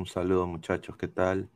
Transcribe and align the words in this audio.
Un 0.00 0.06
saludo, 0.06 0.46
muchachos, 0.46 0.96
¿qué 0.96 1.08
tal? 1.08 1.50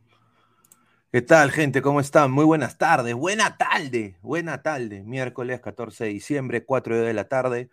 ¿Qué 1.11 1.23
tal, 1.23 1.51
gente? 1.51 1.81
¿Cómo 1.81 1.99
están? 1.99 2.31
Muy 2.31 2.45
buenas 2.45 2.77
tardes. 2.77 3.15
Buena 3.15 3.57
tarde. 3.57 4.19
Buena 4.21 4.63
tarde. 4.63 5.03
Miércoles 5.03 5.63
14 5.63 6.05
de 6.05 6.11
diciembre, 6.11 6.63
4 6.63 7.01
de 7.01 7.15
la 7.15 7.27
tarde. 7.27 7.71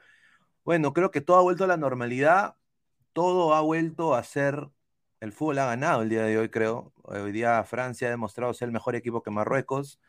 Bueno, 0.64 0.94
creo 0.94 1.12
que 1.12 1.20
todo 1.20 1.36
ha 1.40 1.42
vuelto 1.42 1.66
a 1.66 1.68
la 1.68 1.76
normalidad. 1.76 2.56
Todo 3.12 3.54
ha 3.54 3.60
vuelto 3.60 4.16
a 4.16 4.24
ser. 4.24 4.70
El 5.20 5.34
fútbol 5.34 5.60
ha 5.60 5.66
ganado 5.66 6.04
el 6.04 6.10
día 6.10 6.24
de 6.24 6.38
hoy, 6.38 6.48
creo. 6.48 6.94
Hoy 7.04 7.34
día 7.34 7.62
Francia 7.66 8.08
ha 8.08 8.12
demostrado 8.12 8.54
ser 8.54 8.68
el 8.68 8.72
mejor 8.72 8.96
equipo 8.96 9.22
que 9.24 9.30
Marruecos. 9.30 10.00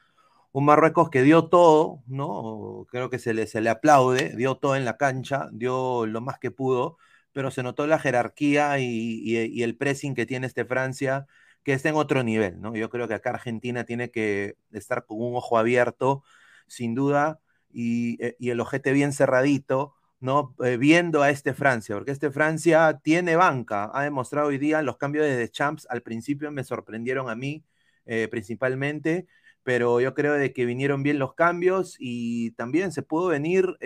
Un 0.53 0.65
Marruecos 0.65 1.11
que 1.11 1.23
dio 1.23 1.49
todo, 1.49 2.05
¿no? 2.07 2.87
Creo 2.89 3.11
que 3.11 3.19
se 3.19 3.35
le, 3.35 3.49
se 3.49 3.61
le 3.61 3.71
aplaude. 3.71 4.37
Dio 4.37 4.55
todo 4.59 4.77
en 4.77 4.85
la 4.85 4.97
cancha, 4.97 5.49
dio 5.53 6.07
lo 6.07 6.21
más 6.21 6.39
que 6.39 6.53
pudo 6.53 6.99
pero 7.33 7.51
se 7.51 7.63
notó 7.63 7.87
la 7.87 7.99
jerarquía 7.99 8.79
y, 8.79 9.63
el 9.63 9.77
pressing 9.77 10.15
que 10.15 10.27
tiene 10.27 10.47
este 10.47 10.65
Francia, 10.65 11.27
que 11.65 11.73
está 11.73 11.89
en 11.89 11.97
otro 11.97 12.23
nivel, 12.23 12.61
¿no? 12.61 12.75
Yo 12.77 12.91
creo 12.91 13.09
que 13.09 13.15
acá 13.15 13.31
Argentina 13.31 13.85
tiene 13.85 14.11
que 14.11 14.57
estar 14.73 15.07
con 15.07 15.21
un 15.21 15.37
ojo 15.37 15.59
abierto, 15.59 16.25
sin 16.67 16.95
duda, 16.95 17.41
y, 17.73 18.23
eh, 18.25 18.37
el 18.41 18.61
ojete 18.61 18.93
bien 18.93 19.13
cerradito, 19.13 19.95
¿no? 20.21 20.55
Eh, 20.65 20.77
viendo 20.77 21.23
a 21.23 21.31
este 21.31 21.55
Francia, 21.55 21.95
porque 21.97 22.13
este 22.13 22.31
Francia 22.31 23.01
tiene 23.03 23.37
banca, 23.37 23.91
ha 23.95 24.03
demostrado 24.05 24.49
hoy 24.49 24.59
día 24.59 24.83
los 24.83 24.97
cambios 24.99 25.27
de 25.27 25.51
Champs, 25.51 25.87
al 25.91 26.03
principio 26.03 26.51
me 26.53 26.65
sorprendieron 26.65 27.29
a 27.31 27.35
mí, 27.35 27.65
eh, 28.07 28.29
principalmente, 28.31 29.27
pero 29.63 30.01
yo 30.01 30.15
creo 30.15 30.35
de 30.35 30.53
que 30.53 30.65
vinieron 30.65 31.03
bien 31.03 31.19
los 31.19 31.35
cambios 31.35 31.97
y 31.99 32.53
también 32.53 32.93
se 32.93 33.03
pudo 33.03 33.29
venir 33.29 33.77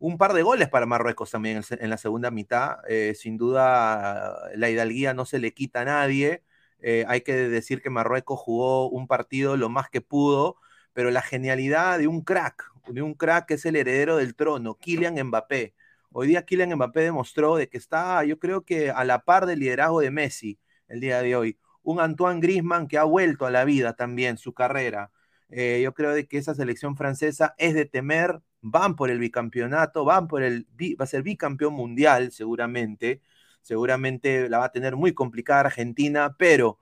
un 0.00 0.18
par 0.18 0.32
de 0.32 0.42
goles 0.42 0.68
para 0.68 0.86
Marruecos 0.86 1.30
también 1.30 1.62
en, 1.70 1.90
la 1.90 1.98
segunda 1.98 2.30
mitad. 2.30 2.78
Eh, 2.88 3.14
sin 3.14 3.36
duda, 3.36 4.50
la 4.56 4.70
hidalguía 4.70 5.14
no 5.14 5.26
se 5.26 5.38
le 5.38 5.52
quita 5.52 5.82
a 5.82 5.84
nadie. 5.84 6.42
Eh, 6.80 7.04
hay 7.06 7.20
que 7.20 7.34
decir 7.34 7.82
que 7.82 7.90
Marruecos 7.90 8.40
jugó 8.40 8.88
un 8.88 9.06
partido 9.06 9.56
lo 9.56 9.68
más 9.68 9.90
que 9.90 10.00
pudo, 10.00 10.56
pero 10.94 11.10
la 11.10 11.22
genialidad 11.22 11.98
de 11.98 12.08
un 12.08 12.22
crack, 12.22 12.64
de 12.88 13.02
un 13.02 13.14
crack 13.14 13.46
que 13.46 13.54
es 13.54 13.64
el 13.66 13.76
heredero 13.76 14.16
del 14.16 14.34
trono, 14.34 14.76
Kylian 14.78 15.22
Mbappé. 15.22 15.74
Hoy 16.12 16.28
día 16.28 16.44
Kylian 16.46 16.74
Mbappé 16.74 17.02
demostró 17.02 17.56
de 17.56 17.68
que 17.68 17.76
está, 17.78 18.24
yo 18.24 18.38
creo 18.38 18.64
que 18.64 18.90
a 18.90 19.04
la 19.04 19.24
par 19.24 19.46
del 19.46 19.60
liderazgo 19.60 20.00
de 20.00 20.10
Messi 20.10 20.58
el 20.88 21.00
día 21.00 21.22
de 21.22 21.36
hoy. 21.36 21.58
Un 21.82 22.00
Antoine 22.00 22.40
Griezmann 22.40 22.88
que 22.88 22.98
ha 22.98 23.04
vuelto 23.04 23.46
a 23.46 23.50
la 23.50 23.64
vida 23.64 23.94
también 23.94 24.38
su 24.38 24.54
carrera. 24.54 25.10
Eh, 25.50 25.80
yo 25.82 25.94
creo 25.94 26.12
de 26.12 26.26
que 26.26 26.38
esa 26.38 26.54
selección 26.54 26.96
francesa 26.96 27.54
es 27.58 27.74
de 27.74 27.84
temer 27.84 28.40
van 28.62 28.96
por 28.96 29.10
el 29.10 29.18
bicampeonato, 29.18 30.04
van 30.04 30.28
por 30.28 30.42
el, 30.42 30.66
va 31.00 31.04
a 31.04 31.06
ser 31.06 31.22
bicampeón 31.22 31.74
mundial 31.74 32.32
seguramente, 32.32 33.22
seguramente 33.62 34.48
la 34.48 34.58
va 34.58 34.66
a 34.66 34.72
tener 34.72 34.96
muy 34.96 35.14
complicada 35.14 35.60
Argentina, 35.60 36.36
pero 36.38 36.78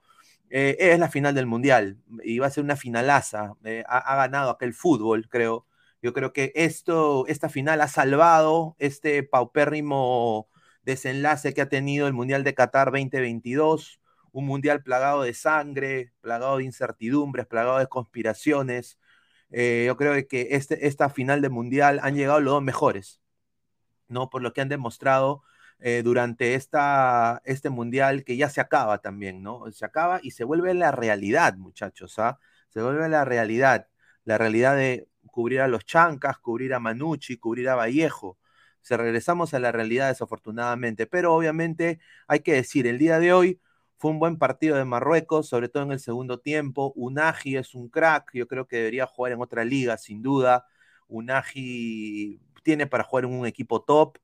eh, 0.49 0.75
es 0.79 0.99
la 0.99 1.09
final 1.09 1.35
del 1.35 1.45
mundial 1.45 1.97
y 2.23 2.39
va 2.39 2.47
a 2.47 2.49
ser 2.51 2.63
una 2.63 2.75
finalaza, 2.75 3.53
eh, 3.63 3.83
ha, 3.87 4.15
ganado 4.15 4.49
aquel 4.51 4.73
fútbol, 4.73 5.27
creo. 5.29 5.65
Yo 6.01 6.13
creo 6.13 6.33
que 6.33 6.51
esto, 6.55 7.27
esta 7.27 7.49
final 7.49 7.81
ha 7.81 7.87
salvado 7.87 8.75
este 8.79 9.21
paupérrimo 9.23 10.47
desenlace 10.83 11.53
que 11.53 11.61
ha 11.61 11.69
tenido 11.69 12.07
el 12.07 12.13
Mundial 12.13 12.43
de 12.43 12.53
Qatar 12.53 12.91
2022, 12.91 13.99
un 14.31 14.45
mundial 14.45 14.83
plagado 14.83 15.23
de 15.23 15.33
sangre, 15.33 16.13
plagado 16.21 16.57
de 16.57 16.63
incertidumbres, 16.65 17.47
plagado 17.47 17.79
de 17.79 17.87
conspiraciones, 17.87 18.98
eh, 19.51 19.85
yo 19.87 19.97
creo 19.97 20.13
que 20.27 20.49
este, 20.51 20.87
esta 20.87 21.09
final 21.09 21.41
de 21.41 21.49
mundial 21.49 21.99
han 22.03 22.15
llegado 22.15 22.39
los 22.39 22.53
dos 22.53 22.63
mejores, 22.63 23.21
¿no? 24.07 24.29
Por 24.29 24.41
lo 24.41 24.53
que 24.53 24.61
han 24.61 24.69
demostrado 24.69 25.43
eh, 25.79 26.01
durante 26.03 26.55
esta, 26.55 27.41
este 27.45 27.69
mundial 27.69 28.23
que 28.23 28.37
ya 28.37 28.49
se 28.49 28.61
acaba 28.61 28.99
también, 28.99 29.41
¿no? 29.43 29.71
Se 29.71 29.85
acaba 29.85 30.19
y 30.21 30.31
se 30.31 30.43
vuelve 30.43 30.73
la 30.73 30.91
realidad, 30.91 31.55
muchachos, 31.57 32.19
¿ah? 32.19 32.39
Se 32.69 32.81
vuelve 32.81 33.09
la 33.09 33.25
realidad, 33.25 33.87
la 34.25 34.37
realidad 34.37 34.75
de 34.75 35.07
cubrir 35.31 35.61
a 35.61 35.67
los 35.67 35.85
Chancas, 35.85 36.37
cubrir 36.39 36.73
a 36.73 36.79
Manucci, 36.79 37.37
cubrir 37.37 37.69
a 37.69 37.75
Vallejo. 37.75 38.37
Se 38.81 38.97
regresamos 38.97 39.53
a 39.53 39.59
la 39.59 39.71
realidad 39.71 40.09
desafortunadamente, 40.09 41.07
pero 41.07 41.33
obviamente 41.33 41.99
hay 42.27 42.41
que 42.41 42.53
decir, 42.53 42.87
el 42.87 42.97
día 42.97 43.19
de 43.19 43.33
hoy 43.33 43.61
fue 43.99 44.11
un 44.11 44.19
buen 44.19 44.37
partido 44.37 44.77
de 44.77 44.85
Marruecos, 44.85 45.49
sobre 45.49 45.69
todo 45.69 45.83
en 45.83 45.91
el 45.91 45.99
segundo 45.99 46.39
tiempo. 46.39 46.93
Unagi 46.95 47.57
es 47.57 47.75
un 47.75 47.89
crack, 47.89 48.31
yo 48.33 48.47
creo 48.47 48.65
que 48.67 48.77
debería 48.77 49.05
jugar 49.05 49.33
en 49.33 49.41
otra 49.41 49.65
liga, 49.65 49.97
sin 49.97 50.21
duda. 50.21 50.65
Unagi 51.09 52.39
tiene 52.63 52.87
para 52.87 53.03
jugar 53.03 53.25
en 53.25 53.33
un 53.33 53.45
equipo 53.45 53.83
top. 53.83 54.17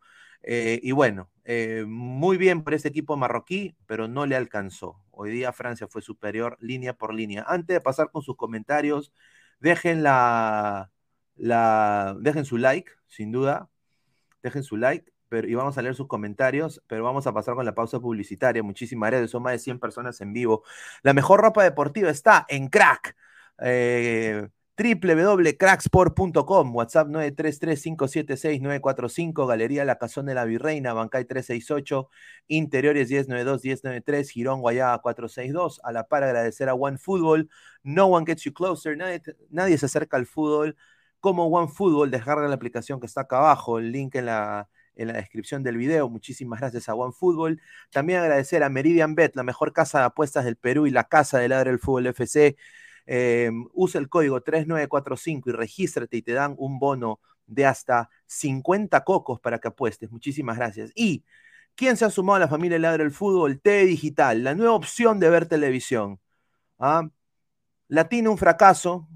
Eh, 0.44 0.80
y 0.82 0.92
bueno, 0.94 1.30
eh, 1.44 1.84
muy 1.88 2.38
bien 2.38 2.64
por 2.64 2.74
ese 2.74 2.88
equipo 2.88 3.18
marroquí, 3.18 3.76
pero 3.86 4.08
no 4.08 4.26
le 4.26 4.38
alcanzó. 4.38 5.02
Hoy 5.12 5.32
día 5.32 5.52
Francia 5.52 5.88
fue 5.88 6.02
superior 6.02 6.58
línea 6.62 6.94
por 6.98 7.14
línea. 7.14 7.44
Antes 7.48 7.76
de 7.76 7.82
pasar 7.82 8.12
con 8.12 8.22
sus 8.22 8.38
comentarios, 8.38 9.12
dejen 9.60 10.04
la, 10.04 10.92
dejen 11.36 12.46
su 12.46 12.58
like, 12.58 12.92
sin 13.08 13.32
duda. 13.32 13.70
Dejen 14.42 14.64
su 14.64 14.78
like 14.78 15.15
pero, 15.30 15.48
y 15.48 15.56
vamos 15.56 15.78
a 15.78 15.82
leer 15.82 15.96
sus 15.96 16.08
comentarios, 16.08 16.82
pero 16.88 17.04
vamos 17.04 17.28
a 17.28 17.34
pasar 17.34 17.56
con 17.56 17.66
la 17.66 17.76
pausa 17.76 18.00
publicitaria. 18.00 18.64
Muchísimas 18.64 19.10
gracias, 19.10 19.32
son 19.32 19.44
más 19.44 19.54
de 19.54 19.60
100 19.60 19.80
personas 19.80 20.20
en 20.22 20.34
vivo. 20.34 20.64
La 21.04 21.14
mejor 21.14 21.42
ropa 21.42 21.64
deportiva 21.64 22.10
está 22.10 22.46
en 22.50 22.68
Crack. 22.68 23.16
Eh, 23.60 24.50
www.cracksport.com, 24.78 26.76
WhatsApp 26.76 27.08
933-576-945, 27.08 29.48
Galería 29.48 29.86
La 29.86 29.98
Cazón 29.98 30.26
de 30.26 30.36
la 30.36 30.44
Virreina, 30.44 30.92
Bancay 30.94 31.24
368, 31.26 32.10
Interiores 32.48 33.10
1092-1093, 33.10 34.30
Girón 34.30 34.60
Guayaba 34.60 35.02
462. 35.02 35.80
A 35.84 35.94
la 35.94 36.08
par 36.08 36.24
agradecer 36.24 36.68
a 36.68 36.74
OneFootball, 36.74 37.50
No 37.84 38.08
One 38.08 38.26
Gets 38.26 38.44
You 38.44 38.54
Closer, 38.54 38.98
nadie, 38.98 39.22
nadie 39.50 39.78
se 39.78 39.86
acerca 39.86 40.18
al 40.18 40.26
fútbol 40.26 40.76
como 41.22 41.48
OneFootball, 41.48 42.12
descarga 42.12 42.48
la 42.48 42.56
aplicación 42.56 43.00
que 43.00 43.08
está 43.08 43.22
acá 43.22 43.38
abajo, 43.38 43.80
el 43.80 43.92
link 43.92 44.16
en 44.16 44.26
la, 44.28 44.70
en 44.96 45.08
la 45.08 45.14
descripción 45.14 45.64
del 45.64 45.78
video. 45.78 46.10
Muchísimas 46.10 46.60
gracias 46.60 46.90
a 46.90 46.96
OneFootball. 46.96 47.62
También 47.92 48.20
agradecer 48.20 48.64
a 48.64 48.70
Meridian 48.70 49.16
Bet, 49.16 49.36
la 49.36 49.44
mejor 49.44 49.74
casa 49.74 50.00
de 50.00 50.06
apuestas 50.06 50.46
del 50.46 50.56
Perú 50.56 50.88
y 50.88 50.92
la 50.92 51.06
casa 51.06 51.40
de 51.40 51.50
Ladre 51.50 51.72
del 51.72 51.80
Fútbol 51.80 52.08
FC 52.08 52.56
eh, 53.08 53.52
usa 53.74 54.00
el 54.00 54.10
código 54.10 54.42
3945 54.42 55.50
y 55.50 55.54
regístrate 55.54 56.18
y 56.18 56.22
te 56.22 56.34
dan 56.34 56.56
un 56.58 56.80
bono 56.80 57.20
de 57.46 57.66
hasta 57.66 58.10
50 58.26 59.04
cocos 59.04 59.40
para 59.40 59.60
que 59.60 59.68
apuestes. 59.68 60.12
Muchísimas 60.12 60.58
gracias. 60.58 60.92
Y, 60.96 61.24
¿quién 61.76 61.98
se 61.98 62.06
ha 62.06 62.10
sumado 62.10 62.38
a 62.38 62.40
la 62.40 62.48
familia 62.48 62.80
Ladre 62.80 63.04
del 63.04 63.14
Fútbol? 63.14 63.62
TV 63.62 63.86
Digital, 63.86 64.44
la 64.44 64.56
nueva 64.56 64.74
opción 64.74 65.20
de 65.20 65.30
ver 65.30 65.46
televisión. 65.48 66.20
¿Ah? 66.80 67.10
Latino, 67.88 68.32
un 68.32 68.38
fracaso. 68.38 69.08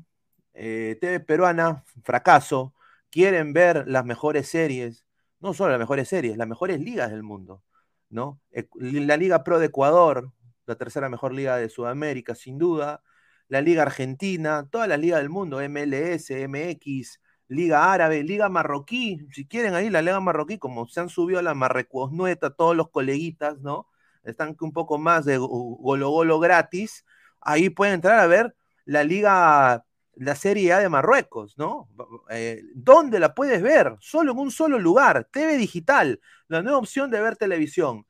Eh, 0.54 0.98
TV 1.02 1.20
peruana, 1.22 1.84
fracaso. 2.04 2.74
Quieren 3.10 3.54
ver 3.54 3.88
las 3.88 4.06
mejores 4.06 4.48
series, 4.50 5.06
no 5.40 5.54
solo 5.54 5.72
las 5.72 5.80
mejores 5.80 6.08
series, 6.08 6.38
las 6.38 6.48
mejores 6.48 6.80
ligas 6.80 7.12
del 7.12 7.24
mundo. 7.24 7.64
¿no? 8.10 8.42
La 8.76 9.18
Liga 9.18 9.44
Pro 9.44 9.60
de 9.60 9.68
Ecuador, 9.68 10.32
la 10.66 10.76
tercera 10.76 11.10
mejor 11.10 11.34
liga 11.34 11.58
de 11.58 11.70
Sudamérica, 11.70 12.36
sin 12.36 12.58
duda 12.58 13.02
la 13.50 13.62
Liga 13.62 13.82
Argentina, 13.82 14.68
todas 14.72 14.88
las 14.88 15.00
ligas 15.00 15.20
del 15.20 15.30
mundo, 15.30 15.60
MLS, 15.68 16.30
MX, 16.48 17.20
Liga 17.48 17.92
Árabe, 17.92 18.24
Liga 18.24 18.48
Marroquí, 18.48 19.28
si 19.32 19.48
quieren 19.48 19.74
ahí 19.74 19.90
la 19.90 20.04
Liga 20.04 20.20
Marroquí, 20.20 20.60
como 20.60 20.88
se 20.88 21.00
han 21.00 21.10
subido 21.10 21.40
a 21.40 21.42
la 21.42 21.56
Marrecosnueta, 21.56 22.52
todos 22.52 22.76
los 22.76 22.92
coleguitas, 22.92 23.60
¿no? 23.60 23.88
Están 24.24 24.56
un 24.62 24.72
poco 24.72 25.00
más 25.00 25.26
de 25.26 25.40
golo 25.40 26.12
golo 26.12 26.40
gratis, 26.40 27.06
ahí 27.42 27.70
pueden 27.72 27.96
entrar 27.96 28.20
a 28.20 28.28
ver 28.28 28.56
la 28.86 29.04
Liga, 29.04 29.84
la 30.20 30.36
Serie 30.36 30.74
A 30.74 30.80
de 30.80 30.90
Marruecos, 30.90 31.58
¿no? 31.58 31.88
Eh, 32.30 32.64
¿Dónde 32.76 33.20
la 33.20 33.34
puedes 33.34 33.62
ver? 33.62 33.96
Solo 34.00 34.34
en 34.34 34.40
un 34.40 34.52
solo 34.52 34.78
lugar, 34.78 35.30
TV 35.32 35.56
Digital, 35.58 36.20
la 36.48 36.62
nueva 36.62 36.78
opción 36.78 37.10
de 37.10 37.22
ver 37.22 37.38
televisión. 37.38 38.06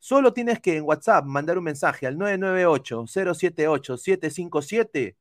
Solo 0.00 0.32
tienes 0.32 0.58
que 0.60 0.76
en 0.76 0.82
WhatsApp 0.84 1.24
mandar 1.24 1.58
un 1.58 1.64
mensaje 1.64 2.08
al 2.08 2.16
998-078-757. 2.16 5.16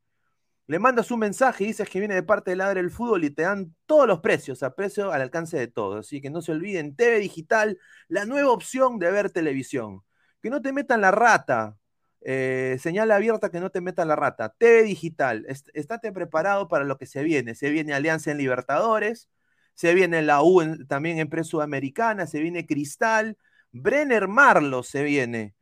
Le 0.66 0.80
mandas 0.80 1.12
un 1.12 1.20
mensaje 1.20 1.64
y 1.64 1.68
dices 1.68 1.88
que 1.88 2.00
viene 2.00 2.16
de 2.16 2.24
parte 2.24 2.50
de 2.52 2.58
Ladre 2.58 2.82
del 2.82 2.90
Fútbol 2.90 3.24
y 3.24 3.30
te 3.30 3.44
dan 3.44 3.76
todos 3.86 4.08
los 4.08 4.22
precios, 4.22 4.64
a 4.64 4.74
precio 4.74 5.12
al 5.12 5.22
alcance 5.22 5.60
de 5.60 5.68
todos. 5.68 6.08
Así 6.08 6.22
que 6.22 6.32
no 6.32 6.42
se 6.42 6.54
olviden, 6.54 6.96
TV 6.96 7.20
Digital, 7.20 7.78
la 8.08 8.26
nueva 8.26 8.52
opción 8.52 8.98
de 8.98 9.12
ver 9.12 9.30
televisión. 9.30 10.02
Que 10.42 10.50
no 10.50 10.62
te 10.62 10.74
metan 10.74 11.02
la 11.02 11.12
rata. 11.12 11.78
Eh, 12.22 12.78
señal 12.80 13.12
abierta 13.12 13.50
que 13.50 13.60
no 13.60 13.72
te 13.72 13.82
metan 13.82 14.08
la 14.08 14.16
rata. 14.16 14.54
TV 14.58 14.84
Digital, 14.84 15.46
estate 15.48 16.12
preparado 16.12 16.68
para 16.68 16.86
lo 16.86 16.98
que 16.98 17.06
se 17.08 17.24
viene. 17.24 17.56
Se 17.56 17.70
viene 17.70 17.94
Alianza 17.94 18.32
en 18.32 18.38
Libertadores, 18.38 19.30
se 19.74 19.94
viene 19.94 20.22
la 20.22 20.44
U 20.44 20.62
también 20.88 21.20
en 21.20 21.30
pre-sudamericana, 21.30 22.28
se 22.28 22.40
viene 22.42 22.66
Cristal, 22.68 23.38
Brenner 23.72 24.28
Marlo 24.28 24.84
se 24.84 25.04
viene. 25.04 25.56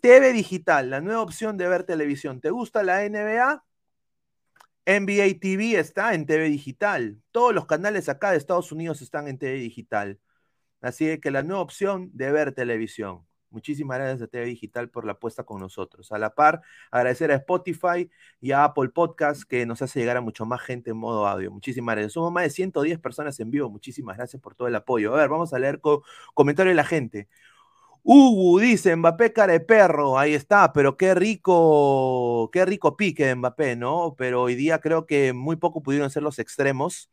TV 0.00 0.32
digital, 0.32 0.90
la 0.90 1.00
nueva 1.00 1.22
opción 1.22 1.56
de 1.56 1.68
ver 1.68 1.84
televisión. 1.84 2.40
¿Te 2.40 2.50
gusta 2.50 2.82
la 2.82 3.04
NBA? 3.04 3.64
NBA 4.84 5.38
TV 5.40 5.78
está 5.78 6.14
en 6.14 6.26
TV 6.26 6.48
digital. 6.50 7.22
Todos 7.30 7.54
los 7.54 7.66
canales 7.66 8.08
acá 8.08 8.32
de 8.32 8.38
Estados 8.38 8.72
Unidos 8.72 9.00
están 9.02 9.28
en 9.28 9.38
TV 9.38 9.54
digital. 9.54 10.20
Así 10.80 11.18
que 11.20 11.30
la 11.30 11.42
nueva 11.42 11.62
opción 11.62 12.10
de 12.12 12.32
ver 12.32 12.52
televisión. 12.52 13.26
Muchísimas 13.52 13.98
gracias 13.98 14.22
a 14.22 14.26
TV 14.26 14.46
Digital 14.46 14.88
por 14.88 15.04
la 15.04 15.12
apuesta 15.12 15.44
con 15.44 15.60
nosotros. 15.60 16.10
A 16.12 16.18
la 16.18 16.34
par, 16.34 16.62
agradecer 16.90 17.30
a 17.30 17.36
Spotify 17.36 18.10
y 18.40 18.52
a 18.52 18.64
Apple 18.64 18.88
Podcast 18.88 19.42
que 19.44 19.66
nos 19.66 19.82
hace 19.82 20.00
llegar 20.00 20.16
a 20.16 20.20
mucho 20.20 20.44
más 20.46 20.60
gente 20.62 20.90
en 20.90 20.96
modo 20.96 21.26
audio. 21.26 21.50
Muchísimas 21.50 21.94
gracias. 21.94 22.14
Somos 22.14 22.32
más 22.32 22.44
de 22.44 22.50
110 22.50 22.98
personas 22.98 23.38
en 23.40 23.50
vivo. 23.50 23.70
Muchísimas 23.70 24.16
gracias 24.16 24.40
por 24.42 24.54
todo 24.54 24.68
el 24.68 24.74
apoyo. 24.74 25.14
A 25.14 25.18
ver, 25.18 25.28
vamos 25.28 25.52
a 25.52 25.58
leer 25.58 25.80
comentarios 26.34 26.72
de 26.72 26.76
la 26.76 26.84
gente. 26.84 27.28
Hugo 28.04 28.58
dice 28.58 28.96
Mbappé 28.96 29.32
cara 29.32 29.52
de 29.52 29.60
perro, 29.60 30.18
ahí 30.18 30.34
está, 30.34 30.72
pero 30.72 30.96
qué 30.96 31.14
rico, 31.14 32.50
qué 32.52 32.64
rico 32.64 32.96
pique 32.96 33.32
Mbappé, 33.34 33.76
¿no? 33.76 34.16
Pero 34.18 34.42
hoy 34.42 34.56
día 34.56 34.80
creo 34.80 35.06
que 35.06 35.32
muy 35.32 35.54
poco 35.56 35.82
pudieron 35.82 36.10
ser 36.10 36.24
los 36.24 36.40
extremos 36.40 37.10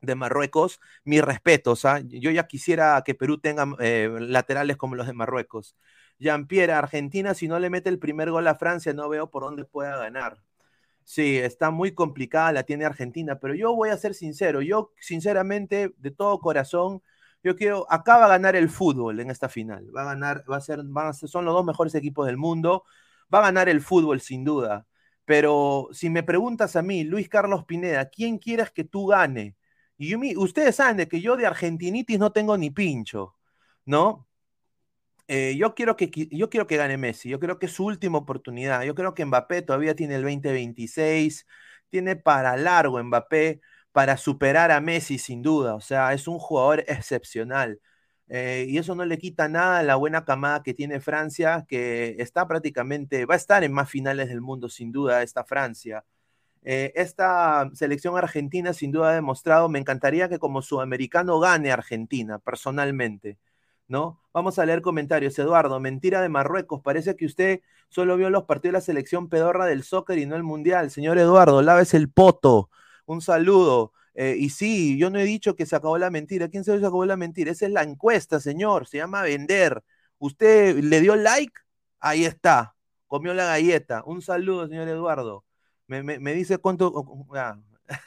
de 0.00 0.14
Marruecos, 0.14 0.80
mis 1.04 1.22
respetos. 1.22 1.84
Yo 2.06 2.30
ya 2.30 2.46
quisiera 2.46 3.02
que 3.04 3.14
Perú 3.14 3.38
tenga 3.38 3.66
eh, 3.80 4.10
laterales 4.20 4.76
como 4.76 4.94
los 4.94 5.06
de 5.06 5.12
Marruecos. 5.12 5.76
Jean-Pierre, 6.18 6.72
Argentina, 6.72 7.34
si 7.34 7.48
no 7.48 7.58
le 7.58 7.70
mete 7.70 7.88
el 7.88 7.98
primer 7.98 8.30
gol 8.30 8.46
a 8.46 8.54
Francia, 8.54 8.92
no 8.92 9.08
veo 9.08 9.30
por 9.30 9.42
dónde 9.42 9.64
pueda 9.64 9.96
ganar. 9.96 10.38
Sí, 11.04 11.38
está 11.38 11.70
muy 11.70 11.92
complicada, 11.92 12.52
la 12.52 12.62
tiene 12.64 12.84
Argentina, 12.84 13.38
pero 13.40 13.54
yo 13.54 13.74
voy 13.74 13.90
a 13.90 13.96
ser 13.96 14.14
sincero. 14.14 14.62
Yo, 14.62 14.92
sinceramente, 15.00 15.94
de 15.98 16.10
todo 16.10 16.38
corazón, 16.40 17.02
yo 17.42 17.56
quiero, 17.56 17.86
acá 17.90 18.18
va 18.18 18.26
a 18.26 18.28
ganar 18.28 18.54
el 18.56 18.68
fútbol 18.68 19.18
en 19.20 19.30
esta 19.30 19.48
final. 19.48 19.94
Va 19.96 20.02
a 20.02 20.04
ganar, 20.04 20.44
va 20.50 20.60
van 20.84 21.06
a 21.08 21.12
ser, 21.12 21.28
son 21.28 21.44
los 21.44 21.54
dos 21.54 21.64
mejores 21.64 21.94
equipos 21.94 22.26
del 22.26 22.36
mundo. 22.36 22.84
Va 23.32 23.38
a 23.40 23.42
ganar 23.42 23.68
el 23.68 23.80
fútbol, 23.80 24.20
sin 24.20 24.44
duda. 24.44 24.86
Pero 25.24 25.88
si 25.92 26.10
me 26.10 26.22
preguntas 26.22 26.76
a 26.76 26.82
mí, 26.82 27.04
Luis 27.04 27.28
Carlos 27.28 27.64
Pineda, 27.64 28.08
¿quién 28.10 28.38
quieres 28.38 28.70
que 28.70 28.84
tú 28.84 29.06
gane? 29.06 29.56
Y 30.00 30.16
ustedes 30.38 30.76
saben 30.76 30.96
de 30.96 31.08
que 31.08 31.20
yo 31.20 31.36
de 31.36 31.46
argentinitis 31.46 32.18
no 32.18 32.32
tengo 32.32 32.56
ni 32.56 32.70
pincho, 32.70 33.36
¿no? 33.84 34.26
Eh, 35.28 35.56
yo, 35.56 35.74
quiero 35.74 35.96
que, 35.96 36.10
yo 36.30 36.50
quiero 36.50 36.66
que 36.66 36.76
gane 36.76 36.96
Messi, 36.96 37.28
yo 37.28 37.38
creo 37.38 37.58
que 37.58 37.66
es 37.66 37.72
su 37.72 37.84
última 37.84 38.18
oportunidad, 38.18 38.82
yo 38.82 38.94
creo 38.96 39.14
que 39.14 39.24
Mbappé 39.24 39.62
todavía 39.62 39.94
tiene 39.94 40.16
el 40.16 40.22
2026, 40.22 41.46
tiene 41.90 42.16
para 42.16 42.56
largo 42.56 43.02
Mbappé 43.02 43.60
para 43.92 44.16
superar 44.16 44.70
a 44.72 44.80
Messi 44.80 45.18
sin 45.18 45.42
duda, 45.42 45.74
o 45.74 45.80
sea, 45.80 46.12
es 46.14 46.26
un 46.28 46.38
jugador 46.38 46.80
excepcional. 46.88 47.80
Eh, 48.28 48.66
y 48.68 48.78
eso 48.78 48.94
no 48.94 49.04
le 49.04 49.18
quita 49.18 49.48
nada 49.48 49.80
a 49.80 49.82
la 49.82 49.96
buena 49.96 50.24
camada 50.24 50.62
que 50.62 50.72
tiene 50.74 51.00
Francia, 51.00 51.64
que 51.68 52.16
está 52.18 52.46
prácticamente, 52.48 53.26
va 53.26 53.34
a 53.34 53.36
estar 53.36 53.64
en 53.64 53.72
más 53.72 53.90
finales 53.90 54.28
del 54.28 54.40
mundo 54.40 54.68
sin 54.68 54.92
duda, 54.92 55.22
esta 55.22 55.44
Francia. 55.44 56.04
Eh, 56.62 56.92
esta 56.94 57.70
selección 57.74 58.16
argentina 58.16 58.72
sin 58.74 58.92
duda 58.92 59.10
ha 59.10 59.14
demostrado, 59.14 59.68
me 59.68 59.78
encantaría 59.78 60.28
que 60.28 60.38
como 60.38 60.62
sudamericano 60.62 61.40
gane 61.40 61.72
Argentina, 61.72 62.38
personalmente, 62.38 63.38
¿no? 63.88 64.20
Vamos 64.32 64.58
a 64.58 64.66
leer 64.66 64.82
comentarios. 64.82 65.38
Eduardo, 65.38 65.80
mentira 65.80 66.20
de 66.22 66.28
Marruecos, 66.28 66.82
parece 66.82 67.16
que 67.16 67.26
usted 67.26 67.60
solo 67.88 68.16
vio 68.16 68.30
los 68.30 68.44
partidos 68.44 68.72
de 68.72 68.78
la 68.78 68.80
selección 68.82 69.28
pedorra 69.28 69.66
del 69.66 69.82
soccer 69.84 70.18
y 70.18 70.26
no 70.26 70.36
el 70.36 70.42
mundial. 70.44 70.90
Señor 70.90 71.18
Eduardo, 71.18 71.62
laves 71.62 71.94
el 71.94 72.10
poto. 72.10 72.70
Un 73.06 73.20
saludo. 73.22 73.92
Eh, 74.14 74.36
y 74.38 74.50
sí, 74.50 74.98
yo 74.98 75.10
no 75.10 75.18
he 75.18 75.24
dicho 75.24 75.56
que 75.56 75.66
se 75.66 75.76
acabó 75.76 75.98
la 75.98 76.10
mentira. 76.10 76.48
¿Quién 76.48 76.64
se 76.64 76.72
acabó 76.74 77.04
la 77.06 77.16
mentira? 77.16 77.52
Esa 77.52 77.66
es 77.66 77.72
la 77.72 77.82
encuesta, 77.82 78.40
señor. 78.40 78.86
Se 78.86 78.98
llama 78.98 79.22
vender. 79.22 79.82
¿Usted 80.18 80.76
le 80.78 81.00
dio 81.00 81.16
like? 81.16 81.54
Ahí 82.00 82.24
está. 82.24 82.76
Comió 83.06 83.34
la 83.34 83.46
galleta. 83.46 84.02
Un 84.06 84.22
saludo, 84.22 84.68
señor 84.68 84.88
Eduardo. 84.88 85.44
Me, 85.90 86.34
dice 86.34 86.58
cuánto. 86.58 87.26
Ah. 87.34 87.58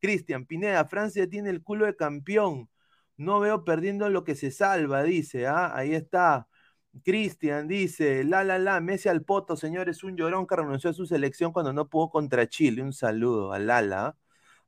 Cristian 0.00 0.46
Pineda, 0.46 0.84
Francia 0.86 1.28
tiene 1.28 1.50
el 1.50 1.62
culo 1.62 1.86
de 1.86 1.96
campeón. 1.96 2.70
No 3.16 3.40
veo 3.40 3.64
perdiendo 3.64 4.08
lo 4.10 4.24
que 4.24 4.36
se 4.36 4.50
salva, 4.52 5.02
dice. 5.02 5.46
¿ah? 5.48 5.72
Ahí 5.76 5.94
está. 5.94 6.48
Cristian 7.04 7.68
dice, 7.68 8.24
la, 8.24 8.44
la, 8.44 8.58
la, 8.58 8.80
Messi 8.80 9.08
al 9.08 9.22
poto, 9.24 9.56
señor, 9.56 9.88
es 9.88 10.04
un 10.04 10.16
llorón 10.16 10.46
que 10.46 10.56
renunció 10.56 10.90
a 10.90 10.92
su 10.94 11.06
selección 11.06 11.52
cuando 11.52 11.72
no 11.72 11.88
pudo 11.88 12.10
contra 12.10 12.48
Chile. 12.48 12.82
Un 12.82 12.92
saludo 12.92 13.52
a 13.52 13.58
Lala. 13.58 14.06
¿ah? 14.06 14.16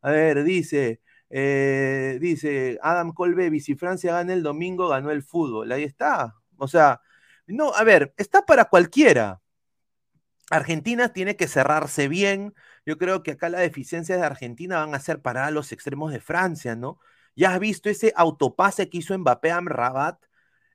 A 0.02 0.10
ver, 0.10 0.44
dice, 0.44 1.00
eh, 1.30 2.18
dice 2.20 2.78
Adam 2.82 3.12
Colbevi, 3.12 3.60
si 3.60 3.76
Francia 3.76 4.12
gana 4.14 4.32
el 4.34 4.42
domingo, 4.42 4.88
ganó 4.88 5.10
el 5.12 5.22
fútbol. 5.22 5.70
Ahí 5.72 5.84
está. 5.84 6.34
O 6.56 6.68
sea, 6.68 7.00
no, 7.46 7.72
a 7.74 7.84
ver, 7.84 8.14
está 8.16 8.44
para 8.44 8.66
cualquiera. 8.66 9.40
Argentina 10.50 11.12
tiene 11.12 11.36
que 11.36 11.48
cerrarse 11.48 12.08
bien. 12.08 12.54
Yo 12.86 12.98
creo 12.98 13.22
que 13.22 13.32
acá 13.32 13.48
las 13.48 13.60
deficiencias 13.60 14.18
de 14.18 14.26
Argentina 14.26 14.78
van 14.78 14.94
a 14.94 15.00
ser 15.00 15.20
para 15.20 15.50
los 15.50 15.72
extremos 15.72 16.12
de 16.12 16.20
Francia, 16.20 16.76
¿no? 16.76 16.98
Ya 17.36 17.52
has 17.54 17.60
visto 17.60 17.90
ese 17.90 18.12
autopase 18.16 18.88
que 18.88 18.98
hizo 18.98 19.16
Mbappé 19.18 19.50
a 19.52 19.60
Rabat 19.60 20.18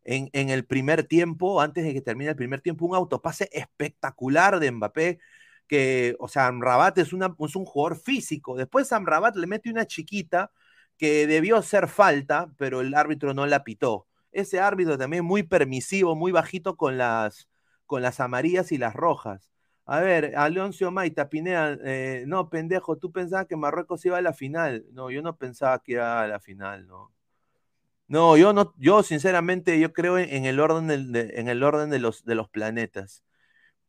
en, 0.04 0.30
en, 0.34 0.50
el 0.50 0.66
primer 0.66 1.04
tiempo, 1.06 1.62
antes 1.62 1.84
de 1.84 1.94
que 1.94 2.02
termine 2.02 2.32
el 2.32 2.36
primer 2.36 2.62
tiempo, 2.62 2.86
un 2.86 2.96
autopase 2.96 3.50
espectacular 3.54 4.60
de 4.60 4.72
Mbappé, 4.72 5.20
que, 5.68 6.16
o 6.20 6.28
sea, 6.28 6.52
Rabat 6.52 6.98
es, 7.00 7.14
un 7.14 7.36
jugador 7.66 7.98
físico. 8.00 8.56
Después 8.56 8.90
Rabat 8.92 9.36
le 9.36 9.48
mete 9.48 9.70
una 9.70 9.88
chiquita 9.88 10.52
que 10.98 11.28
debió 11.28 11.62
ser 11.62 11.88
falta, 11.88 12.52
pero 12.58 12.82
el 12.82 12.94
árbitro 12.96 13.34
no 13.34 13.46
la 13.46 13.64
pitó. 13.64 14.08
Ese 14.32 14.60
árbitro 14.60 14.98
también 14.98 15.26
muy 15.26 15.44
permisivo, 15.44 16.16
muy 16.16 16.32
bajito 16.32 16.78
con 16.78 16.98
las, 16.98 17.50
con 17.86 18.02
las 18.02 18.20
amarillas 18.20 18.72
y 18.72 18.78
las 18.78 18.94
rojas. 18.94 19.53
A 19.86 20.00
ver, 20.00 20.36
Alonso 20.38 20.92
Maita, 20.92 21.30
Pineda, 21.30 21.78
eh, 21.84 22.24
no, 22.26 22.50
pendejo, 22.50 22.98
tú 22.98 23.12
pensabas 23.12 23.48
que 23.48 23.58
Marruecos 23.58 24.06
iba 24.06 24.18
a 24.18 24.22
la 24.22 24.34
final. 24.34 24.86
No, 24.94 25.12
yo 25.12 25.22
no 25.22 25.38
pensaba 25.38 25.80
que 25.84 25.94
iba 25.94 26.22
a 26.22 26.28
la 26.28 26.40
final, 26.40 26.88
no. 26.88 27.12
No, 28.08 28.38
yo 28.38 28.54
no, 28.54 28.74
yo 28.78 29.04
sinceramente, 29.04 29.80
yo 29.80 29.94
creo 29.94 30.18
en, 30.20 30.46
el 30.46 30.60
orden, 30.60 30.88
de, 31.14 31.34
en 31.36 31.48
el 31.50 31.64
orden 31.64 31.90
de, 31.90 32.00
los, 32.00 32.26
de 32.26 32.36
los 32.36 32.50
planetas. 32.50 33.24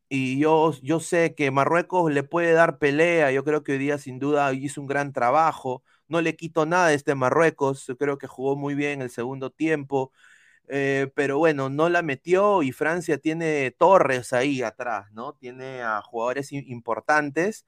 Y 0.08 0.38
yo, 0.40 0.72
yo 0.82 1.00
sé 1.00 1.34
que 1.34 1.50
Marruecos 1.50 2.12
le 2.12 2.22
puede 2.24 2.52
dar 2.52 2.78
pelea, 2.78 3.32
yo 3.32 3.44
creo 3.44 3.64
que 3.64 3.72
hoy 3.72 3.78
día 3.78 3.98
sin 3.98 4.18
duda 4.20 4.52
hizo 4.54 4.80
un 4.80 4.86
gran 4.88 5.12
trabajo. 5.12 5.82
No 6.08 6.20
le 6.22 6.36
quito 6.36 6.66
nada 6.66 6.88
a 6.88 6.92
este 6.94 7.14
Marruecos, 7.14 7.86
yo 7.86 7.96
creo 7.98 8.18
que 8.18 8.26
jugó 8.28 8.56
muy 8.56 8.74
bien 8.74 9.02
el 9.02 9.10
segundo 9.10 9.50
tiempo. 9.50 10.12
Eh, 10.68 11.10
pero 11.14 11.38
bueno, 11.38 11.68
no 11.68 11.88
la 11.88 12.02
metió 12.02 12.62
y 12.62 12.72
Francia 12.72 13.18
tiene 13.18 13.70
torres 13.72 14.32
ahí 14.32 14.62
atrás, 14.62 15.12
¿no? 15.12 15.34
Tiene 15.34 15.82
a 15.82 16.00
jugadores 16.02 16.52
importantes. 16.52 17.66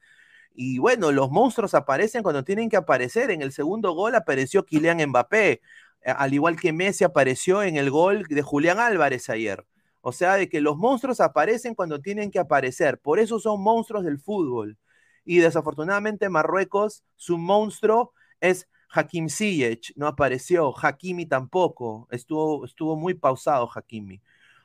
Y 0.55 0.79
bueno, 0.79 1.13
los 1.13 1.31
monstruos 1.31 1.75
aparecen 1.75 2.23
cuando 2.23 2.45
tienen 2.45 2.71
que 2.71 2.77
aparecer. 2.77 3.31
En 3.31 3.43
el 3.43 3.53
segundo 3.53 3.93
gol 3.93 4.15
apareció 4.15 4.65
Kylian 4.65 5.07
Mbappé, 5.11 5.61
al 6.05 6.35
igual 6.35 6.57
que 6.59 6.73
Messi 6.73 7.05
apareció 7.05 7.63
en 7.63 7.77
el 7.77 7.91
gol 7.91 8.25
de 8.29 8.43
Julián 8.43 8.79
Álvarez 8.79 9.29
ayer. 9.31 9.67
O 10.01 10.13
sea, 10.13 10.35
de 10.37 10.49
que 10.49 10.61
los 10.61 10.77
monstruos 10.77 11.21
aparecen 11.21 11.75
cuando 11.75 12.01
tienen 12.01 12.31
que 12.31 12.39
aparecer. 12.39 12.99
Por 12.99 13.19
eso 13.19 13.41
son 13.41 13.61
monstruos 13.63 14.05
del 14.05 14.19
fútbol. 14.21 14.79
Y 15.25 15.39
desafortunadamente 15.39 16.29
Marruecos, 16.29 17.03
su 17.17 17.39
monstruo 17.39 18.13
es 18.41 18.69
Hakim 18.89 19.29
Ziyech 19.29 19.93
no 19.97 20.07
apareció, 20.07 20.75
Hakimi 20.77 21.27
tampoco, 21.27 22.09
estuvo, 22.11 22.65
estuvo 22.65 22.97
muy 22.97 23.15
pausado 23.15 23.69
Hakimi. 23.75 24.21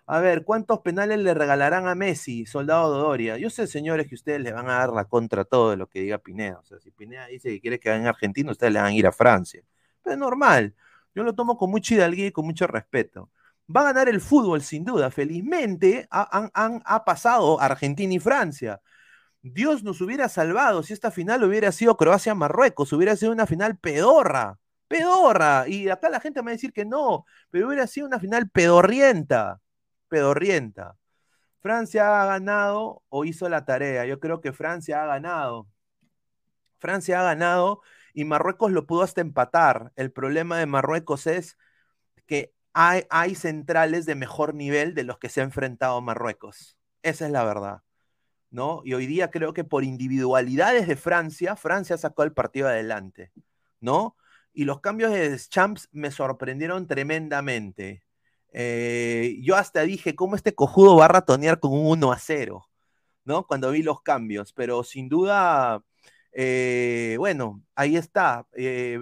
A 0.08 0.20
ver, 0.20 0.44
¿cuántos 0.44 0.80
penales 0.80 1.20
le 1.20 1.34
regalarán 1.34 1.88
a 1.88 1.96
Messi, 1.96 2.46
soldado 2.46 2.98
Doria? 2.98 3.38
Yo 3.38 3.50
sé, 3.50 3.68
señores, 3.68 4.08
que 4.08 4.16
ustedes 4.16 4.42
le 4.42 4.52
van 4.52 4.70
a 4.70 4.74
dar 4.74 4.90
la 4.90 5.06
contra 5.06 5.46
todo 5.46 5.76
lo 5.78 5.88
que 5.88 6.02
diga 6.02 6.18
Pineda. 6.18 6.60
O 6.60 6.66
sea, 6.66 6.80
si 6.80 6.92
Pineda 6.92 7.28
dice 7.28 7.50
que 7.50 7.62
quiere 7.62 7.80
que 7.80 7.90
vayan 7.90 8.08
a 8.08 8.10
Argentina, 8.10 8.52
ustedes 8.52 8.74
le 8.74 8.80
van 8.80 8.90
a 8.90 8.94
ir 8.94 9.08
a 9.08 9.12
Francia. 9.14 9.64
Pero 10.04 10.14
es 10.14 10.20
normal. 10.20 10.76
Yo 11.16 11.24
lo 11.24 11.34
tomo 11.34 11.58
con 11.58 11.70
mucha 11.72 11.96
hidalguía 11.96 12.28
y 12.28 12.32
con 12.32 12.46
mucho 12.46 12.68
respeto. 12.68 13.30
Va 13.74 13.82
a 13.82 13.84
ganar 13.86 14.10
el 14.10 14.22
fútbol, 14.22 14.62
sin 14.62 14.84
duda. 14.84 15.12
Felizmente 15.12 16.08
han, 16.10 16.82
ha 16.86 17.06
pasado 17.06 17.62
Argentina 17.62 18.14
y 18.14 18.20
Francia. 18.20 18.82
Dios 19.44 19.84
nos 19.84 20.02
hubiera 20.02 20.30
salvado 20.30 20.84
si 20.84 20.94
esta 20.94 21.12
final 21.12 21.44
hubiera 21.44 21.72
sido 21.72 21.98
Croacia-Marruecos, 21.98 22.94
hubiera 22.94 23.16
sido 23.16 23.32
una 23.32 23.48
final 23.48 23.78
pedorra, 23.78 24.60
pedorra. 24.88 25.68
Y 25.68 25.90
acá 25.90 26.10
la 26.10 26.20
gente 26.20 26.42
me 26.42 26.48
va 26.48 26.52
a 26.52 26.54
decir 26.54 26.74
que 26.74 26.86
no, 26.86 27.26
pero 27.50 27.68
hubiera 27.68 27.88
sido 27.88 28.08
una 28.08 28.20
final 28.20 28.50
pedorrienta, 28.50 29.62
pedorrienta. 30.10 30.98
Francia 31.62 32.22
ha 32.22 32.26
ganado 32.26 33.04
o 33.10 33.26
hizo 33.26 33.50
la 33.50 33.66
tarea. 33.66 34.06
Yo 34.06 34.20
creo 34.20 34.42
que 34.42 34.54
Francia 34.54 35.04
ha 35.04 35.06
ganado. 35.08 35.68
Francia 36.80 37.20
ha 37.22 37.24
ganado 37.24 37.82
y 38.14 38.26
Marruecos 38.26 38.72
lo 38.72 38.86
pudo 38.88 39.04
hasta 39.04 39.22
empatar. 39.22 39.92
El 39.96 40.12
problema 40.12 40.58
de 40.58 40.66
Marruecos 40.66 41.28
es 41.28 41.58
que 42.28 42.54
hay, 42.74 43.06
hay 43.10 43.36
centrales 43.36 44.06
de 44.06 44.16
mejor 44.16 44.56
nivel 44.56 44.96
de 44.96 45.04
los 45.04 45.20
que 45.20 45.30
se 45.30 45.42
ha 45.42 45.44
enfrentado 45.44 46.02
Marruecos. 46.02 46.78
Esa 47.04 47.26
es 47.26 47.32
la 47.32 47.44
verdad. 47.44 47.82
¿No? 48.52 48.82
Y 48.86 48.94
hoy 48.94 49.08
día 49.08 49.32
creo 49.32 49.54
que 49.54 49.64
por 49.64 49.84
individualidades 49.84 50.88
de 50.88 50.96
Francia, 50.98 51.56
Francia 51.56 51.98
sacó 51.98 52.24
el 52.24 52.34
partido 52.34 52.68
adelante, 52.68 53.32
¿no? 53.80 54.16
Y 54.54 54.66
los 54.66 54.82
cambios 54.82 55.12
de 55.12 55.38
Champs 55.40 55.90
me 55.92 56.12
sorprendieron 56.12 56.86
tremendamente. 56.88 58.04
Eh, 58.54 59.38
yo 59.42 59.56
hasta 59.56 59.82
dije, 59.84 60.16
¿cómo 60.16 60.36
este 60.36 60.54
cojudo 60.54 60.98
va 60.98 61.06
a 61.06 61.08
ratonear 61.08 61.60
con 61.60 61.72
un 61.74 61.88
1 61.88 62.12
a 62.12 62.20
0? 62.20 62.70
¿No? 63.24 63.48
Cuando 63.48 63.72
vi 63.72 63.84
los 63.84 64.02
cambios, 64.02 64.52
pero 64.54 64.84
sin 64.84 65.08
duda, 65.08 65.84
eh, 66.34 67.16
bueno, 67.20 67.64
ahí 67.76 67.96
está. 67.98 68.48
Eh, 68.54 69.00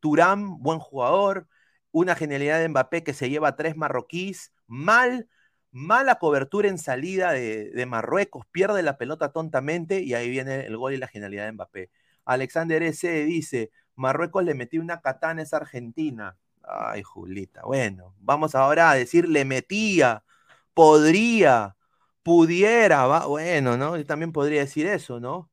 Turán, 0.00 0.62
buen 0.62 0.78
jugador, 0.78 1.48
una 1.90 2.14
genialidad 2.14 2.60
de 2.60 2.68
Mbappé 2.68 3.02
que 3.04 3.14
se 3.14 3.28
lleva 3.28 3.56
tres 3.56 3.76
marroquíes, 3.76 4.52
mal 4.66 5.28
Mala 5.76 6.14
cobertura 6.14 6.70
en 6.70 6.78
salida 6.78 7.32
de, 7.32 7.84
Marruecos, 7.86 8.46
pierde 8.50 8.82
la 8.82 8.96
pelota 8.96 9.30
tontamente 9.30 10.00
y 10.00 10.14
ahí 10.14 10.30
viene 10.30 10.64
el 10.64 10.78
gol 10.78 10.94
y 10.94 10.96
la 10.96 11.06
genialidad 11.06 11.44
de 11.44 11.52
Mbappé. 11.52 11.90
Alexander 12.24 12.82
S. 12.82 13.06
dice, 13.26 13.70
Marruecos 13.94 14.42
le 14.42 14.54
metió 14.54 14.80
una 14.80 15.02
katana 15.02 15.42
a 15.42 15.44
esa 15.44 15.58
Argentina. 15.58 16.38
Ay, 16.62 17.02
Julita, 17.02 17.60
bueno, 17.66 18.14
vamos 18.20 18.54
ahora 18.54 18.90
a 18.90 18.94
decir, 18.94 19.28
le 19.28 19.44
metía, 19.44 20.24
podría, 20.72 21.76
pudiera, 22.22 23.06
va, 23.06 23.26
bueno, 23.26 23.76
¿no? 23.76 23.98
Yo 23.98 24.06
también 24.06 24.32
podría 24.32 24.60
decir 24.60 24.86
eso, 24.86 25.20
¿no? 25.20 25.50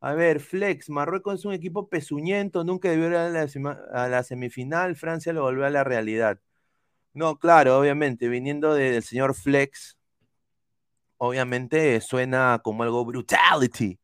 A 0.00 0.14
ver, 0.14 0.40
Flex, 0.40 0.88
Marruecos 0.88 1.40
es 1.40 1.44
un 1.44 1.52
equipo 1.52 1.88
pezuñento, 1.90 2.64
nunca 2.64 2.88
debió 2.88 3.08
ir 3.08 3.16
a 3.16 3.28
la, 3.28 3.46
a 3.92 4.08
la 4.08 4.22
semifinal, 4.22 4.96
Francia 4.96 5.34
lo 5.34 5.42
volvió 5.42 5.66
a 5.66 5.70
la 5.70 5.84
realidad. 5.84 6.40
No, 7.16 7.38
claro, 7.38 7.78
obviamente, 7.78 8.28
viniendo 8.28 8.74
del 8.74 9.02
señor 9.02 9.34
Flex, 9.34 9.96
obviamente 11.16 11.98
suena 12.02 12.60
como 12.62 12.82
algo 12.82 13.06
brutality. 13.06 13.98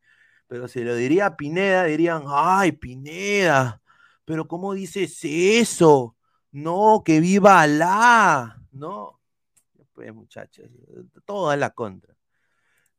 Pero 0.47 0.67
si 0.67 0.83
lo 0.83 0.95
diría 0.95 1.35
Pineda, 1.35 1.83
dirían, 1.83 2.23
ay, 2.27 2.71
Pineda, 2.71 3.79
pero 4.25 4.47
¿cómo 4.47 4.73
dices 4.73 5.19
eso? 5.23 6.15
No, 6.51 7.03
que 7.05 7.19
viva 7.19 7.61
Alá. 7.61 8.59
No, 8.71 9.19
pues 9.93 10.11
muchachos, 10.11 10.67
todo 11.23 11.53
en 11.53 11.59
la 11.59 11.69
contra. 11.69 12.15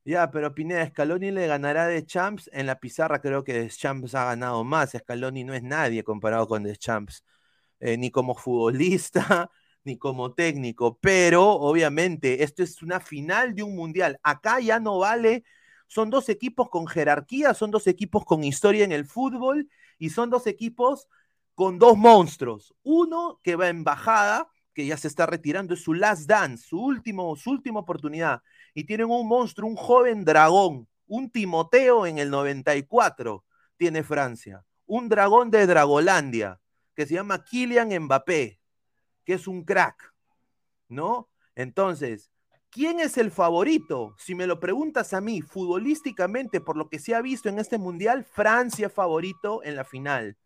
Ya, 0.05 0.31
pero 0.31 0.55
Pineda, 0.55 0.87
Scaloni 0.87 1.33
le 1.33 1.49
ganará 1.49 1.89
de 1.89 2.07
Champs. 2.07 2.49
En 2.53 2.67
la 2.67 2.79
pizarra 2.79 3.21
creo 3.21 3.43
que 3.43 3.55
de 3.55 3.69
Champs 3.69 4.15
ha 4.15 4.27
ganado 4.27 4.63
más. 4.63 4.93
Scaloni 4.97 5.43
no 5.43 5.55
es 5.55 5.65
nadie 5.65 6.05
comparado 6.05 6.47
con 6.47 6.63
The 6.63 6.77
Champs. 6.77 7.25
Eh, 7.81 7.97
ni 7.99 8.11
como 8.13 8.35
futbolista, 8.37 9.51
ni 9.85 9.99
como 9.99 10.33
técnico, 10.33 10.99
pero 11.01 11.53
obviamente 11.53 12.43
esto 12.43 12.63
es 12.63 12.83
una 12.83 13.01
final 13.01 13.55
de 13.55 13.63
un 13.63 13.77
mundial. 13.77 14.19
Acá 14.23 14.61
ya 14.61 14.81
no 14.81 14.99
vale, 14.99 15.45
son 15.87 16.11
dos 16.11 16.29
equipos 16.29 16.71
con 16.71 16.87
jerarquía, 16.87 17.55
son 17.55 17.71
dos 17.71 17.87
equipos 17.87 18.25
con 18.25 18.43
historia 18.45 18.85
en 18.85 18.93
el 18.93 19.05
fútbol 19.05 19.69
y 19.99 20.11
son 20.11 20.31
dos 20.31 20.47
equipos 20.47 21.09
con 21.55 21.79
dos 21.79 21.97
monstruos. 21.97 22.75
Uno 22.83 23.41
que 23.43 23.57
va 23.57 23.69
en 23.69 23.85
bajada, 23.85 24.49
que 24.73 24.87
ya 24.87 24.97
se 24.97 25.09
está 25.09 25.27
retirando, 25.27 25.75
es 25.75 25.85
su 25.85 25.95
last 25.95 26.27
dance, 26.27 26.67
su, 26.67 26.81
último, 26.81 27.37
su 27.37 27.51
última 27.51 27.81
oportunidad. 27.81 28.43
Y 28.75 28.85
tienen 28.85 29.11
un 29.11 29.29
monstruo, 29.29 29.69
un 29.69 29.77
joven 29.77 30.25
dragón, 30.25 30.89
un 31.07 31.31
Timoteo 31.31 32.07
en 32.07 32.19
el 32.19 32.31
94, 32.31 33.45
tiene 33.77 34.03
Francia. 34.03 34.65
Un 34.87 35.09
dragón 35.09 35.51
de 35.51 35.67
Dragolandia, 35.67 36.61
que 36.95 37.07
se 37.07 37.15
llama 37.15 37.45
Kylian 37.45 37.91
Mbappé 38.05 38.61
que 39.25 39.35
es 39.35 39.49
un 39.49 39.65
crack, 39.65 40.15
¿no? 40.89 41.29
Entonces, 41.55 42.31
¿quién 42.71 43.01
es 43.01 43.17
el 43.19 43.31
favorito? 43.31 44.15
Si 44.19 44.35
me 44.35 44.47
lo 44.47 44.61
preguntas 44.61 45.15
a 45.15 45.21
mí, 45.21 45.43
futbolísticamente, 45.43 46.61
por 46.61 46.77
lo 46.77 46.89
que 46.89 46.99
se 46.99 47.15
ha 47.15 47.23
visto 47.23 47.49
en 47.49 47.59
este 47.59 47.79
mundial, 47.79 48.25
Francia 48.25 48.89
favorito 48.91 49.63
en 49.63 49.77
la 49.77 49.85
final. 49.85 50.37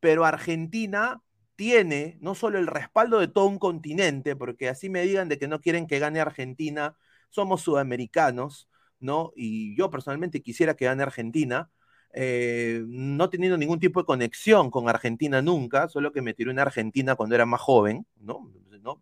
Pero 0.00 0.24
Argentina 0.24 1.22
tiene 1.56 2.18
no 2.20 2.34
solo 2.34 2.58
el 2.58 2.66
respaldo 2.66 3.18
de 3.18 3.28
todo 3.28 3.46
un 3.46 3.58
continente, 3.58 4.36
porque 4.36 4.68
así 4.68 4.88
me 4.88 5.02
digan 5.02 5.28
de 5.28 5.38
que 5.38 5.48
no 5.48 5.60
quieren 5.60 5.86
que 5.86 5.98
gane 5.98 6.20
Argentina, 6.20 6.96
somos 7.30 7.62
sudamericanos, 7.62 8.68
¿no? 9.00 9.32
Y 9.34 9.76
yo 9.76 9.90
personalmente 9.90 10.42
quisiera 10.42 10.74
que 10.74 10.84
gane 10.84 11.02
Argentina, 11.02 11.70
eh, 12.18 12.82
no 12.86 13.28
teniendo 13.28 13.58
ningún 13.58 13.78
tipo 13.78 14.00
de 14.00 14.06
conexión 14.06 14.70
con 14.70 14.88
Argentina 14.88 15.42
nunca, 15.42 15.86
solo 15.90 16.12
que 16.12 16.22
me 16.22 16.32
tiró 16.32 16.50
en 16.50 16.58
Argentina 16.58 17.14
cuando 17.14 17.34
era 17.34 17.44
más 17.44 17.60
joven, 17.60 18.06
¿no? 18.20 18.50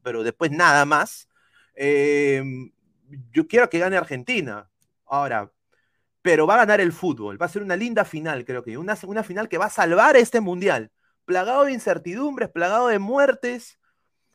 Pero 0.02 0.24
después 0.24 0.50
nada 0.50 0.84
más. 0.84 1.28
Em, 1.76 2.72
yo 3.30 3.46
quiero 3.46 3.70
que 3.70 3.78
gane 3.78 3.96
Argentina. 3.96 4.68
Ahora, 5.06 5.52
pero 6.22 6.46
va 6.46 6.54
a 6.54 6.58
ganar 6.58 6.80
el 6.80 6.92
fútbol. 6.92 7.40
Va 7.40 7.46
a 7.46 7.48
ser 7.48 7.62
una 7.62 7.76
linda 7.76 8.04
final, 8.04 8.44
creo 8.44 8.64
que. 8.64 8.76
Una, 8.78 8.98
una 9.06 9.22
final 9.22 9.48
que 9.48 9.58
va 9.58 9.66
a 9.66 9.70
salvar 9.70 10.16
este 10.16 10.40
mundial. 10.40 10.90
Plagado 11.24 11.66
de 11.66 11.72
incertidumbres, 11.72 12.50
plagado 12.50 12.88
de 12.88 12.98
muertes, 12.98 13.78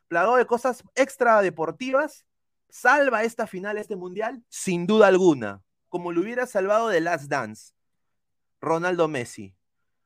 plagado 0.08 0.38
de 0.38 0.46
cosas 0.46 0.84
extra 0.96 1.42
deportivas. 1.42 2.26
Salva 2.70 3.24
esta 3.24 3.46
final, 3.46 3.78
este 3.78 3.98
mundial, 3.98 4.42
sin 4.48 4.88
duda 4.88 5.08
alguna. 5.08 5.64
Como 5.90 6.14
lo 6.14 6.22
hubiera 6.22 6.46
salvado 6.46 6.88
de 6.88 7.02
Last 7.02 7.26
Dance 7.26 7.74
Ronaldo 8.62 9.08
Messi. 9.08 9.54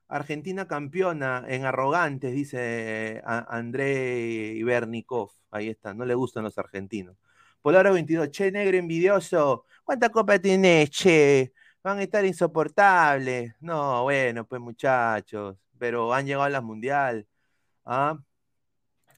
Argentina 0.08 0.66
campeona 0.68 1.44
en 1.48 1.64
arrogantes, 1.64 2.32
dice 2.32 3.22
André 3.24 4.54
Ibernikov. 4.56 5.30
Ahí 5.50 5.68
está, 5.68 5.94
no 5.94 6.04
le 6.04 6.14
gustan 6.14 6.44
los 6.44 6.58
argentinos. 6.58 7.16
Polaro 7.62 7.92
22, 7.94 8.30
che, 8.30 8.50
negro 8.50 8.76
envidioso. 8.76 9.66
¿Cuánta 9.82 10.10
copa 10.10 10.38
tenés, 10.38 10.90
che? 10.90 11.52
Van 11.82 11.98
a 11.98 12.02
estar 12.02 12.24
insoportables. 12.24 13.54
No, 13.60 14.02
bueno, 14.04 14.46
pues 14.46 14.60
muchachos, 14.60 15.56
pero 15.78 16.12
han 16.12 16.26
llegado 16.26 16.44
a 16.44 16.50
la 16.50 16.60
mundial. 16.60 17.26
¿Ah? 17.84 18.18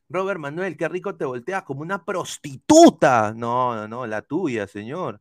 Robert 0.08 0.38
Manuel, 0.40 0.76
qué 0.76 0.88
rico 0.88 1.16
te 1.16 1.24
volteas 1.24 1.64
como 1.64 1.82
una 1.82 2.04
prostituta. 2.04 3.32
No, 3.34 3.74
no, 3.74 3.88
no, 3.88 4.06
la 4.06 4.22
tuya, 4.22 4.66
señor. 4.66 5.20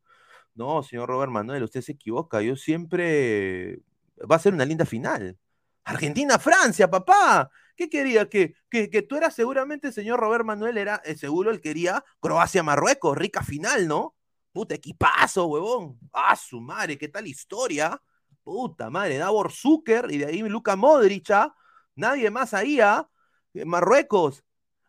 No, 0.56 0.84
señor 0.84 1.10
Robert 1.10 1.32
Manuel, 1.32 1.63
usted 1.63 1.82
se 1.82 1.93
equivoca. 1.93 2.41
Yo 2.41 2.56
siempre. 2.56 3.80
Va 4.19 4.36
a 4.36 4.39
ser 4.39 4.54
una 4.54 4.65
linda 4.65 4.86
final. 4.86 5.38
Argentina-Francia, 5.84 6.89
papá. 6.89 7.49
¿Qué 7.75 7.89
quería? 7.89 8.30
Que, 8.30 8.56
que, 8.69 8.89
que, 8.89 9.01
tú 9.01 9.17
eras 9.17 9.36
seguramente, 9.36 9.91
señor 9.91 10.19
Robert 10.19 10.45
Manuel, 10.45 10.78
era 10.78 11.01
eh, 11.06 11.15
seguro 11.15 11.51
él 11.51 11.62
quería 11.62 12.04
Croacia-Marruecos, 12.21 13.17
rica 13.17 13.43
final, 13.43 13.88
¿no? 13.88 14.15
Puta, 14.51 14.75
equipazo, 14.75 15.47
huevón. 15.47 15.99
Ah, 16.13 16.36
su 16.36 16.62
madre, 16.62 16.97
qué 16.97 17.10
tal 17.10 17.28
historia. 17.28 18.01
Puta 18.43 18.89
madre, 18.89 19.17
Davor 19.17 19.51
Zucker 19.51 20.08
y 20.12 20.19
de 20.19 20.28
ahí 20.28 20.41
Luka 20.43 20.75
Modric, 20.75 21.32
¿ah? 21.32 21.54
Nadie 21.95 22.30
más 22.30 22.54
ahí, 22.54 22.80
¿ah? 22.80 23.10
Eh, 23.54 23.65
Marruecos, 23.65 24.43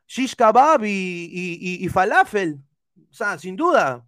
shish 0.07 0.37
kebab 0.37 0.85
y, 0.85 1.89
falafel. 1.91 2.61
O 3.11 3.15
sea, 3.15 3.39
sin 3.39 3.57
duda. 3.57 4.07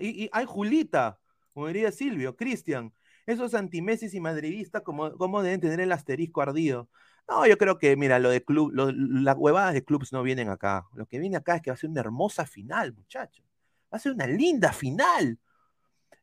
Y, 0.00 0.28
hay 0.32 0.44
Julita, 0.44 1.18
como 1.52 1.68
diría 1.68 1.92
Silvio, 1.92 2.36
Cristian. 2.36 2.92
Esos 3.26 3.54
antimesis 3.54 4.14
y 4.14 4.20
madridistas, 4.20 4.82
como, 4.82 5.16
como 5.16 5.42
deben 5.42 5.60
tener 5.60 5.80
el 5.80 5.92
asterisco 5.92 6.42
ardido? 6.42 6.88
No, 7.28 7.44
yo 7.46 7.58
creo 7.58 7.78
que, 7.78 7.96
mira, 7.96 8.18
lo 8.20 8.30
de 8.30 8.44
club, 8.44 8.72
las 8.72 9.36
huevadas 9.36 9.74
de 9.74 9.84
clubs 9.84 10.12
no 10.12 10.22
vienen 10.22 10.48
acá. 10.48 10.86
Lo 10.94 11.06
que 11.06 11.18
viene 11.18 11.36
acá 11.36 11.56
es 11.56 11.62
que 11.62 11.70
va 11.70 11.74
a 11.74 11.78
ser 11.78 11.90
una 11.90 12.00
hermosa 12.00 12.46
final, 12.46 12.94
muchachos. 12.94 13.44
Va 13.92 13.96
a 13.96 13.98
ser 13.98 14.12
una 14.12 14.26
linda 14.28 14.72
final. 14.72 15.38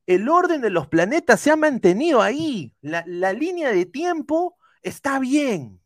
El 0.05 0.29
orden 0.29 0.61
de 0.61 0.69
los 0.69 0.87
planetas 0.87 1.41
se 1.41 1.51
ha 1.51 1.57
mantenido 1.57 2.21
ahí. 2.21 2.73
La, 2.81 3.03
la 3.05 3.33
línea 3.33 3.69
de 3.71 3.85
tiempo 3.85 4.57
está 4.81 5.19
bien. 5.19 5.81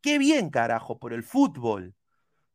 Qué 0.00 0.18
bien, 0.18 0.50
carajo, 0.50 0.98
por 1.00 1.12
el 1.12 1.24
fútbol. 1.24 1.94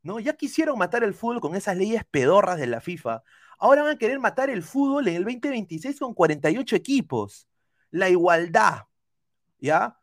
¿No? 0.02 0.18
Ya 0.18 0.32
quisieron 0.32 0.78
matar 0.78 1.04
el 1.04 1.14
fútbol 1.14 1.40
con 1.40 1.54
esas 1.54 1.76
leyes 1.76 2.04
pedorras 2.10 2.58
de 2.58 2.66
la 2.66 2.80
FIFA. 2.80 3.22
Ahora 3.58 3.82
van 3.82 3.96
a 3.96 3.98
querer 3.98 4.18
matar 4.18 4.50
el 4.50 4.62
fútbol 4.62 5.06
en 5.08 5.16
el 5.16 5.24
2026 5.24 5.98
con 6.00 6.14
48 6.14 6.74
equipos. 6.74 7.46
La 7.92 8.08
igualdad. 8.10 8.86
¿Ya? 9.60 9.96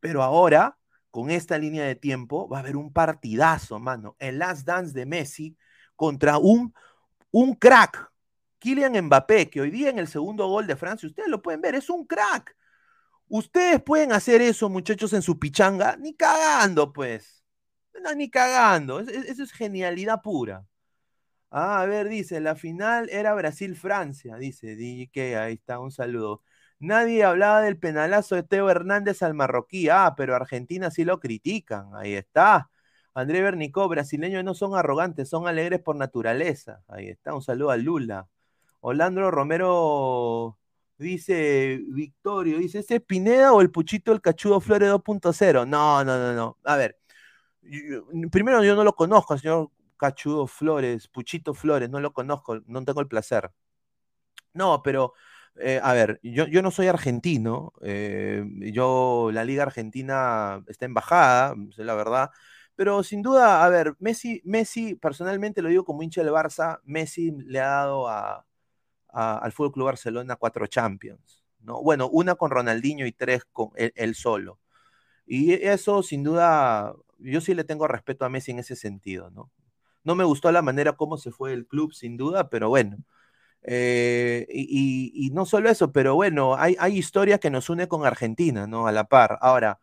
Pero 0.00 0.24
ahora 0.24 0.78
con 1.10 1.30
esta 1.30 1.58
línea 1.58 1.84
de 1.84 1.96
tiempo, 1.96 2.48
va 2.48 2.58
a 2.58 2.60
haber 2.60 2.76
un 2.76 2.92
partidazo, 2.92 3.78
mano. 3.78 4.16
El 4.18 4.38
Last 4.38 4.66
Dance 4.66 4.92
de 4.92 5.06
Messi 5.06 5.56
contra 5.96 6.38
un, 6.38 6.74
un 7.30 7.54
crack. 7.54 8.10
Kylian 8.58 9.04
Mbappé, 9.06 9.48
que 9.50 9.60
hoy 9.60 9.70
día 9.70 9.90
en 9.90 9.98
el 9.98 10.08
segundo 10.08 10.48
gol 10.48 10.66
de 10.66 10.76
Francia, 10.76 11.08
ustedes 11.08 11.28
lo 11.28 11.40
pueden 11.42 11.60
ver, 11.60 11.74
es 11.74 11.88
un 11.90 12.06
crack. 12.06 12.56
Ustedes 13.28 13.82
pueden 13.82 14.12
hacer 14.12 14.40
eso, 14.42 14.68
muchachos, 14.68 15.12
en 15.12 15.22
su 15.22 15.38
pichanga, 15.38 15.96
ni 15.96 16.14
cagando, 16.14 16.92
pues. 16.92 17.44
No, 18.02 18.14
ni 18.14 18.30
cagando. 18.30 19.00
Eso 19.00 19.42
es 19.42 19.52
genialidad 19.52 20.22
pura. 20.22 20.64
Ah, 21.50 21.82
a 21.82 21.86
ver, 21.86 22.08
dice, 22.08 22.40
la 22.40 22.56
final 22.56 23.08
era 23.10 23.34
Brasil-Francia, 23.34 24.36
dice 24.36 24.76
DJ, 24.76 25.36
ahí 25.40 25.54
está, 25.54 25.78
un 25.80 25.90
saludo. 25.90 26.42
Nadie 26.80 27.24
hablaba 27.24 27.60
del 27.62 27.78
penalazo 27.78 28.36
de 28.36 28.44
Teo 28.44 28.70
Hernández 28.70 29.22
al 29.22 29.34
marroquí. 29.34 29.88
Ah, 29.88 30.14
pero 30.16 30.36
Argentina 30.36 30.90
sí 30.90 31.04
lo 31.04 31.18
critican. 31.20 31.94
Ahí 31.94 32.14
está. 32.14 32.70
André 33.14 33.42
Bernicó, 33.42 33.88
brasileños 33.88 34.44
no 34.44 34.54
son 34.54 34.76
arrogantes, 34.76 35.28
son 35.28 35.48
alegres 35.48 35.80
por 35.80 35.96
naturaleza. 35.96 36.82
Ahí 36.88 37.08
está. 37.08 37.34
Un 37.34 37.42
saludo 37.42 37.70
a 37.70 37.76
Lula. 37.76 38.28
Orlando 38.80 39.30
Romero 39.30 40.58
dice, 40.98 41.80
Victorio, 41.88 42.58
dice, 42.58 42.80
¿ese 42.80 42.96
es 42.96 43.02
Pineda 43.02 43.52
o 43.52 43.60
el 43.60 43.70
Puchito 43.70 44.12
el 44.12 44.20
Cachudo 44.20 44.60
Flores 44.60 44.90
2.0? 44.90 45.66
No, 45.66 46.04
no, 46.04 46.18
no, 46.18 46.32
no. 46.34 46.58
A 46.64 46.76
ver, 46.76 46.98
primero 48.30 48.62
yo 48.64 48.74
no 48.76 48.84
lo 48.84 48.94
conozco, 48.94 49.36
señor 49.38 49.70
Cachudo 49.96 50.46
Flores, 50.46 51.08
Puchito 51.08 51.54
Flores, 51.54 51.90
no 51.90 52.00
lo 52.00 52.12
conozco, 52.12 52.60
no 52.66 52.84
tengo 52.84 53.00
el 53.00 53.08
placer. 53.08 53.50
No, 54.54 54.82
pero 54.82 55.14
eh, 55.60 55.80
a 55.82 55.92
ver, 55.92 56.20
yo, 56.22 56.46
yo, 56.46 56.62
no 56.62 56.70
soy 56.70 56.86
argentino, 56.88 57.72
eh, 57.82 58.44
yo, 58.72 59.30
la 59.32 59.44
Liga 59.44 59.62
Argentina 59.64 60.62
está 60.68 60.86
en 60.86 60.94
bajada, 60.94 61.54
es 61.70 61.78
la 61.78 61.94
verdad, 61.94 62.30
pero 62.76 63.02
sin 63.02 63.22
duda, 63.22 63.64
a 63.64 63.68
ver, 63.68 63.94
Messi, 63.98 64.40
Messi, 64.44 64.94
personalmente 64.94 65.62
lo 65.62 65.68
digo 65.68 65.84
como 65.84 66.02
hincha 66.02 66.22
del 66.22 66.32
Barça, 66.32 66.80
Messi 66.84 67.32
le 67.32 67.60
ha 67.60 67.68
dado 67.68 68.08
a, 68.08 68.46
al 69.08 69.52
Fútbol 69.52 69.72
Club 69.72 69.86
Barcelona 69.86 70.36
cuatro 70.36 70.66
Champions, 70.66 71.44
¿no? 71.60 71.82
Bueno, 71.82 72.08
una 72.08 72.34
con 72.36 72.50
Ronaldinho 72.50 73.06
y 73.06 73.12
tres 73.12 73.44
con 73.52 73.70
él, 73.76 74.14
solo. 74.14 74.60
Y 75.26 75.54
eso, 75.54 76.02
sin 76.02 76.24
duda, 76.24 76.94
yo 77.18 77.40
sí 77.40 77.54
le 77.54 77.64
tengo 77.64 77.88
respeto 77.88 78.24
a 78.24 78.28
Messi 78.30 78.52
en 78.52 78.60
ese 78.60 78.76
sentido, 78.76 79.30
¿no? 79.30 79.50
No 80.04 80.14
me 80.14 80.24
gustó 80.24 80.52
la 80.52 80.62
manera 80.62 80.94
como 80.94 81.18
se 81.18 81.32
fue 81.32 81.52
el 81.52 81.66
club, 81.66 81.92
sin 81.92 82.16
duda, 82.16 82.50
pero 82.50 82.68
bueno. 82.68 82.98
Eh, 83.70 84.46
y, 84.50 85.30
no 85.34 85.44
solo 85.44 85.68
eso, 85.68 85.92
pero 85.92 86.14
bueno, 86.14 86.56
hay, 86.56 86.76
historias 86.96 87.38
que 87.38 87.50
nos 87.50 87.68
une 87.68 87.86
con 87.86 88.06
Argentina, 88.06 88.66
¿no? 88.66 88.86
A 88.86 88.92
la 88.92 89.04
par. 89.04 89.38
Ahora, 89.42 89.80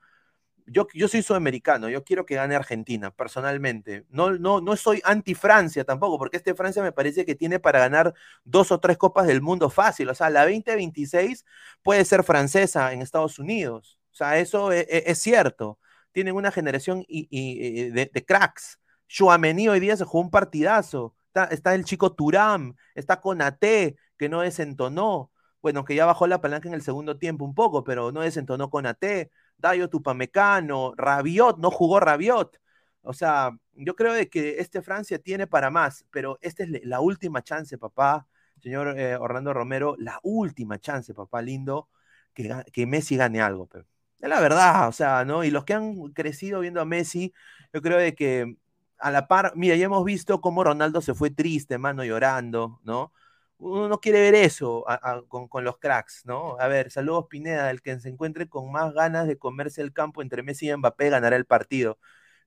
yo, 0.65 0.87
soy 1.07 1.21
sudamericano, 1.21 1.89
yo 1.89 2.03
quiero 2.03 2.25
que 2.25 2.35
gane 2.35 2.55
Argentina, 2.55 3.11
personalmente. 3.11 4.05
No, 4.09 4.31
no, 4.33 4.61
no 4.61 4.75
soy 4.75 5.01
anti-Francia 5.05 5.83
tampoco, 5.85 6.17
porque 6.17 6.37
este 6.37 6.55
Francia 6.55 6.81
me 6.81 6.91
parece 6.93 7.25
que 7.25 7.35
tiene 7.35 7.59
para 7.59 7.79
ganar 7.79 8.15
dos 8.43 8.71
o 8.71 8.79
tres 8.79 8.97
copas 8.97 9.27
del 9.27 9.41
mundo 9.43 9.69
fácil. 9.69 10.09
O 10.09 10.15
sea, 10.15 10.31
la 10.31 10.45
2026 10.45 11.45
puede 11.83 12.05
ser 12.05 12.23
francesa 12.23 12.91
en 12.93 13.03
Estados 13.03 13.37
Unidos. 13.39 13.99
O 14.11 14.15
sea, 14.15 14.39
eso 14.39 14.71
es, 14.71 14.87
e, 14.89 15.03
es 15.07 15.19
cierto. 15.19 15.79
Tienen 16.11 16.35
una 16.35 16.51
generación 16.51 17.05
y, 17.07 17.89
de, 17.91 18.09
de, 18.11 18.25
cracks. 18.25 18.79
Chouameni 19.07 19.67
hoy 19.69 19.79
día 19.79 19.95
se 19.97 20.05
jugó 20.05 20.23
un 20.23 20.31
partidazo 20.31 21.14
está, 21.43 21.75
el 21.75 21.85
chico 21.85 22.13
Turam, 22.13 22.75
está 22.95 23.21
Conate, 23.21 23.97
que 24.17 24.29
no 24.29 24.41
desentonó. 24.41 25.31
Bueno, 25.61 25.83
que 25.85 25.95
ya 25.95 26.05
bajó 26.05 26.27
la 26.27 26.41
palanca 26.41 26.67
en 26.67 26.75
el 26.75 26.81
segundo 26.81 27.17
tiempo 27.17 27.43
un 27.45 27.55
poco, 27.55 27.83
pero 27.83 28.11
no 28.11 28.21
desentonó 28.21 28.69
Conate. 28.69 29.31
Dayo 29.57 29.89
Tupamecano, 29.89 30.93
Rabiot, 30.95 31.57
no 31.59 31.71
jugó 31.71 31.99
Rabiot. 31.99 32.59
O 33.01 33.13
sea, 33.13 33.51
yo 33.73 33.95
creo 33.95 34.13
de 34.13 34.29
que 34.29 34.59
este 34.59 34.81
Francia 34.81 35.19
tiene 35.19 35.47
para 35.47 35.69
más, 35.69 36.05
pero 36.11 36.37
esta 36.41 36.63
es 36.63 36.69
la 36.85 36.99
última 37.01 37.43
chance, 37.43 37.77
papá, 37.77 38.27
señor 38.61 38.97
eh, 38.99 39.15
Orlando 39.15 39.53
Romero, 39.53 39.95
la 39.99 40.19
última 40.23 40.79
chance, 40.79 41.13
papá 41.13 41.41
lindo, 41.41 41.89
que, 42.33 42.63
que 42.73 42.85
Messi 42.87 43.15
gane 43.17 43.41
algo. 43.41 43.67
Pero. 43.67 43.85
Es 44.19 44.29
la 44.29 44.39
verdad, 44.39 44.87
o 44.87 44.91
sea, 44.91 45.25
¿no? 45.25 45.43
Y 45.43 45.51
los 45.51 45.65
que 45.65 45.73
han 45.73 46.11
crecido 46.13 46.61
viendo 46.61 46.81
a 46.81 46.85
Messi, 46.85 47.33
yo 47.73 47.81
creo 47.81 47.97
de 47.97 48.15
que 48.15 48.57
a 48.99 49.11
la 49.11 49.27
par, 49.27 49.53
mira, 49.55 49.75
ya 49.75 49.85
hemos 49.85 50.03
visto 50.05 50.41
cómo 50.41 50.63
Ronaldo 50.63 51.01
se 51.01 51.13
fue 51.13 51.29
triste, 51.31 51.77
mano, 51.77 52.03
llorando, 52.03 52.79
¿no? 52.83 53.13
Uno 53.57 53.87
no 53.87 53.99
quiere 53.99 54.19
ver 54.21 54.35
eso 54.35 54.85
con, 55.27 55.63
los 55.63 55.77
cracks, 55.77 56.25
¿no? 56.25 56.57
A 56.59 56.67
ver, 56.67 56.91
saludos 56.91 57.27
Pineda, 57.29 57.71
el 57.71 57.81
que 57.81 57.99
se 57.99 58.09
encuentre 58.09 58.49
con 58.49 58.71
más 58.71 58.93
ganas 58.93 59.27
de 59.27 59.37
comerse 59.37 59.81
el 59.81 59.93
campo 59.93 60.21
entre 60.21 60.43
Messi 60.43 60.69
y 60.69 60.75
Mbappé 60.75 61.09
ganará 61.09 61.35
el 61.35 61.45
partido. 61.45 61.97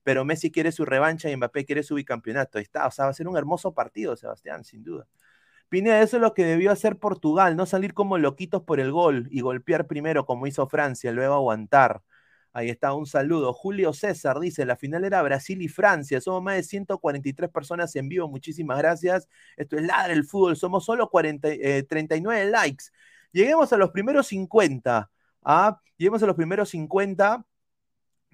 Pero 0.03 0.25
Messi 0.25 0.51
quiere 0.51 0.71
su 0.71 0.85
revancha 0.85 1.29
y 1.29 1.35
Mbappé 1.35 1.65
quiere 1.65 1.83
su 1.83 1.95
bicampeonato. 1.95 2.57
Ahí 2.57 2.63
está, 2.63 2.87
o 2.87 2.91
sea, 2.91 3.05
va 3.05 3.11
a 3.11 3.13
ser 3.13 3.27
un 3.27 3.37
hermoso 3.37 3.73
partido, 3.73 4.15
Sebastián, 4.15 4.63
sin 4.63 4.83
duda. 4.83 5.07
Pineda, 5.69 6.01
eso 6.01 6.17
es 6.17 6.21
lo 6.21 6.33
que 6.33 6.45
debió 6.45 6.71
hacer 6.71 6.97
Portugal, 6.97 7.55
no 7.55 7.65
salir 7.65 7.93
como 7.93 8.17
loquitos 8.17 8.63
por 8.63 8.79
el 8.79 8.91
gol 8.91 9.27
y 9.31 9.41
golpear 9.41 9.87
primero 9.87 10.25
como 10.25 10.47
hizo 10.47 10.67
Francia, 10.67 11.11
luego 11.11 11.35
aguantar. 11.35 12.01
Ahí 12.51 12.69
está, 12.69 12.93
un 12.93 13.05
saludo. 13.05 13.53
Julio 13.53 13.93
César 13.93 14.39
dice, 14.39 14.65
la 14.65 14.75
final 14.75 15.03
era 15.03 15.21
Brasil 15.21 15.61
y 15.61 15.67
Francia. 15.67 16.19
Somos 16.19 16.41
más 16.41 16.55
de 16.55 16.63
143 16.63 17.49
personas 17.49 17.95
en 17.95 18.09
vivo. 18.09 18.27
Muchísimas 18.27 18.77
gracias. 18.79 19.29
Esto 19.55 19.77
es 19.77 19.83
Ladra 19.83 20.13
el 20.13 20.25
Fútbol. 20.25 20.55
Somos 20.57 20.83
solo 20.85 21.09
39 21.09 22.41
eh, 22.41 22.45
likes. 22.49 22.85
Lleguemos 23.31 23.71
a 23.71 23.77
los 23.77 23.91
primeros 23.91 24.27
50. 24.27 25.11
¿ah? 25.43 25.81
Lleguemos 25.97 26.23
a 26.23 26.25
los 26.25 26.35
primeros 26.35 26.69
50 26.69 27.45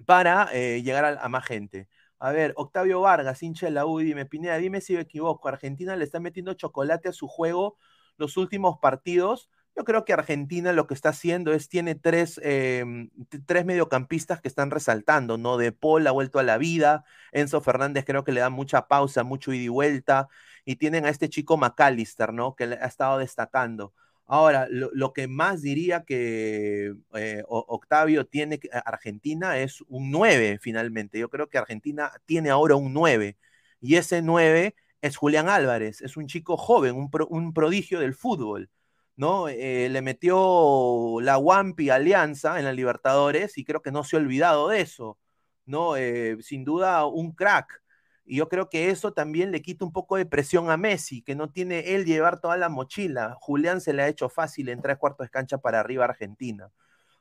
para 0.06 0.48
eh, 0.52 0.82
llegar 0.82 1.18
a, 1.20 1.28
más 1.28 1.44
gente. 1.44 1.88
A 2.18 2.32
ver, 2.32 2.54
Octavio 2.56 3.00
Vargas, 3.02 3.42
hincha 3.42 3.66
de 3.66 3.72
la 3.72 3.84
U, 3.84 3.98
dime, 3.98 4.24
Pineda, 4.24 4.56
dime 4.56 4.80
si 4.80 4.94
me 4.94 5.00
equivoco. 5.00 5.48
Argentina 5.48 5.94
le 5.96 6.04
está 6.04 6.20
metiendo 6.20 6.54
chocolate 6.54 7.10
a 7.10 7.12
su 7.12 7.28
juego 7.28 7.76
los 8.16 8.38
últimos 8.38 8.78
partidos 8.78 9.50
yo 9.76 9.84
creo 9.84 10.04
que 10.04 10.14
Argentina 10.14 10.72
lo 10.72 10.86
que 10.86 10.94
está 10.94 11.10
haciendo 11.10 11.52
es, 11.52 11.68
tiene 11.68 11.94
tres, 11.94 12.40
em, 12.42 13.10
tres 13.46 13.66
mediocampistas 13.66 14.40
que 14.40 14.48
están 14.48 14.70
resaltando, 14.70 15.36
¿no? 15.36 15.58
De 15.58 15.70
Paul 15.72 16.06
ha 16.06 16.12
vuelto 16.12 16.38
a 16.38 16.42
la 16.42 16.56
vida, 16.58 17.04
Enzo 17.32 17.60
Fernández 17.60 18.04
creo 18.06 18.24
que 18.24 18.32
le 18.32 18.40
da 18.40 18.50
mucha 18.50 18.88
pausa, 18.88 19.22
mucho 19.22 19.52
ida 19.52 19.64
y 19.64 19.68
vuelta, 19.68 20.28
y 20.64 20.76
tienen 20.76 21.04
a 21.04 21.10
este 21.10 21.28
chico 21.28 21.56
McAllister, 21.58 22.32
¿no? 22.32 22.54
Que 22.56 22.64
ha 22.64 22.86
estado 22.86 23.18
destacando. 23.18 23.92
Ahora, 24.26 24.66
lo, 24.70 25.12
que 25.12 25.28
más 25.28 25.62
diría 25.62 26.04
que 26.04 26.94
eh, 27.14 27.44
Octavio 27.46 28.26
tiene 28.26 28.58
Argentina 28.84 29.58
es 29.58 29.82
un 29.88 30.10
9 30.10 30.58
finalmente. 30.60 31.18
Yo 31.18 31.28
creo 31.30 31.48
que 31.48 31.58
Argentina 31.58 32.10
tiene 32.24 32.50
ahora 32.50 32.74
un 32.76 32.92
9 32.92 33.36
y 33.80 33.96
ese 33.96 34.22
9 34.22 34.74
es 35.00 35.16
Julián 35.16 35.48
Álvarez, 35.48 36.00
es 36.00 36.16
un 36.16 36.26
chico 36.26 36.56
joven, 36.56 36.96
un, 36.96 37.10
un 37.28 37.52
prodigio 37.52 38.00
del 38.00 38.14
fútbol. 38.14 38.70
¿No? 39.16 39.48
Eh, 39.48 39.88
le 39.90 40.02
metió 40.02 41.18
la 41.20 41.38
Wampi 41.38 41.90
Alianza 41.90 42.58
en 42.58 42.64
la 42.64 42.72
Libertadores 42.72 43.58
y 43.58 43.64
creo 43.64 43.82
que 43.82 43.90
no 43.92 44.04
se 44.04 44.16
ha 44.16 44.20
olvidado 44.20 44.68
de 44.68 44.80
eso, 44.82 45.18
¿no? 45.64 45.96
Eh, 45.96 46.38
sin 46.42 46.64
duda 46.64 47.06
un 47.06 47.32
crack. 47.32 47.82
Y 48.24 48.36
yo 48.38 48.48
creo 48.48 48.68
que 48.68 48.90
eso 48.90 49.12
también 49.12 49.52
le 49.52 49.62
quita 49.62 49.84
un 49.84 49.92
poco 49.92 50.16
de 50.16 50.26
presión 50.26 50.70
a 50.70 50.76
Messi, 50.76 51.22
que 51.22 51.36
no 51.36 51.50
tiene 51.50 51.94
él 51.94 52.04
llevar 52.04 52.40
toda 52.40 52.56
la 52.56 52.68
mochila. 52.68 53.36
Julián 53.40 53.80
se 53.80 53.92
le 53.92 54.02
ha 54.02 54.08
hecho 54.08 54.28
fácil 54.28 54.68
en 54.68 54.82
tres 54.82 54.98
cuartos 54.98 55.26
de 55.26 55.30
cancha 55.30 55.58
para 55.58 55.80
arriba 55.80 56.04
a 56.04 56.08
Argentina. 56.08 56.70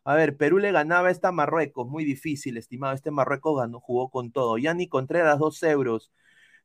A 0.03 0.15
ver, 0.15 0.37
Perú 0.37 0.59
le 0.59 0.71
ganaba 0.71 1.11
esta 1.11 1.31
Marruecos, 1.31 1.87
muy 1.87 2.05
difícil, 2.05 2.57
estimado. 2.57 2.93
Este 2.93 3.11
Marruecos 3.11 3.57
ganó, 3.59 3.79
jugó 3.79 4.09
con 4.09 4.31
todo. 4.31 4.57
Yanni 4.57 4.87
Contreras, 4.87 5.39
dos 5.39 5.61
euros. 5.63 6.11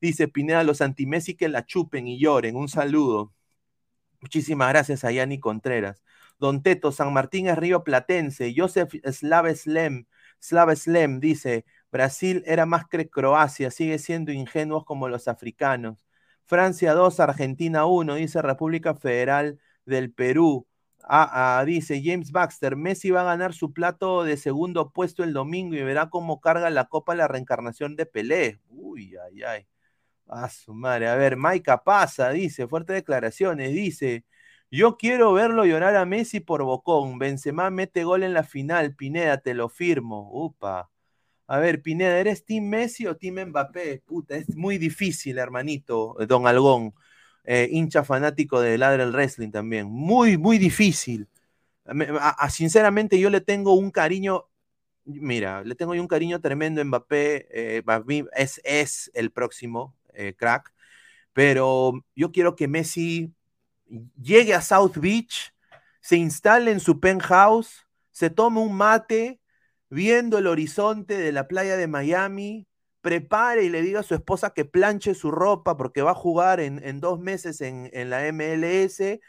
Dice 0.01 0.29
Pineda, 0.29 0.65
los 0.65 0.81
anti-Messi 0.83 1.37
que 1.37 1.49
la 1.49 1.65
chupen 1.67 2.07
y 2.09 2.19
lloren. 2.21 2.57
Un 2.57 2.69
saludo. 2.69 3.33
Muchísimas 4.21 4.69
gracias 4.69 5.05
a 5.05 5.13
Yanni 5.13 5.41
Contreras. 5.41 6.03
Don 6.39 6.63
Teto, 6.63 6.93
San 6.93 7.13
Martín 7.13 7.49
es 7.49 7.57
Río 7.57 7.85
Platense. 7.85 8.53
Joseph 8.57 8.95
Slaveslem, 9.05 10.07
Slaveslem 10.41 11.21
dice, 11.21 11.65
Brasil 11.91 12.43
era 12.47 12.67
más 12.67 12.87
que 12.87 13.09
Croacia, 13.09 13.71
sigue 13.71 13.99
siendo 13.99 14.33
ingenuos 14.33 14.85
como 14.85 15.09
los 15.09 15.29
africanos. 15.29 16.07
Francia 16.45 16.95
2, 16.95 17.21
Argentina 17.21 17.87
1, 17.87 18.15
dice 18.17 18.43
República 18.43 18.95
Federal 18.95 19.59
del 19.85 20.13
Perú. 20.13 20.67
Ah, 21.03 21.63
dice 21.67 22.03
James 22.05 22.31
Baxter, 22.31 22.77
Messi 22.77 23.11
va 23.11 23.23
a 23.23 23.25
ganar 23.25 23.55
su 23.55 23.73
plato 23.73 24.23
de 24.23 24.37
segundo 24.37 24.91
puesto 24.93 25.25
el 25.25 25.33
domingo 25.33 25.75
y 25.75 25.83
verá 25.83 26.11
cómo 26.11 26.41
carga 26.41 26.69
la 26.71 26.87
copa 26.87 27.15
la 27.15 27.27
reencarnación 27.27 27.97
de 27.97 28.07
Pelé. 28.07 28.61
Uy, 28.69 29.17
ay, 29.17 29.43
ay. 29.43 29.67
A 30.33 30.49
su 30.49 30.73
madre. 30.75 31.09
A 31.09 31.17
ver, 31.17 31.37
Maika 31.37 31.83
pasa, 31.83 32.31
dice, 32.31 32.69
fuertes 32.69 32.95
declaraciones, 32.95 33.73
dice, 33.73 34.25
yo 34.71 34.97
quiero 34.97 35.33
verlo 35.33 35.65
llorar 35.67 35.97
a 35.97 36.05
Messi 36.07 36.39
por 36.41 36.63
Bocón. 36.63 37.19
Benzema 37.19 37.71
mete 37.71 38.05
gol 38.05 38.23
en 38.23 38.35
la 38.35 38.45
final, 38.45 38.95
Pineda, 38.95 39.39
te 39.39 39.55
lo 39.55 39.69
firmo. 39.69 40.31
Upa. 40.33 40.91
A 41.49 41.59
ver, 41.59 41.83
Pineda, 41.83 42.19
¿eres 42.21 42.45
Team 42.45 42.65
Messi 42.67 43.07
o 43.07 43.17
Team 43.17 43.49
Mbappé? 43.49 44.03
Puta, 44.07 44.37
es 44.37 44.57
muy 44.57 44.79
difícil, 44.79 45.39
hermanito, 45.39 46.17
don 46.29 46.47
Algón. 46.47 46.95
Eh, 47.45 47.69
hincha 47.73 48.05
fanático 48.05 48.61
de 48.61 48.79
Ladre 48.79 49.03
el 49.05 49.13
Wrestling 49.13 49.51
también. 49.51 49.89
Muy, 49.89 50.39
muy 50.39 50.59
difícil. 50.59 51.29
sinceramente, 52.51 53.19
yo 53.19 53.31
le 53.31 53.41
tengo 53.41 53.75
un 53.75 53.91
cariño. 53.91 54.47
Mira, 55.05 55.65
le 55.65 55.75
tengo 55.75 55.93
un 55.93 56.09
cariño 56.09 56.41
tremendo 56.41 56.81
a 56.81 56.85
Mbappé. 56.85 57.49
Eh, 57.51 57.83
es, 58.37 58.61
es 58.65 59.11
el 59.15 59.33
próximo 59.33 59.97
eh, 60.15 60.35
crack. 60.37 60.73
Pero 61.33 62.05
yo 62.15 62.33
quiero 62.33 62.57
que 62.57 62.69
Messi 62.69 63.33
llegue 64.21 64.55
a 64.55 64.63
South 64.63 64.97
Beach, 64.97 65.55
se 66.01 66.17
instale 66.17 66.71
en 66.71 66.81
su 66.81 67.01
penthouse, 67.01 67.87
se 68.11 68.31
tome 68.31 68.61
un 68.61 68.77
mate 68.77 69.41
viendo 69.89 70.39
el 70.39 70.47
horizonte 70.47 71.19
de 71.19 71.33
la 71.33 71.49
playa 71.49 71.77
de 71.77 71.87
Miami, 71.87 72.67
prepare 73.01 73.65
y 73.65 73.69
le 73.69 73.83
diga 73.83 74.01
a 74.01 74.05
su 74.05 74.15
esposa 74.15 74.51
que 74.51 74.65
planche 74.65 75.15
su 75.15 75.31
ropa 75.31 75.77
porque 75.77 76.03
va 76.03 76.13
a 76.13 76.15
jugar 76.15 76.61
en, 76.61 77.01
dos 77.01 77.19
meses 77.19 77.61
en, 77.61 77.91
en, 77.93 78.11
la 78.11 78.27
MLS 78.33 79.21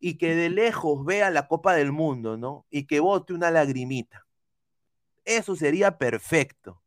y 0.00 0.18
que 0.18 0.34
de 0.34 0.50
lejos 0.50 1.04
vea 1.04 1.30
la 1.30 1.46
Copa 1.46 1.74
del 1.74 1.92
Mundo, 1.92 2.36
¿no? 2.36 2.66
Y 2.70 2.86
que 2.86 3.00
bote 3.00 3.32
una 3.32 3.50
lagrimita. 3.50 4.26
Eso 5.24 5.54
sería 5.56 5.98
perfecto 5.98 6.82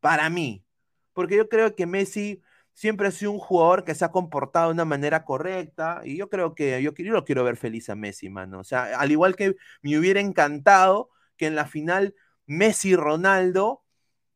para 0.00 0.28
mí, 0.28 0.64
porque 1.12 1.36
yo 1.36 1.48
creo 1.48 1.74
que 1.74 1.86
Messi 1.86 2.42
siempre 2.74 3.08
ha 3.08 3.10
sido 3.10 3.32
un 3.32 3.38
jugador 3.38 3.84
que 3.84 3.94
se 3.94 4.04
ha 4.04 4.10
comportado 4.10 4.68
de 4.68 4.74
una 4.74 4.84
manera 4.84 5.24
correcta 5.24 6.00
y 6.04 6.16
yo 6.16 6.28
creo 6.28 6.54
que 6.54 6.82
yo, 6.82 6.92
lo 6.96 7.24
quiero 7.24 7.44
ver 7.44 7.56
feliz 7.56 7.90
a 7.90 7.94
Messi, 7.96 8.30
mano. 8.30 8.60
O 8.60 8.64
sea, 8.64 8.98
al 8.98 9.10
igual 9.10 9.36
que 9.36 9.56
me 9.82 9.98
hubiera 9.98 10.20
encantado 10.20 11.10
que 11.36 11.46
en 11.46 11.54
la 11.54 11.66
final 11.66 12.14
Messi 12.46 12.96
Ronaldo, 12.96 13.84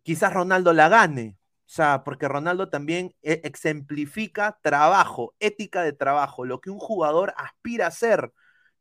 quizás 0.02 0.32
Ronaldo 0.32 0.72
la 0.72 0.88
gane. 0.88 1.36
O 1.66 1.68
sea, 1.68 2.04
porque 2.04 2.28
Ronaldo 2.28 2.70
también 2.70 3.14
exemplifica 3.22 4.58
trabajo, 4.62 5.34
ética 5.40 5.82
de 5.82 5.92
trabajo, 5.92 6.44
lo 6.44 6.60
que 6.60 6.70
un 6.70 6.78
jugador 6.78 7.34
aspira 7.36 7.88
a 7.88 7.90
ser, 7.90 8.32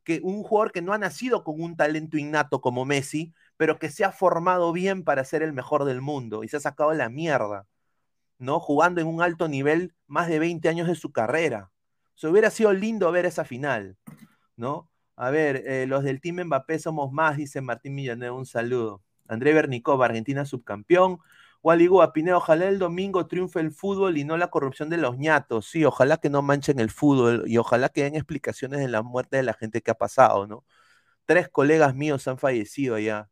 que 0.04 0.22
un 0.24 0.44
jugador 0.44 0.72
que 0.72 0.82
no 0.84 0.94
ha 0.94 1.00
nacido 1.00 1.44
con 1.44 1.62
un 1.62 1.76
talento 1.78 2.18
innato 2.18 2.62
como 2.62 2.86
Messi, 2.86 3.34
pero 3.58 3.80
que 3.80 3.89
se 3.89 4.06
ha 4.06 4.12
formado 4.12 4.72
bien 4.72 5.04
para 5.04 5.26
ser 5.26 5.41
el 5.44 5.54
mejor 5.54 5.86
del 5.86 6.02
mundo 6.02 6.44
y 6.44 6.50
se 6.50 6.58
ha 6.58 6.60
sacado 6.60 6.94
la 6.94 7.10
mierda. 7.10 7.65
¿No? 8.38 8.60
Jugando 8.60 9.02
en 9.02 9.08
un 9.08 9.21
alto 9.21 9.48
nivel 9.48 9.93
más 10.08 10.28
de 10.28 10.39
20 10.39 10.67
años 10.69 10.88
de 10.88 10.95
su 10.95 11.12
carrera. 11.12 11.71
Se 12.15 12.28
hubiera 12.28 12.50
sido 12.50 12.74
lindo 12.74 13.12
ver 13.12 13.26
esa 13.26 13.45
final, 13.45 13.98
¿no? 14.56 14.89
A 15.15 15.30
ver, 15.30 15.63
eh, 15.65 15.86
los 15.88 16.04
del 16.04 16.21
Team 16.21 16.45
Mbappé 16.45 16.80
somos 16.80 17.12
más, 17.12 17.38
dice 17.38 17.62
Martín 17.62 17.95
Millanueva, 17.95 18.36
un 18.36 18.45
saludo. 18.45 19.02
André 19.28 19.54
Bernicov, 19.54 20.02
Argentina 20.04 20.45
subcampeón. 20.45 21.19
a 21.63 22.13
Pineo, 22.13 22.38
ojalá 22.38 22.67
el 22.67 22.80
domingo 22.80 23.28
triunfe 23.28 23.60
el 23.60 23.71
fútbol 23.71 24.17
y 24.17 24.24
no 24.24 24.38
la 24.38 24.50
corrupción 24.50 24.89
de 24.89 24.98
los 24.98 25.17
ñatos. 25.17 25.67
Sí, 25.67 25.84
ojalá 25.86 26.17
que 26.17 26.30
no 26.30 26.41
manchen 26.41 26.80
el 26.80 26.91
fútbol 26.91 27.43
y 27.48 27.58
ojalá 27.58 27.89
que 27.89 28.04
den 28.04 28.15
explicaciones 28.15 28.80
de 28.80 28.88
la 28.89 29.02
muerte 29.02 29.38
de 29.38 29.43
la 29.43 29.54
gente 29.54 29.82
que 29.82 29.91
ha 29.91 29.95
pasado, 29.95 30.48
¿no? 30.48 30.65
Tres 31.26 31.50
colegas 31.50 31.95
míos 31.95 32.28
han 32.28 32.38
fallecido 32.38 33.00
ya 33.00 33.30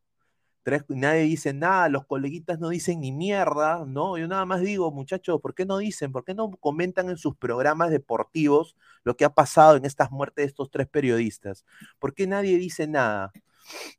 nadie 0.90 1.24
dice 1.24 1.54
nada, 1.54 1.90
los 1.90 2.06
coleguitas 2.06 2.60
no 2.60 2.70
dicen 2.70 3.02
ni 3.02 3.12
mierda, 3.12 3.86
¿no? 3.86 4.18
Yo 4.18 4.28
nada 4.28 4.46
más 4.46 4.62
digo, 4.62 4.92
muchachos, 4.92 5.42
¿por 5.42 5.54
qué 5.54 5.66
no 5.66 5.78
dicen? 5.78 6.12
¿Por 6.12 6.24
qué 6.24 6.34
no 6.34 6.52
comentan 6.52 7.10
en 7.10 7.18
sus 7.18 7.36
programas 7.36 7.92
deportivos 7.92 8.78
lo 9.04 9.18
que 9.18 9.26
ha 9.26 9.34
pasado 9.34 9.76
en 9.76 9.86
estas 9.86 10.12
muertes 10.12 10.44
de 10.44 10.48
estos 10.50 10.72
tres 10.72 10.88
periodistas? 10.88 11.66
¿Por 12.00 12.14
qué 12.14 12.28
nadie 12.28 12.58
dice 12.58 12.88
nada? 12.88 13.32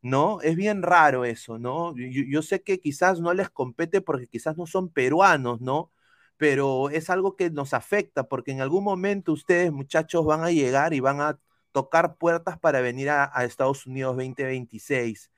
¿No? 0.02 0.40
Es 0.42 0.56
bien 0.56 0.82
raro 0.82 1.24
eso, 1.24 1.58
¿no? 1.58 1.94
Yo, 1.96 2.42
sé 2.42 2.62
que 2.62 2.80
quizás 2.80 3.20
no 3.20 3.34
les 3.34 3.50
compete 3.50 4.00
porque 4.00 4.26
quizás 4.28 4.56
no 4.56 4.66
son 4.66 4.90
peruanos, 4.90 5.60
¿no? 5.60 5.90
Pero 6.36 6.90
es 6.90 7.10
algo 7.10 7.36
que 7.36 7.50
nos 7.50 7.74
afecta 7.74 8.28
porque 8.28 8.52
en 8.52 8.60
algún 8.60 8.84
momento 8.84 9.32
ustedes, 9.32 9.72
muchachos, 9.72 10.24
van 10.26 10.42
a 10.44 10.50
llegar 10.50 10.94
y 10.94 11.00
van 11.00 11.20
a 11.20 11.38
tocar 11.72 12.16
puertas 12.16 12.58
para 12.58 12.80
venir 12.80 13.10
a, 13.10 13.30
a 13.34 13.44
Estados 13.44 13.86
Unidos 13.86 14.16
2026 14.16 15.30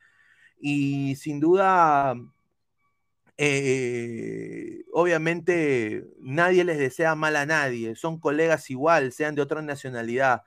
y 0.59 1.16
sin 1.16 1.40
duda, 1.40 2.14
eh, 3.38 4.85
obviamente 4.92 6.07
nadie 6.21 6.64
les 6.64 6.79
desea 6.79 7.14
mal 7.14 7.37
a 7.37 7.47
nadie, 7.47 7.95
son 7.97 8.19
colegas 8.19 8.71
igual, 8.71 9.12
sean 9.12 9.35
de 9.35 9.42
otra 9.42 9.62
nacionalidad. 9.62 10.42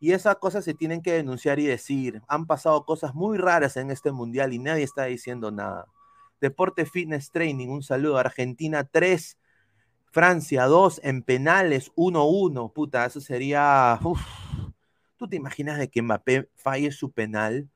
Y 0.00 0.12
esas 0.12 0.36
cosas 0.36 0.64
se 0.64 0.74
tienen 0.74 1.00
que 1.02 1.12
denunciar 1.12 1.58
y 1.58 1.66
decir. 1.66 2.20
Han 2.28 2.46
pasado 2.46 2.84
cosas 2.84 3.14
muy 3.14 3.38
raras 3.38 3.76
en 3.76 3.90
este 3.90 4.12
mundial 4.12 4.52
y 4.52 4.58
nadie 4.58 4.84
está 4.84 5.04
diciendo 5.04 5.50
nada. 5.50 5.86
Deporte 6.40 6.84
Fitness 6.84 7.30
Training, 7.30 7.68
un 7.68 7.82
saludo. 7.82 8.18
Argentina 8.18 8.84
3, 8.84 9.38
Francia 10.10 10.66
2, 10.66 11.00
en 11.04 11.22
penales 11.22 11.90
1-1. 11.96 12.72
Puta, 12.72 13.06
eso 13.06 13.20
sería... 13.20 13.98
¿Tú 15.16 15.28
te 15.28 15.36
imaginas 15.36 15.78
de 15.78 15.88
que 15.88 16.02
Mbappé 16.02 16.50
falle 16.54 16.92
su 16.92 17.12
penal? 17.12 17.70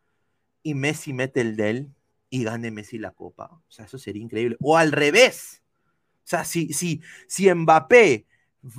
Y 0.62 0.74
Messi 0.74 1.12
mete 1.12 1.40
el 1.40 1.56
del 1.56 1.94
y 2.30 2.44
gane 2.44 2.70
Messi 2.70 2.98
la 2.98 3.12
copa. 3.12 3.50
O 3.52 3.70
sea, 3.70 3.86
eso 3.86 3.98
sería 3.98 4.22
increíble. 4.22 4.56
O 4.60 4.76
al 4.76 4.92
revés. 4.92 5.62
O 6.24 6.28
sea, 6.28 6.44
si, 6.44 6.72
si, 6.72 7.00
si 7.26 7.52
Mbappé 7.52 8.26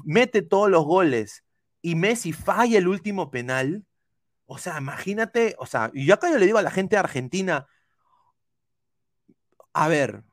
mete 0.03 0.41
todos 0.41 0.69
los 0.69 0.85
goles 0.85 1.43
y 1.81 1.95
Messi 1.95 2.33
falla 2.33 2.77
el 2.77 2.87
último 2.87 3.31
penal, 3.31 3.85
o 4.45 4.57
sea, 4.57 4.77
imagínate, 4.77 5.55
o 5.59 5.65
sea, 5.65 5.91
y 5.93 6.05
yo 6.05 6.13
acá 6.15 6.29
yo 6.29 6.37
le 6.37 6.45
digo 6.45 6.57
a 6.57 6.63
la 6.63 6.71
gente 6.71 6.95
de 6.95 6.99
Argentina, 6.99 7.67
a 9.73 9.87
ver, 9.87 10.23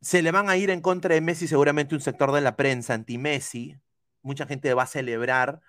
se 0.00 0.22
le 0.22 0.30
van 0.30 0.48
a 0.48 0.56
ir 0.56 0.70
en 0.70 0.80
contra 0.80 1.14
de 1.14 1.20
Messi 1.20 1.46
seguramente 1.46 1.94
un 1.94 2.00
sector 2.00 2.32
de 2.32 2.40
la 2.40 2.56
prensa 2.56 2.94
anti-Messi, 2.94 3.76
mucha 4.22 4.46
gente 4.46 4.72
va 4.74 4.84
a 4.84 4.86
celebrar, 4.86 5.60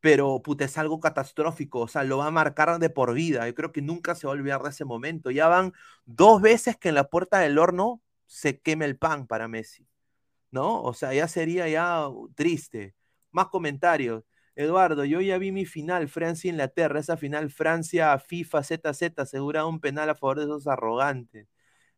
pero 0.00 0.40
puta, 0.42 0.64
es 0.64 0.78
algo 0.78 1.00
catastrófico, 1.00 1.80
o 1.80 1.88
sea, 1.88 2.04
lo 2.04 2.18
va 2.18 2.26
a 2.26 2.30
marcar 2.30 2.78
de 2.78 2.90
por 2.90 3.14
vida. 3.14 3.46
Yo 3.46 3.54
creo 3.54 3.72
que 3.72 3.82
nunca 3.82 4.14
se 4.14 4.26
va 4.26 4.32
a 4.32 4.36
olvidar 4.36 4.62
de 4.62 4.70
ese 4.70 4.84
momento. 4.84 5.30
Ya 5.30 5.48
van 5.48 5.72
dos 6.06 6.40
veces 6.42 6.76
que 6.76 6.88
en 6.90 6.94
la 6.96 7.08
puerta 7.10 7.38
del 7.40 7.58
horno 7.58 8.02
se 8.26 8.60
queme 8.60 8.86
el 8.86 8.96
pan 8.98 9.26
para 9.26 9.48
Messi, 9.48 9.86
¿no? 10.50 10.82
O 10.82 10.94
sea, 10.94 11.14
ya 11.14 11.28
sería 11.28 11.68
ya 11.68 12.06
triste. 12.34 12.94
Más 13.32 13.48
comentarios. 13.48 14.24
Eduardo, 14.56 15.04
yo 15.04 15.20
ya 15.20 15.38
vi 15.38 15.52
mi 15.52 15.64
final, 15.66 16.08
Francia-Inglaterra, 16.08 17.00
esa 17.00 17.16
final 17.16 17.50
Francia, 17.50 18.18
FIFA, 18.18 18.62
ZZ, 18.62 19.18
asegura 19.18 19.66
un 19.66 19.80
penal 19.80 20.10
a 20.10 20.14
favor 20.14 20.38
de 20.38 20.44
esos 20.44 20.66
arrogantes. 20.66 21.48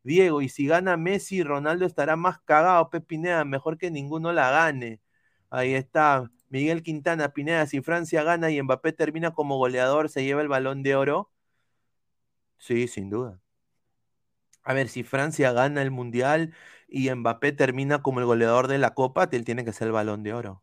Diego, 0.03 0.41
y 0.41 0.49
si 0.49 0.67
gana 0.67 0.97
Messi, 0.97 1.43
Ronaldo 1.43 1.85
estará 1.85 2.15
más 2.15 2.39
cagado, 2.41 2.89
Pepinea, 2.89 3.45
mejor 3.45 3.77
que 3.77 3.91
ninguno 3.91 4.33
la 4.33 4.51
gane. 4.51 5.01
Ahí 5.49 5.73
está. 5.75 6.29
Miguel 6.53 6.83
Quintana, 6.83 7.33
Pineda, 7.33 7.65
si 7.65 7.81
Francia 7.81 8.21
gana 8.21 8.51
y 8.51 8.61
Mbappé 8.61 8.93
termina 8.93 9.33
como 9.33 9.57
goleador, 9.57 10.07
¿se 10.07 10.23
lleva 10.23 10.43
el 10.43 10.47
balón 10.47 10.83
de 10.83 10.95
oro? 10.95 11.31
Sí, 12.59 12.87
sin 12.87 13.09
duda. 13.09 13.41
A 14.61 14.75
ver, 14.75 14.87
si 14.87 15.01
Francia 15.01 15.51
gana 15.51 15.81
el 15.81 15.89
Mundial 15.89 16.53
y 16.87 17.09
Mbappé 17.09 17.53
termina 17.53 18.03
como 18.03 18.19
el 18.19 18.27
goleador 18.27 18.67
de 18.67 18.77
la 18.77 18.93
Copa, 18.93 19.27
él 19.31 19.45
tiene 19.45 19.65
que 19.65 19.73
ser 19.73 19.87
el 19.87 19.93
balón 19.93 20.21
de 20.21 20.35
oro. 20.35 20.61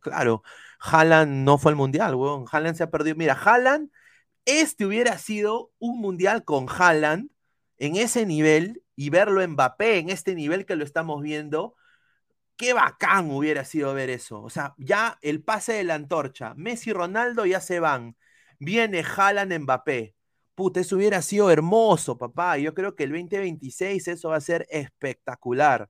claro, 0.00 0.42
Haaland 0.80 1.44
no 1.44 1.56
fue 1.56 1.70
al 1.70 1.76
Mundial, 1.76 2.16
weón. 2.16 2.46
Haaland 2.50 2.76
se 2.76 2.82
ha 2.82 2.90
perdido. 2.90 3.14
Mira, 3.14 3.34
Haaland, 3.34 3.92
este 4.44 4.86
hubiera 4.86 5.18
sido 5.18 5.70
un 5.78 6.00
Mundial 6.00 6.44
con 6.44 6.66
Haaland 6.68 7.30
en 7.78 7.94
ese 7.94 8.26
nivel 8.26 8.82
y 8.96 9.10
verlo 9.10 9.46
Mbappé 9.46 9.98
en 9.98 10.10
este 10.10 10.34
nivel 10.34 10.66
que 10.66 10.74
lo 10.74 10.82
estamos 10.82 11.22
viendo 11.22 11.76
qué 12.56 12.72
bacán 12.72 13.30
hubiera 13.30 13.64
sido 13.64 13.94
ver 13.94 14.10
eso. 14.10 14.42
O 14.42 14.50
sea, 14.50 14.74
ya 14.78 15.18
el 15.22 15.42
pase 15.42 15.74
de 15.74 15.84
la 15.84 15.94
antorcha, 15.94 16.54
Messi 16.54 16.90
y 16.90 16.92
Ronaldo 16.92 17.46
ya 17.46 17.60
se 17.60 17.80
van. 17.80 18.16
Viene 18.58 19.02
Haaland 19.02 19.58
Mbappé. 19.60 20.14
Puta, 20.54 20.80
eso 20.80 20.96
hubiera 20.96 21.22
sido 21.22 21.50
hermoso, 21.50 22.18
papá. 22.18 22.58
Yo 22.58 22.74
creo 22.74 22.94
que 22.94 23.04
el 23.04 23.10
2026 23.10 24.08
eso 24.08 24.28
va 24.30 24.36
a 24.36 24.40
ser 24.40 24.66
espectacular. 24.70 25.88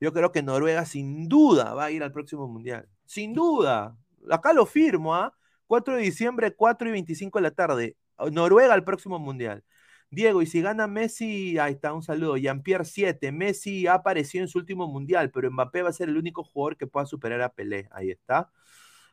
Yo 0.00 0.12
creo 0.12 0.32
que 0.32 0.42
Noruega 0.42 0.84
sin 0.86 1.28
duda 1.28 1.74
va 1.74 1.86
a 1.86 1.90
ir 1.90 2.02
al 2.02 2.12
próximo 2.12 2.48
mundial. 2.48 2.88
Sin 3.06 3.34
duda. 3.34 3.96
Acá 4.30 4.52
lo 4.52 4.66
firmo, 4.66 5.14
¿ah? 5.14 5.34
4 5.66 5.96
de 5.96 6.02
diciembre, 6.02 6.54
4 6.54 6.88
y 6.88 6.92
25 6.92 7.38
de 7.38 7.42
la 7.42 7.50
tarde. 7.50 7.96
Noruega 8.30 8.74
al 8.74 8.84
próximo 8.84 9.18
mundial. 9.18 9.64
Diego, 10.10 10.42
y 10.42 10.46
si 10.46 10.62
gana 10.62 10.86
Messi, 10.86 11.58
ahí 11.58 11.72
está, 11.74 11.92
un 11.92 12.02
saludo. 12.02 12.36
Jean-Pierre 12.36 12.84
7, 12.84 13.32
Messi 13.32 13.86
ha 13.86 13.94
aparecido 13.94 14.44
en 14.44 14.48
su 14.48 14.58
último 14.58 14.86
mundial, 14.86 15.30
pero 15.30 15.50
Mbappé 15.50 15.82
va 15.82 15.88
a 15.90 15.92
ser 15.92 16.08
el 16.08 16.16
único 16.16 16.44
jugador 16.44 16.76
que 16.76 16.86
pueda 16.86 17.06
superar 17.06 17.40
a 17.42 17.52
Pelé. 17.52 17.88
Ahí 17.90 18.10
está. 18.10 18.50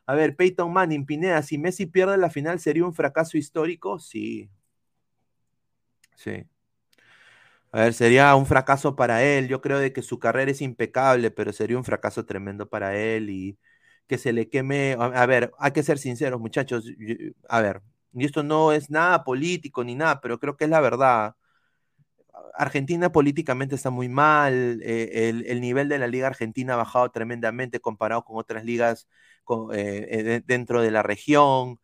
A 0.06 0.14
ver, 0.14 0.36
Peyton 0.36 0.72
Manning, 0.72 1.06
Pineda, 1.06 1.42
si 1.42 1.58
Messi 1.58 1.86
pierde 1.86 2.16
la 2.18 2.30
final, 2.30 2.60
¿sería 2.60 2.84
un 2.84 2.94
fracaso 2.94 3.38
histórico? 3.38 3.98
Sí. 3.98 4.50
Sí. 6.16 6.44
A 7.72 7.80
ver, 7.80 7.94
sería 7.94 8.34
un 8.34 8.46
fracaso 8.46 8.96
para 8.96 9.22
él. 9.24 9.48
Yo 9.48 9.60
creo 9.62 9.78
de 9.78 9.92
que 9.92 10.02
su 10.02 10.18
carrera 10.18 10.50
es 10.50 10.60
impecable, 10.60 11.30
pero 11.30 11.52
sería 11.52 11.78
un 11.78 11.84
fracaso 11.84 12.26
tremendo 12.26 12.68
para 12.68 12.96
él 12.96 13.30
y 13.30 13.58
que 14.06 14.18
se 14.18 14.32
le 14.32 14.48
queme. 14.50 14.96
A, 14.98 15.26
ver, 15.26 15.52
hay 15.58 15.72
que 15.72 15.82
ser 15.82 15.98
sinceros, 15.98 16.40
muchachos. 16.40 16.84
A 17.48 17.60
ver, 17.62 17.82
y 18.14 18.24
esto 18.24 18.42
no 18.42 18.72
es 18.72 18.90
nada 18.90 19.24
político 19.24 19.84
ni 19.84 19.94
nada, 19.94 20.20
pero 20.20 20.38
creo 20.38 20.56
que 20.56 20.64
es 20.64 20.70
la 20.70 20.80
verdad. 20.80 21.36
Argentina 22.54 23.12
políticamente 23.12 23.74
está 23.74 23.90
muy 23.90 24.08
mal, 24.08 24.80
eh, 24.82 25.42
el, 25.46 25.60
nivel 25.60 25.88
de 25.88 25.98
la 25.98 26.06
liga 26.06 26.26
argentina 26.26 26.74
ha 26.74 26.76
bajado 26.76 27.10
tremendamente 27.10 27.80
comparado 27.80 28.24
con 28.24 28.36
otras 28.38 28.64
ligas 28.64 29.08
eh, 29.72 30.06
eh, 30.10 30.42
dentro 30.46 30.82
de 30.82 30.90
la 30.90 31.02
región, 31.02 31.80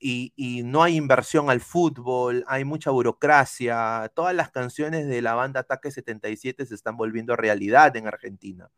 y, 0.00 0.32
y, 0.36 0.62
no 0.62 0.82
hay 0.84 0.96
inversión 0.96 1.50
al 1.50 1.60
fútbol, 1.60 2.44
hay 2.46 2.64
mucha 2.64 2.90
burocracia, 2.90 4.10
todas 4.14 4.34
las 4.34 4.50
canciones 4.50 5.08
de 5.08 5.22
la 5.22 5.34
banda 5.34 5.60
Ataque 5.60 5.90
77 5.90 6.66
se 6.66 6.74
están 6.74 6.96
volviendo 6.96 7.34
realidad 7.36 7.96
en 7.96 8.06
Argentina. 8.06 8.70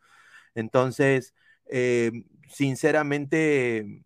Entonces, 0.54 1.34
sinceramente 2.48 4.04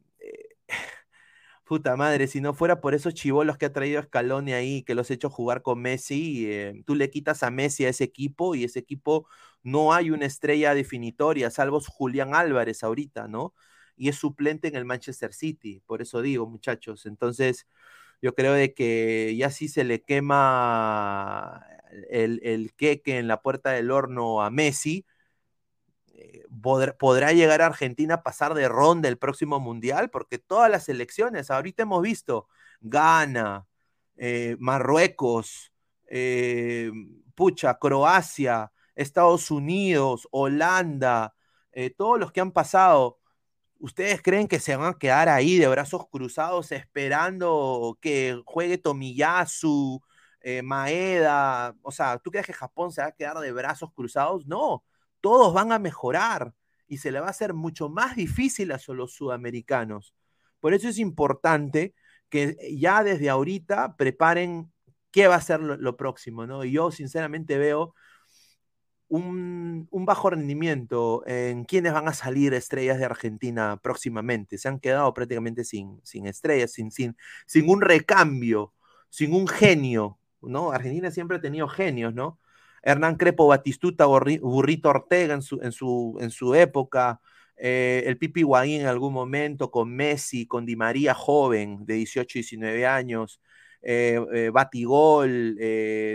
puta 1.64 1.96
madre, 1.96 2.26
si 2.26 2.40
no 2.40 2.54
fuera 2.54 2.80
por 2.80 2.94
esos 2.94 3.14
chivolos 3.14 3.58
que 3.58 3.66
ha 3.66 3.72
traído 3.72 4.02
Scaloni 4.02 4.52
ahí, 4.52 4.82
que 4.82 4.94
los 4.94 5.10
ha 5.10 5.14
hecho 5.14 5.30
jugar 5.30 5.62
con 5.62 5.80
Messi, 5.80 6.46
eh, 6.50 6.82
tú 6.86 6.94
le 6.94 7.10
quitas 7.10 7.42
a 7.42 7.50
Messi 7.50 7.84
a 7.86 7.88
ese 7.90 8.04
equipo 8.04 8.54
y 8.54 8.64
ese 8.64 8.78
equipo 8.80 9.26
no 9.62 9.92
hay 9.94 10.10
una 10.10 10.26
estrella 10.26 10.74
definitoria, 10.74 11.50
salvo 11.50 11.80
Julián 11.80 12.34
Álvarez 12.34 12.82
ahorita, 12.84 13.28
¿no? 13.28 13.54
Y 13.96 14.08
es 14.08 14.16
suplente 14.16 14.68
en 14.68 14.76
el 14.76 14.84
Manchester 14.84 15.32
City, 15.32 15.82
por 15.86 16.02
eso 16.02 16.20
digo, 16.22 16.46
muchachos. 16.46 17.06
Entonces, 17.06 17.66
yo 18.22 18.34
creo 18.34 18.52
de 18.54 18.74
que 18.74 19.34
ya 19.36 19.50
sí 19.50 19.68
se 19.68 19.84
le 19.84 20.02
quema 20.02 21.64
el, 22.10 22.40
el 22.44 22.74
queque 22.74 23.18
en 23.18 23.28
la 23.28 23.42
puerta 23.42 23.70
del 23.72 23.90
horno 23.90 24.42
a 24.42 24.50
Messi, 24.50 25.06
¿podrá 26.98 27.32
llegar 27.32 27.62
a 27.62 27.66
Argentina 27.66 28.14
a 28.14 28.22
pasar 28.22 28.54
de 28.54 28.68
ronda 28.68 29.08
el 29.08 29.18
próximo 29.18 29.60
mundial? 29.60 30.10
Porque 30.10 30.38
todas 30.38 30.70
las 30.70 30.88
elecciones, 30.88 31.50
ahorita 31.50 31.82
hemos 31.82 32.02
visto 32.02 32.48
Ghana, 32.80 33.66
eh, 34.16 34.56
Marruecos, 34.58 35.72
eh, 36.06 36.90
pucha, 37.34 37.78
Croacia, 37.78 38.72
Estados 38.94 39.50
Unidos, 39.50 40.28
Holanda, 40.30 41.34
eh, 41.72 41.90
todos 41.90 42.18
los 42.18 42.32
que 42.32 42.40
han 42.40 42.52
pasado. 42.52 43.18
¿Ustedes 43.78 44.22
creen 44.22 44.48
que 44.48 44.60
se 44.60 44.76
van 44.76 44.94
a 44.94 44.98
quedar 44.98 45.28
ahí 45.28 45.58
de 45.58 45.68
brazos 45.68 46.08
cruzados 46.08 46.72
esperando 46.72 47.98
que 48.00 48.40
juegue 48.46 48.78
Tomiyasu, 48.78 50.00
Maeda? 50.62 51.74
O 51.82 51.90
sea, 51.92 52.18
¿tú 52.18 52.30
crees 52.30 52.46
que 52.46 52.52
Japón 52.52 52.92
se 52.92 53.02
va 53.02 53.08
a 53.08 53.12
quedar 53.12 53.38
de 53.38 53.52
brazos 53.52 53.92
cruzados? 53.92 54.46
No 54.46 54.84
todos 55.24 55.54
van 55.54 55.72
a 55.72 55.78
mejorar 55.78 56.52
y 56.86 56.98
se 56.98 57.10
le 57.10 57.18
va 57.18 57.28
a 57.28 57.30
hacer 57.30 57.54
mucho 57.54 57.88
más 57.88 58.14
difícil 58.14 58.72
a 58.72 58.80
los 58.88 59.14
sudamericanos. 59.14 60.14
Por 60.60 60.74
eso 60.74 60.86
es 60.86 60.98
importante 60.98 61.94
que 62.28 62.58
ya 62.78 63.02
desde 63.02 63.30
ahorita 63.30 63.96
preparen 63.96 64.70
qué 65.10 65.26
va 65.26 65.36
a 65.36 65.40
ser 65.40 65.60
lo, 65.60 65.96
próximo, 65.96 66.46
¿no? 66.46 66.62
Y 66.62 66.72
yo 66.72 66.90
sinceramente 66.90 67.56
veo 67.56 67.94
un, 69.08 69.88
bajo 69.90 70.28
rendimiento 70.28 71.26
en 71.26 71.64
quiénes 71.64 71.94
van 71.94 72.06
a 72.06 72.12
salir 72.12 72.52
estrellas 72.52 72.98
de 72.98 73.06
Argentina 73.06 73.80
próximamente. 73.82 74.58
Se 74.58 74.68
han 74.68 74.78
quedado 74.78 75.14
prácticamente 75.14 75.64
sin, 75.64 76.02
sin 76.04 76.26
estrellas, 76.26 76.72
sin, 76.72 76.90
sin, 76.90 77.16
sin 77.46 77.70
un 77.70 77.80
recambio, 77.80 78.74
sin 79.08 79.32
un 79.32 79.48
genio, 79.48 80.18
¿no? 80.42 80.70
Argentina 80.70 81.10
siempre 81.10 81.38
ha 81.38 81.40
tenido 81.40 81.66
genios, 81.66 82.12
¿no? 82.12 82.38
Hernán 82.84 83.16
Crepo 83.16 83.46
Batistuta, 83.46 84.04
Burrito 84.04 84.90
Ortega 84.90 85.34
en 85.34 85.42
su, 85.42 85.58
en 85.62 85.72
su, 85.72 86.18
en 86.20 86.30
su 86.30 86.54
época, 86.54 87.18
eh, 87.56 88.02
el 88.06 88.18
Pipi 88.18 88.42
Guaín 88.42 88.82
en 88.82 88.86
algún 88.86 89.14
momento, 89.14 89.70
con 89.70 89.90
Messi, 89.90 90.46
con 90.46 90.66
Di 90.66 90.76
María 90.76 91.14
joven, 91.14 91.86
de 91.86 91.94
18, 91.94 92.34
19 92.34 92.86
años, 92.86 93.40
eh, 93.80 94.20
eh, 94.34 94.50
Batigol, 94.50 95.58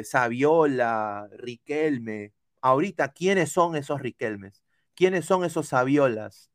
Saviola, 0.03 1.27
Riquelme. 1.37 2.33
Ahorita, 2.61 3.13
¿quiénes 3.13 3.51
son 3.51 3.75
esos 3.75 3.99
Riquelmes? 4.01 4.63
¿Quiénes 4.93 5.25
son 5.25 5.43
esos 5.43 5.69
Saviolas? 5.69 6.51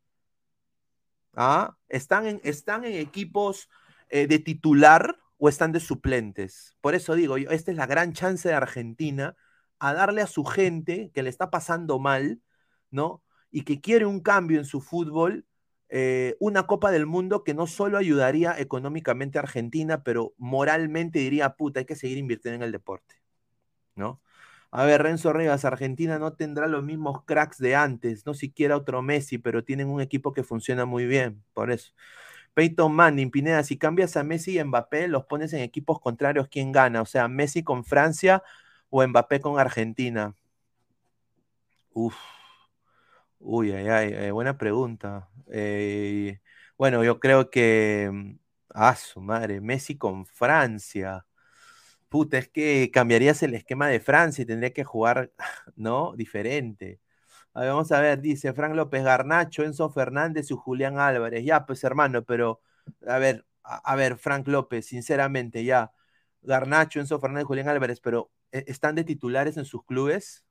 ¿Ah? 1.35 1.77
¿Están, 1.89 2.27
en, 2.27 2.41
¿Están 2.45 2.85
en 2.85 2.95
equipos 2.95 3.69
de 4.11 4.39
titular 4.39 5.17
o 5.39 5.49
están 5.49 5.73
de 5.73 5.81
suplentes? 5.81 6.77
Por 6.81 6.95
eso 6.95 7.17
digo, 7.17 7.37
esta 7.37 7.73
es 7.73 7.77
la 7.77 7.87
gran 7.87 8.13
chance 8.13 8.49
de 8.49 8.55
Argentina 8.55 9.35
a 9.85 9.93
darle 9.93 10.23
a 10.23 10.27
su 10.27 10.45
gente 10.45 11.11
que 11.13 11.23
le 11.23 11.29
está 11.29 11.51
pasando 11.51 11.99
mal, 11.99 12.41
¿no? 12.91 13.23
Y 13.51 13.63
que 13.65 13.83
quiere 13.83 14.07
un 14.07 14.21
cambio 14.21 14.59
en 14.59 14.65
su 14.65 14.81
fútbol, 14.81 15.47
eh, 15.91 16.37
una 16.41 16.67
Copa 16.67 16.91
del 16.91 17.05
Mundo 17.05 17.45
que 17.45 17.53
no 17.53 17.67
solo 17.67 17.99
ayudaría 17.99 18.59
económicamente 18.59 19.39
a 19.39 19.43
Argentina, 19.43 20.03
pero 20.03 20.35
moralmente 20.39 21.19
diría, 21.19 21.51
puta, 21.57 21.81
hay 21.81 21.87
que 21.87 21.97
seguir 21.97 22.17
invirtiendo 22.17 22.57
en 22.57 22.63
el 22.63 22.73
deporte, 22.73 23.17
¿no? 23.95 24.23
A 24.71 24.85
ver, 24.85 25.03
Renzo 25.03 25.33
Rivas, 25.35 25.65
Argentina 25.67 26.19
no 26.19 26.33
tendrá 26.35 26.67
los 26.67 26.83
mismos 26.83 27.25
cracks 27.25 27.59
de 27.59 27.77
antes, 27.77 28.27
no 28.27 28.35
siquiera 28.35 28.77
otro 28.77 29.03
Messi, 29.03 29.39
pero 29.39 29.65
tienen 29.65 29.89
un 29.89 30.01
equipo 30.01 30.33
que 30.33 30.45
funciona 30.45 30.87
muy 30.87 31.07
bien, 31.07 31.45
por 31.53 31.71
eso. 31.71 31.93
Peyton 32.55 32.93
Manning, 32.95 33.31
Pineda, 33.31 33.63
si 33.65 33.79
cambias 33.79 34.17
a 34.17 34.25
Messi 34.25 34.59
y 34.59 34.65
Mbappé, 34.65 35.09
los 35.09 35.27
pones 35.27 35.53
en 35.53 35.61
equipos 35.61 36.01
contrarios, 36.01 36.49
¿quién 36.49 36.73
gana? 36.73 37.03
O 37.03 37.07
sea, 37.07 37.29
Messi 37.29 37.63
con 37.65 37.85
Francia 37.85 38.43
o 38.97 39.07
Mbappé 39.09 39.41
con 39.41 39.59
Argentina? 39.59 40.35
Uf. 41.95 42.15
Uy, 43.41 43.73
ay, 43.73 43.89
ay, 44.15 44.31
buena 44.31 44.57
pregunta. 44.57 45.29
Eh, 45.51 46.41
bueno, 46.79 47.03
yo 47.05 47.21
creo 47.21 47.51
que. 47.51 48.09
Mm, 48.13 48.39
ah, 48.71 48.95
su 48.97 49.21
madre, 49.21 49.61
Messi 49.61 49.99
con 49.99 50.27
Francia. 50.27 51.27
Puta, 52.09 52.39
es 52.39 52.49
que 52.49 52.91
cambiarías 52.93 53.43
el 53.43 53.55
esquema 53.55 53.89
de 53.89 54.01
Francia 54.01 54.43
y 54.43 54.47
tendría 54.47 54.73
que 54.73 54.85
jugar, 54.85 55.33
¿no? 55.77 56.15
Diferente. 56.17 57.01
vamos 57.55 57.93
a 57.93 58.01
ver, 58.01 58.21
dice 58.21 58.53
Frank 58.55 58.75
López 58.75 59.05
Garnacho, 59.05 59.65
Enzo 59.65 59.91
Fernández 59.91 60.51
y 60.51 60.55
Julián 60.57 60.99
Álvarez. 60.99 61.45
Ya, 61.45 61.67
pues 61.67 61.85
hermano, 61.85 62.25
pero 62.25 62.61
a 63.07 63.19
ver, 63.19 63.47
a, 63.65 63.97
ver, 63.97 64.19
Frank 64.19 64.49
López, 64.49 64.87
sinceramente, 64.87 65.65
ya. 65.65 65.93
Garnacho, 66.43 67.01
Enzo 67.01 67.21
Fernández, 67.21 67.47
Julián 67.47 67.69
Álvarez, 67.69 68.01
pero 68.01 68.31
están 68.67 68.95
de 68.95 69.05
titulares 69.05 69.57
en 69.57 69.65
sus 69.65 69.85
clubes. 69.85 70.45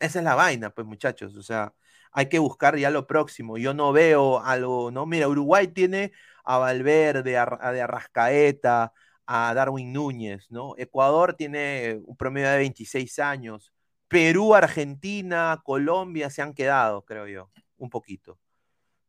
Esa 0.00 0.20
es 0.20 0.24
la 0.24 0.34
vaina, 0.34 0.70
pues 0.70 0.86
muchachos, 0.86 1.36
o 1.36 1.42
sea, 1.42 1.74
hay 2.12 2.28
que 2.28 2.38
buscar 2.38 2.76
ya 2.78 2.90
lo 2.90 3.06
próximo. 3.06 3.58
Yo 3.58 3.74
no 3.74 3.92
veo 3.92 4.40
algo, 4.40 4.90
¿no? 4.90 5.06
Mira, 5.06 5.28
Uruguay 5.28 5.68
tiene 5.68 6.12
a 6.44 6.58
Valverde, 6.58 7.38
a, 7.38 7.72
de 7.72 7.82
Arrascaeta, 7.82 8.92
a 9.26 9.54
Darwin 9.54 9.92
Núñez, 9.92 10.50
¿no? 10.50 10.74
Ecuador 10.78 11.34
tiene 11.34 12.00
un 12.06 12.16
promedio 12.16 12.50
de 12.50 12.58
26 12.58 13.18
años. 13.20 13.72
Perú, 14.08 14.54
Argentina, 14.54 15.60
Colombia 15.64 16.30
se 16.30 16.42
han 16.42 16.54
quedado, 16.54 17.04
creo 17.04 17.28
yo, 17.28 17.50
un 17.78 17.90
poquito. 17.90 18.38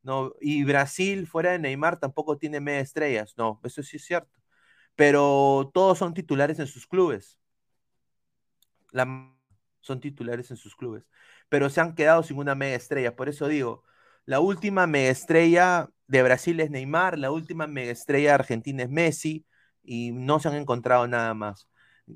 ¿no? 0.03 0.33
Y 0.41 0.63
Brasil, 0.63 1.27
fuera 1.27 1.51
de 1.51 1.59
Neymar, 1.59 1.99
tampoco 1.99 2.37
tiene 2.37 2.59
media 2.59 2.81
estrellas. 2.81 3.33
No, 3.37 3.59
eso 3.63 3.83
sí 3.83 3.97
es 3.97 4.05
cierto. 4.05 4.39
Pero 4.95 5.71
todos 5.73 5.97
son 5.99 6.13
titulares 6.13 6.59
en 6.59 6.67
sus 6.67 6.87
clubes 6.87 7.40
son 9.81 9.99
titulares 10.01 10.51
en 10.51 10.57
sus 10.57 10.75
clubes, 10.75 11.03
pero 11.49 11.69
se 11.69 11.81
han 11.81 11.95
quedado 11.95 12.23
sin 12.23 12.37
una 12.37 12.55
mega 12.55 12.75
estrella. 12.75 13.15
Por 13.15 13.29
eso 13.29 13.47
digo, 13.47 13.83
la 14.25 14.39
última 14.39 14.87
mega 14.87 15.09
estrella 15.09 15.89
de 16.07 16.23
Brasil 16.23 16.59
es 16.59 16.69
Neymar, 16.71 17.17
la 17.17 17.31
última 17.31 17.67
mega 17.67 17.91
estrella 17.91 18.29
de 18.29 18.35
Argentina 18.35 18.83
es 18.83 18.89
Messi 18.89 19.45
y 19.83 20.11
no 20.11 20.39
se 20.39 20.49
han 20.49 20.55
encontrado 20.55 21.07
nada 21.07 21.33
más. 21.33 21.67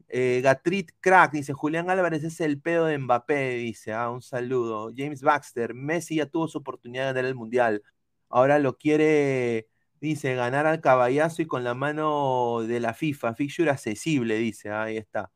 Eh, 0.09 0.41
Gatrit 0.43 0.91
Crack 0.99 1.31
dice, 1.33 1.53
Julián 1.53 1.89
Álvarez 1.89 2.23
es 2.23 2.39
el 2.41 2.59
pedo 2.61 2.85
de 2.85 2.97
Mbappé, 2.97 3.55
dice, 3.57 3.93
ah, 3.93 4.09
un 4.09 4.21
saludo. 4.21 4.91
James 4.95 5.21
Baxter, 5.21 5.73
Messi 5.73 6.17
ya 6.17 6.25
tuvo 6.25 6.47
su 6.47 6.57
oportunidad 6.59 7.03
de 7.07 7.13
ganar 7.13 7.25
el 7.25 7.35
Mundial. 7.35 7.83
Ahora 8.29 8.59
lo 8.59 8.77
quiere, 8.77 9.67
dice, 10.01 10.35
ganar 10.35 10.65
al 10.67 10.81
caballazo 10.81 11.41
y 11.41 11.47
con 11.47 11.63
la 11.63 11.73
mano 11.75 12.61
de 12.67 12.79
la 12.79 12.93
FIFA. 12.93 13.35
Fixture 13.35 13.69
accesible, 13.71 14.35
dice, 14.37 14.71
ahí 14.71 14.97
está. 14.97 15.31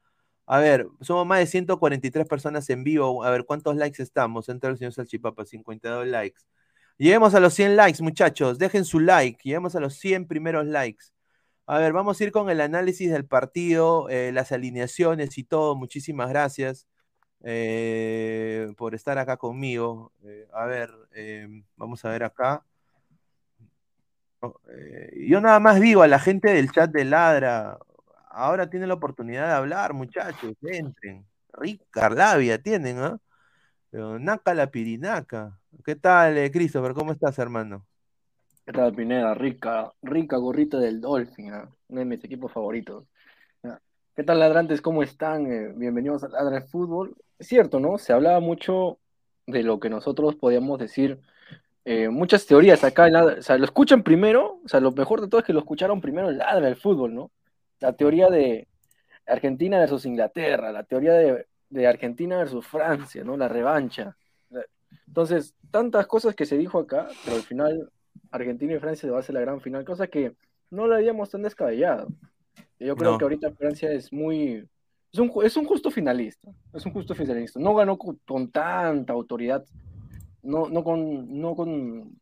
A 0.52 0.58
ver, 0.58 0.88
somos 1.02 1.28
más 1.28 1.38
de 1.40 1.46
143 1.46 2.28
personas 2.28 2.68
en 2.72 2.84
vivo. 2.84 3.24
A 3.24 3.30
ver, 3.30 3.46
¿cuántos 3.46 3.76
likes 3.76 4.02
estamos? 4.02 4.50
Entra 4.50 4.72
el 4.72 4.80
señor 4.80 4.94
Salchipapa, 4.94 5.46
52 5.46 6.08
likes. 6.08 6.42
Lleguemos 6.98 7.36
a 7.36 7.40
los 7.40 7.54
100 7.54 7.76
likes, 7.76 8.02
muchachos. 8.02 8.58
Dejen 8.58 8.84
su 8.84 9.00
like. 9.00 9.40
Lleguemos 9.44 9.76
a 9.76 9.80
los 9.80 9.96
100 10.00 10.28
primeros 10.28 10.66
likes. 10.66 11.06
A 11.68 11.78
ver, 11.78 11.94
vamos 11.94 12.20
a 12.20 12.24
ir 12.24 12.32
con 12.32 12.50
el 12.50 12.62
análisis 12.62 13.12
del 13.12 13.28
partido, 13.28 14.10
eh, 14.10 14.32
las 14.32 14.52
alineaciones 14.52 15.38
y 15.38 15.44
todo. 15.44 15.76
Muchísimas 15.76 16.30
gracias 16.30 16.88
eh, 17.44 18.74
por 18.76 18.96
estar 18.96 19.20
acá 19.20 19.38
conmigo. 19.38 20.14
Eh, 20.24 20.48
a 20.52 20.66
ver, 20.66 20.90
vamos 21.76 22.04
a 22.06 22.10
ver 22.10 22.24
acá. 22.24 22.66
Oh, 24.42 24.60
yo 25.16 25.42
nada 25.42 25.60
más 25.60 25.80
digo 25.80 26.02
a 26.02 26.08
la 26.08 26.18
gente 26.18 26.52
del 26.52 26.72
chat 26.72 26.90
de 26.92 27.06
Ladra, 27.06 27.78
ahora 28.40 28.70
tienen 28.70 28.90
la 28.90 28.96
oportunidad 28.96 29.48
de 29.48 29.54
hablar, 29.54 29.94
muchachos, 29.94 30.54
entren. 30.62 31.26
Rica 31.54 32.10
labia 32.10 32.62
tienen, 32.62 33.00
¿ah? 33.00 33.20
Naca 33.92 34.54
la 34.54 34.68
pirinaca. 34.68 35.60
¿Qué 35.84 35.96
tal, 35.96 36.50
Christopher? 36.52 36.94
¿Cómo 36.94 37.12
estás, 37.12 37.38
hermano? 37.40 37.86
¿Qué 38.66 38.72
tal, 38.72 38.94
Pineda? 38.94 39.34
Rica, 39.34 39.92
rica 40.02 40.38
gorrita 40.38 40.78
del 40.78 41.02
Dolphin, 41.02 41.54
¿ah? 41.54 41.70
uno 41.88 42.00
de 42.00 42.06
mis 42.06 42.24
equipos 42.24 42.52
favoritos. 42.52 43.06
¿Qué 44.16 44.24
tal, 44.24 44.40
ladrantes? 44.40 44.82
¿Cómo 44.82 45.02
están? 45.02 45.52
Eh, 45.52 45.74
bienvenidos 45.76 46.24
a 46.24 46.28
Ladra 46.28 46.62
Fútbol. 46.62 47.16
Es 47.38 47.48
cierto, 47.48 47.80
¿no? 47.80 47.98
Se 47.98 48.12
hablaba 48.12 48.40
mucho 48.42 49.00
de 49.48 49.64
lo 49.64 49.80
que 49.80 49.90
nosotros 49.90 50.36
podíamos 50.36 50.78
decir, 50.78 51.20
eh, 51.86 52.10
muchas 52.10 52.46
teorías 52.46 52.84
acá, 52.84 53.08
en 53.08 53.16
o 53.16 53.42
sea, 53.42 53.58
lo 53.58 53.66
escuchan 53.66 54.04
primero, 54.04 54.60
o 54.64 54.68
sea, 54.68 54.80
lo 54.82 54.92
mejor 54.92 55.22
de 55.22 55.30
todo 55.30 55.40
es 55.40 55.48
que 55.48 55.54
lo 55.54 55.60
escucharon 55.60 56.02
primero 56.02 56.30
en 56.30 56.38
Ladra 56.38 56.66
del 56.66 56.76
Fútbol, 56.76 57.16
¿no? 57.16 57.32
La 57.80 57.94
teoría 57.94 58.30
de 58.30 58.68
Argentina 59.26 59.80
versus 59.80 60.06
Inglaterra, 60.06 60.72
la 60.72 60.84
teoría 60.84 61.14
de, 61.14 61.48
de 61.70 61.88
Argentina 61.88 62.38
versus 62.38 62.66
Francia, 62.68 63.24
¿no? 63.24 63.38
La 63.38 63.48
revancha. 63.48 64.16
Entonces, 65.08 65.56
tantas 65.72 66.08
cosas 66.08 66.36
que 66.36 66.46
se 66.46 66.58
dijo 66.58 66.80
acá, 66.80 67.08
pero 67.24 67.38
al 67.38 67.44
final 67.44 67.92
Argentina 68.32 68.74
y 68.74 68.80
Francia 68.80 69.12
va 69.12 69.20
a 69.20 69.24
ser 69.24 69.36
la 69.36 69.42
gran 69.42 69.62
final, 69.62 69.86
cosa 69.86 70.08
que 70.08 70.34
no 70.70 70.88
la 70.88 70.98
habíamos 70.98 71.30
tan 71.30 71.42
descabellado. 71.42 72.08
Yo 72.80 72.96
creo 72.96 73.18
que 73.18 73.26
ahorita 73.26 73.52
Francia 73.52 73.92
es 73.92 74.12
muy. 74.14 74.68
Es 75.12 75.20
un, 75.20 75.32
es 75.44 75.58
un 75.58 75.66
justo 75.66 75.92
finalista. 75.92 76.50
Es 76.74 76.86
un 76.86 76.94
justo 76.94 77.16
finalista. 77.16 77.60
No 77.60 77.76
ganó 77.76 77.98
con, 77.98 78.52
tanta 78.52 79.14
autoridad. 79.14 79.66
No, 80.42 80.70
no 80.70 80.84
con. 80.84 81.40
No 81.40 81.56
con 81.56 82.20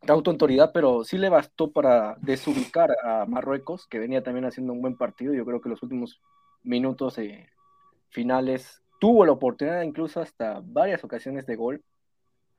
tanta 0.00 0.30
autoridad, 0.30 0.70
pero 0.72 1.04
sí 1.04 1.18
le 1.18 1.28
bastó 1.28 1.70
para 1.70 2.16
desubicar 2.20 2.96
a 3.04 3.26
Marruecos, 3.26 3.86
que 3.86 3.98
venía 3.98 4.22
también 4.22 4.46
haciendo 4.46 4.72
un 4.72 4.80
buen 4.80 4.96
partido. 4.96 5.34
Yo 5.34 5.44
creo 5.44 5.60
que 5.60 5.68
los 5.68 5.82
últimos 5.82 6.20
minutos 6.62 7.18
finales 8.10 8.82
tuvo 9.00 9.24
la 9.24 9.32
oportunidad, 9.32 9.82
incluso 9.82 10.20
hasta 10.20 10.60
varias 10.64 11.04
ocasiones 11.04 11.46
de 11.46 11.56
gol, 11.56 11.82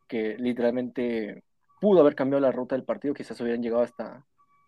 que 0.07 0.37
literalmente 0.37 1.43
pudo 1.79 2.01
haber 2.01 2.15
cambiado 2.15 2.41
la 2.41 2.51
ruta 2.51 2.75
del 2.75 2.85
partido, 2.85 3.13
quizás 3.13 3.39
hubieran 3.41 3.61
llegado 3.61 3.83
hasta 3.83 4.25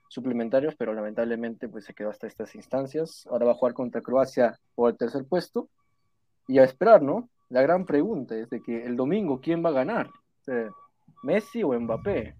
suplementarios, 0.07 0.75
pero 0.75 0.93
lamentablemente 0.93 1.69
pues 1.69 1.85
se 1.85 1.93
quedó 1.93 2.09
hasta 2.09 2.27
estas 2.27 2.53
instancias. 2.55 3.25
Ahora 3.29 3.45
va 3.45 3.51
a 3.51 3.55
jugar 3.55 3.73
contra 3.73 4.01
Croacia 4.01 4.59
por 4.75 4.91
el 4.91 4.97
tercer 4.97 5.25
puesto 5.25 5.69
y 6.47 6.59
a 6.59 6.63
esperar, 6.63 7.01
¿no? 7.01 7.29
La 7.49 7.61
gran 7.61 7.85
pregunta 7.85 8.35
es 8.35 8.49
de 8.49 8.61
que 8.61 8.85
el 8.85 8.95
domingo, 8.95 9.39
¿quién 9.41 9.63
va 9.63 9.69
a 9.69 9.73
ganar? 9.73 10.09
¿Messi 11.23 11.63
o 11.63 11.79
Mbappé? 11.79 12.35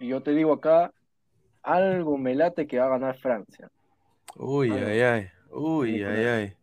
Y 0.00 0.08
yo 0.08 0.22
te 0.22 0.32
digo 0.32 0.54
acá, 0.54 0.92
algo 1.62 2.16
me 2.16 2.34
late 2.34 2.66
que 2.66 2.78
va 2.78 2.86
a 2.86 2.98
ganar 2.98 3.18
Francia. 3.18 3.70
Uy, 4.34 4.70
ay, 4.72 5.00
ay, 5.00 5.28
uy, 5.50 6.02
ay, 6.02 6.24
ay. 6.24 6.56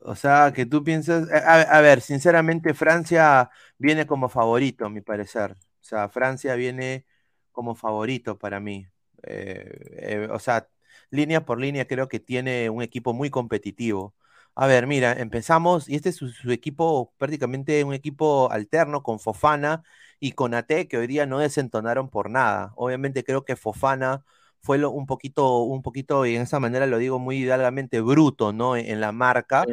O 0.00 0.14
sea, 0.14 0.52
que 0.54 0.66
tú 0.66 0.84
piensas, 0.84 1.28
a, 1.32 1.80
ver, 1.80 2.02
sinceramente 2.02 2.74
Francia 2.74 3.50
viene 3.78 4.06
como 4.06 4.28
favorito, 4.28 4.84
a 4.84 4.90
mi 4.90 5.00
parecer. 5.00 5.52
O 5.52 5.84
sea, 5.84 6.08
Francia 6.08 6.54
viene 6.54 7.06
como 7.52 7.74
favorito 7.74 8.38
para 8.38 8.60
mí. 8.60 8.86
Eh, 9.22 9.70
eh, 9.96 10.28
o 10.30 10.38
sea, 10.38 10.68
línea 11.10 11.44
por 11.44 11.58
línea 11.58 11.86
creo 11.86 12.08
que 12.08 12.20
tiene 12.20 12.70
un 12.70 12.82
equipo 12.82 13.12
muy 13.14 13.30
competitivo. 13.30 14.14
A 14.54 14.66
ver, 14.66 14.86
mira, 14.86 15.12
empezamos, 15.14 15.88
y 15.88 15.96
este 15.96 16.10
es 16.10 16.16
su, 16.16 16.52
equipo, 16.52 17.12
prácticamente 17.16 17.82
un 17.84 17.94
equipo 17.94 18.50
alterno 18.52 19.02
con 19.02 19.18
Fofana 19.18 19.82
y 20.22 20.32
con 20.32 20.54
Ate, 20.54 20.86
que 20.86 20.98
hoy 20.98 21.08
día 21.08 21.26
no 21.26 21.40
desentonaron 21.40 22.08
por 22.08 22.30
nada. 22.30 22.72
Obviamente 22.76 23.24
creo 23.24 23.44
que 23.44 23.56
Fofana 23.56 24.24
fue 24.60 24.84
un 24.86 25.04
poquito, 25.04 25.62
un 25.62 25.82
poquito, 25.82 26.24
y 26.26 26.36
en 26.36 26.42
esa 26.42 26.60
manera 26.60 26.86
lo 26.86 26.98
digo 26.98 27.18
muy 27.18 27.38
hidalgamente, 27.38 28.00
bruto, 28.00 28.52
¿no? 28.52 28.76
En, 28.76 29.00
la 29.00 29.10
marca. 29.10 29.64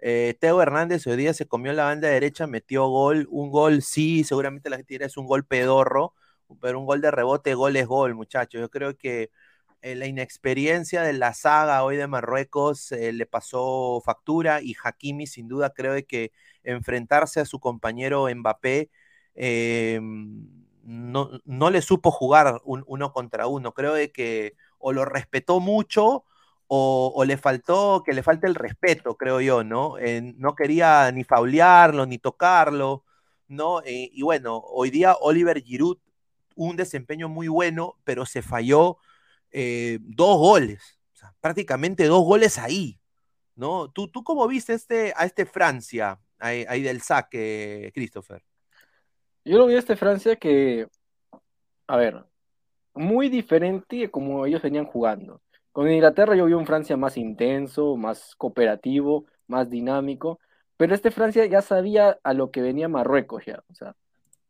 Eh, 0.00 0.36
Teo 0.38 0.60
Hernández 0.60 1.06
hoy 1.06 1.16
día 1.16 1.32
se 1.32 1.46
comió 1.48 1.72
la 1.72 1.84
banda 1.84 2.08
derecha, 2.08 2.46
metió 2.46 2.86
gol, 2.88 3.26
un 3.30 3.50
gol, 3.50 3.80
sí, 3.80 4.24
seguramente 4.24 4.68
la 4.68 4.76
gente 4.76 4.92
dirá 4.92 5.06
es 5.06 5.16
un 5.16 5.24
gol 5.26 5.46
pedorro, 5.46 6.12
pero 6.60 6.78
un 6.78 6.84
gol 6.84 7.00
de 7.00 7.10
rebote, 7.10 7.54
gol 7.54 7.74
es 7.76 7.86
gol, 7.86 8.14
muchachos. 8.14 8.60
Yo 8.60 8.68
creo 8.68 8.98
que 8.98 9.30
eh, 9.80 9.94
la 9.94 10.06
inexperiencia 10.06 11.00
de 11.00 11.14
la 11.14 11.32
saga 11.32 11.82
hoy 11.82 11.96
de 11.96 12.06
Marruecos 12.08 12.92
eh, 12.92 13.14
le 13.14 13.24
pasó 13.24 14.02
factura 14.04 14.60
y 14.60 14.76
Hakimi 14.84 15.26
sin 15.26 15.48
duda 15.48 15.70
creo 15.70 15.94
que 16.06 16.32
enfrentarse 16.62 17.40
a 17.40 17.46
su 17.46 17.58
compañero 17.58 18.28
Mbappé 18.34 18.90
no, 19.36 21.30
no, 21.44 21.70
le 21.70 21.82
supo 21.82 22.10
jugar 22.10 22.60
uno 22.64 23.12
contra 23.12 23.46
uno. 23.46 23.72
Creo 23.72 23.94
que 24.12 24.56
o 24.78 24.92
lo 24.92 25.04
respetó 25.04 25.60
mucho 25.60 26.24
o, 26.66 27.24
le 27.24 27.36
faltó 27.36 28.02
que 28.04 28.12
le 28.12 28.22
falte 28.22 28.46
el 28.46 28.54
respeto, 28.54 29.16
creo 29.16 29.40
yo, 29.40 29.64
¿no? 29.64 29.96
no 30.36 30.54
quería 30.54 31.10
ni 31.12 31.24
faulearlo, 31.24 32.06
ni 32.06 32.18
tocarlo, 32.18 33.04
¿no? 33.48 33.80
Eh, 33.82 34.10
y 34.12 34.22
bueno, 34.22 34.58
hoy 34.58 34.90
día 34.90 35.14
Oliver 35.20 35.62
Giroud, 35.62 35.98
un 36.56 36.76
desempeño 36.76 37.28
muy 37.28 37.48
bueno, 37.48 37.96
pero 38.04 38.26
se 38.26 38.42
falló 38.42 38.98
eh, 39.50 39.98
dos 40.02 40.38
goles, 40.38 40.98
prácticamente 41.40 42.06
dos 42.06 42.24
goles 42.24 42.58
ahí, 42.58 43.00
¿no? 43.54 43.90
¿Tú, 43.90 44.08
tú 44.08 44.24
cómo 44.24 44.46
viste 44.48 44.74
este, 44.74 45.12
a 45.16 45.24
este 45.26 45.46
Francia, 45.46 46.20
ahí 46.38 46.82
del 46.82 47.02
saque, 47.02 47.92
Christopher? 47.94 48.42
Yo 49.44 49.58
lo 49.58 49.66
vi 49.66 49.74
a 49.74 49.78
este 49.78 49.96
Francia 49.96 50.36
que, 50.36 50.88
a 51.86 51.96
ver, 51.96 52.24
muy 52.94 53.28
diferente 53.28 54.10
como 54.10 54.46
ellos 54.46 54.62
venían 54.62 54.86
jugando. 54.86 55.42
Con 55.72 55.90
Inglaterra 55.90 56.36
yo 56.36 56.46
vi 56.46 56.54
un 56.54 56.66
Francia 56.66 56.96
más 56.96 57.16
intenso, 57.16 57.96
más 57.96 58.34
cooperativo, 58.36 59.26
más 59.46 59.68
dinámico, 59.68 60.38
pero 60.76 60.94
este 60.94 61.10
Francia 61.10 61.44
ya 61.46 61.62
sabía 61.62 62.18
a 62.22 62.32
lo 62.32 62.50
que 62.50 62.62
venía 62.62 62.88
Marruecos 62.88 63.44
ya. 63.44 63.62
O 63.68 63.74
sea, 63.74 63.94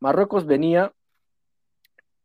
Marruecos 0.01 0.47
venía 0.47 0.92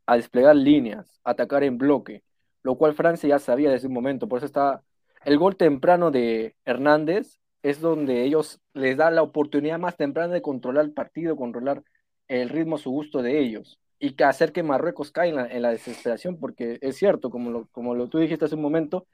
a 0.06 0.16
desplegar 0.16 0.56
líneas, 0.56 1.20
a 1.24 1.32
atacar 1.32 1.64
en 1.64 1.78
bloque, 1.78 2.24
lo 2.62 2.76
cual 2.76 2.94
Francia 2.94 3.30
ya 3.30 3.40
sabía 3.40 3.72
desde 3.72 3.88
un 3.88 3.94
momento. 3.94 4.28
Por 4.28 4.38
eso 4.38 4.46
está 4.46 4.84
el 5.26 5.38
gol 5.38 5.56
temprano 5.56 6.12
de 6.12 6.56
Hernández, 6.66 7.40
es 7.64 7.82
donde 7.82 8.24
ellos 8.24 8.62
les 8.74 8.98
da 8.98 9.12
la 9.12 9.22
oportunidad 9.24 9.80
más 9.80 9.98
temprana 9.98 10.34
de 10.34 10.42
controlar 10.42 10.86
el 10.86 10.94
partido, 10.94 11.36
controlar 11.36 11.84
el 12.30 12.50
ritmo 12.50 12.76
a 12.78 12.80
su 12.80 12.92
gusto 12.92 13.22
de 13.22 13.40
ellos 13.40 13.80
y 14.00 14.12
que 14.12 14.24
hacer 14.24 14.54
que 14.54 14.64
Marruecos 14.64 15.12
caiga 15.12 15.48
en 15.48 15.62
la, 15.62 15.72
desesperación, 15.72 16.40
porque 16.40 16.80
es 16.82 16.96
cierto, 16.96 17.30
como 17.30 17.52
lo, 17.52 17.68
como 17.72 17.96
lo 17.96 18.08
tú 18.08 18.20
dijiste 18.20 18.46
hace 18.46 18.56
un 18.56 18.62
momento, 18.62 19.08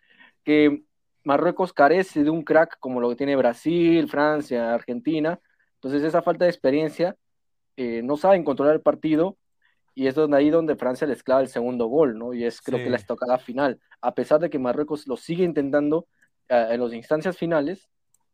que 0.44 0.84
Marruecos 1.24 1.74
carece 1.74 2.24
de 2.24 2.30
un 2.30 2.44
crack 2.44 2.78
como 2.80 3.02
lo 3.02 3.10
que 3.10 3.16
tiene 3.16 3.36
Brasil, 3.36 4.08
Francia, 4.08 4.76
Argentina, 4.76 5.40
entonces 5.76 6.04
esa 6.04 6.22
falta 6.22 6.46
de 6.46 6.52
experiencia 6.52 7.16
eh, 7.78 8.02
no 8.04 8.16
saben 8.18 8.44
controlar 8.44 8.76
el 8.76 8.82
partido 8.82 9.38
y 9.96 10.08
es 10.08 10.16
donde 10.16 10.38
ahí 10.38 10.50
donde 10.50 10.76
Francia 10.76 11.08
les 11.08 11.24
clava 11.24 11.42
el 11.42 11.48
segundo 11.48 11.88
gol, 11.88 12.18
¿no? 12.18 12.34
Y 12.34 12.44
es 12.46 12.62
creo 12.62 12.80
que 12.80 12.90
la 12.90 12.98
estocada 12.98 13.40
final, 13.40 13.80
a 14.02 14.14
pesar 14.14 14.40
de 14.40 14.50
que 14.50 14.60
Marruecos 14.60 15.08
lo 15.08 15.18
sigue 15.18 15.44
intentando 15.44 16.08
eh, 16.50 16.68
en 16.72 16.82
las 16.82 16.94
instancias 16.94 17.38
finales, 17.38 17.90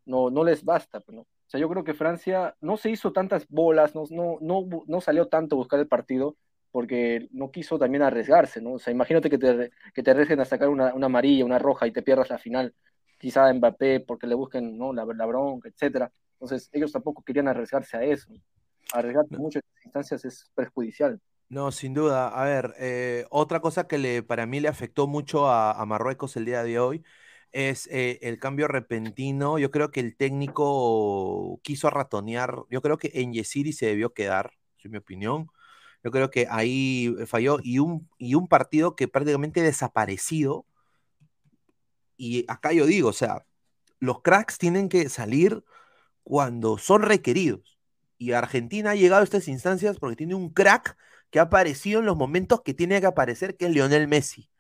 no, 0.05 0.29
no 0.29 0.43
les 0.43 0.63
basta, 0.65 1.01
¿no? 1.07 1.27
Sea, 1.51 1.59
yo 1.59 1.67
creo 1.67 1.83
que 1.83 1.93
Francia 1.93 2.55
no 2.61 2.77
se 2.77 2.89
hizo 2.89 3.11
tantas 3.11 3.45
bolas, 3.49 3.93
no, 3.93 4.03
no, 4.09 4.37
no, 4.39 4.83
no 4.87 5.01
salió 5.01 5.27
tanto 5.27 5.55
a 5.55 5.57
buscar 5.57 5.81
el 5.81 5.87
partido 5.89 6.37
porque 6.71 7.27
no 7.33 7.51
quiso 7.51 7.77
también 7.77 8.03
arriesgarse, 8.03 8.61
¿no? 8.61 8.75
O 8.75 8.79
sea, 8.79 8.93
imagínate 8.93 9.29
que 9.29 9.37
te, 9.37 9.69
que 9.93 10.01
te 10.01 10.11
arriesguen 10.11 10.39
a 10.39 10.45
sacar 10.45 10.69
una, 10.69 10.93
una 10.93 11.07
amarilla, 11.07 11.43
una 11.43 11.59
roja 11.59 11.87
y 11.87 11.91
te 11.91 12.03
pierdas 12.03 12.29
la 12.29 12.37
final, 12.37 12.73
quizá 13.17 13.53
Mbappé 13.53 13.99
porque 13.99 14.27
le 14.27 14.35
busquen 14.35 14.77
¿no? 14.77 14.93
la, 14.93 15.03
la 15.03 15.25
bronca, 15.25 15.67
etcétera. 15.67 16.09
Entonces, 16.35 16.69
ellos 16.71 16.93
tampoco 16.93 17.21
querían 17.21 17.49
arriesgarse 17.49 17.97
a 17.97 18.03
eso. 18.05 18.31
Arriesgarse 18.93 19.35
en 19.35 19.41
muchas 19.41 19.63
instancias 19.83 20.23
es 20.23 20.49
perjudicial. 20.55 21.19
No, 21.49 21.69
sin 21.73 21.93
duda. 21.93 22.29
A 22.29 22.45
ver, 22.45 22.75
eh, 22.79 23.25
otra 23.29 23.59
cosa 23.59 23.89
que 23.89 23.97
le, 23.97 24.23
para 24.23 24.45
mí 24.45 24.61
le 24.61 24.69
afectó 24.69 25.05
mucho 25.05 25.49
a, 25.49 25.73
a 25.73 25.85
Marruecos 25.85 26.37
el 26.37 26.45
día 26.45 26.63
de 26.63 26.79
hoy 26.79 27.03
es 27.51 27.87
eh, 27.91 28.19
el 28.21 28.39
cambio 28.39 28.67
repentino. 28.67 29.59
Yo 29.59 29.71
creo 29.71 29.91
que 29.91 29.99
el 29.99 30.15
técnico 30.15 31.59
quiso 31.63 31.89
ratonear. 31.89 32.55
Yo 32.69 32.81
creo 32.81 32.97
que 32.97 33.11
en 33.15 33.33
Yesiri 33.33 33.73
se 33.73 33.87
debió 33.87 34.13
quedar, 34.13 34.53
en 34.83 34.91
mi 34.91 34.97
opinión. 34.97 35.47
Yo 36.03 36.11
creo 36.11 36.31
que 36.31 36.47
ahí 36.49 37.15
falló 37.27 37.59
y 37.63 37.79
un, 37.79 38.09
y 38.17 38.35
un 38.35 38.47
partido 38.47 38.95
que 38.95 39.07
prácticamente 39.07 39.61
desaparecido. 39.61 40.65
Y 42.17 42.45
acá 42.47 42.71
yo 42.73 42.85
digo, 42.85 43.09
o 43.09 43.13
sea, 43.13 43.45
los 43.99 44.21
cracks 44.21 44.57
tienen 44.57 44.89
que 44.89 45.09
salir 45.09 45.63
cuando 46.23 46.77
son 46.77 47.03
requeridos. 47.03 47.79
Y 48.17 48.33
Argentina 48.33 48.91
ha 48.91 48.95
llegado 48.95 49.21
a 49.21 49.23
estas 49.23 49.47
instancias 49.47 49.97
porque 49.99 50.15
tiene 50.15 50.35
un 50.35 50.51
crack 50.51 50.97
que 51.31 51.39
ha 51.39 51.43
aparecido 51.43 52.01
en 52.01 52.05
los 52.05 52.17
momentos 52.17 52.61
que 52.61 52.73
tiene 52.73 52.99
que 53.01 53.07
aparecer, 53.07 53.57
que 53.57 53.65
es 53.65 53.71
Lionel 53.71 54.07
Messi. 54.07 54.50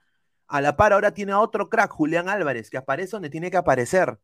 A 0.51 0.59
la 0.59 0.75
par 0.75 0.91
ahora 0.91 1.13
tiene 1.13 1.31
a 1.31 1.39
otro 1.39 1.69
crack, 1.69 1.93
Julián 1.93 2.27
Álvarez, 2.27 2.69
que 2.69 2.75
aparece 2.75 3.11
donde 3.11 3.29
tiene 3.29 3.49
que 3.49 3.55
aparecer. 3.55 4.19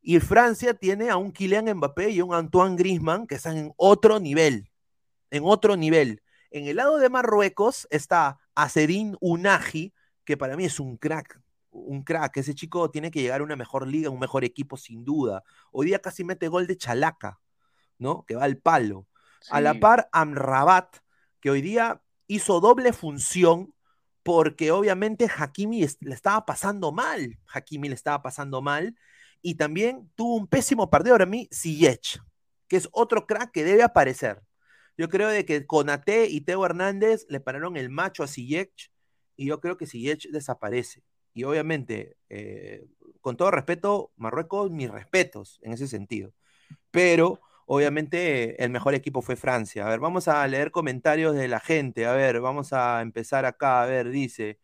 Y 0.00 0.20
Francia 0.20 0.74
tiene 0.74 1.10
a 1.10 1.16
un 1.16 1.32
Kylian 1.32 1.74
Mbappé 1.74 2.10
y 2.10 2.22
un 2.22 2.32
Antoine 2.32 2.76
Griezmann 2.76 3.26
que 3.26 3.34
están 3.34 3.56
en 3.56 3.72
otro 3.76 4.20
nivel. 4.20 4.70
En 5.28 5.42
otro 5.44 5.76
nivel. 5.76 6.22
En 6.52 6.68
el 6.68 6.76
lado 6.76 6.98
de 6.98 7.08
Marruecos 7.08 7.88
está 7.90 8.38
Azerín 8.54 9.16
Unagi, 9.20 9.92
que 10.24 10.36
para 10.36 10.56
mí 10.56 10.66
es 10.66 10.78
un 10.78 10.96
crack. 10.96 11.40
Un 11.70 12.04
crack. 12.04 12.36
Ese 12.36 12.54
chico 12.54 12.88
tiene 12.92 13.10
que 13.10 13.20
llegar 13.20 13.40
a 13.40 13.44
una 13.44 13.56
mejor 13.56 13.88
liga, 13.88 14.08
un 14.08 14.20
mejor 14.20 14.44
equipo, 14.44 14.76
sin 14.76 15.04
duda. 15.04 15.42
Hoy 15.72 15.86
día 15.86 15.98
casi 15.98 16.22
mete 16.22 16.46
gol 16.46 16.68
de 16.68 16.76
Chalaca, 16.76 17.40
¿no? 17.98 18.24
Que 18.24 18.36
va 18.36 18.44
al 18.44 18.58
palo. 18.58 19.08
A 19.50 19.60
la 19.60 19.74
par, 19.80 20.08
Amrabat, 20.12 20.98
que 21.40 21.50
hoy 21.50 21.60
día 21.60 22.02
hizo 22.28 22.60
doble 22.60 22.92
función 22.92 23.74
porque 24.22 24.70
obviamente 24.70 25.28
Hakimi 25.34 25.86
le 26.00 26.14
estaba 26.14 26.44
pasando 26.44 26.92
mal. 26.92 27.38
Hakimi 27.52 27.88
le 27.88 27.94
estaba 27.94 28.22
pasando 28.22 28.60
mal. 28.62 28.96
Y 29.42 29.54
también 29.54 30.10
tuvo 30.14 30.36
un 30.36 30.46
pésimo 30.46 30.90
partido 30.90 31.14
para 31.14 31.26
mí, 31.26 31.48
Ziyech, 31.52 32.20
que 32.68 32.76
es 32.76 32.88
otro 32.92 33.26
crack 33.26 33.52
que 33.52 33.64
debe 33.64 33.82
aparecer. 33.82 34.40
Yo 34.98 35.08
creo 35.08 35.28
de 35.28 35.46
que 35.46 35.66
Conate 35.66 36.26
y 36.26 36.42
Teo 36.42 36.64
Hernández 36.66 37.24
le 37.28 37.40
pararon 37.40 37.76
el 37.78 37.88
macho 37.88 38.22
a 38.22 38.26
Ziyech 38.26 38.92
y 39.36 39.46
yo 39.46 39.60
creo 39.60 39.78
que 39.78 39.86
Ziyech 39.86 40.28
desaparece. 40.30 41.02
Y 41.32 41.44
obviamente, 41.44 42.16
eh, 42.28 42.86
con 43.22 43.36
todo 43.36 43.50
respeto, 43.50 44.12
Marruecos, 44.16 44.70
mis 44.70 44.90
respetos 44.90 45.58
en 45.62 45.72
ese 45.72 45.88
sentido. 45.88 46.34
Pero 46.90 47.40
obviamente 47.72 48.62
el 48.64 48.70
mejor 48.70 48.94
equipo 48.94 49.22
fue 49.22 49.36
Francia. 49.36 49.86
A 49.86 49.90
ver, 49.90 50.00
vamos 50.00 50.26
a 50.26 50.44
leer 50.48 50.72
comentarios 50.72 51.36
de 51.36 51.46
la 51.46 51.60
gente. 51.60 52.04
A 52.04 52.12
ver, 52.14 52.40
vamos 52.40 52.72
a 52.72 53.00
empezar 53.00 53.44
acá. 53.44 53.82
A 53.84 53.86
ver, 53.86 54.10
dice, 54.10 54.58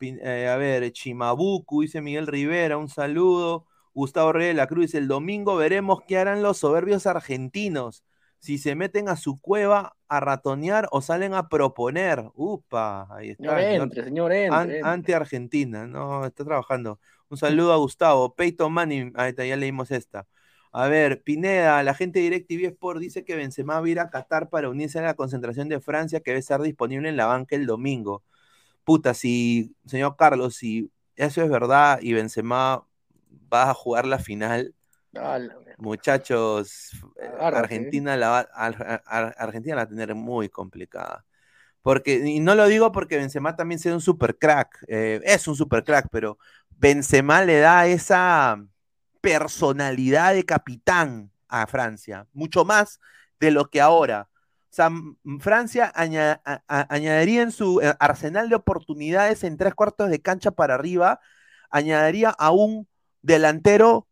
eh, 0.00 0.46
a 0.46 0.56
ver, 0.56 0.92
Chimabuku, 0.92 1.82
dice 1.82 2.00
Miguel 2.00 2.28
Rivera, 2.28 2.78
un 2.78 2.88
saludo. 2.88 3.66
Gustavo 3.92 4.32
Reyes 4.32 4.50
de 4.50 4.54
la 4.54 4.68
Cruz, 4.68 4.94
el 4.94 5.08
domingo 5.08 5.56
veremos 5.56 6.00
qué 6.06 6.16
harán 6.16 6.42
los 6.44 6.58
soberbios 6.58 7.08
argentinos. 7.08 8.04
Si 8.38 8.58
se 8.58 8.76
meten 8.76 9.08
a 9.08 9.16
su 9.16 9.40
cueva 9.40 9.96
a 10.06 10.20
ratonear 10.20 10.86
o 10.92 11.00
salen 11.00 11.34
a 11.34 11.48
proponer. 11.48 12.24
Upa, 12.34 13.08
ahí 13.16 13.30
está. 13.30 13.58
Señor, 13.58 13.82
entre, 13.82 14.04
señor, 14.04 14.32
entre, 14.32 14.80
Anti-Argentina, 14.80 15.88
no, 15.88 16.24
está 16.24 16.44
trabajando. 16.44 17.00
Un 17.28 17.36
saludo 17.38 17.72
a 17.72 17.76
Gustavo. 17.78 18.32
Peyton 18.36 18.72
Manning, 18.72 19.12
ahí 19.16 19.30
está, 19.30 19.44
ya 19.44 19.56
leímos 19.56 19.90
esta. 19.90 20.28
A 20.76 20.88
ver, 20.88 21.22
Pineda, 21.22 21.84
la 21.84 21.94
gente 21.94 22.18
de 22.18 22.24
DirecTV 22.24 22.66
Sport 22.72 22.98
dice 22.98 23.24
que 23.24 23.36
Benzema 23.36 23.78
va 23.78 23.86
a 23.86 23.88
ir 23.88 24.00
a 24.00 24.10
Qatar 24.10 24.48
para 24.48 24.68
unirse 24.68 24.98
a 24.98 25.02
la 25.02 25.14
concentración 25.14 25.68
de 25.68 25.78
Francia 25.80 26.18
que 26.18 26.32
debe 26.32 26.40
estar 26.40 26.60
disponible 26.60 27.08
en 27.08 27.16
la 27.16 27.26
banca 27.26 27.54
el 27.54 27.64
domingo. 27.64 28.24
Puta, 28.82 29.14
si, 29.14 29.72
señor 29.86 30.16
Carlos, 30.16 30.56
si 30.56 30.90
eso 31.14 31.42
es 31.42 31.48
verdad 31.48 32.00
y 32.02 32.12
Benzema 32.14 32.84
va 33.52 33.70
a 33.70 33.74
jugar 33.74 34.04
la 34.04 34.18
final, 34.18 34.74
muchachos, 35.78 36.90
eh, 37.20 37.30
Argentina, 37.38 38.16
la 38.16 38.30
va, 38.30 38.40
Argentina 38.40 39.76
la 39.76 39.82
va 39.82 39.86
a 39.86 39.88
tener 39.88 40.16
muy 40.16 40.48
complicada. 40.48 41.24
Porque, 41.82 42.14
y 42.16 42.40
no 42.40 42.56
lo 42.56 42.66
digo 42.66 42.90
porque 42.90 43.16
Benzema 43.16 43.54
también 43.54 43.78
sea 43.78 43.94
un 43.94 44.00
super 44.00 44.38
crack, 44.38 44.84
eh, 44.88 45.20
es 45.22 45.46
un 45.46 45.54
super 45.54 45.84
crack, 45.84 46.08
pero 46.10 46.36
Benzema 46.70 47.44
le 47.44 47.60
da 47.60 47.86
esa 47.86 48.60
personalidad 49.24 50.34
de 50.34 50.44
capitán 50.44 51.32
a 51.48 51.66
Francia, 51.66 52.28
mucho 52.34 52.66
más 52.66 53.00
de 53.40 53.50
lo 53.50 53.70
que 53.70 53.80
ahora. 53.80 54.28
Francia 55.40 55.90
añadiría 55.94 57.42
en 57.42 57.50
su 57.50 57.80
eh, 57.80 57.94
arsenal 57.98 58.50
de 58.50 58.56
oportunidades 58.56 59.42
en 59.44 59.56
tres 59.56 59.74
cuartos 59.74 60.10
de 60.10 60.20
cancha 60.20 60.50
para 60.50 60.74
arriba, 60.74 61.20
añadiría 61.70 62.30
a 62.30 62.50
un 62.50 62.86
delantero, 63.22 64.08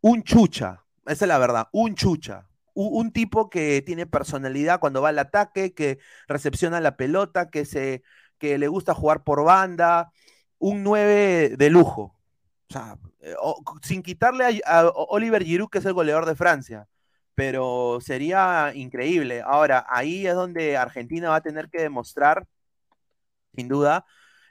un 0.00 0.24
chucha, 0.24 0.84
esa 1.06 1.24
es 1.24 1.28
la 1.28 1.38
verdad, 1.38 1.68
un 1.72 1.94
chucha. 1.94 2.44
Un, 2.80 3.10
tipo 3.10 3.50
que 3.50 3.82
tiene 3.82 4.06
personalidad 4.06 4.78
cuando 4.78 5.02
va 5.02 5.08
al 5.08 5.18
ataque, 5.18 5.74
que 5.74 5.98
recepciona 6.28 6.80
la 6.80 6.96
pelota, 6.96 7.50
que, 7.50 7.64
se, 7.64 8.04
que 8.38 8.56
le 8.56 8.68
gusta 8.68 8.94
jugar 8.94 9.24
por 9.24 9.42
banda, 9.42 10.12
un 10.58 10.84
9 10.84 11.56
de 11.58 11.70
lujo. 11.70 12.17
O 12.70 12.72
sea, 12.72 12.98
eh, 13.20 13.34
sin 13.82 14.02
quitarle 14.02 14.60
a, 14.66 14.88
Oliver 14.94 15.42
Giroud, 15.42 15.70
que 15.70 15.78
es 15.78 15.84
el 15.86 15.94
goleador 15.94 16.26
de 16.26 16.36
Francia, 16.36 16.86
pero 17.34 17.98
sería 18.00 18.72
increíble. 18.74 19.42
Ahora, 19.42 19.86
ahí 19.88 20.26
es 20.26 20.34
donde 20.34 20.76
Argentina 20.76 21.30
va 21.30 21.36
a 21.36 21.42
tener 21.42 21.70
que 21.70 21.80
demostrar, 21.82 22.46
sin 23.54 23.68
duda, 23.68 24.04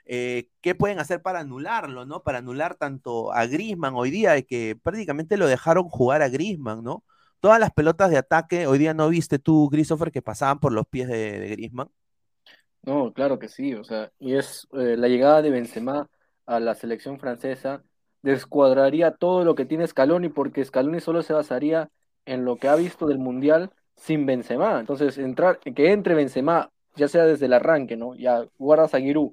eh, 0.04 0.48
qué 0.62 0.74
pueden 0.74 0.98
hacer 0.98 1.22
para 1.22 1.40
anularlo, 1.40 2.06
¿no? 2.06 2.22
Para 2.22 2.38
anular 2.38 2.74
tanto 2.76 3.32
a 3.32 3.46
Grisman 3.46 3.94
hoy 3.94 4.10
día, 4.10 4.40
que 4.42 4.76
prácticamente 4.82 5.36
lo 5.36 5.46
dejaron 5.46 5.88
jugar 5.88 6.22
a 6.22 6.28
Grisman, 6.28 6.82
¿no? 6.82 7.04
Todas 7.40 7.60
las 7.60 7.72
pelotas 7.72 8.10
de 8.10 8.18
ataque, 8.18 8.66
hoy 8.66 8.78
día 8.78 8.94
no 8.94 9.08
viste 9.08 9.38
tú, 9.38 9.68
Christopher, 9.70 10.10
que 10.10 10.22
pasaban 10.22 10.58
por 10.58 10.72
los 10.72 10.86
pies 10.88 11.08
de, 11.08 11.38
de 11.40 11.48
Grisman. 11.50 11.88
No, 12.82 13.12
claro 13.12 13.38
que 13.38 13.48
sí, 13.48 13.74
o 13.74 13.84
sea, 13.84 14.10
y 14.18 14.34
es 14.36 14.66
eh, 14.72 14.96
la 14.96 15.08
llegada 15.08 15.42
de 15.42 15.50
Benzema 15.50 16.08
a 16.46 16.60
la 16.60 16.74
selección 16.74 17.20
francesa 17.20 17.84
descuadraría 18.22 19.12
todo 19.12 19.44
lo 19.44 19.54
que 19.54 19.64
tiene 19.64 19.86
Scaloni 19.86 20.28
porque 20.28 20.64
Scaloni 20.64 21.00
solo 21.00 21.22
se 21.22 21.32
basaría 21.32 21.90
en 22.26 22.44
lo 22.44 22.56
que 22.56 22.68
ha 22.68 22.76
visto 22.76 23.06
del 23.06 23.18
Mundial 23.18 23.70
sin 23.96 24.26
Benzema. 24.26 24.80
Entonces, 24.80 25.18
entrar, 25.18 25.58
que 25.58 25.92
entre 25.92 26.14
Benzema, 26.14 26.70
ya 26.96 27.08
sea 27.08 27.24
desde 27.26 27.46
el 27.46 27.52
arranque, 27.54 27.96
¿no? 27.96 28.14
Ya 28.14 28.44
guardas 28.58 28.94
a 28.94 29.00
Giroud, 29.00 29.32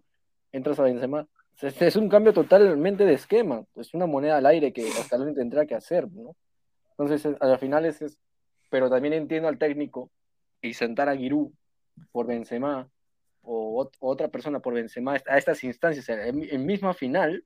entras 0.51 0.79
a 0.79 0.83
Benzema, 0.83 1.27
es, 1.61 1.95
un 1.95 2.09
cambio 2.09 2.33
totalmente 2.33 3.05
de 3.05 3.13
esquema, 3.13 3.63
es 3.75 3.93
una 3.93 4.05
moneda 4.05 4.37
al 4.37 4.45
aire 4.45 4.73
que 4.73 4.89
Scaloni 4.89 5.33
tendrá 5.33 5.65
que 5.65 5.75
hacer, 5.75 6.11
¿no? 6.11 6.35
Entonces, 6.91 7.35
al 7.39 7.59
final 7.59 7.85
es, 7.85 8.17
pero 8.69 8.89
también 8.89 9.13
entiendo 9.13 9.47
al 9.47 9.57
técnico 9.57 10.09
y 10.61 10.73
sentar 10.73 11.09
a 11.09 11.15
Giroud 11.15 11.51
por 12.11 12.27
Benzema 12.27 12.89
o, 13.41 13.89
otra 13.99 14.27
persona 14.27 14.59
por 14.59 14.73
Benzema 14.73 15.17
a 15.27 15.37
estas 15.37 15.63
instancias, 15.63 16.07
en 16.09 16.65
misma 16.65 16.93
final, 16.93 17.43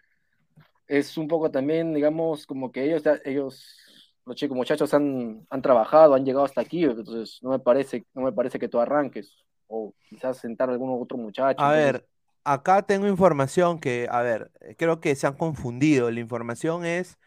es 0.90 1.18
un 1.18 1.28
poco 1.28 1.52
también, 1.52 1.94
digamos, 1.94 2.48
como 2.48 2.72
que 2.72 2.84
ellos, 2.84 3.04
ellos 3.24 3.78
los 4.26 4.36
chicos 4.36 4.58
muchachos 4.58 4.94
han, 4.94 5.46
han 5.50 5.62
trabajado, 5.62 6.16
han 6.16 6.26
llegado 6.26 6.46
hasta 6.46 6.62
aquí, 6.62 6.84
entonces 6.84 7.40
no 7.44 7.52
me 7.52 7.60
parece, 7.60 8.06
no 8.14 8.24
me 8.24 8.32
parece 8.32 8.58
que 8.58 8.68
tú 8.68 8.80
arranques, 8.80 9.38
o 9.68 9.94
quizás 10.10 10.38
sentar 10.38 10.68
a 10.68 10.74
algún 10.74 11.00
otro 11.02 11.18
muchacho. 11.18 11.62
A 11.62 11.72
ver, 11.72 12.08
acá 12.44 12.82
tengo 12.82 13.08
información 13.08 13.80
que, 13.80 14.08
a 14.10 14.22
ver, 14.24 14.52
creo 14.78 15.00
que 15.00 15.16
se 15.16 15.28
han 15.28 15.36
confundido. 15.36 16.10
La 16.10 16.20
información 16.20 16.86
es 16.86 17.20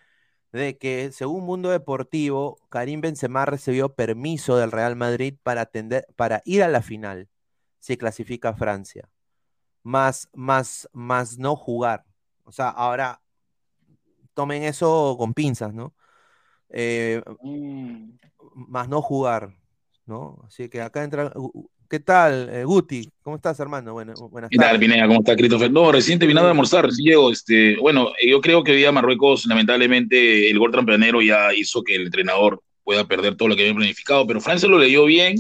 de 0.51 0.77
que, 0.77 1.13
según 1.13 1.45
Mundo 1.45 1.71
Deportivo, 1.71 2.59
Karim 2.69 3.01
Benzema 3.01 3.47
recibió 3.47 3.95
permiso 3.95 4.57
del 4.57 4.73
Real 4.73 4.97
Madrid 4.97 5.37
para, 5.45 5.63
atender, 5.63 6.07
para 6.17 6.43
ir 6.45 6.65
a 6.65 6.69
la 6.69 6.83
final, 6.83 7.29
si 7.79 7.97
clasifica 7.97 8.55
Francia, 8.55 9.09
más, 9.85 10.29
más, 10.35 10.89
más 10.93 11.39
no 11.39 11.55
jugar. 11.55 12.05
O 12.45 12.51
sea, 12.51 12.69
ahora 12.69 13.22
tomen 14.35 14.63
eso 14.65 15.17
con 15.19 15.35
pinzas, 15.35 15.75
¿no? 15.75 15.95
Eh, 16.71 17.23
mm. 17.43 18.11
Más 18.55 18.89
no 18.89 19.01
jugar, 19.03 19.55
¿no? 20.07 20.43
Así 20.47 20.69
que 20.69 20.81
acá 20.81 21.05
entra. 21.05 21.33
¿Qué 21.89 22.01
tal, 22.01 22.49
eh, 22.51 22.65
Guti? 22.65 23.07
¿Cómo 23.21 23.37
estás, 23.37 23.61
hermano? 23.61 23.93
Bueno, 23.93 24.15
buenas 24.31 24.51
¿Qué 24.51 24.57
tal, 24.57 24.79
Pineda? 24.79 25.07
¿Cómo 25.07 25.21
está, 25.21 25.37
Christopher? 25.37 25.71
No, 25.71 25.93
recién 25.93 26.19
terminado 26.19 26.47
de 26.47 26.53
almorzar, 26.53 26.87
recién 26.87 27.11
llego. 27.11 27.31
Este, 27.31 27.77
bueno, 27.77 28.13
yo 28.27 28.41
creo 28.41 28.65
que 28.65 28.73
hoy 28.73 28.79
día 28.79 28.93
Marruecos, 28.93 29.45
lamentablemente, 29.45 30.51
el 30.51 30.59
gol 30.59 30.73
tempranero 30.73 31.21
ya 31.21 31.53
hizo 31.55 31.83
que 31.83 31.97
el 31.97 32.07
entrenador 32.07 32.63
pueda 32.83 33.07
perder 33.07 33.37
todo 33.37 33.49
lo 33.49 33.57
que 33.57 33.63
había 33.63 33.75
planificado, 33.75 34.27
pero 34.27 34.41
Francia 34.41 34.69
lo 34.69 34.79
leyó 34.79 35.05
bien. 35.05 35.37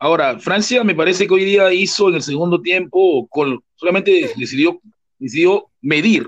Ahora, 0.00 0.40
Francia 0.40 0.82
me 0.82 0.96
parece 0.96 1.28
que 1.28 1.34
hoy 1.34 1.44
día 1.44 1.72
hizo 1.72 2.08
en 2.08 2.16
el 2.16 2.22
segundo 2.22 2.60
tiempo, 2.60 3.28
con, 3.28 3.62
solamente 3.76 4.32
decidió, 4.36 4.80
decidió 5.18 5.68
medir, 5.80 6.26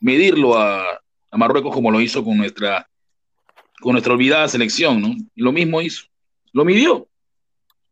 medirlo 0.00 0.58
a, 0.58 1.00
a 1.34 1.36
Marruecos 1.36 1.74
como 1.74 1.90
lo 1.90 2.00
hizo 2.00 2.22
con 2.22 2.36
nuestra, 2.36 2.88
con 3.80 3.92
nuestra 3.92 4.12
olvidada 4.12 4.46
selección, 4.46 5.00
¿no? 5.00 5.16
Lo 5.34 5.50
mismo 5.50 5.80
hizo. 5.82 6.04
Lo 6.52 6.64
midió. 6.64 7.08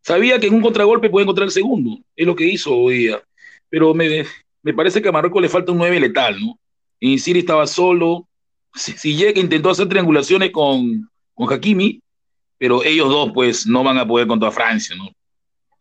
Sabía 0.01 0.39
que 0.39 0.47
en 0.47 0.55
un 0.55 0.63
contragolpe 0.63 1.11
puede 1.11 1.25
encontrar 1.25 1.47
el 1.47 1.53
segundo. 1.53 1.99
Es 2.15 2.25
lo 2.25 2.37
que 2.37 2.47
hizo 2.47 2.73
hoy 2.73 2.99
día. 2.99 3.21
Pero 3.69 3.95
me, 3.95 4.25
me 4.63 4.73
parece 4.73 5.03
que 5.03 5.09
a 5.09 5.13
Marruecos 5.13 5.43
le 5.43 5.49
falta 5.49 5.73
un 5.73 5.79
9 5.79 5.99
letal, 5.99 6.41
¿no? 6.41 6.57
y 7.01 7.19
Siri 7.19 7.41
estaba 7.41 7.67
solo. 7.67 8.29
Si, 8.75 8.93
si 8.93 9.17
llega, 9.17 9.41
intentó 9.41 9.71
hacer 9.71 9.89
triangulaciones 9.89 10.53
con, 10.53 11.11
con 11.35 11.53
Hakimi, 11.53 12.01
pero 12.59 12.85
ellos 12.85 13.09
dos, 13.09 13.33
pues, 13.35 13.67
no 13.67 13.83
van 13.83 13.99
a 13.99 14.07
poder 14.07 14.29
contra 14.29 14.53
Francia, 14.53 14.95
¿no? 14.95 15.11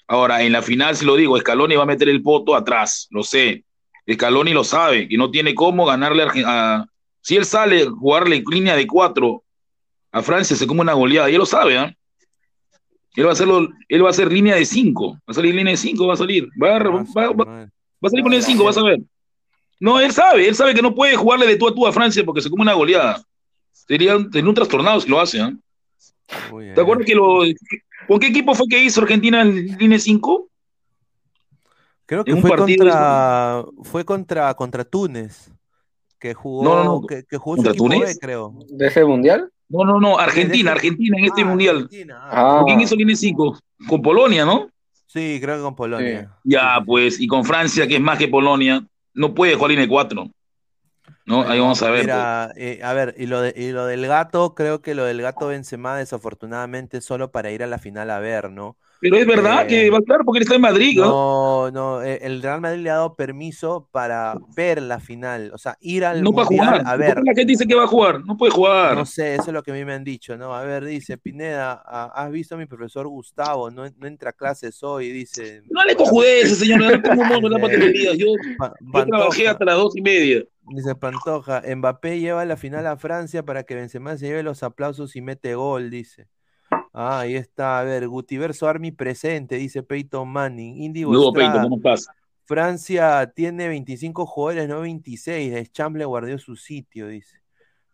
Ahora, 0.07 0.41
en 0.41 0.51
la 0.51 0.63
final, 0.63 0.95
si 0.95 1.05
lo 1.05 1.15
digo, 1.15 1.37
Scaloni 1.37 1.75
va 1.75 1.83
a 1.83 1.85
meter 1.85 2.09
el 2.09 2.23
poto 2.23 2.55
atrás, 2.55 3.07
lo 3.11 3.21
sé. 3.21 3.63
Scaloni 4.11 4.51
lo 4.51 4.63
sabe, 4.63 5.07
que 5.07 5.15
no 5.15 5.29
tiene 5.29 5.53
cómo 5.53 5.85
ganarle 5.85 6.25
a, 6.43 6.87
si 7.21 7.35
él 7.35 7.45
sale 7.45 7.83
a 7.83 7.89
jugarle 7.89 8.43
línea 8.49 8.75
de 8.75 8.87
cuatro 8.87 9.43
a 10.11 10.21
Francia, 10.21 10.55
se 10.55 10.67
come 10.67 10.81
una 10.81 10.93
goleada, 10.93 11.29
y 11.29 11.33
él 11.33 11.39
lo 11.39 11.45
sabe, 11.45 11.77
¿ah? 11.77 11.95
Él 13.15 13.25
va 13.25 13.29
a 13.29 13.33
hacerlo, 13.33 13.69
él 13.89 14.03
va 14.03 14.07
a 14.07 14.11
hacer 14.11 14.31
línea 14.31 14.55
de 14.55 14.65
cinco, 14.65 15.13
va 15.13 15.19
a 15.27 15.33
salir 15.33 15.53
línea 15.53 15.71
de 15.71 15.77
cinco, 15.77 16.07
va 16.07 16.13
a 16.13 16.17
salir, 16.17 16.47
va 16.61 16.75
a, 16.75 16.79
va, 16.79 17.03
va, 17.31 17.45
va 17.45 17.63
a 17.63 18.09
salir 18.09 18.23
con 18.23 18.31
línea 18.31 18.39
de 18.39 18.51
cinco, 18.51 18.63
vas 18.63 18.77
a 18.77 18.83
ver. 18.83 18.99
No, 19.79 19.99
él 19.99 20.11
sabe, 20.11 20.47
él 20.47 20.55
sabe 20.55 20.73
que 20.73 20.81
no 20.81 20.93
puede 20.95 21.15
jugarle 21.15 21.47
de 21.47 21.57
tú 21.57 21.67
a 21.67 21.73
tú 21.73 21.87
a 21.87 21.91
Francia 21.91 22.23
porque 22.23 22.41
se 22.41 22.49
come 22.49 22.61
una 22.61 22.73
goleada. 22.73 23.21
Sería 23.71 24.13
en 24.13 24.47
un 24.47 24.53
trastornado 24.53 25.01
si 25.01 25.09
lo 25.09 25.19
hace, 25.19 25.41
¿ah? 25.41 25.53
¿Te 26.75 26.79
acuerdas 26.79 27.05
que 27.05 27.15
lo, 27.15 27.41
¿Con 28.07 28.19
qué 28.19 28.27
equipo 28.27 28.55
fue 28.55 28.67
que 28.67 28.83
hizo 28.83 29.01
Argentina 29.01 29.41
en 29.41 29.77
línea 29.77 29.99
5? 29.99 30.47
Creo 32.05 32.23
que 32.23 32.35
fue 32.35 32.55
contra, 32.55 33.65
fue 33.83 34.05
contra, 34.05 34.53
contra 34.53 34.83
Túnez, 34.83 35.50
que 36.21 36.33
jugó, 36.35 36.63
no, 36.63 36.75
no, 36.75 36.83
no. 37.01 37.07
Que, 37.07 37.25
que 37.25 37.37
jugó 37.37 37.55
¿Contra 37.57 37.73
su 37.73 37.77
equipo 37.77 37.93
Túnez? 37.95 38.13
B, 38.13 38.19
creo. 38.21 38.53
¿De 38.69 38.87
ese 38.87 39.03
mundial? 39.03 39.51
No, 39.67 39.83
no, 39.83 39.99
no, 39.99 40.19
Argentina, 40.19 40.71
En 40.71 40.77
Argentina 40.77 41.17
en 41.17 41.25
este 41.25 41.41
Ah, 41.41 41.45
mundial. 41.45 41.89
Ah. 42.13 42.29
Ah, 42.31 42.55
¿Con 42.59 42.65
quién 42.67 42.81
hizo 42.81 42.95
línea 42.95 43.15
5? 43.15 43.57
Con 43.87 44.01
Polonia, 44.01 44.45
¿no? 44.45 44.69
Sí, 45.07 45.39
creo 45.41 45.57
que 45.57 45.63
con 45.63 45.75
Polonia. 45.75 46.37
Ya, 46.43 46.79
pues, 46.85 47.19
y 47.19 47.27
con 47.27 47.43
Francia, 47.43 47.87
que 47.87 47.95
es 47.95 48.01
más 48.01 48.17
que 48.19 48.27
Polonia, 48.27 48.85
no 49.13 49.33
puede 49.33 49.55
jugar 49.55 49.71
línea 49.71 49.87
4. 49.87 50.29
¿No? 51.25 51.41
Ahí 51.43 51.59
vamos 51.59 51.81
a 51.81 51.85
ver. 51.89 51.93
pues. 52.05 52.05
Mira, 52.05 52.51
eh, 52.55 52.79
a 52.83 52.93
ver, 52.93 53.15
y 53.17 53.25
lo, 53.25 53.41
de- 53.41 53.53
y 53.55 53.71
lo 53.71 53.85
del 53.85 54.05
gato, 54.07 54.53
creo 54.55 54.81
que 54.81 54.93
lo 54.95 55.05
del 55.05 55.21
gato 55.21 55.47
Benzema 55.47 55.95
desafortunadamente 55.97 56.97
es 56.97 57.05
solo 57.05 57.31
para 57.31 57.51
ir 57.51 57.63
a 57.63 57.67
la 57.67 57.77
final 57.79 58.09
a 58.09 58.19
ver, 58.19 58.51
¿no? 58.51 58.77
Pero 59.01 59.17
es 59.17 59.25
verdad 59.25 59.63
eh, 59.63 59.67
que 59.67 59.89
va 59.89 59.97
a 59.97 59.99
estar 59.99 60.19
porque 60.23 60.37
él 60.37 60.43
está 60.43 60.55
en 60.55 60.61
Madrid, 60.61 60.95
¿no? 60.97 61.05
No, 61.05 61.71
no, 61.71 62.03
eh, 62.03 62.19
el 62.21 62.41
Real 62.41 62.61
Madrid 62.61 62.83
le 62.83 62.91
ha 62.91 62.93
dado 62.93 63.15
permiso 63.15 63.89
para 63.91 64.35
ver 64.55 64.79
la 64.79 64.99
final, 64.99 65.51
o 65.53 65.57
sea, 65.57 65.75
ir 65.81 66.05
al 66.05 66.21
No 66.21 66.31
va 66.31 66.43
a 66.43 66.45
mundial 66.45 66.67
jugar. 66.67 66.81
a 66.85 66.89
¿Por 66.91 66.99
ver. 66.99 67.15
la 67.17 67.33
gente 67.33 67.45
dice 67.45 67.65
que 67.65 67.73
va 67.73 67.85
a 67.85 67.87
jugar? 67.87 68.23
No 68.23 68.37
puede 68.37 68.51
jugar. 68.51 68.95
No 68.95 69.05
sé, 69.05 69.33
eso 69.33 69.45
es 69.47 69.53
lo 69.53 69.63
que 69.63 69.71
a 69.71 69.73
mí 69.73 69.83
me 69.83 69.93
han 69.93 70.03
dicho, 70.03 70.37
¿no? 70.37 70.53
A 70.53 70.63
ver, 70.63 70.85
dice 70.85 71.17
Pineda, 71.17 71.81
ah, 71.83 72.11
¿has 72.15 72.31
visto 72.31 72.53
a 72.53 72.57
mi 72.59 72.67
profesor 72.67 73.07
Gustavo? 73.07 73.71
No, 73.71 73.83
no 73.97 74.07
entra 74.07 74.29
a 74.29 74.33
clases 74.33 74.83
hoy, 74.83 75.11
dice. 75.11 75.63
No 75.71 75.83
le 75.83 75.95
cojudeces, 75.95 76.59
señor. 76.59 77.01
No 77.03 77.23
mono, 77.25 77.49
no 77.49 77.59
tonterías. 77.59 78.15
Yo, 78.17 78.27
yo 78.93 79.05
trabajé 79.05 79.47
hasta 79.47 79.65
las 79.65 79.77
dos 79.77 79.95
y 79.97 80.01
media. 80.01 80.43
dice 80.75 80.93
Pantoja, 80.93 81.63
Mbappé 81.75 82.19
lleva 82.19 82.45
la 82.45 82.55
final 82.55 82.85
a 82.85 82.97
Francia 82.97 83.43
para 83.43 83.63
que 83.63 83.73
Benzema 83.73 84.15
se 84.17 84.27
lleve 84.27 84.43
los 84.43 84.61
aplausos 84.61 85.15
y 85.15 85.21
mete 85.21 85.55
gol, 85.55 85.89
dice. 85.89 86.27
Ah, 86.93 87.21
ahí 87.21 87.35
está, 87.35 87.79
a 87.79 87.83
ver, 87.83 88.07
Gutiverso 88.07 88.67
Army 88.67 88.91
presente, 88.91 89.55
dice 89.55 89.81
Peyton 89.83 90.27
Manning. 90.27 90.83
Indigo 90.83 91.11
Luego, 91.11 91.33
Peito, 91.33 91.61
¿cómo 91.61 91.77
estás? 91.77 92.07
Francia 92.45 93.31
tiene 93.33 93.69
25 93.69 94.25
jugadores, 94.25 94.67
no 94.67 94.81
26. 94.81 95.53
Deschamps 95.53 95.97
le 95.97 96.05
guardó 96.05 96.37
su 96.37 96.55
sitio, 96.57 97.07
dice. 97.07 97.41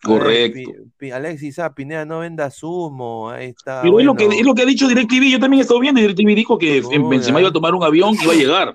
Ver, 0.03 0.19
Correcto. 0.19 0.71
Alexis 1.13 1.59
ah, 1.59 1.73
Pineda, 1.73 2.05
no 2.05 2.19
venda 2.19 2.51
humo. 2.61 3.29
Ahí 3.29 3.47
está. 3.47 3.81
Pero 3.81 3.99
es, 3.99 4.05
lo 4.05 4.15
que, 4.15 4.25
es 4.25 4.45
lo 4.45 4.53
que 4.53 4.61
ha 4.61 4.65
dicho 4.65 4.87
DirecTV. 4.87 5.29
Yo 5.31 5.39
también 5.39 5.59
he 5.59 5.61
estado 5.61 5.79
viendo. 5.79 6.01
DirecTV 6.01 6.35
dijo 6.35 6.57
que 6.57 6.81
Oh, 6.83 7.09
Benzema 7.09 7.39
iba 7.39 7.49
a 7.49 7.53
tomar 7.53 7.73
un 7.73 7.83
avión 7.83 8.15
y 8.15 8.23
iba 8.23 8.33
a 8.33 8.35
llegar. 8.35 8.73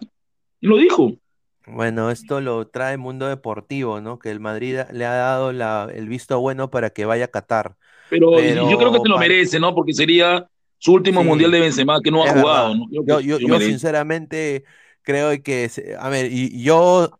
Y 0.61 0.67
lo 0.67 0.77
dijo. 0.77 1.13
Bueno, 1.67 2.11
esto 2.11 2.41
lo 2.41 2.67
trae 2.67 2.97
Mundo 2.97 3.29
Deportivo, 3.29 4.01
¿no? 4.01 4.19
Que 4.19 4.31
el 4.31 4.41
Madrid 4.41 4.79
le 4.93 5.07
ha 5.07 5.15
dado 5.15 5.53
la- 5.53 5.89
el 5.93 6.09
visto 6.09 6.41
bueno 6.41 6.71
para 6.71 6.91
que 6.91 7.05
vaya 7.05 7.27
a 7.27 7.29
Qatar. 7.29 7.77
Pero, 8.13 8.33
Pero 8.37 8.71
yo 8.71 8.77
creo 8.77 8.93
que 8.93 9.01
se 9.01 9.09
lo 9.09 9.17
merece, 9.17 9.59
¿no? 9.59 9.75
Porque 9.75 9.95
sería 9.95 10.47
su 10.77 10.93
último 10.93 11.23
Sí, 11.23 11.27
mundial 11.29 11.51
de 11.51 11.61
Benzema 11.61 11.99
que 12.03 12.11
no 12.11 12.23
ha 12.23 12.29
jugado. 12.29 12.75
¿no? 12.75 12.87
Yo, 12.91 13.59
sinceramente 13.59 14.65
creo 15.01 15.43
que, 15.43 15.71
a 15.99 16.11
ver, 16.11 16.31
y 16.31 16.63
yo, 16.63 17.19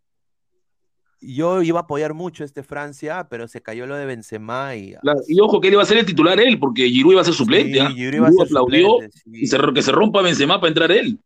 yo 1.19 1.63
iba 1.63 1.79
a 1.79 1.81
apoyar 1.83 2.13
mucho 2.13 2.43
este 2.43 2.61
Francia, 2.61 3.25
pero 3.27 3.47
se 3.47 3.63
cayó 3.63 3.87
lo 3.87 3.95
de 3.95 4.05
Benzema 4.05 4.75
y 4.75 4.93
La- 5.01 5.15
y 5.27 5.39
ojo 5.39 5.59
que 5.59 5.69
él 5.69 5.73
iba 5.73 5.81
a 5.81 5.87
ser 5.87 5.97
el 5.97 6.05
titular 6.05 6.39
él, 6.39 6.59
porque 6.59 6.87
Giroud 6.87 7.13
iba 7.13 7.21
a 7.21 7.25
ser 7.25 7.33
suplente. 7.33 7.73
Sí, 7.73 7.79
¿ah? 7.79 7.89
Giroud 7.89 8.13
iba 8.13 8.27
a 8.27 8.31
ser 8.31 8.45
aplaudió 8.45 8.87
suplente, 8.87 9.17
sí. 9.17 9.31
y 9.33 9.47
se, 9.47 9.57
que 9.73 9.81
se 9.81 9.91
rompa 9.91 10.21
Benzema 10.21 10.59
para 10.59 10.67
entrar 10.67 10.91
él. 10.91 11.17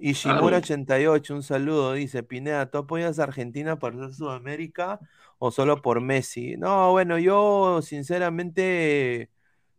Y 0.00 0.12
Claro. 0.22 0.40
Shimura88, 0.40 1.34
un 1.34 1.42
saludo, 1.42 1.92
dice, 1.92 2.22
Pineda, 2.22 2.70
¿tú 2.70 2.78
apoyas 2.78 3.18
a 3.18 3.24
Argentina 3.24 3.78
para 3.78 3.96
ser 3.98 4.14
Sudamérica 4.14 4.98
o 5.38 5.50
solo 5.50 5.82
por 5.82 6.00
Messi? 6.00 6.56
No, 6.56 6.92
bueno, 6.92 7.18
yo 7.18 7.82
sinceramente, 7.82 9.30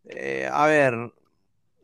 eh, 0.05 0.49
a 0.51 0.67
ver, 0.67 0.95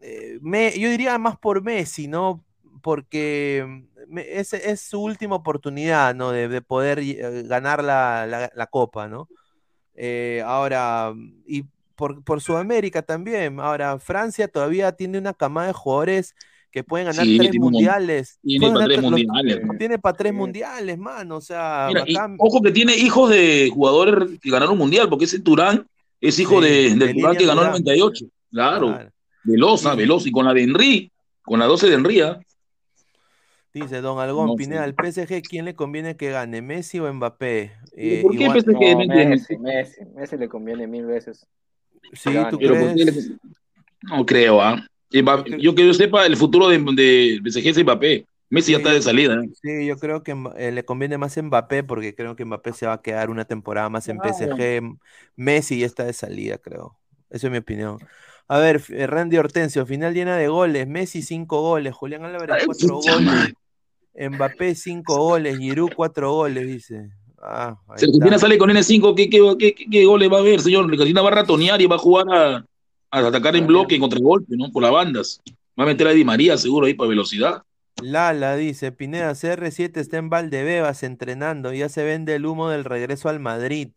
eh, 0.02 0.40
me- 0.42 0.78
yo 0.80 0.90
diría 0.90 1.18
más 1.18 1.38
por 1.40 1.64
Messi, 1.64 2.08
¿no? 2.08 2.46
Porque 2.84 3.86
me- 4.08 4.40
es, 4.40 4.54
es 4.54 4.82
su 4.82 5.02
última 5.04 5.36
oportunidad, 5.38 6.16
¿no? 6.16 6.32
De, 6.32 6.48
de 6.50 6.62
poder 6.62 7.00
eh, 7.00 7.44
ganar 7.48 7.84
la, 7.84 8.26
la- 8.28 8.52
la 8.56 8.68
copa, 8.68 9.08
¿no? 9.08 9.30
Ahora, 10.46 11.14
y 11.46 11.64
por, 11.96 12.24
por 12.24 12.42
Sudamérica 12.42 13.02
también. 13.02 13.60
Ahora, 13.60 13.98
Francia 14.00 14.48
todavía 14.48 14.92
tiene 14.94 15.18
una 15.18 15.34
camada 15.34 15.68
de 15.68 15.74
jugadores 15.74 16.36
que 16.78 16.84
pueden 16.84 17.08
ganar 17.08 17.26
Sí, 17.26 17.38
tres 17.38 17.50
tiene 17.52 17.66
un- 17.66 17.72
mundiales. 17.72 18.40
Tiene 18.44 18.60
Pueden 18.60 18.74
para 18.76 18.86
ganar 18.86 18.88
tres 18.88 18.98
tre- 19.00 19.02
los- 19.02 19.12
mundiales. 19.36 19.66
¿no? 19.66 19.78
tiene 19.78 20.00
para 20.00 20.18
tres 20.18 20.34
mundiales, 20.34 20.98
mano. 21.00 21.36
O 21.38 21.42
sea, 21.42 21.86
Mira, 21.88 22.04
y 22.06 22.14
bacán. 22.14 22.36
ojo 22.40 22.62
que 22.62 22.72
tiene 22.72 22.96
hijos 22.96 23.30
de 23.32 23.70
jugadores 23.74 24.40
que 24.40 24.50
ganaron 24.52 24.78
mundial, 24.78 25.10
porque 25.10 25.26
ese 25.26 25.40
Turán 25.40 25.88
es 26.22 26.38
hijo 26.40 26.62
Sí, 26.62 26.68
de, 26.96 27.14
Turán 27.14 27.36
que 27.36 27.46
ganó 27.46 27.62
el 27.62 27.68
Thuram. 27.68 27.72
98. 27.72 28.26
Claro, 28.52 28.88
Claro. 28.88 29.12
veloz, 29.44 29.86
ah, 29.88 29.92
Sí. 29.94 29.98
veloz. 29.98 30.28
Y 30.28 30.32
con 30.32 30.46
la 30.46 30.54
de 30.54 30.64
Henry, 30.64 31.12
con 31.42 31.60
la 31.60 31.66
12 31.66 31.88
de 31.88 31.96
Henry, 31.96 32.22
ah, 32.22 32.40
Dice 33.74 34.02
Don 34.02 34.18
Algón 34.20 34.48
No. 34.48 34.56
Pineda, 34.56 34.84
al 34.84 34.96
PSG, 34.96 35.42
¿quién 35.44 35.66
le 35.66 35.76
conviene 35.76 36.18
que 36.18 36.32
gane? 36.32 36.64
¿Messi 36.64 37.00
o 37.00 37.14
Mbappé? 37.14 37.74
Eh, 37.96 38.22
¿Por 38.24 38.32
qué 38.36 38.44
igual- 38.46 38.58
PSG 38.64 38.74
No, 38.74 39.06
Messi, 39.08 39.58
Messi, 39.58 40.02
Messi 40.16 40.38
le 40.38 40.50
conviene 40.50 40.88
mil 40.88 41.06
veces. 41.06 41.46
sí. 42.14 42.32
¿tú 42.50 42.58
Pero 42.58 42.74
¿por 42.80 42.88
qué 42.96 43.04
crees? 43.04 43.28
le- 43.30 43.36
No 44.04 44.26
creo, 44.26 44.62
¿ah? 44.62 44.84
Yo 45.10 45.24
creo- 45.26 45.58
Yo 45.60 45.76
que 45.76 45.86
yo 45.88 45.94
sepa, 45.94 46.26
el 46.26 46.36
futuro 46.38 46.68
de, 46.68 46.78
de 46.80 47.40
PSG 47.44 47.70
es 47.70 47.84
Mbappé. 47.84 48.26
Messi 48.50 48.72
ya 48.72 48.78
está 48.78 48.92
de 48.94 49.02
salida. 49.02 49.36
¿eh? 49.44 49.50
Sí, 49.62 49.86
yo 49.86 49.98
creo 49.98 50.24
que 50.24 50.34
eh, 50.58 50.72
le 50.72 50.86
conviene 50.86 51.18
más 51.18 51.36
Mbappé 51.38 51.84
porque 51.84 52.16
creo 52.16 52.36
que 52.36 52.46
Mbappé 52.46 52.74
se 52.74 52.88
va 52.88 52.94
a 52.94 53.02
quedar 53.02 53.30
una 53.30 53.46
temporada 53.46 53.90
más 53.90 54.08
en 54.08 54.20
Claro. 54.20 54.34
PSG. 54.34 54.98
Messi 55.36 55.80
ya 55.80 55.86
está 55.86 56.06
de 56.06 56.14
salida, 56.14 56.58
creo. 56.58 56.98
Esa 57.30 57.48
es 57.48 57.52
mi 57.52 57.58
opinión. 57.58 57.98
A 58.48 58.60
ver, 58.60 58.82
eh, 58.90 59.08
Randy 59.08 59.38
Hortensio, 59.38 59.86
final 59.86 60.14
llena 60.14 60.38
de 60.38 60.48
goles. 60.48 60.88
Messi 60.88 61.22
cinco 61.22 61.62
goles, 61.62 61.94
Julián 61.94 62.24
Álvarez 62.24 62.56
Ay, 62.58 62.66
cuatro 62.66 62.96
pucha 62.96 63.12
goles, 63.12 63.26
madre. 63.26 63.54
Mbappé 64.16 64.76
cinco 64.76 65.18
goles, 65.24 65.58
Giroud 65.58 65.92
cuatro 65.94 66.32
goles, 66.34 66.66
dice. 66.66 67.10
Ah, 67.42 67.80
Si 67.96 68.06
Argentina 68.06 68.36
está. 68.36 68.40
sale 68.40 68.58
con 68.58 68.70
N5, 68.72 69.14
¿qué, 69.16 69.30
qué, 69.30 69.40
qué, 69.60 69.76
qué- 69.76 69.86
qué 69.90 70.06
goles 70.06 70.32
va 70.32 70.38
a 70.38 70.40
haber, 70.40 70.60
señor? 70.62 70.86
Argentina 70.86 71.22
va 71.22 71.30
a 71.30 71.32
ratonear 71.36 71.82
y 71.82 71.86
va 71.88 71.96
a 71.96 72.00
jugar 72.00 72.26
a, 72.32 72.66
a 73.12 73.20
atacar 73.28 73.56
en 73.56 73.68
bloque, 73.68 73.96
en 73.96 74.02
contragolpe, 74.02 74.56
¿no? 74.58 74.72
Por 74.72 74.84
las 74.84 74.92
bandas. 74.92 75.42
Va 75.80 75.84
a 75.84 75.88
meter 75.88 76.08
a 76.08 76.12
Di 76.12 76.24
María 76.26 76.58
seguro 76.58 76.88
ahí 76.88 76.94
para 76.94 77.10
velocidad. 77.10 77.64
Lala 78.02 78.56
dice, 78.56 78.92
Pineda, 78.92 79.34
CR7 79.34 79.98
está 80.00 80.18
en 80.18 80.30
Valdebebas 80.30 81.02
entrenando, 81.04 81.74
ya 81.74 81.90
se 81.90 82.04
vende 82.04 82.36
el 82.36 82.46
humo 82.46 82.70
del 82.70 82.84
regreso 82.86 83.30
al 83.30 83.40
Madrid. 83.40 83.90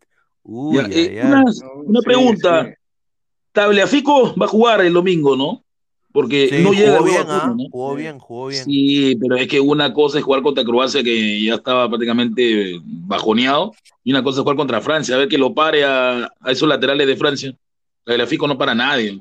Uy, 0.43 0.77
Ya, 0.77 0.87
eh, 0.91 1.21
una, 1.23 1.43
una 1.85 1.99
sí, 1.99 2.05
pregunta. 2.05 2.65
sí. 2.65 2.73
Tagliafico 3.51 4.33
va 4.39 4.45
a 4.45 4.49
jugar 4.49 4.81
el 4.81 4.93
domingo, 4.93 5.35
¿no? 5.35 5.63
Porque 6.13 6.49
Sí, 6.49 6.63
no 6.63 6.71
llega 6.73 6.97
jugó 6.97 7.03
bien, 7.05 7.23
nuevo 7.25 7.31
¿ah? 7.31 7.39
turno, 7.41 7.55
¿no? 7.63 7.69
Jugó 7.69 7.95
Sí. 7.95 8.01
bien, 8.01 8.19
jugó 8.19 8.47
bien. 8.47 8.65
Sí, 8.65 9.15
pero 9.21 9.35
es 9.35 9.47
que 9.47 9.59
una 9.59 9.93
cosa 9.93 10.17
es 10.17 10.23
jugar 10.23 10.41
contra 10.41 10.63
Croacia 10.63 11.03
que 11.03 11.43
ya 11.43 11.55
estaba 11.55 11.87
prácticamente 11.87 12.79
bajoneado 12.83 13.71
y 14.03 14.11
una 14.11 14.23
cosa 14.23 14.39
es 14.39 14.41
jugar 14.43 14.57
contra 14.57 14.81
Francia, 14.81 15.15
a 15.15 15.19
ver 15.19 15.27
que 15.29 15.37
lo 15.37 15.53
pare 15.53 15.83
a, 15.85 16.23
a 16.39 16.51
esos 16.51 16.67
laterales 16.67 17.07
de 17.07 17.15
Francia. 17.17 17.55
Tagliafico 18.03 18.47
no 18.47 18.57
para 18.57 18.73
nadie. 18.75 19.17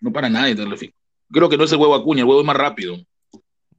No 0.00 0.12
para 0.12 0.28
nadie, 0.28 0.54
Tagliafico. 0.54 0.94
Creo 1.32 1.48
que 1.48 1.56
no 1.56 1.64
es 1.64 1.72
el 1.72 1.78
huevo 1.78 1.94
Acuña, 1.94 2.20
el 2.22 2.28
huevo 2.28 2.40
es 2.40 2.46
más 2.46 2.56
rápido. 2.56 2.96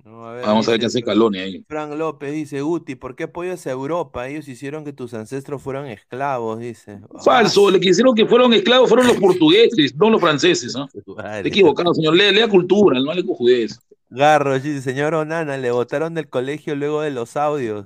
No, 0.04 0.28
a 0.28 0.34
ver, 0.34 0.46
Vamos 0.46 0.68
a 0.68 0.72
ver 0.72 0.80
qué 0.80 0.86
hace 0.88 1.02
Caloni 1.04 1.40
ahí. 1.40 1.66
Frank 1.68 1.94
López 1.94 2.32
dice, 2.32 2.62
Guti, 2.62 2.96
¿por 2.96 3.16
qué 3.16 3.26
apoyas 3.26 3.66
a 3.68 3.72
Europa? 3.72 4.28
Ellos 4.28 4.48
hicieron 4.48 4.84
que 4.84 4.94
tus 4.94 5.14
ancestros 5.14 5.62
fueran 5.62 5.86
esclavos, 5.88 6.60
dice. 6.60 7.00
Falso, 7.24 7.68
Ah, 7.68 7.72
le 7.72 7.80
quisieron 7.80 8.16
que 8.16 8.26
fueron 8.26 8.54
esclavos, 8.54 8.90
fueron 8.90 9.08
los 9.08 9.18
portugueses, 9.18 9.96
no 9.96 10.10
los 10.10 10.20
franceses. 10.22 10.76
¿ah? 10.76 10.88
su 11.06 11.16
madre. 11.16 11.44
Te 11.44 11.50
equivocado, 11.50 11.94
señor. 11.94 12.16
Lea, 12.16 12.32
lea 12.32 12.48
cultura, 12.48 13.00
no 13.00 13.14
le 13.14 13.22
judez. 13.22 13.80
Garro, 14.10 14.60
dice, 14.60 14.82
señor 14.82 15.14
Onana, 15.14 15.58
le 15.58 15.72
votaron 15.72 16.14
del 16.14 16.28
colegio 16.30 16.76
luego 16.76 17.02
de 17.02 17.12
los 17.12 17.38
audios. 17.38 17.86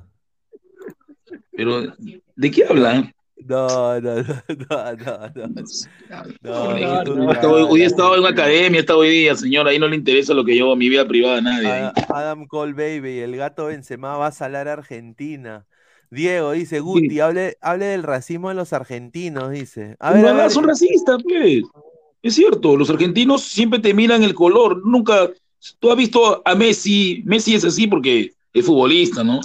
Pero, 1.52 1.82
¿de 2.36 2.52
qué 2.52 2.66
hablan? 2.66 3.14
No, 3.38 4.00
no, 4.00 4.16
no, 4.16 4.24
no, 4.24 4.96
no, 4.96 5.30
no. 5.36 5.54
No, 6.42 6.74
no, 6.74 7.04
no, 7.04 7.34
no, 7.34 7.52
hoy, 7.52 7.68
hoy 7.70 7.82
he 7.82 7.86
estado 7.86 8.14
en 8.14 8.22
una 8.22 8.30
academia, 8.30 8.78
he 8.78 8.82
estado 8.82 9.00
hoy 9.00 9.10
día, 9.10 9.36
señor. 9.36 9.68
Ahí 9.68 9.78
no 9.78 9.88
le 9.88 9.98
interesa 9.98 10.34
lo 10.34 10.46
que 10.46 10.58
yo, 10.58 10.76
mi 10.76 10.90
vida 10.90 11.08
privada 11.08 11.38
a 11.38 11.42
nadie. 11.42 11.92
Adam 12.10 12.48
Cole 12.48 12.74
Baby, 12.74 13.20
el 13.20 13.36
gato 13.36 13.66
Benzema 13.66 14.18
va 14.18 14.28
a 14.28 14.32
salar 14.32 14.68
a 14.68 14.74
Argentina. 14.74 15.66
Diego 16.10 16.54
dice, 16.54 16.80
Guti, 16.80 17.20
hable, 17.20 17.58
hable 17.62 17.86
del 17.86 18.04
racismo 18.04 18.50
de 18.50 18.56
los 18.56 18.74
argentinos, 18.74 19.52
dice. 19.52 19.96
A 20.00 20.14
ver, 20.14 20.26
a 20.28 20.34
ver, 20.34 20.52
son 20.52 20.66
racistas, 20.66 21.22
pues. 21.24 21.64
Es 22.22 22.36
cierto, 22.36 22.76
los 22.76 22.90
argentinos 22.90 23.44
siempre 23.44 23.80
te 23.80 23.94
miran 23.94 24.24
el 24.24 24.34
color, 24.34 24.84
nunca, 24.84 25.30
tú 25.78 25.92
has 25.92 25.98
visto 25.98 26.42
a 26.44 26.56
Messi, 26.56 27.22
Messi 27.24 27.54
es 27.54 27.66
así 27.66 27.86
porque 27.86 28.34
es 28.52 28.66
futbolista, 28.66 29.24
¿no? 29.24 29.42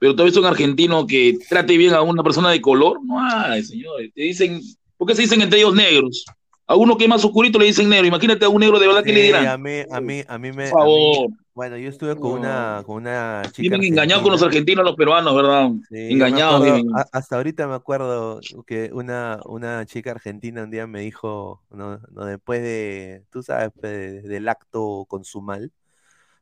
Pero 0.00 0.14
has 0.16 0.24
visto 0.24 0.40
un 0.40 0.46
argentino 0.46 1.06
que 1.06 1.38
trate 1.46 1.76
bien 1.76 1.92
a 1.92 2.00
una 2.00 2.22
persona 2.22 2.50
de 2.50 2.60
color, 2.62 3.04
no 3.04 3.20
hay, 3.20 3.62
señores, 3.62 4.10
te 4.14 4.22
dicen, 4.22 4.58
¿por 4.96 5.06
qué 5.06 5.14
se 5.14 5.22
dicen 5.22 5.42
entre 5.42 5.58
ellos 5.58 5.74
negros? 5.74 6.24
A 6.66 6.74
uno 6.74 6.96
que 6.96 7.04
es 7.04 7.10
más 7.10 7.22
oscurito 7.22 7.58
le 7.58 7.66
dicen 7.66 7.88
negro. 7.88 8.06
Imagínate 8.06 8.44
a 8.46 8.48
un 8.48 8.60
negro 8.60 8.78
de 8.78 8.86
verdad 8.86 9.04
que 9.04 9.12
le 9.12 9.22
dirán. 9.24 9.46
A 9.46 9.58
mí, 9.58 9.80
a 9.90 10.00
mí, 10.00 10.22
a 10.26 10.38
mí 10.38 10.52
me. 10.52 10.70
Por 10.70 10.78
favor. 10.78 11.30
bueno, 11.52 11.76
yo 11.76 11.88
estuve 11.88 12.16
con 12.16 12.38
una, 12.38 12.82
con 12.86 12.96
una 12.96 13.42
chica. 13.46 13.60
Viven 13.60 13.84
engañados 13.84 14.22
con 14.22 14.32
los 14.32 14.42
argentinos, 14.42 14.84
los 14.84 14.94
peruanos, 14.94 15.34
¿verdad? 15.34 15.70
engañados. 15.90 16.82
hasta 17.12 17.36
ahorita 17.36 17.66
me 17.66 17.74
acuerdo 17.74 18.40
que 18.66 18.90
una, 18.94 19.40
una 19.44 19.84
chica 19.84 20.12
argentina 20.12 20.62
un 20.62 20.70
día 20.70 20.86
me 20.86 21.00
dijo, 21.00 21.60
no, 21.70 22.00
no 22.10 22.24
después 22.24 22.62
de, 22.62 23.24
tú 23.30 23.42
sabes, 23.42 23.72
del 23.82 24.48
acto 24.48 25.04
consumal, 25.08 25.72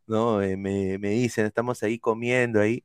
¿no? 0.07 0.43
Eh, 0.43 0.59
me, 0.59 0.99
me 0.99 1.09
dicen, 1.09 1.47
estamos 1.47 1.83
ahí 1.83 1.99
comiendo 1.99 2.61
ahí, 2.61 2.85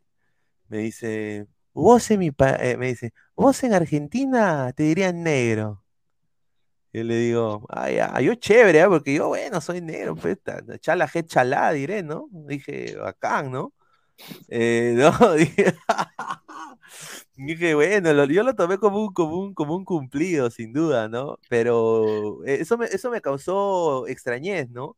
me 0.69 0.79
dice, 0.79 1.47
vos 1.73 2.09
en 2.11 2.19
mi 2.19 2.31
eh, 2.59 2.77
me 2.77 2.87
dice, 2.87 3.13
vos 3.35 3.63
en 3.63 3.73
Argentina 3.73 4.71
te 4.73 4.83
dirían 4.83 5.23
negro. 5.23 5.83
Y 6.93 7.03
le 7.03 7.15
digo, 7.15 7.65
ay, 7.69 7.97
ay, 7.99 8.25
yo 8.25 8.35
chévere, 8.35 8.81
¿eh? 8.81 8.87
porque 8.87 9.15
yo, 9.15 9.27
bueno, 9.29 9.59
soy 9.61 9.81
negro, 9.81 10.15
pues, 10.15 10.37
chala, 10.79 11.07
je, 11.07 11.25
chalá, 11.25 11.71
diré, 11.71 12.03
¿no? 12.03 12.27
Dije, 12.31 12.95
bacán, 12.97 13.51
¿no? 13.51 13.73
Eh, 14.49 14.93
no, 14.97 15.33
dije, 15.33 15.73
dije, 17.35 17.75
bueno, 17.75 18.25
yo 18.25 18.43
lo 18.43 18.55
tomé 18.55 18.77
como 18.77 19.01
un, 19.03 19.13
como, 19.13 19.39
un, 19.39 19.53
como 19.55 19.75
un 19.75 19.85
cumplido, 19.85 20.51
sin 20.51 20.73
duda, 20.73 21.09
¿no? 21.09 21.39
Pero 21.49 22.43
eso 22.45 22.77
me, 22.77 22.85
eso 22.85 23.09
me 23.09 23.21
causó 23.21 24.07
extrañez, 24.07 24.69
¿no? 24.69 24.97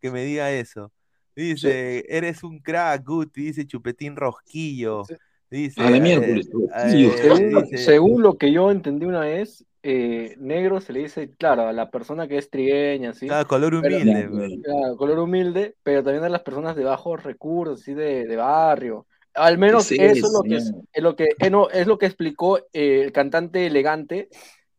Que 0.00 0.10
me 0.10 0.24
diga 0.24 0.50
eso. 0.52 0.92
Dice, 1.34 2.04
eres 2.08 2.42
un 2.42 2.58
crack, 2.58 3.04
Guti, 3.06 3.44
dice 3.44 3.66
Chupetín 3.66 4.16
Rosquillo. 4.16 5.04
Dice, 5.50 5.82
eh, 5.82 6.40
eh, 6.76 7.76
según, 7.76 8.22
lo 8.22 8.38
que 8.38 8.50
yo 8.52 8.70
entendí 8.70 9.04
una 9.04 9.20
vez, 9.20 9.66
eh, 9.82 10.34
negro 10.38 10.80
se 10.80 10.92
le 10.92 11.00
dice, 11.00 11.30
claro, 11.36 11.66
a 11.66 11.72
la 11.72 11.90
persona 11.90 12.26
que 12.28 12.38
es 12.38 12.48
trigueña, 12.48 13.12
¿sí? 13.12 13.26
Claro, 13.26 13.46
color 13.48 13.74
humilde. 13.74 14.60
claro, 14.62 14.96
color 14.96 15.18
humilde, 15.18 15.74
pero 15.82 16.02
también 16.02 16.24
a 16.24 16.28
las 16.28 16.42
personas 16.42 16.76
de 16.76 16.84
bajos 16.84 17.22
recursos, 17.22 17.80
¿sí? 17.80 17.92
De, 17.92 18.26
de 18.26 18.36
barrio. 18.36 19.06
Al 19.34 19.58
menos 19.58 19.90
eso 19.90 20.26
es 20.26 20.32
lo 20.32 20.42
que, 20.42 20.56
es, 20.56 21.02
lo 21.02 21.16
que, 21.16 21.28
eh, 21.38 21.50
no, 21.50 21.68
es 21.70 21.86
lo 21.86 21.98
que 21.98 22.06
explicó 22.06 22.58
eh, 22.72 23.02
el 23.02 23.12
cantante 23.12 23.66
elegante, 23.66 24.28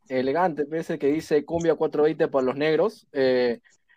elegante, 0.07 0.65
ese 0.71 0.97
que 0.97 1.07
dice 1.07 1.43
cumbia 1.43 1.75
420 1.75 2.27
para 2.29 2.45
los 2.45 2.55
negros, 2.55 3.07
le, 3.11 3.53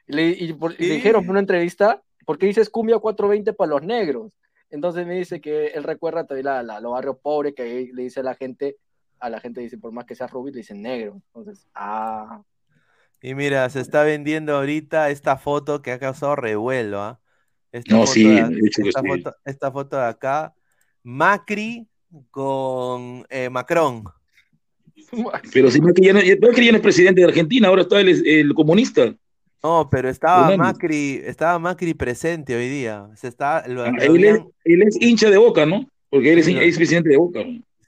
y, 0.08 0.56
dijeron 0.78 1.24
en 1.24 1.30
una 1.30 1.40
entrevista, 1.40 2.02
¿por 2.26 2.36
qué 2.36 2.44
dices 2.46 2.68
cumbia 2.68 2.98
420 2.98 3.54
para 3.54 3.70
los 3.70 3.82
negros? 3.82 4.38
Entonces 4.68 5.06
me 5.06 5.14
dice 5.14 5.40
que 5.40 5.68
él 5.68 5.84
recuerda 5.84 6.26
también 6.26 6.44
la, 6.44 6.62
la, 6.62 6.80
los 6.80 6.92
barrios 6.92 7.16
pobres 7.22 7.54
que 7.54 7.90
le 7.94 8.02
dice 8.02 8.20
a 8.20 8.24
la 8.24 8.34
gente 8.34 8.76
a 9.20 9.30
la 9.30 9.40
gente 9.40 9.60
dice, 9.60 9.78
por 9.78 9.92
más 9.92 10.04
que 10.04 10.14
sea 10.14 10.26
rubio, 10.26 10.52
le 10.52 10.58
dicen 10.58 10.82
negro. 10.82 11.20
Entonces, 11.28 11.66
ah. 11.74 12.42
Y 13.22 13.34
mira, 13.34 13.68
se 13.70 13.80
está 13.80 14.04
vendiendo 14.04 14.54
ahorita 14.54 15.10
esta 15.10 15.36
foto 15.36 15.82
que 15.82 15.92
ha 15.92 15.98
causado 15.98 16.36
revuelo, 16.36 17.00
¿ah? 17.00 17.20
Esta 17.72 17.94
no, 17.94 18.06
sí, 18.06 18.24
de, 18.24 18.60
esta, 18.86 19.02
foto, 19.02 19.36
esta 19.44 19.72
foto 19.72 19.96
de 19.96 20.04
acá, 20.04 20.54
Macri 21.02 21.86
con 22.30 23.26
eh, 23.28 23.50
Macron. 23.50 24.04
Pero 25.52 25.70
si 25.70 25.80
Macri 25.80 26.06
ya, 26.06 26.12
no, 26.12 26.20
es 26.20 26.80
presidente 26.80 27.20
de 27.20 27.26
Argentina, 27.26 27.68
ahora 27.68 27.82
está 27.82 28.00
el, 28.00 28.54
comunista. 28.54 29.14
No, 29.62 29.88
pero 29.90 30.08
estaba 30.08 30.56
Macri, 30.56 31.20
estaba 31.24 31.58
Macri 31.58 31.94
presente 31.94 32.54
hoy 32.54 32.68
día. 32.68 33.08
Se 33.14 33.28
está, 33.28 33.58
ah, 33.58 33.64
él, 34.00 34.24
es, 34.82 35.00
hincha 35.00 35.30
de 35.30 35.38
Boca, 35.38 35.66
¿no? 35.66 35.88
Porque 36.08 36.32
él 36.32 36.38
es, 36.38 36.76
presidente 36.76 37.08
de 37.08 37.16
Boca. 37.16 37.40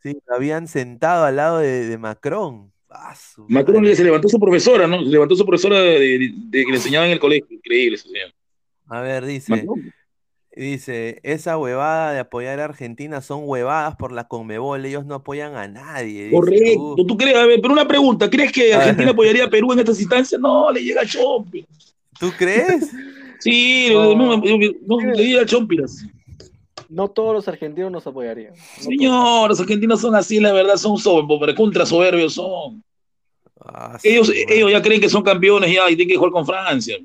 Sí, 0.02 0.16
lo 0.26 0.34
habían 0.34 0.66
sentado 0.66 1.24
al 1.24 1.36
lado 1.36 1.58
de, 1.58 1.96
Macron. 1.98 2.72
Ah, 2.90 3.14
Macron 3.48 3.84
se 3.94 4.04
levantó 4.04 4.28
su 4.28 4.40
profesora, 4.40 4.86
¿no? 4.86 5.04
Se 5.04 5.10
levantó 5.10 5.36
su 5.36 5.44
profesora 5.44 5.78
de, 5.78 6.32
que 6.50 6.64
le 6.64 6.76
enseñaba 6.76 7.06
en 7.06 7.12
el 7.12 7.20
colegio. 7.20 7.46
Increíble 7.50 7.98
señor. 7.98 8.32
A 8.88 9.00
ver, 9.00 9.24
dice. 9.26 9.66
Dice, 10.58 11.20
esa 11.22 11.56
huevada 11.56 12.12
de 12.12 12.18
apoyar 12.18 12.58
a 12.58 12.64
Argentina 12.64 13.20
son 13.20 13.42
huevadas 13.44 13.94
por 13.94 14.10
la 14.10 14.26
Conmebol, 14.26 14.84
ellos 14.84 15.06
no 15.06 15.14
apoyan 15.14 15.54
a 15.54 15.68
nadie. 15.68 16.32
Correcto, 16.32 16.96
tú 17.06 17.16
crees, 17.16 17.36
a 17.36 17.46
ver, 17.46 17.60
pero 17.60 17.72
una 17.72 17.86
pregunta, 17.86 18.28
¿crees 18.28 18.50
que 18.50 18.74
Argentina 18.74 19.10
apoyaría 19.12 19.44
a 19.44 19.50
Perú 19.50 19.72
en 19.72 19.78
estas 19.78 20.00
instancias? 20.00 20.40
No, 20.40 20.72
le 20.72 20.82
llega 20.82 21.02
a 21.02 21.06
Chompiras. 21.06 21.94
¿Tú 22.18 22.32
crees? 22.36 22.90
sí, 23.38 23.90
no, 23.92 24.40
le 24.40 25.24
llega 25.24 25.42
a 25.42 25.46
Chompiras 25.46 26.04
no 26.88 27.08
todos 27.08 27.34
los 27.34 27.46
argentinos 27.46 27.92
nos 27.92 28.06
apoyarían. 28.06 28.54
Señor, 28.80 29.50
los 29.50 29.60
argentinos 29.60 30.00
son 30.00 30.14
así, 30.14 30.40
la 30.40 30.52
verdad, 30.52 30.76
son 30.76 30.96
soberbios, 30.96 31.54
contra 31.54 31.84
soberbios 31.84 32.32
son. 32.34 32.82
Ah, 33.60 33.98
ellos, 34.02 34.32
ellos 34.48 34.70
ya 34.72 34.80
creen 34.80 35.00
que 35.00 35.08
son 35.10 35.22
campeones 35.22 35.70
ya 35.70 35.90
y 35.90 35.96
tienen 35.96 36.08
que 36.08 36.16
jugar 36.16 36.32
con 36.32 36.46
Francia. 36.46 36.96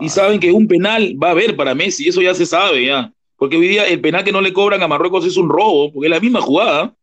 Y 0.00 0.08
saben 0.08 0.40
que 0.40 0.52
un 0.52 0.66
penal 0.66 1.16
va 1.22 1.28
a 1.28 1.32
haber 1.32 1.56
para 1.56 1.74
Messi, 1.74 2.08
eso 2.08 2.20
ya 2.20 2.34
se 2.34 2.46
sabe 2.46 2.86
ya. 2.86 3.12
Porque 3.36 3.56
hoy 3.56 3.68
día 3.68 3.86
el 3.86 4.00
penal 4.00 4.24
que 4.24 4.32
no 4.32 4.40
le 4.40 4.52
cobran 4.52 4.82
a 4.82 4.88
Marruecos 4.88 5.24
es 5.24 5.36
un 5.36 5.48
robo, 5.48 5.92
porque 5.92 6.06
es 6.08 6.10
la 6.10 6.20
misma 6.20 6.40
jugada. 6.40 6.94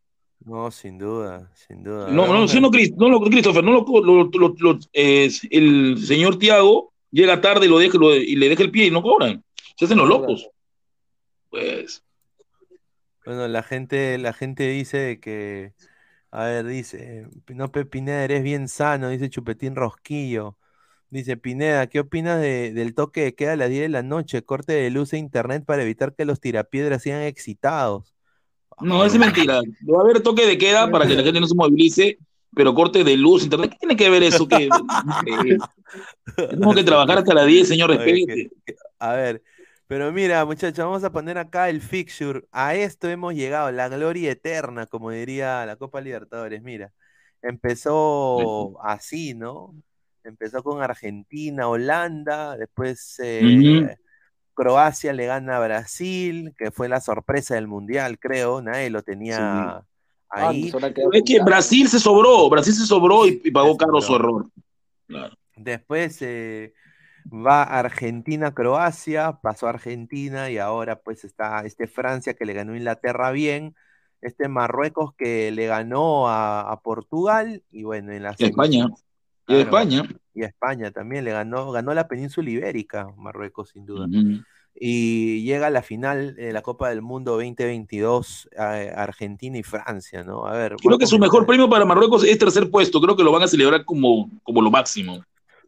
No, 0.44 0.70
sin 0.70 0.98
duda, 0.98 1.50
sin 1.54 1.82
duda. 1.82 2.08
No, 2.08 2.26
no, 2.26 2.46
no, 2.46 2.60
no, 2.60 2.70
Christopher, 2.70 3.64
no 3.64 3.72
lo, 3.72 4.80
el 4.92 5.98
señor 5.98 6.38
Tiago 6.38 6.92
llega 7.10 7.40
tarde 7.40 7.66
y, 7.66 7.68
lo 7.68 7.78
deja, 7.78 7.98
y 7.98 8.36
le 8.36 8.48
deja 8.48 8.62
el 8.62 8.70
pie 8.70 8.86
y 8.86 8.90
no 8.90 9.02
cobran. 9.02 9.42
Se 9.76 9.86
hacen 9.86 9.98
los 9.98 10.08
locos. 10.08 10.48
Pues. 11.50 12.04
Bueno, 13.24 13.48
la 13.48 13.62
gente, 13.62 14.18
la 14.18 14.32
gente 14.32 14.68
dice 14.68 15.18
que, 15.20 15.72
a 16.30 16.44
ver, 16.44 16.66
dice, 16.66 17.26
no 17.48 17.72
Pineda, 17.72 18.22
eres 18.22 18.42
bien 18.42 18.68
sano, 18.68 19.08
dice 19.08 19.30
Chupetín 19.30 19.74
Rosquillo. 19.74 20.56
Dice 21.08 21.36
Pineda, 21.36 21.86
¿qué 21.86 22.00
opinas 22.00 22.40
del 22.40 22.94
toque 22.94 23.22
de 23.22 23.34
queda 23.34 23.52
a 23.52 23.56
las 23.56 23.70
10 23.70 23.82
de 23.82 23.88
la 23.88 24.02
noche? 24.02 24.42
Corte 24.42 24.72
de 24.72 24.90
luz 24.90 25.12
e 25.12 25.18
internet 25.18 25.64
para 25.64 25.82
evitar 25.82 26.14
que 26.14 26.24
los 26.24 26.40
tirapiedras 26.40 27.02
sean 27.02 27.22
excitados. 27.22 28.14
No, 28.80 29.04
es 29.04 29.16
mentira. 29.16 29.60
Va 29.88 29.98
a 29.98 30.02
haber 30.02 30.20
toque 30.20 30.46
de 30.46 30.58
queda 30.58 30.90
para 30.90 31.06
que 31.06 31.14
la 31.14 31.22
gente 31.22 31.40
no 31.40 31.46
se 31.46 31.54
movilice, 31.54 32.18
pero 32.54 32.74
corte 32.74 33.04
de 33.04 33.16
luz, 33.16 33.44
internet, 33.44 33.70
¿qué 33.70 33.78
tiene 33.78 33.96
que 33.96 34.10
ver 34.10 34.24
eso? 34.24 34.48
Tenemos 36.36 36.74
que 36.74 36.84
trabajar 36.84 37.18
hasta 37.18 37.34
las 37.34 37.46
10, 37.46 37.68
señor, 37.68 37.90
respete. 37.90 38.50
A 38.98 39.12
ver, 39.12 39.42
pero 39.86 40.12
mira, 40.12 40.44
muchachos, 40.44 40.84
vamos 40.84 41.04
a 41.04 41.12
poner 41.12 41.38
acá 41.38 41.70
el 41.70 41.80
fixture. 41.80 42.42
A 42.50 42.74
esto 42.74 43.08
hemos 43.08 43.34
llegado, 43.34 43.70
la 43.70 43.88
gloria 43.88 44.32
eterna, 44.32 44.86
como 44.86 45.10
diría 45.10 45.64
la 45.64 45.76
Copa 45.76 46.00
Libertadores. 46.00 46.62
Mira, 46.62 46.92
empezó 47.42 48.82
así, 48.84 49.34
¿no? 49.34 49.74
Empezó 50.26 50.62
con 50.62 50.82
Argentina, 50.82 51.68
Holanda, 51.68 52.56
después 52.56 53.20
eh, 53.22 53.96
Croacia 54.54 55.12
le 55.12 55.26
gana 55.26 55.58
a 55.58 55.60
Brasil, 55.60 56.54
que 56.58 56.70
fue 56.70 56.88
la 56.88 57.00
sorpresa 57.00 57.54
del 57.54 57.68
Mundial, 57.68 58.18
creo, 58.18 58.62
nadie 58.62 58.90
lo 58.90 59.02
tenía 59.02 59.38
ah, 59.68 59.84
ahí. 60.30 60.72
es 61.12 61.22
que 61.24 61.42
Brasil 61.42 61.88
se 61.88 62.00
sobró, 62.00 62.48
Brasil 62.48 62.74
se 62.74 62.86
sobró 62.86 63.26
y, 63.26 63.50
pagó 63.50 63.76
caro 63.76 64.00
su 64.00 64.16
error. 64.16 64.48
Después 65.54 66.20
eh, 66.22 66.74
va 67.30 67.62
Argentina-Croacia, 67.62 69.38
pasó 69.42 69.68
Argentina 69.68 70.50
y 70.50 70.58
ahora 70.58 71.00
pues 71.00 71.24
está 71.24 71.60
este 71.60 71.86
Francia 71.86 72.34
que 72.34 72.46
le 72.46 72.54
ganó 72.54 72.72
a 72.72 72.76
Inglaterra 72.78 73.30
bien, 73.30 73.74
este 74.22 74.48
Marruecos 74.48 75.14
que 75.16 75.52
le 75.52 75.66
ganó 75.66 76.28
a, 76.28 76.80
Portugal 76.82 77.62
y 77.70 77.84
bueno, 77.84 78.12
en 78.12 78.22
la 78.22 78.30
España. 78.30 78.88
Y 79.48 79.54
España. 79.56 80.02
Y 80.34 80.42
España 80.42 80.90
también 80.90 81.24
le 81.24 81.32
ganó, 81.32 81.70
ganó 81.70 81.94
la 81.94 82.08
península 82.08 82.50
ibérica, 82.50 83.08
Marruecos 83.16 83.70
sin 83.70 83.86
duda. 83.86 84.06
Y 84.78 85.42
llega 85.44 85.68
a 85.68 85.70
la 85.70 85.82
final 85.82 86.34
de 86.34 86.52
la 86.52 86.60
Copa 86.60 86.90
del 86.90 87.00
Mundo 87.00 87.32
2022 87.32 88.50
Argentina 88.56 89.56
y 89.56 89.62
Francia, 89.62 90.22
¿no? 90.22 90.46
A 90.46 90.52
ver. 90.52 90.76
Creo 90.76 90.98
que 90.98 91.06
su 91.06 91.18
mejor 91.18 91.46
premio 91.46 91.70
para 91.70 91.86
Marruecos 91.86 92.24
es 92.24 92.38
tercer 92.38 92.70
puesto, 92.70 93.00
creo 93.00 93.16
que 93.16 93.24
lo 93.24 93.32
van 93.32 93.42
a 93.42 93.48
celebrar 93.48 93.84
como, 93.84 94.30
como 94.42 94.60
lo 94.60 94.70
máximo. 94.70 95.24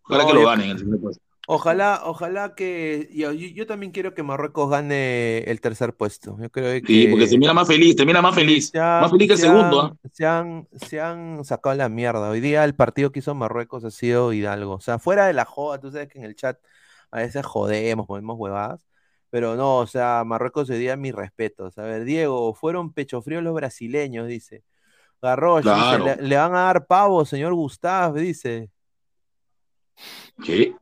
Para 0.06 0.26
que 0.26 0.34
lo 0.34 0.44
ganen 0.44 0.70
el 0.70 0.76
tercer 0.76 1.00
puesto. 1.00 1.27
Ojalá, 1.50 2.02
ojalá 2.04 2.54
que. 2.54 3.08
Yo, 3.10 3.66
también 3.66 3.90
quiero 3.90 4.12
que 4.12 4.22
Marruecos 4.22 4.68
gane 4.68 5.38
el 5.44 5.62
tercer 5.62 5.94
puesto. 5.94 6.36
Yo 6.38 6.50
creo 6.50 6.78
que. 6.82 6.86
Sí, 6.86 7.06
porque 7.08 7.26
se 7.26 7.38
mira 7.38 7.54
más 7.54 7.66
feliz, 7.66 7.96
te 7.96 8.04
mira 8.04 8.20
más 8.20 8.34
feliz. 8.34 8.70
más 8.74 9.10
feliz 9.10 9.28
que 9.28 9.32
el 9.32 9.38
segundo. 9.40 9.80
¿ah? 9.80 10.08
Se, 10.12 10.26
han, 10.26 10.68
se 10.72 11.00
han 11.00 11.42
sacado 11.46 11.74
la 11.74 11.88
mierda. 11.88 12.28
Hoy 12.28 12.40
día 12.40 12.64
el 12.64 12.74
partido 12.74 13.12
que 13.12 13.20
hizo 13.20 13.34
Marruecos 13.34 13.82
ha 13.84 13.90
sido 13.90 14.34
Hidalgo. 14.34 14.74
O 14.74 14.80
sea, 14.80 14.98
fuera 14.98 15.26
de 15.26 15.32
la 15.32 15.46
joda, 15.46 15.80
tú 15.80 15.90
sabes 15.90 16.08
que 16.08 16.18
en 16.18 16.26
el 16.26 16.36
chat 16.36 16.58
a 17.10 17.20
veces 17.20 17.46
jodemos, 17.46 18.06
ponemos 18.06 18.36
huevadas. 18.38 18.86
Pero 19.30 19.56
no, 19.56 19.78
o 19.78 19.86
sea, 19.86 20.24
Marruecos 20.26 20.66
se 20.66 20.76
dio 20.76 20.94
mis 20.98 21.14
respetos. 21.14 21.78
A 21.78 21.82
ver, 21.84 22.04
Diego, 22.04 22.52
fueron 22.52 22.92
pecho 22.92 23.22
fríos 23.22 23.42
los 23.42 23.54
brasileños, 23.54 24.28
dice. 24.28 24.64
Garrosh, 25.22 25.62
Claro. 25.62 26.04
dice, 26.04 26.16
le, 26.20 26.28
le 26.28 26.36
van 26.36 26.54
a 26.54 26.64
dar 26.64 26.86
pavo, 26.86 27.24
señor 27.24 27.54
Gustav, 27.54 28.12
dice. 28.16 28.68
¿Qué? 30.44 30.74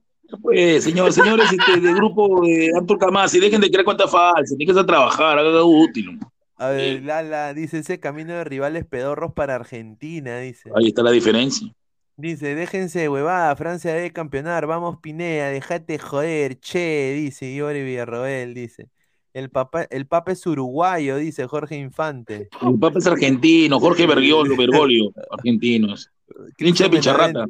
Pues, 0.43 0.85
señor, 0.85 1.13
señores 1.13 1.53
este, 1.53 1.81
del 1.81 1.95
grupo 1.95 2.41
de 2.43 2.71
Artur 2.77 2.99
Camasi, 2.99 3.39
dejen 3.39 3.61
de 3.61 3.71
crear 3.71 3.85
cuentas 3.85 4.11
falsas, 4.11 4.57
dejen 4.59 4.75
de 4.75 4.85
trabajar, 4.85 5.39
hagan 5.39 5.55
algo 5.55 5.83
útil. 5.83 6.19
A 6.57 6.71
ver, 6.71 7.03
Lala, 7.03 7.53
dice 7.53 7.79
ese 7.79 8.01
camino 8.01 8.33
de 8.33 8.45
rivales 8.45 8.87
pedorros 8.87 9.33
para 9.35 9.55
Argentina, 9.55 10.39
dice. 10.39 10.71
Ahí 10.75 10.89
está 10.89 11.03
la 11.03 11.11
diferencia. 11.11 11.69
Dice, 12.17 12.55
déjense 12.55 13.01
de 13.01 13.09
huevada, 13.11 13.55
Francia 13.57 13.93
debe 13.93 14.11
campeonar, 14.11 14.67
vamos 14.67 14.97
Pinea, 15.03 15.51
dejate 15.51 15.99
joder, 15.99 16.59
che, 16.59 17.13
dice 17.15 17.53
Iori 17.55 17.83
Villarroel, 17.83 18.55
dice. 18.55 18.89
El 19.35 19.51
papa, 19.51 19.83
el 19.91 20.07
papa 20.07 20.33
es 20.33 20.47
uruguayo, 20.47 21.19
dice 21.19 21.47
Jorge 21.47 21.77
Infante. 21.77 22.49
El 22.63 22.79
Papa 22.79 23.01
es 23.01 23.07
argentino, 23.07 23.79
Jorge 23.79 24.07
Bergoglio, 24.07 24.57
Bergoglio 24.57 25.13
argentinos. 25.31 26.11
Hincha 26.57 26.85
de 26.85 26.91
picharrata. 26.91 27.47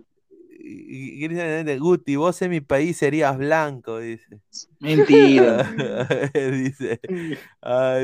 Guti, 1.79 2.17
vos 2.17 2.41
en 2.43 2.51
mi 2.51 2.61
país 2.61 2.97
serías 2.97 3.37
blanco, 3.37 3.99
dice. 3.99 4.41
Mentira. 4.79 5.63
dice, 6.35 7.01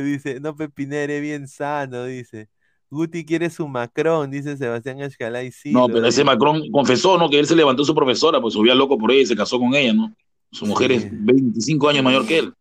dice, 0.02 0.40
no 0.40 0.56
Pepinera, 0.56 1.04
eres 1.04 1.22
bien 1.22 1.48
sano, 1.48 2.04
dice. 2.04 2.48
Guti 2.90 3.24
quiere 3.24 3.48
su 3.48 3.66
Macron, 3.68 4.30
dice 4.30 4.56
Sebastián 4.56 5.00
Ashkalay. 5.00 5.50
Sí, 5.50 5.72
No, 5.72 5.86
pero 5.88 6.06
ese. 6.06 6.24
Macron 6.24 6.70
confesó, 6.70 7.16
¿no? 7.16 7.30
Que 7.30 7.38
él 7.38 7.46
se 7.46 7.56
levantó 7.56 7.84
su 7.84 7.94
profesora, 7.94 8.40
pues 8.40 8.54
subía 8.54 8.74
loco 8.74 8.98
por 8.98 9.10
ella 9.10 9.22
y 9.22 9.26
se 9.26 9.36
casó 9.36 9.58
con 9.58 9.74
ella, 9.74 9.94
¿no? 9.94 10.14
Su 10.50 10.66
mujer 10.66 10.92
es 10.92 11.08
25 11.10 11.88
años 11.88 12.04
mayor 12.04 12.26
que 12.26 12.38
él. 12.40 12.52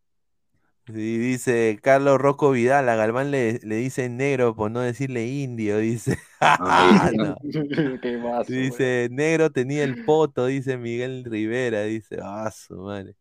Sí, 0.88 1.18
dice 1.18 1.80
Carlos 1.82 2.20
Rocco 2.20 2.52
Vidal, 2.52 2.90
a 2.90 2.96
Galván 2.96 3.32
le, 3.32 3.60
le 3.64 3.76
dice 3.76 4.10
negro 4.10 4.56
por 4.56 4.72
no 4.72 4.82
decirle 4.82 5.26
indio, 5.28 5.78
dice. 5.78 6.18
Ay, 6.40 7.16
No. 7.18 7.36
Qué 8.02 8.18
más. 8.18 8.48
Dice, 8.48 9.08
negro 9.12 9.52
tenía 9.52 9.84
el 9.84 9.96
poto, 10.06 10.48
dice 10.48 10.78
Miguel 10.78 11.24
Rivera, 11.26 11.84
dice, 11.84 12.18
ah, 12.22 12.52
su 12.52 12.76
madre. 12.78 13.16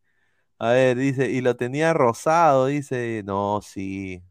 A 0.59 0.73
ver, 0.73 0.97
dice, 0.97 1.31
y 1.31 1.41
lo 1.41 1.57
tenía 1.57 1.93
rosado, 1.95 2.67
dice, 2.67 3.23
no, 3.25 3.61
sí, 3.63 4.23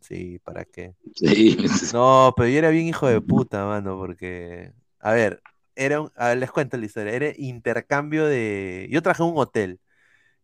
sí, 0.00 0.38
¿para 0.40 0.64
qué? 0.64 0.94
Sí. 1.14 1.56
No, 1.92 2.32
pero 2.36 2.48
yo 2.48 2.58
era 2.58 2.70
bien 2.70 2.86
hijo 2.86 3.08
de 3.08 3.20
puta, 3.20 3.66
mano, 3.66 3.96
porque, 3.98 4.72
a 5.00 5.12
ver, 5.12 5.42
era 5.74 6.00
un, 6.02 6.12
a 6.16 6.28
ver, 6.28 6.38
les 6.38 6.50
cuento 6.50 6.76
la 6.76 6.86
historia, 6.86 7.12
era 7.12 7.32
intercambio 7.36 8.26
de, 8.26 8.88
yo 8.90 9.02
trabajé 9.02 9.22
en 9.24 9.30
un 9.30 9.38
hotel, 9.38 9.80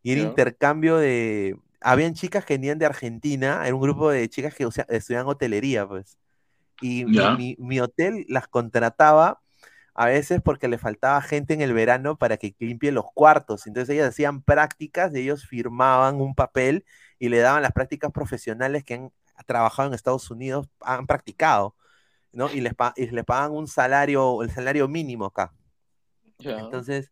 y 0.02 0.12
era 0.12 0.22
intercambio 0.22 0.96
de, 0.98 1.56
habían 1.84 2.14
chicas 2.14 2.44
que 2.46 2.54
venían 2.56 2.78
de 2.80 2.86
Argentina, 2.86 3.62
era 3.66 3.74
un 3.76 3.82
grupo 3.82 4.10
de 4.10 4.28
chicas 4.30 4.54
que 4.56 4.66
o 4.66 4.72
sea, 4.72 4.86
estudiaban 4.90 5.28
hotelería, 5.28 5.88
pues, 5.88 6.18
y 6.80 7.06
mi, 7.06 7.30
mi- 7.30 7.56
mi 7.58 7.80
hotel 7.80 8.26
las 8.28 8.48
contrataba 8.48 9.40
a 9.94 10.06
veces 10.06 10.40
porque 10.44 10.68
le 10.68 10.78
faltaba 10.78 11.20
gente 11.22 11.54
en 11.54 11.60
el 11.62 11.72
verano 11.74 12.18
para 12.18 12.36
que 12.38 12.54
limpie 12.60 12.92
los 12.92 13.06
cuartos, 13.14 13.66
entonces 13.66 13.94
ellas 13.94 14.10
hacían 14.10 14.42
prácticas, 14.42 15.14
y 15.14 15.20
ellos 15.20 15.46
firmaban 15.46 16.16
un 16.20 16.34
papel 16.34 16.84
y 17.18 17.28
le 17.30 17.38
daban 17.40 17.62
las 17.62 17.72
prácticas 17.72 18.12
profesionales 18.12 18.84
que 18.84 18.94
han 18.94 19.12
trabajado 19.46 19.88
en 19.88 19.94
Estados 19.94 20.30
Unidos, 20.30 20.68
han 20.80 21.06
practicado, 21.06 21.76
¿no? 22.32 22.50
Y 22.52 22.60
les, 22.62 22.74
y 22.96 23.06
les 23.08 23.24
pagan 23.24 23.52
un 23.52 23.68
salario, 23.68 24.42
el 24.42 24.50
salario 24.52 24.88
mínimo 24.88 25.26
acá. 25.26 25.54
Ya. 26.38 26.58
Entonces, 26.58 27.10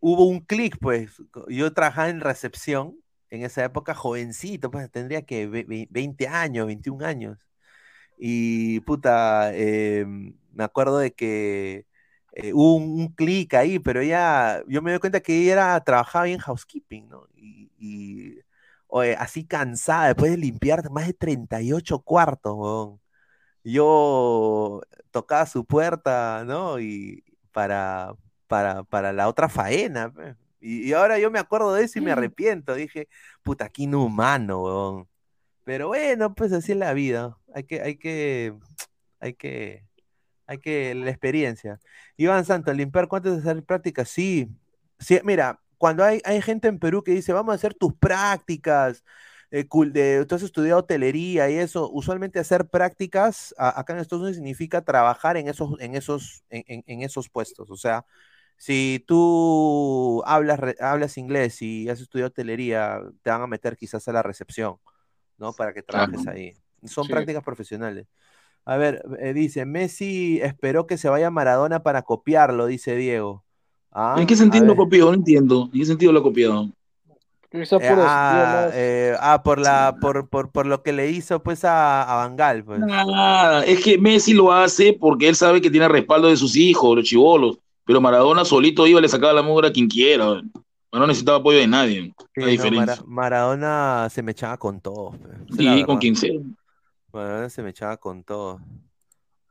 hubo 0.00 0.26
un 0.26 0.40
clic, 0.40 0.78
pues. 0.80 1.22
Yo 1.48 1.72
trabajaba 1.74 2.10
en 2.10 2.20
recepción 2.20 2.98
en 3.30 3.42
esa 3.44 3.64
época, 3.64 3.94
jovencito, 3.94 4.70
pues 4.70 4.90
tendría 4.90 5.22
que 5.22 5.46
ve- 5.46 5.64
ve- 5.68 5.88
20 5.90 6.28
años, 6.28 6.66
21 6.66 7.02
años. 7.02 7.38
Y 8.18 8.80
puta, 8.80 9.50
eh, 9.54 10.04
me 10.52 10.64
acuerdo 10.64 10.98
de 10.98 11.12
que 11.14 11.86
eh, 12.32 12.52
hubo 12.52 12.76
un, 12.76 13.00
un 13.00 13.08
clic 13.14 13.54
ahí, 13.54 13.78
pero 13.78 14.00
ella, 14.00 14.62
yo 14.68 14.82
me 14.82 14.90
doy 14.92 15.00
cuenta 15.00 15.20
que 15.20 15.38
ella 15.42 15.52
era, 15.54 15.84
trabajaba 15.84 16.24
bien 16.26 16.38
housekeeping, 16.40 17.08
¿no? 17.08 17.26
Y, 17.36 17.70
y, 17.78 18.40
oye, 18.88 19.14
así 19.16 19.44
cansada, 19.46 20.08
después 20.08 20.30
de 20.32 20.36
limpiar 20.38 20.90
más 20.90 21.06
de 21.06 21.14
38 21.14 22.00
cuartos, 22.00 22.54
weón. 22.56 23.00
Yo 23.64 24.80
tocaba 25.10 25.46
su 25.46 25.64
puerta, 25.64 26.44
¿no? 26.46 26.80
Y 26.80 27.24
para, 27.52 28.14
para, 28.46 28.84
para 28.84 29.12
la 29.12 29.28
otra 29.28 29.48
faena, 29.48 30.12
pe. 30.12 30.36
Y, 30.60 30.88
y 30.88 30.92
ahora 30.92 31.18
yo 31.18 31.30
me 31.30 31.38
acuerdo 31.38 31.74
de 31.74 31.84
eso 31.84 31.98
y 31.98 32.02
me 32.02 32.12
arrepiento. 32.12 32.74
Dije, 32.74 33.08
puta, 33.42 33.68
qué 33.68 33.84
inhumano, 33.84 34.62
weón. 34.62 35.08
Pero 35.64 35.88
bueno, 35.88 36.34
pues 36.34 36.52
así 36.52 36.72
es 36.72 36.78
la 36.78 36.92
vida. 36.94 37.38
Hay 37.54 37.64
que, 37.64 37.80
hay 37.82 37.96
que, 37.98 38.54
hay 39.20 39.34
que, 39.34 39.84
hay 40.46 40.58
que, 40.58 40.94
la 40.94 41.10
experiencia. 41.10 41.80
Iván 42.16 42.44
Santos, 42.44 42.76
limpiar 42.76 43.08
cuántas 43.08 43.42
de 43.42 43.50
hacer 43.50 43.64
prácticas, 43.64 44.08
sí. 44.08 44.48
Sí, 44.98 45.20
mira, 45.24 45.60
cuando 45.78 46.04
hay, 46.04 46.20
hay 46.24 46.42
gente 46.42 46.68
en 46.68 46.78
Perú 46.78 47.02
que 47.04 47.12
dice, 47.12 47.32
vamos 47.32 47.52
a 47.52 47.56
hacer 47.56 47.74
tus 47.74 47.94
prácticas, 47.94 49.04
eh, 49.50 49.66
cool, 49.68 49.92
de, 49.92 50.24
tú 50.26 50.34
has 50.34 50.42
estudiado 50.42 50.80
hotelería 50.80 51.50
y 51.50 51.56
eso, 51.58 51.90
usualmente 51.90 52.38
hacer 52.40 52.68
prácticas 52.68 53.54
a- 53.58 53.78
acá 53.80 53.92
en 53.94 54.00
Estados 54.00 54.22
Unidos 54.22 54.36
significa 54.36 54.82
trabajar 54.84 55.36
en 55.36 55.48
esos, 55.48 55.78
en 55.80 55.94
esos, 55.96 56.44
en, 56.50 56.64
en- 56.68 56.84
en 56.86 57.02
esos 57.02 57.28
puestos. 57.30 57.70
O 57.70 57.76
sea, 57.76 58.04
si 58.58 59.04
tú 59.06 60.22
hablas, 60.26 60.60
re- 60.60 60.76
hablas 60.80 61.18
inglés 61.18 61.62
y 61.62 61.88
has 61.88 62.00
estudiado 62.00 62.28
hotelería, 62.28 63.00
te 63.22 63.30
van 63.30 63.42
a 63.42 63.46
meter 63.48 63.76
quizás 63.78 64.08
a 64.08 64.12
la 64.12 64.22
recepción, 64.22 64.76
¿no? 65.38 65.52
Para 65.54 65.72
que 65.74 65.82
trabajes 65.82 66.20
Claro. 66.20 66.38
ahí. 66.38 66.54
Son 66.84 67.06
Sí. 67.06 67.12
prácticas 67.12 67.44
profesionales. 67.44 68.06
A 68.66 68.76
ver, 68.76 69.02
eh, 69.20 69.32
dice, 69.32 69.66
Messi 69.66 70.40
esperó 70.42 70.86
que 70.86 70.98
se 70.98 71.08
vaya 71.08 71.30
Maradona 71.30 71.82
para 71.82 72.02
copiarlo, 72.02 72.66
dice 72.66 72.96
Diego. 72.96 73.44
Ah, 73.92 74.16
¿En 74.20 74.26
qué 74.26 74.34
a 74.34 74.36
sentido 74.36 74.66
lo 74.66 74.76
copió? 74.76 75.06
No 75.06 75.14
entiendo. 75.14 75.70
¿En 75.72 75.80
qué 75.80 75.86
sentido 75.86 76.12
lo 76.12 76.22
copió? 76.22 76.70
Eh, 77.52 77.70
ah, 77.80 78.68
eh, 78.74 79.16
ah, 79.20 79.42
por 79.42 79.58
la, 79.58 79.96
por, 80.00 80.28
por, 80.28 80.50
por 80.50 80.66
lo 80.66 80.82
que 80.82 80.92
le 80.92 81.10
hizo 81.10 81.42
pues 81.42 81.64
a, 81.64 82.02
a 82.02 82.16
Bangal, 82.16 82.64
pues. 82.64 82.80
Nada, 82.80 83.64
es 83.64 83.82
que 83.82 83.96
Messi 83.98 84.34
lo 84.34 84.52
hace 84.52 84.92
porque 84.92 85.28
él 85.28 85.36
sabe 85.36 85.60
que 85.62 85.70
tiene 85.70 85.88
respaldo 85.88 86.28
de 86.28 86.36
sus 86.36 86.56
hijos, 86.56 86.94
los 86.96 87.04
chivolos, 87.04 87.58
pero 87.88 88.02
Maradona 88.02 88.44
solito 88.44 88.86
iba 88.86 88.98
y 88.98 89.02
le 89.02 89.08
sacaba 89.08 89.32
la 89.32 89.40
mugre 89.40 89.68
a 89.68 89.72
quien 89.72 89.88
quiera. 89.88 90.42
No 90.92 91.06
necesitaba 91.06 91.38
apoyo 91.38 91.56
de 91.58 91.66
nadie. 91.66 92.14
Sí, 92.34 92.40
La 92.42 92.44
no, 92.44 92.50
diferencia. 92.52 92.96
Mara- 92.96 93.02
Maradona 93.06 94.08
se 94.10 94.22
me 94.22 94.32
echaba 94.32 94.58
con 94.58 94.78
la 94.84 95.56
Sí, 95.56 95.84
con 95.84 95.96
quien 95.96 96.14
sea. 96.14 96.38
Maradona 97.14 97.48
se 97.48 97.62
me 97.62 97.70
echaba 97.70 97.96
con 97.96 98.24
todo. 98.24 98.60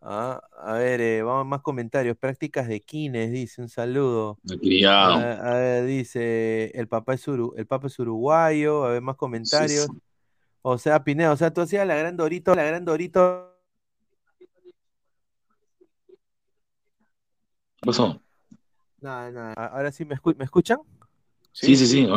Ah, 0.03 0.39
a 0.63 0.73
ver, 0.73 1.01
eh, 1.01 1.23
vamos 1.23 1.41
a 1.41 1.45
más 1.45 1.61
comentarios. 1.63 2.15
Prácticas 2.15 2.67
de 2.67 2.79
kines, 2.81 3.31
dice, 3.31 3.59
un 3.59 3.69
saludo. 3.69 4.37
Criado. 4.61 5.15
A, 5.15 5.31
a 5.33 5.53
ver, 5.55 5.85
dice, 5.85 6.71
el 6.75 6.87
papá 6.87 7.15
es, 7.15 7.27
uru- 7.27 7.53
el 7.57 7.65
papá 7.65 7.87
es 7.87 7.97
uruguayo, 7.97 8.85
a 8.85 8.89
ver 8.89 9.01
más 9.01 9.15
comentarios. 9.15 9.85
Sí, 9.91 9.97
O 10.61 10.77
sea, 10.77 11.03
Pineda, 11.03 11.31
o 11.31 11.37
sea, 11.37 11.51
tú 11.51 11.61
hacías 11.61 11.87
la 11.87 11.95
gran 11.95 12.15
Dorito, 12.15 12.53
la 12.53 12.63
gran 12.65 12.85
Dorito. 12.85 13.55
¿Qué 17.81 17.85
pasó? 17.85 18.21
Nada, 19.01 19.31
nada. 19.31 19.53
A- 19.55 19.67
Ahora 19.67 19.91
sí 19.91 20.05
me, 20.05 20.15
escu- 20.15 20.35
¿me 20.37 20.45
escuchan? 20.45 20.79
Sí, 21.51 21.75
sí, 21.75 21.87
sí. 21.87 22.07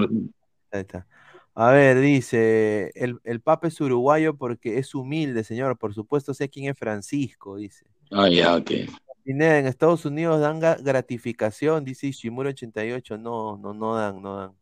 Ahí 0.72 0.80
está. 0.80 1.06
A 1.54 1.70
ver, 1.72 2.00
dice, 2.00 2.92
el, 2.94 3.18
el 3.24 3.40
Papa 3.40 3.68
es 3.68 3.80
uruguayo 3.80 4.36
porque 4.36 4.78
es 4.78 4.94
humilde, 4.94 5.44
señor. 5.44 5.76
Por 5.76 5.94
supuesto, 5.94 6.32
sé 6.32 6.48
quién 6.48 6.70
es 6.70 6.78
Francisco, 6.78 7.56
dice. 7.56 7.86
Ah, 8.10 8.28
ya, 8.28 8.56
ok. 8.56 8.70
Pineda, 9.24 9.58
en 9.58 9.66
Estados 9.66 10.04
Unidos 10.04 10.40
dan 10.40 10.60
gratificación, 10.60 11.84
dice 11.84 12.06
Ishimuro 12.06 12.48
88. 12.50 13.18
No, 13.18 13.56
no, 13.58 13.74
no 13.74 13.94
dan, 13.94 14.22
no 14.22 14.36
dan. 14.36 14.52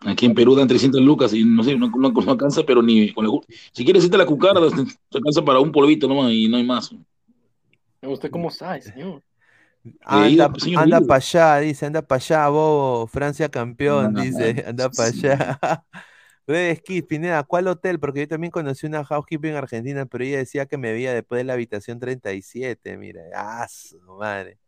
Aquí 0.00 0.26
en 0.26 0.34
Perú 0.34 0.54
dan 0.54 0.68
300 0.68 1.00
lucas 1.00 1.32
y 1.32 1.42
no 1.44 1.62
sé, 1.62 1.76
no, 1.76 1.88
no- 1.88 2.10
no 2.10 2.30
alcanza, 2.30 2.62
pero 2.66 2.82
ni 2.82 3.12
con 3.14 3.24
el 3.24 3.30
ju- 3.30 3.44
Si 3.72 3.84
quieres 3.84 4.04
irte 4.04 4.18
la 4.18 4.26
cucara, 4.26 4.60
te 4.60 4.66
alcanza 5.12 5.42
para 5.42 5.60
un 5.60 5.72
polvito 5.72 6.06
nomás 6.06 6.32
y 6.32 6.48
no 6.48 6.58
hay 6.58 6.64
más. 6.64 6.94
¿Usted 8.02 8.30
cómo 8.30 8.50
sabe, 8.50 8.82
señor? 8.82 9.22
Anda, 10.02 10.52
anda 10.76 11.00
para 11.00 11.16
allá, 11.16 11.58
dice, 11.58 11.86
anda 11.86 12.02
para 12.02 12.16
allá, 12.18 12.48
bobo. 12.48 13.06
Francia 13.06 13.48
campeón, 13.48 14.14
dice, 14.14 14.64
anda 14.66 14.90
para 14.90 15.10
sí. 15.10 15.26
allá. 15.26 15.58
Red 16.46 16.78
Pineda, 17.08 17.42
¿cuál 17.42 17.66
hotel? 17.66 17.98
Porque 17.98 18.20
yo 18.20 18.28
también 18.28 18.52
conocí 18.52 18.86
una 18.86 19.04
housekeeping 19.04 19.50
en 19.50 19.56
Argentina, 19.56 20.06
pero 20.06 20.22
ella 20.24 20.38
decía 20.38 20.66
que 20.66 20.78
me 20.78 20.92
veía 20.92 21.12
después 21.12 21.40
de 21.40 21.44
la 21.44 21.54
habitación 21.54 21.98
37. 21.98 22.96
Mira, 22.96 23.22
ah, 23.34 23.66
su 23.68 23.98
madre. 24.00 24.58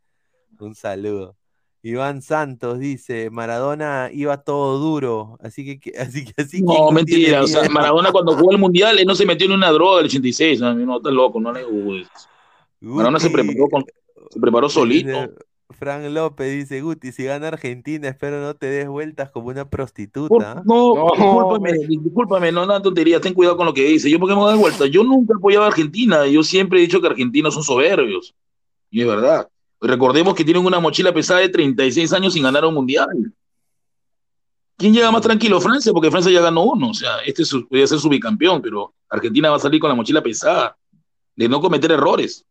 Un 0.58 0.74
saludo. 0.74 1.36
Iván 1.82 2.22
Santos 2.22 2.80
dice, 2.80 3.30
Maradona 3.30 4.10
iba 4.12 4.38
todo 4.38 4.78
duro, 4.78 5.38
así 5.40 5.64
que, 5.64 5.78
que- 5.78 5.92
así 5.98 6.24
que, 6.24 6.42
así 6.42 6.58
que 6.58 6.64
No, 6.64 6.72
tiene 6.72 6.92
mentira. 6.92 7.42
O 7.42 7.46
sea. 7.46 7.68
Maradona 7.68 8.10
cuando 8.10 8.36
jugó 8.36 8.50
el 8.50 8.58
mundial, 8.58 8.98
él 8.98 9.06
no 9.06 9.14
se 9.14 9.24
metió 9.24 9.46
en 9.46 9.52
una 9.52 9.70
droga 9.70 9.98
del 9.98 10.06
86. 10.06 10.60
No, 10.60 10.74
no 10.74 10.96
está 10.96 11.10
loco, 11.10 11.40
no 11.40 11.52
le 11.52 11.64
Maradona 12.80 13.20
se 13.20 13.30
preparó, 13.30 13.68
con- 13.68 13.84
se 14.30 14.40
preparó 14.40 14.68
solito. 14.68 15.30
Frank 15.70 16.04
López 16.10 16.50
dice, 16.50 16.80
Guti, 16.80 17.12
si 17.12 17.24
gana 17.24 17.48
Argentina, 17.48 18.08
espero 18.08 18.40
no 18.40 18.54
te 18.54 18.66
des 18.66 18.88
vueltas 18.88 19.30
como 19.30 19.48
una 19.48 19.68
prostituta. 19.68 20.52
¿ah?". 20.52 20.62
no, 20.64 20.94
No, 20.94 21.10
discúlpame, 21.14 21.72
discúlpame, 21.86 22.52
no, 22.52 22.64
no 22.64 22.80
tontería, 22.80 23.20
ten 23.20 23.34
cuidado 23.34 23.56
con 23.56 23.66
lo 23.66 23.74
que 23.74 23.84
dice. 23.84 24.10
Yo, 24.10 24.18
¿por 24.18 24.28
qué 24.28 24.34
me 24.34 24.40
voy 24.40 24.48
a 24.48 24.52
dar 24.52 24.60
vuelta? 24.60 24.86
Yo 24.86 25.04
nunca 25.04 25.34
he 25.34 25.36
apoyado 25.36 25.64
a 25.64 25.68
Argentina. 25.68 26.26
Yo 26.26 26.42
siempre 26.42 26.78
he 26.78 26.82
dicho 26.82 27.00
que 27.00 27.06
argentinos 27.06 27.54
son 27.54 27.62
soberbios. 27.62 28.34
Y 28.90 29.02
es 29.02 29.06
verdad. 29.06 29.48
Recordemos 29.80 30.34
que 30.34 30.44
tienen 30.44 30.64
una 30.64 30.80
mochila 30.80 31.12
pesada 31.12 31.40
de 31.40 31.50
36 31.50 32.12
años 32.12 32.32
sin 32.32 32.42
ganar 32.42 32.64
un 32.64 32.74
mundial. 32.74 33.32
¿Quién 34.76 34.94
llega 34.94 35.10
más 35.10 35.22
tranquilo? 35.22 35.60
Francia, 35.60 35.92
porque 35.92 36.10
Francia 36.10 36.32
ya 36.32 36.40
ganó 36.40 36.62
uno. 36.64 36.90
O 36.90 36.94
sea, 36.94 37.18
este 37.26 37.42
es 37.42 37.50
podría 37.50 37.86
ser 37.86 37.98
su 37.98 38.08
bicampeón, 38.08 38.62
pero 38.62 38.94
Argentina 39.08 39.50
va 39.50 39.56
a 39.56 39.60
salir 39.60 39.80
con 39.80 39.88
la 39.88 39.94
mochila 39.94 40.22
pesada 40.22 40.76
de 41.36 41.48
no 41.48 41.60
cometer 41.60 41.92
errores. 41.92 42.44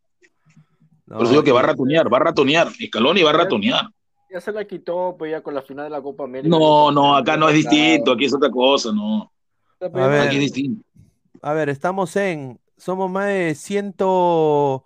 Por 1.08 1.22
eso 1.22 1.30
digo 1.30 1.42
que 1.42 1.52
va 1.52 1.60
a 1.60 1.64
ratonear, 1.64 2.12
va 2.12 2.18
a 2.18 2.20
ratonear. 2.20 2.68
Scaloni 2.72 3.22
va 3.22 3.30
a 3.30 3.34
ratonear. 3.34 3.88
Ya 4.30 4.40
se 4.40 4.52
la 4.52 4.66
quitó, 4.66 5.16
pues 5.18 5.30
ya 5.30 5.40
con 5.40 5.54
la 5.54 5.62
final 5.62 5.84
de 5.86 5.90
la 5.90 6.02
Copa 6.02 6.24
América. 6.24 6.48
No, 6.50 6.90
no, 6.92 7.16
acá 7.16 7.36
no 7.36 7.48
es 7.48 7.54
distinto, 7.54 8.12
aquí 8.12 8.26
es 8.26 8.34
otra 8.34 8.50
cosa, 8.50 8.92
no. 8.92 9.32
A 9.80 9.88
ver. 9.88 10.20
Aquí 10.26 10.36
es 10.36 10.42
distinto. 10.42 10.84
A 11.40 11.52
ver, 11.54 11.68
estamos 11.70 12.14
en, 12.16 12.58
somos 12.76 13.10
más 13.10 13.28
de 13.28 13.54
ciento, 13.54 14.84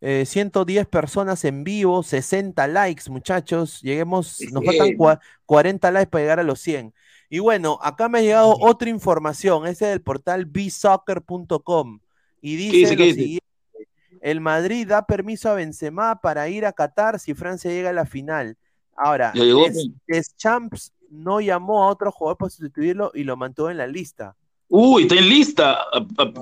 eh, 0.00 0.24
110 0.26 0.86
personas 0.86 1.44
en 1.44 1.64
vivo, 1.64 2.02
60 2.04 2.68
likes, 2.68 3.10
muchachos. 3.10 3.80
Lleguemos, 3.82 4.38
nos 4.52 4.64
faltan 4.64 4.88
cua- 4.96 5.20
40 5.46 5.90
likes 5.90 6.10
para 6.10 6.22
llegar 6.22 6.40
a 6.40 6.44
los 6.44 6.60
100. 6.60 6.92
Y 7.30 7.40
bueno, 7.40 7.78
acá 7.82 8.08
me 8.08 8.18
ha 8.18 8.22
llegado 8.22 8.54
otra 8.60 8.90
información, 8.90 9.64
ese 9.66 9.86
es 9.86 9.90
del 9.90 10.02
portal 10.02 10.44
bsoccer.com. 10.44 11.98
Y 12.40 12.56
dice, 12.56 12.76
dice? 12.76 12.90
lo 12.92 12.96
¿Qué 12.98 13.04
dice? 13.06 13.20
siguiente, 13.22 13.44
el 14.20 14.40
Madrid 14.40 14.88
da 14.88 15.06
permiso 15.06 15.50
a 15.50 15.54
Benzema 15.54 16.20
para 16.20 16.48
ir 16.48 16.66
a 16.66 16.72
Qatar 16.72 17.18
si 17.18 17.34
Francia 17.34 17.70
llega 17.70 17.90
a 17.90 17.92
la 17.92 18.06
final. 18.06 18.56
Ahora, 18.96 19.32
Ya. 19.34 19.44
Deschamps 20.06 20.92
no 21.10 21.40
llamó 21.40 21.84
a 21.84 21.88
otro 21.88 22.10
jugador 22.10 22.38
para 22.38 22.50
sustituirlo 22.50 23.10
y 23.14 23.24
lo 23.24 23.36
mantuvo 23.36 23.70
en 23.70 23.78
la 23.78 23.86
lista. 23.86 24.36
Uy, 24.68 25.02
está 25.02 25.14
en 25.16 25.28
lista. 25.28 25.78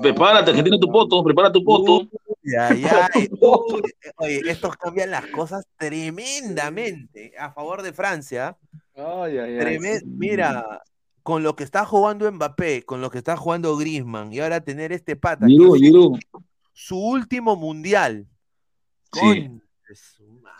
Prepárate, 0.01 0.51
Argentina, 0.51 0.77
tu 0.79 0.91
poto. 0.91 1.23
Prepara 1.23 1.51
tu 1.51 1.63
poto. 1.63 2.07
Ay, 2.59 2.83
uy. 3.41 3.81
Oye, 4.17 4.41
estos 4.47 4.75
cambian 4.77 5.11
las 5.11 5.27
cosas 5.27 5.65
tremendamente 5.77 7.33
a 7.37 7.51
favor 7.51 7.81
de 7.81 7.93
Francia. 7.93 8.57
Ay, 8.95 9.37
ay, 9.37 9.59
ay. 9.59 9.99
Mira, 10.05 10.81
con 11.21 11.43
lo 11.43 11.55
que 11.55 11.63
está 11.63 11.85
jugando 11.85 12.31
Mbappé, 12.31 12.83
con 12.83 13.01
lo 13.01 13.09
que 13.09 13.17
está 13.17 13.37
jugando 13.37 13.75
Griezmann, 13.77 14.31
y 14.33 14.39
ahora 14.39 14.61
tener 14.61 14.91
este 14.91 15.15
pata, 15.15 15.45
que 15.45 15.51
Giroud, 15.51 15.77
Giroud. 15.77 16.19
Su 16.73 16.97
último 16.97 17.55
mundial. 17.55 18.25
Sí. 19.13 19.49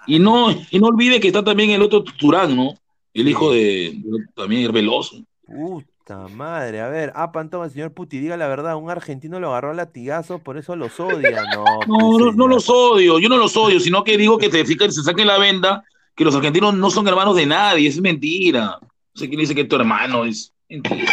Y 0.08 0.20
no, 0.20 0.52
y 0.70 0.80
no 0.80 0.88
olvide 0.88 1.20
que 1.20 1.28
está 1.28 1.44
también 1.44 1.72
el 1.72 1.82
otro 1.82 2.04
Turán, 2.04 2.56
¿no? 2.56 2.74
El 3.14 3.28
hijo 3.28 3.52
de, 3.52 3.98
también 4.36 4.64
es 4.66 4.72
veloso. 4.72 5.18
Puta 5.46 6.28
madre, 6.28 6.82
a 6.82 6.88
ver, 6.90 7.12
ah, 7.16 7.32
Pantoma, 7.32 7.70
señor 7.70 7.94
Puti, 7.94 8.20
diga 8.20 8.36
la 8.38 8.48
verdad, 8.48 8.76
un 8.76 8.90
argentino 8.90 9.40
lo 9.40 9.50
agarró 9.50 9.72
a 9.72 9.74
latigazos, 9.76 10.42
por 10.42 10.58
eso 10.58 10.76
los 10.76 11.00
odia. 11.00 11.44
No, 11.56 11.64
No, 11.88 12.18
pues, 12.18 12.20
no, 12.20 12.20
no 12.20 12.32
señor. 12.32 12.50
los 12.50 12.70
odio, 12.70 13.20
yo 13.20 13.30
no 13.30 13.38
los 13.38 13.56
odio, 13.56 13.80
sino 13.80 14.04
que 14.04 14.18
digo 14.18 14.38
que 14.38 14.50
fijan- 14.52 14.92
se 14.92 15.04
saquen 15.04 15.28
la 15.28 15.38
venda, 15.38 15.84
que 16.16 16.24
los 16.26 16.36
argentinos 16.36 16.76
no 16.76 16.90
son 16.92 17.08
hermanos 17.08 17.36
de 17.36 17.46
nadie, 17.46 17.88
es 17.88 18.00
mentira. 18.02 18.78
No 18.82 18.90
sé 19.20 19.28
quién 19.30 19.40
dice 19.40 19.56
que 19.56 19.62
es 19.62 19.68
tu 19.68 19.76
hermano, 19.78 20.26
es 20.26 20.54
mentira. 20.70 21.12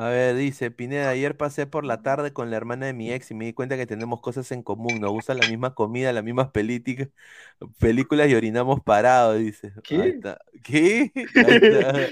A 0.00 0.08
ver, 0.08 0.34
dice 0.34 0.70
Pineda, 0.70 1.10
ayer 1.10 1.36
pasé 1.36 1.66
por 1.66 1.84
la 1.84 2.00
tarde 2.00 2.32
con 2.32 2.50
la 2.50 2.56
hermana 2.56 2.86
de 2.86 2.94
mi 2.94 3.12
ex 3.12 3.30
y 3.32 3.34
me 3.34 3.44
di 3.44 3.52
cuenta 3.52 3.76
que 3.76 3.84
tenemos 3.84 4.22
cosas 4.22 4.50
en 4.50 4.62
común, 4.62 4.98
nos 4.98 5.10
gusta 5.10 5.34
la 5.34 5.46
misma 5.46 5.74
comida, 5.74 6.10
las 6.14 6.24
mismas 6.24 6.48
películas 6.52 8.30
y 8.30 8.34
orinamos 8.34 8.80
parados, 8.80 9.38
dice. 9.38 9.74
¿Qué? 9.84 10.00
Ahí 10.00 10.08
está. 10.08 10.38
¿Qué? 10.64 11.12
Ahí 11.14 11.58
está. 11.60 12.08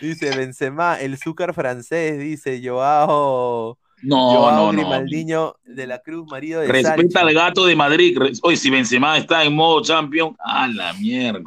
Dice 0.00 0.34
Benzema, 0.34 0.98
el 0.98 1.18
Zúcar 1.18 1.52
francés, 1.52 2.18
dice 2.18 2.62
Joao, 2.64 3.76
No, 4.00 4.30
Joao 4.30 4.52
no, 4.52 4.72
no. 4.72 4.72
Grimaldiño 4.72 5.56
de 5.66 5.86
la 5.86 5.98
Cruz, 5.98 6.26
marido 6.30 6.62
de 6.62 6.68
Respeta 6.68 6.96
Salchi. 6.96 7.18
al 7.18 7.34
gato 7.34 7.66
de 7.66 7.76
Madrid. 7.76 8.16
Oye, 8.40 8.56
si 8.56 8.70
Benzema 8.70 9.18
está 9.18 9.44
en 9.44 9.54
modo 9.54 9.82
champion, 9.82 10.34
a 10.38 10.66
la 10.66 10.94
mierda. 10.94 11.40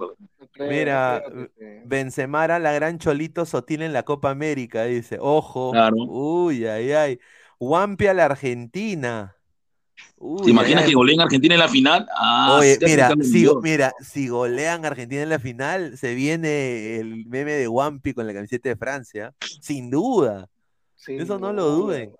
Mira, 0.70 1.22
no 1.26 1.32
creo 1.32 1.50
que- 1.58 1.82
Benzema 1.86 2.46
era 2.46 2.60
la 2.60 2.72
gran 2.74 2.98
Cholito 3.00 3.46
Sotil 3.46 3.82
en 3.82 3.94
la 3.94 4.04
Copa 4.04 4.30
América, 4.30 4.84
dice. 4.86 5.18
Ojo. 5.20 5.72
Claro. 5.72 5.96
Uy, 5.98 6.66
ay, 6.66 6.92
ay. 6.92 7.20
Wampi 7.60 8.08
a 8.08 8.14
la 8.14 8.26
Argentina. 8.26 9.36
Uy, 10.18 10.44
¿Te 10.46 10.50
imaginas 10.52 10.84
ay, 10.84 10.90
que 10.90 10.96
goleen 10.96 11.20
a 11.20 11.24
Argentina 11.24 11.54
en 11.56 11.60
la 11.60 11.68
final? 11.68 12.08
Ah, 12.16 12.58
Oye, 12.60 12.78
mira, 12.82 13.10
si, 13.22 13.48
mira, 13.62 13.94
si 14.02 14.28
golean 14.28 14.84
a 14.86 14.90
Argentina 14.90 15.22
en 15.22 15.30
la 15.30 15.40
final, 15.40 15.98
se 15.98 16.16
viene 16.16 16.98
el 16.98 17.26
meme 17.28 17.54
de 17.54 17.68
Wampi 17.68 18.14
con 18.14 18.26
la 18.26 18.34
camiseta 18.34 18.70
de 18.70 18.76
Francia. 18.76 19.34
Sin 19.60 19.90
duda. 19.90 20.48
Eso 21.08 21.38
no 21.40 21.52
lo 21.54 21.70
duden. 21.70 22.14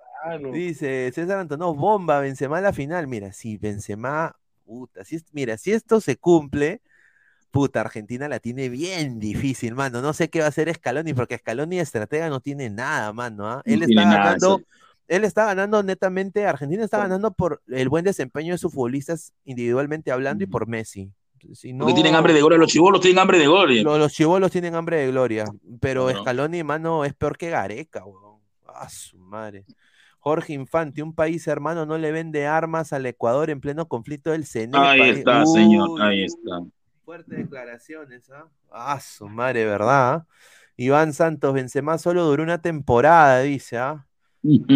Dice 0.52 1.12
César 1.14 1.40
Antonov, 1.40 1.76
bomba, 1.76 2.20
Benzema 2.20 2.60
a 2.60 2.62
la 2.62 2.74
final. 2.74 3.08
Mira, 3.08 3.32
si 3.34 3.58
Benzema, 3.58 4.36
puta, 4.66 5.04
si 5.04 5.16
es- 5.16 5.26
mira, 5.32 5.58
si 5.58 5.72
esto 5.72 6.00
se 6.02 6.18
cumple, 6.18 6.82
puta, 7.52 7.82
Argentina 7.82 8.28
la 8.28 8.40
tiene 8.40 8.70
bien 8.70 9.20
difícil, 9.20 9.76
mano. 9.76 10.02
No 10.02 10.14
sé 10.14 10.30
qué 10.30 10.40
va 10.40 10.46
a 10.46 10.50
hacer 10.50 10.74
Scaloni, 10.74 11.14
porque 11.14 11.38
Scaloni 11.38 11.80
estratega 11.80 12.30
no 12.30 12.40
tiene 12.40 12.70
nada, 12.70 13.12
mano. 13.14 13.48
¿ah? 13.48 13.62
No 13.66 13.74
Él 13.74 13.84
está 13.84 14.04
ganando, 14.04 14.62
él 15.08 15.24
está 15.26 15.46
ganando 15.46 15.84
netamente, 15.84 16.46
Argentina 16.48 16.84
está 16.84 16.98
ganando 16.98 17.32
por 17.32 17.62
el 17.68 17.90
buen 17.90 18.06
desempeño 18.06 18.54
de 18.54 18.58
sus 18.58 18.74
futbolistas 18.74 19.34
individualmente 19.46 20.12
hablando 20.12 20.44
y 20.44 20.48
por 20.48 20.68
Messi. 20.68 21.12
Si 21.54 21.74
Porque 21.74 21.92
no- 21.92 21.94
tienen 21.96 22.16
hambre 22.16 22.34
de 22.34 22.40
gloria, 22.40 22.58
los 22.60 22.70
chivolos 22.72 23.02
tienen 23.02 23.20
hambre 23.20 23.40
de 23.40 23.46
gloria. 23.46 23.82
lo- 23.84 23.98
los 23.98 24.12
chivolos 24.14 24.52
tienen 24.52 24.76
hambre 24.76 24.98
de 25.00 25.08
gloria, 25.12 25.46
pero 25.80 26.06
Claro. 26.06 26.22
Scaloni, 26.22 26.64
mano, 26.64 27.04
es 27.04 27.14
peor 27.16 27.36
que 27.38 27.50
Gareca, 27.50 28.06
weón. 28.06 28.40
Ah, 28.68 28.88
su 28.90 29.18
madre. 29.18 29.66
Jorge 30.20 30.54
Infante, 30.54 31.02
un 31.02 31.14
país 31.16 31.48
hermano 31.48 31.86
no 31.88 31.98
le 31.98 32.12
vende 32.12 32.46
armas 32.46 32.94
al 32.94 33.08
Ecuador 33.08 33.50
en 33.50 33.60
pleno 33.60 33.88
conflicto 33.88 34.30
del 34.30 34.46
CENEPA. 34.46 34.92
Ahí 34.92 35.10
está, 35.10 35.46
señor, 35.48 36.00
ahí 36.02 36.24
está. 36.26 36.62
Fuertes 37.04 37.38
declaraciones, 37.38 38.30
¿ah? 38.32 38.48
Ah, 38.72 39.00
su 39.00 39.28
madre, 39.28 39.66
¿verdad? 39.66 40.26
Iván 40.78 41.14
Santos, 41.14 41.54
Benzema 41.54 41.98
solo 41.98 42.24
duró 42.26 42.44
una 42.44 42.62
temporada, 42.62 43.42
dice, 43.42 43.78
¿ah? 43.78 44.08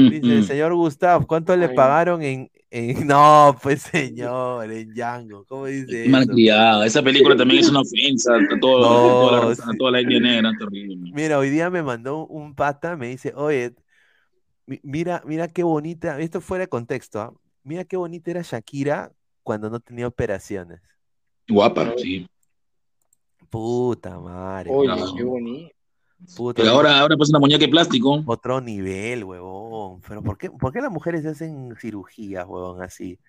Dice 0.06 0.38
el 0.38 0.44
señor 0.44 0.74
Gustav, 0.76 1.26
¿cuánto 1.28 1.56
le 1.58 1.70
pagaron 1.70 2.22
en, 2.24 2.52
en- 2.72 3.08
No, 3.08 3.58
pues 3.62 3.84
señor, 3.84 4.72
en 4.72 4.94
Django, 4.94 5.46
¿cómo 5.46 5.66
dice 5.68 6.16
eso? 6.16 6.44
Malcriada. 6.44 6.86
Esa 6.86 7.02
película 7.04 7.36
también 7.36 7.60
es 7.62 7.70
una 7.70 7.82
ofensa 7.82 8.36
a, 8.36 8.60
todo- 8.60 9.12
a 9.12 9.18
toda, 9.18 9.32
la, 9.32 9.40
No, 9.48 9.50
a 9.52 9.56
sí. 9.56 9.78
toda 9.78 9.92
la 9.92 10.00
etnia 10.02 10.20
negra. 10.20 10.52
Terrible. 10.58 11.14
Mira, 11.14 11.40
hoy 11.40 11.50
día 11.50 11.70
me 11.70 11.84
mandó 11.84 12.26
un 12.28 12.56
pata, 12.56 12.96
me 12.98 13.08
dice, 13.08 13.34
oye, 13.36 13.74
mi- 14.68 14.80
mira, 14.84 15.22
mira 15.26 15.48
qué 15.50 15.64
bonita, 15.64 16.20
esto 16.20 16.42
fuera 16.42 16.64
de 16.66 16.70
contexto, 16.70 17.22
¿ah? 17.22 17.34
Mira 17.64 17.86
qué 17.86 17.98
bonita 17.98 18.32
era 18.32 18.42
Shakira 18.44 19.14
cuando 19.44 19.70
no 19.70 19.80
tenía 19.82 20.08
operaciones. 20.08 20.82
Guapa, 21.48 21.94
sí. 21.98 22.28
Puta 23.50 24.20
madre, 24.20 24.72
Oye, 24.74 24.88
No. 24.90 25.16
qué 25.16 25.24
bonito. 25.24 25.76
puta, 26.36 26.62
Pero 26.64 26.74
ahora, 26.74 27.00
ahora 27.00 27.16
pasa 27.18 27.32
una 27.32 27.40
muñeca 27.40 27.66
de 27.66 27.70
plástico. 27.70 28.24
otro 28.26 28.60
nivel, 28.62 29.24
huevón. 29.24 30.02
Pero 30.08 30.24
¿por 30.24 30.38
qué, 30.38 30.50
por 30.50 30.74
qué 30.74 30.82
las 30.82 30.92
mujeres 30.92 31.22
se 31.22 31.30
hacen 31.30 31.76
cirugías, 31.80 32.46
huevón, 32.48 32.82
así? 32.82 33.20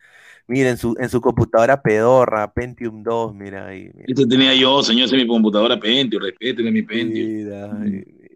Mira, 0.46 0.70
en 0.70 0.78
su, 0.78 0.96
en 0.98 1.08
su 1.10 1.20
computadora 1.20 1.82
pedorra, 1.82 2.52
Pentium 2.52 3.02
2, 3.02 3.34
mira 3.34 3.66
ahí. 3.66 3.90
Mira, 3.94 4.04
Esto 4.08 4.26
tenía 4.26 4.54
yo, 4.54 4.82
señor, 4.82 5.06
esa 5.06 5.16
es 5.16 5.22
mi 5.22 5.28
computadora 5.28 5.78
Pentium, 5.78 6.22
respéteme 6.22 6.70
mi 6.70 6.82
Pentium. 6.82 7.28
mira, 7.28 7.78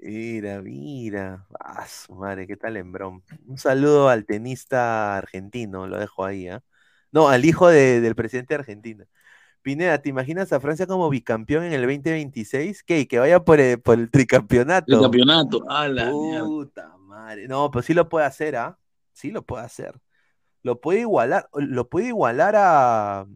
mira, 0.03 0.63
mira. 0.63 1.47
Ah, 1.59 1.87
su 1.87 2.15
madre, 2.15 2.47
qué 2.47 2.57
tal 2.57 2.77
Embrón. 2.77 3.23
Un 3.47 3.57
saludo 3.57 4.09
al 4.09 4.27
tenista 4.27 5.17
argentino, 5.17 5.87
lo 5.87 5.99
dejo 5.99 6.25
ahí, 6.25 6.49
¿ah? 6.49 6.63
No, 7.13 7.29
al 7.29 7.45
hijo 7.45 7.69
de- 7.69 8.01
del 8.01 8.15
presidente 8.15 8.55
de 8.55 8.59
Argentina. 8.61 9.07
Pineda, 9.63 10.01
¿te 10.01 10.09
imaginas 10.09 10.53
a 10.53 10.61
Francia 10.61 10.87
como 10.87 11.11
bicampeón 11.11 11.65
en 11.65 11.73
el 11.73 11.83
2026? 11.83 12.83
¿Qué? 12.83 13.07
Que 13.07 13.19
vaya 13.19 13.45
por 13.45 13.61
el, 13.61 13.81
por 13.81 13.99
el 13.99 14.11
tricampeonato. 14.11 14.95
El 14.95 15.01
campeonato, 15.03 15.65
a 15.69 15.87
la 15.89 16.11
mierda. 16.11 16.45
Puta 16.47 16.97
madre. 16.99 17.47
No, 17.47 17.71
pues 17.71 17.87
sí 17.87 17.95
lo 17.95 18.09
puede 18.09 18.27
hacer, 18.27 18.57
¿ah? 18.57 18.79
Sí 19.13 19.31
lo 19.31 19.43
puede 19.43 19.65
hacer. 19.65 20.01
Lo 20.63 20.81
puede 20.81 21.01
igualar, 21.01 21.49
lo 21.53 21.89
puede 21.89 22.09
igualar 22.09 22.55
a, 22.57 23.27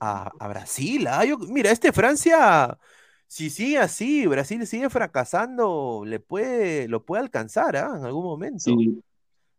a, 0.00 0.32
a 0.38 0.48
Brasil. 0.48 1.08
Yo- 1.26 1.38
mira, 1.38 1.70
este 1.70 1.92
Francia, 1.92 2.78
si 3.26 3.50
sigue 3.50 3.78
así, 3.78 4.26
Brasil 4.26 4.66
sigue 4.66 4.90
fracasando, 4.90 6.02
le 6.06 6.20
puede, 6.20 6.88
lo 6.88 7.04
puede 7.04 7.22
alcanzar, 7.22 7.76
¿ah? 7.76 7.94
En 7.96 8.04
algún 8.04 8.24
momento. 8.24 8.64
Sí. 8.64 9.02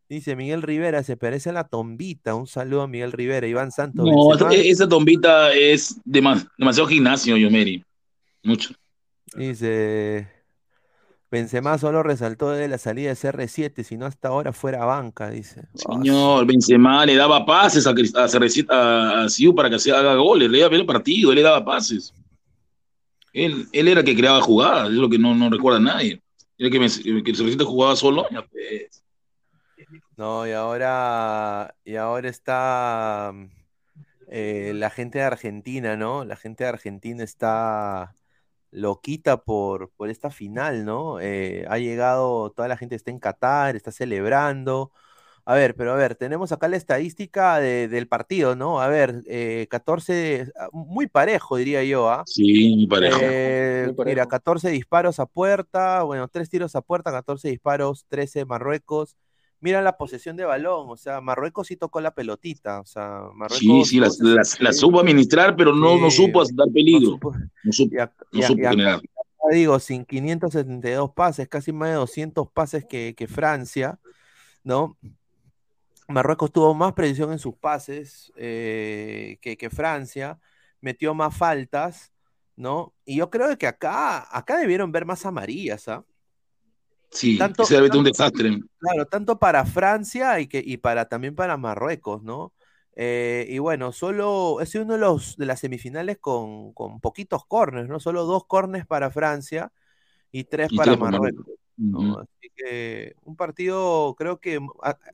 Dice 0.09 0.35
Miguel 0.35 0.61
Rivera, 0.61 1.01
se 1.03 1.17
parece 1.17 1.49
a 1.49 1.53
la 1.53 1.63
tombita. 1.63 2.35
Un 2.35 2.45
saludo 2.47 2.83
a 2.83 2.87
Miguel 2.87 3.11
Rivera, 3.11 3.47
Iván 3.47 3.71
Santos. 3.71 4.05
No, 4.05 4.33
esa, 4.35 4.45
Benzema. 4.45 4.69
esa 4.71 4.87
tombita 4.87 5.53
es 5.53 5.99
dema- 6.05 6.47
demasiado 6.57 6.87
gimnasio, 6.89 7.37
Yomeri. 7.37 7.83
Mucho. 8.43 8.73
Dice, 9.35 10.27
Benzema 11.31 11.77
solo 11.79 12.03
resaltó 12.03 12.51
de 12.51 12.67
la 12.67 12.77
salida 12.77 13.09
de 13.09 13.15
CR7, 13.15 13.83
si 13.83 13.97
no 13.97 14.05
hasta 14.05 14.27
ahora 14.27 14.53
fuera 14.53 14.85
banca, 14.85 15.29
dice. 15.29 15.63
Señor, 15.73 16.45
Benzema 16.45 17.05
le 17.05 17.15
daba 17.15 17.43
pases 17.45 17.87
a, 17.87 17.91
a, 17.91 18.27
Cerrecita- 18.27 18.73
a, 18.73 19.23
a 19.23 19.29
Siu 19.29 19.55
para 19.55 19.69
que 19.69 19.79
se 19.79 19.91
haga 19.91 20.13
goles, 20.15 20.49
le 20.51 20.59
daba 20.59 20.75
el 20.75 20.85
partido, 20.85 21.31
él 21.31 21.37
le 21.37 21.41
daba 21.41 21.63
pases. 21.65 22.13
Él, 23.31 23.65
él 23.71 23.87
era 23.87 24.01
el 24.01 24.05
que 24.05 24.15
creaba 24.15 24.41
jugadas, 24.41 24.89
es 24.89 24.95
lo 24.95 25.09
que 25.09 25.17
no, 25.17 25.33
no 25.33 25.49
recuerda 25.49 25.79
nadie. 25.79 26.21
Era 26.55 26.69
que, 26.69 26.79
me, 26.79 26.87
que 27.23 27.31
el 27.31 27.35
Cerrito 27.35 27.65
jugaba 27.65 27.95
solo. 27.95 28.27
Ya, 28.29 28.43
pues. 28.43 29.02
No, 30.15 30.47
y 30.47 30.51
ahora, 30.51 31.75
y 31.83 31.95
ahora 31.95 32.29
está 32.29 33.33
eh, 34.29 34.73
la 34.75 34.89
gente 34.91 35.19
de 35.19 35.25
Argentina, 35.25 35.97
¿no? 35.97 36.25
La 36.25 36.35
gente 36.35 36.63
de 36.65 36.69
Argentina 36.69 37.23
está 37.23 38.15
loquita 38.71 39.43
por, 39.43 39.91
por 39.91 40.09
esta 40.09 40.31
final, 40.31 40.85
¿no? 40.85 41.19
Eh, 41.19 41.65
ha 41.69 41.79
llegado, 41.79 42.51
toda 42.51 42.67
la 42.67 42.77
gente 42.77 42.95
está 42.95 43.11
en 43.11 43.19
Qatar, 43.19 43.75
está 43.75 43.91
celebrando. 43.91 44.91
A 45.45 45.55
ver, 45.55 45.75
pero 45.75 45.93
a 45.93 45.95
ver, 45.95 46.15
tenemos 46.15 46.51
acá 46.51 46.67
la 46.69 46.77
estadística 46.77 47.59
de- 47.59 47.87
del 47.89 48.07
partido, 48.07 48.55
¿no? 48.55 48.81
A 48.81 48.87
ver, 48.89 49.23
eh, 49.27 49.67
14, 49.69 50.51
ah, 50.57 50.69
muy 50.73 51.07
parejo, 51.07 51.57
diría 51.57 51.83
yo, 51.83 52.09
¿ah? 52.09 52.23
Sí, 52.25 52.75
mi 52.77 52.87
pareja. 52.87 53.17
Eh, 53.21 53.83
Muy 53.87 53.95
parejo. 53.95 54.15
mira, 54.15 54.27
14 54.27 54.69
disparos 54.69 55.19
a 55.19 55.25
puerta, 55.25 56.03
bueno, 56.03 56.27
3 56.29 56.49
tiros 56.49 56.75
a 56.75 56.81
puerta, 56.81 57.11
14 57.11 57.49
disparos, 57.49 58.05
13 58.09 58.45
Marruecos. 58.45 59.17
Mira 59.63 59.81
la 59.81 59.95
posesión 59.95 60.35
de 60.35 60.43
balón, 60.43 60.89
o 60.89 60.97
sea, 60.97 61.21
Marruecos 61.21 61.67
sí 61.67 61.77
tocó 61.77 62.01
la 62.01 62.13
pelotita, 62.13 62.81
o 62.81 62.85
sea, 62.85 63.21
Marruecos 63.33 63.59
Sí, 63.59 63.85
sí, 63.85 63.97
las 63.97 64.17
supo 64.77 64.99
administrar, 64.99 65.55
pero 65.55 65.73
no, 65.73 65.97
no 65.97 66.11
supo 66.11 66.43
dar 66.43 66.67
no 66.67 66.73
peligro. 66.73 67.11
supo- 67.11 67.33
No 67.63 67.71
supo, 67.71 67.95
no 68.33 68.41
generar. 68.41 69.01
digo, 69.51 69.79
sin 69.79 70.03
572 70.03 71.11
pases, 71.13 71.47
casi 71.47 71.71
más 71.71 71.87
de 71.91 71.95
200 71.95 72.51
pases 72.51 72.83
que, 72.83 73.15
que 73.15 73.25
Francia, 73.25 73.97
¿no? 74.65 74.97
Marruecos 76.09 76.51
tuvo 76.51 76.73
más 76.73 76.91
precisión 76.91 77.31
en 77.31 77.39
sus 77.39 77.55
pases 77.55 78.33
eh, 78.35 79.37
que, 79.41 79.55
que 79.55 79.69
Francia, 79.69 80.41
metió 80.81 81.13
más 81.13 81.37
faltas, 81.37 82.11
¿no? 82.57 82.93
Y 83.05 83.15
yo 83.15 83.29
creo 83.29 83.57
que 83.57 83.67
acá, 83.67 84.27
acá 84.37 84.57
debieron 84.57 84.91
ver 84.91 85.05
más 85.05 85.25
amarillas, 85.25 85.87
¿ah? 85.87 86.03
Sí, 87.13 87.37
Tanto- 87.37 87.63
un 87.97 88.03
desastre. 88.03 88.59
Claro, 88.79 89.05
tanto 89.05 89.37
para 89.37 89.65
Francia 89.65 90.39
y, 90.39 90.47
que, 90.47 90.61
y 90.65 90.77
para, 90.77 91.07
también 91.07 91.35
para 91.35 91.57
Marruecos, 91.57 92.23
¿no? 92.23 92.53
Eh, 92.95 93.47
y 93.49 93.57
bueno, 93.59 93.91
solo 93.91 94.59
es 94.61 94.75
uno 94.75 94.93
de 94.93 94.99
los 94.99 95.35
de 95.37 95.45
las 95.45 95.59
semifinales 95.59 96.17
con, 96.19 96.73
con 96.73 96.99
poquitos 96.99 97.45
corners, 97.45 97.89
¿no? 97.89 97.99
Solo 97.99 98.25
dos 98.25 98.45
corners 98.45 98.85
para 98.85 99.09
Francia 99.09 99.71
y 100.31 100.43
tres 100.43 100.71
Y 100.71 100.77
para 100.77 100.91
tres 100.91 100.99
para 100.99 101.11
Marruecos. 101.11 101.45
¿no? 101.75 102.19
Así 102.19 102.51
que 102.55 103.15
un 103.23 103.35
partido 103.35 104.13
creo 104.15 104.39
que 104.39 104.59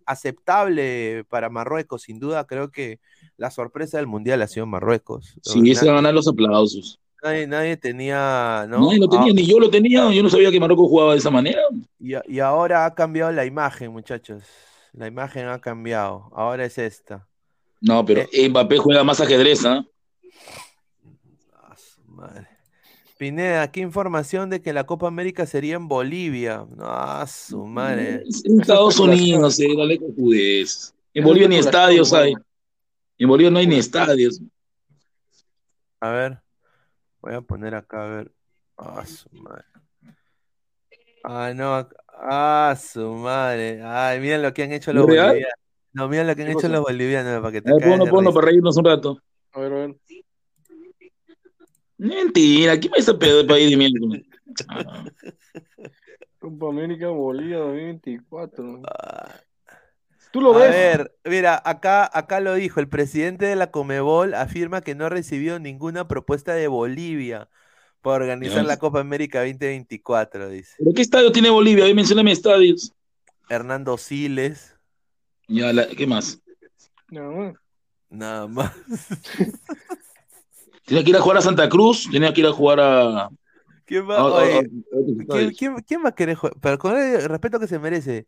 aceptable 0.05 1.23
para 1.29 1.49
Marruecos, 1.49 2.01
sin 2.03 2.19
duda, 2.19 2.45
creo 2.45 2.69
que 2.71 2.99
la 3.37 3.49
sorpresa 3.49 3.97
del 3.97 4.07
Mundial 4.07 4.41
ha 4.41 4.47
sido 4.47 4.65
Marruecos. 4.65 5.35
Sí, 5.41 5.71
ese 5.71 5.85
Na- 5.85 5.91
va 5.91 5.97
a 5.99 6.01
ganar 6.01 6.13
los 6.13 6.27
aplausos. 6.27 6.99
Nadie, 7.23 7.47
nadie 7.47 7.77
tenía, 7.77 8.65
¿no? 8.69 8.85
Nadie 8.87 8.99
lo 8.99 9.05
Ah, 9.05 9.09
tenía, 9.09 9.33
ni 9.33 9.45
yo 9.45 9.59
lo 9.59 9.69
tenía. 9.69 10.11
Yo 10.11 10.23
no 10.23 10.29
sabía 10.29 10.51
que 10.51 10.59
Marruecos 10.59 10.87
jugaba 10.87 11.13
de 11.13 11.19
esa 11.19 11.29
manera. 11.29 11.61
Y, 11.99 12.13
y 12.33 12.39
ahora 12.39 12.85
ha 12.85 12.93
cambiado 12.95 13.31
la 13.31 13.45
imagen, 13.45 13.91
muchachos. 13.91 14.43
La 14.93 15.07
imagen 15.07 15.47
ha 15.47 15.59
cambiado. 15.59 16.29
Ahora 16.33 16.65
es 16.65 16.77
esta. 16.77 17.27
No, 17.81 18.03
pero 18.05 18.21
Eh. 18.31 18.49
Mbappé 18.49 18.77
juega 18.77 19.03
más 19.03 19.21
ajedrez, 19.21 19.63
¿ah? 19.65 19.85
Ah, 21.53 21.75
su 21.77 22.01
madre. 22.05 22.47
Pineda, 23.17 23.69
¿qué 23.71 23.81
información 23.81 24.49
de 24.49 24.61
que 24.61 24.71
la 24.73 24.85
Copa 24.85 25.07
América 25.07 25.45
sería 25.45 25.75
en 25.75 25.87
Bolivia? 25.87 26.65
No, 26.75 26.85
ah, 26.85 27.25
su 27.27 27.65
madre. 27.65 28.23
En 28.45 28.61
Estados. 28.61 28.97
Unidos, 28.99 29.59
eh, 29.59 29.67
dale 29.77 29.97
con 29.99 30.15
judez. 30.15 30.93
En 31.13 31.23
Bolivia 31.25 31.47
ni 31.49 31.57
estadios 31.57 32.13
hay. 32.13 32.33
En 33.17 33.27
Bolivia 33.27 33.51
no 33.51 33.59
hay 33.59 33.67
ni 33.67 33.75
estadios. 33.75 34.41
A 35.99 36.11
ver, 36.11 36.39
voy 37.21 37.33
a 37.33 37.41
poner 37.41 37.75
acá, 37.75 38.03
a 38.03 38.07
ver. 38.07 38.31
Ah, 38.77 39.05
su 39.05 39.29
madre. 39.31 39.65
Ah, 41.23 41.53
no. 41.55 41.87
Ah, 42.07 42.75
su 42.79 43.13
madre. 43.13 43.81
Ay, 43.83 44.19
miren 44.19 44.41
lo 44.41 44.53
que 44.53 44.63
han 44.63 44.71
hecho 44.71 44.93
los 44.93 45.05
bolivianos. 45.05 45.35
No, 45.93 46.07
miren 46.07 46.27
lo 46.27 46.35
que 46.35 46.41
han 46.43 46.47
¿Qué 46.47 46.53
hecho 46.53 46.69
los 46.69 46.81
bolivianos 46.81 47.41
para 47.41 47.51
que 47.51 47.61
te 47.61 47.71
ponlo, 47.71 48.05
ponlo 48.05 48.33
para 48.33 48.47
reírnos 48.47 48.77
un 48.77 48.85
rato. 48.85 49.21
A 49.53 49.59
ver, 49.59 49.73
a 49.73 49.75
ver. 49.75 49.95
Mentira, 51.97 52.79
¿quién 52.79 52.93
a 52.93 52.97
ese 52.97 53.13
pedo 53.13 53.39
de 53.39 53.45
país 53.45 53.77
de? 53.77 54.25
Ah, 54.69 55.05
Copa 56.39 56.69
América 56.69 57.09
Bolivia 57.09 57.57
2024. 57.57 58.81
Ah. 58.85 59.35
¿Tú 60.31 60.41
lo 60.41 60.53
A 60.53 60.59
ves? 60.59 60.69
ver, 60.71 61.15
mira, 61.25 61.61
acá, 61.65 62.09
acá 62.13 62.39
lo 62.39 62.53
dijo, 62.53 62.79
el 62.79 62.87
presidente 62.87 63.45
de 63.45 63.55
la 63.55 63.71
Comebol 63.71 64.33
afirma 64.35 64.81
que 64.81 64.93
no 64.95 65.05
ha 65.05 65.09
recibido 65.09 65.59
ninguna 65.59 66.07
propuesta 66.07 66.53
de 66.53 66.67
Bolivia 66.67 67.49
para 68.01 68.23
organizar 68.23 68.63
la 68.65 68.77
Copa 68.77 68.99
América 68.99 69.39
2024, 69.39 70.49
dice. 70.49 70.75
¿Pero 70.77 70.93
qué 70.93 71.01
estadio 71.01 71.31
tiene 71.31 71.49
Bolivia? 71.49 71.85
Ahí 71.85 71.93
mencióname 71.93 72.31
estadios. 72.31 72.93
Hernando 73.49 73.97
Siles, 73.97 74.75
Ya, 75.47 75.73
la- 75.73 75.87
¿qué 75.87 76.05
más? 76.05 76.39
No, 77.09 77.53
nada 78.09 78.47
más. 78.47 78.71
Tenía 80.85 81.03
que 81.03 81.09
ir 81.11 81.17
a 81.17 81.21
jugar 81.21 81.37
a 81.37 81.41
Santa 81.41 81.69
Cruz, 81.69 82.07
tenía 82.11 82.33
que 82.33 82.41
ir 82.41 82.47
a 82.47 82.51
jugar 82.51 82.79
a. 82.79 83.29
¿Quién 83.85 84.09
va, 84.09 84.15
a- 84.15 84.19
a- 84.19 84.21
a- 84.21 84.25
a 84.25 84.27
otros 84.29 84.45
¿quién, 84.57 85.21
estadios. 85.21 85.53
quién- 85.57 85.75
quién 85.87 86.03
va 86.05 86.09
a 86.09 86.15
querer 86.15 86.35
jugar? 86.35 86.55
Pero 86.61 86.77
con 86.77 86.97
el 86.97 87.23
respeto 87.25 87.59
que 87.59 87.67
se 87.67 87.79
merece, 87.79 88.27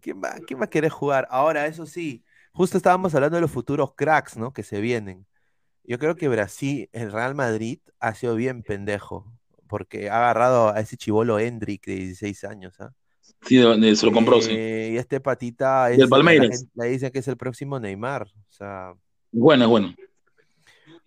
¿quién 0.00 0.22
va, 0.22 0.36
quién 0.46 0.60
va 0.60 0.64
a 0.64 0.70
querer 0.70 0.90
jugar? 0.90 1.26
Ahora, 1.30 1.66
eso 1.66 1.86
sí, 1.86 2.24
justo 2.52 2.76
estábamos 2.76 3.14
hablando 3.14 3.36
de 3.36 3.42
los 3.42 3.50
futuros 3.50 3.94
cracks, 3.94 4.36
¿no? 4.36 4.52
Que 4.52 4.62
se 4.62 4.80
vienen. 4.80 5.26
Yo 5.84 5.98
creo 5.98 6.16
que 6.16 6.28
Brasil, 6.28 6.88
el 6.92 7.12
Real 7.12 7.34
Madrid, 7.34 7.78
ha 7.98 8.14
sido 8.14 8.34
bien 8.34 8.62
pendejo, 8.62 9.32
porque 9.68 10.10
ha 10.10 10.16
agarrado 10.18 10.68
a 10.70 10.80
ese 10.80 10.96
chivolo 10.96 11.38
Hendrik 11.38 11.86
de 11.86 11.94
16 11.96 12.44
años, 12.44 12.80
¿ah? 12.80 12.92
Sí, 13.42 13.58
se 13.60 14.06
lo 14.06 14.12
compró, 14.12 14.40
sí. 14.40 14.50
Eh, 14.52 14.90
y 14.94 14.96
este 14.96 15.20
patita 15.20 15.90
es, 15.90 15.98
Del 15.98 16.08
Palmeiras. 16.08 16.66
le 16.74 16.86
dicen 16.86 17.10
que 17.12 17.20
es 17.20 17.28
el 17.28 17.36
próximo 17.36 17.78
Neymar. 17.78 18.22
O 18.22 18.52
sea, 18.52 18.94
Bueno, 19.30 19.68
bueno. 19.68 19.94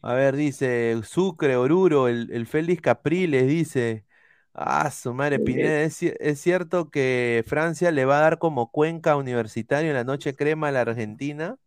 a 0.02 0.14
ver, 0.14 0.36
dice 0.36 1.00
Sucre, 1.04 1.56
Oruro, 1.58 2.08
el, 2.08 2.30
el 2.32 2.46
Félix 2.46 2.82
Capriles 2.82 3.48
dice. 3.48 4.06
Ah, 4.54 4.92
su 4.92 5.14
madre, 5.14 5.40
Pineda, 5.40 5.82
¿es, 5.84 6.02
ci- 6.02 6.16
es 6.20 6.40
cierto 6.42 6.90
que 6.90 7.44
Francia 7.48 7.90
le 7.92 8.04
va 8.06 8.18
a 8.18 8.22
dar 8.22 8.38
como 8.38 8.70
cuenca 8.70 9.16
universitario 9.16 9.90
en 9.90 9.96
la 9.96 10.04
noche 10.04 10.36
crema 10.36 10.68
a 10.68 10.72
la 10.72 10.82
Argentina? 10.82 11.58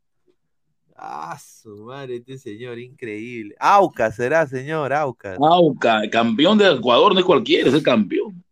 Ah, 0.94 1.38
su 1.38 1.76
madre, 1.84 2.16
este 2.16 2.38
señor, 2.38 2.78
increíble. 2.78 3.56
Aucas 3.58 4.16
será, 4.16 4.46
señor, 4.46 4.92
Aucas. 4.92 5.38
Auca, 5.40 6.02
campeón 6.10 6.58
de 6.58 6.70
Ecuador, 6.70 7.14
no 7.14 7.20
es 7.20 7.26
cualquiera, 7.26 7.68
es 7.68 7.74
el 7.74 7.82
campeón. 7.82 8.44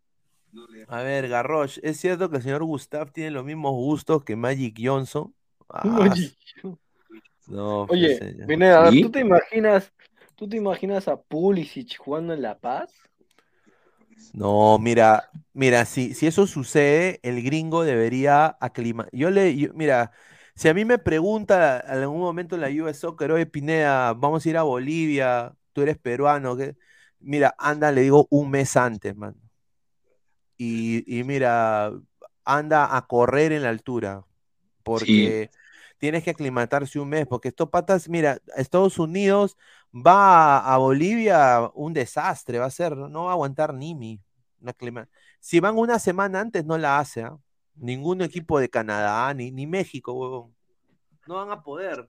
A 0.89 1.03
ver, 1.03 1.29
Garrosh, 1.29 1.79
¿es 1.83 1.99
cierto 1.99 2.29
que 2.31 2.39
el 2.39 2.43
señor 2.43 2.65
Gustav 2.65 3.13
tiene 3.13 3.31
los 3.31 3.45
mismos 3.45 3.73
gustos 3.73 4.25
que 4.25 4.35
Magic 4.35 4.77
Johnson? 4.83 5.35
Ah, 5.69 6.15
no, 7.47 7.85
pues, 7.87 8.01
Oye, 8.01 8.17
señor. 8.17 8.47
Pineda. 8.47 8.91
¿tú 8.91 9.11
te 9.11 9.21
imaginas, 9.21 9.93
tú 10.37 10.49
te 10.49 10.57
imaginas 10.57 11.09
a 11.09 11.21
Pulisic 11.21 11.99
jugando 11.99 12.33
en 12.35 12.43
La 12.43 12.59
Paz? 12.59 12.93
No, 14.31 14.79
mira, 14.79 15.31
mira, 15.53 15.85
si, 15.85 16.15
si 16.15 16.27
eso 16.27 16.47
sucede, 16.47 17.21
el 17.23 17.43
gringo 17.43 17.85
debería 17.85 18.57
aclimatar. 18.61 19.11
Yo 19.15 19.31
le, 19.31 19.57
yo- 19.57 19.75
mira, 19.75 20.13
si 20.55 20.69
a 20.69 20.75
mí 20.75 20.85
me 20.87 20.99
pregunta 20.99 21.81
en 21.87 21.99
algún 22.03 22.21
momento 22.21 22.55
en 22.55 22.63
la 22.63 22.69
US 22.83 23.01
Soccer, 23.01 23.31
oye, 23.33 23.45
Pineda, 23.47 24.15
vamos 24.15 24.47
a 24.47 24.49
ir 24.49 24.57
a 24.57 24.63
Bolivia, 24.63 25.55
tú 25.75 25.83
eres 25.83 25.99
peruano, 25.99 26.57
¿qué? 26.57 26.77
Mira, 27.21 27.55
anda, 27.59 27.93
le 27.93 28.01
digo 28.03 28.27
un 28.31 28.51
mes 28.51 28.77
antes, 28.77 29.15
man. 29.17 29.37
Y, 30.57 31.05
y 31.21 31.25
mira, 31.25 31.93
anda 32.45 32.97
a 32.97 33.07
correr 33.07 33.53
en 33.53 33.63
la 33.63 33.71
altura, 33.71 34.25
porque 34.85 35.51
tienes 35.99 36.25
que 36.25 36.31
aclimatarse 36.31 37.01
un 37.01 37.09
mes, 37.11 37.27
porque 37.27 37.49
estos 37.49 37.71
patas, 37.71 38.09
mira, 38.09 38.41
Estados 38.57 38.99
Unidos 38.99 39.57
va 39.93 40.59
a, 40.59 40.77
Bolivia, 40.79 41.71
un 41.75 41.93
desastre 41.93 42.59
va 42.59 42.67
a 42.67 42.71
ser, 42.71 42.97
no 42.97 43.25
va 43.25 43.31
a 43.31 43.33
aguantar 43.35 43.75
Nimi. 43.75 44.21
Si 45.41 45.61
van 45.61 45.77
una 45.77 45.99
semana 45.99 46.41
antes, 46.41 46.65
no 46.65 46.79
la 46.79 46.99
hace, 46.99 47.23
¿ah? 47.23 47.37
Ningún 47.75 48.23
equipo 48.23 48.61
de 48.61 48.69
Canadá, 48.69 49.33
ni, 49.35 49.51
ni 49.51 49.67
México, 49.67 50.13
huevón. 50.13 50.55
No 51.27 51.37
van 51.37 51.51
a 51.51 51.63
poder. 51.63 52.09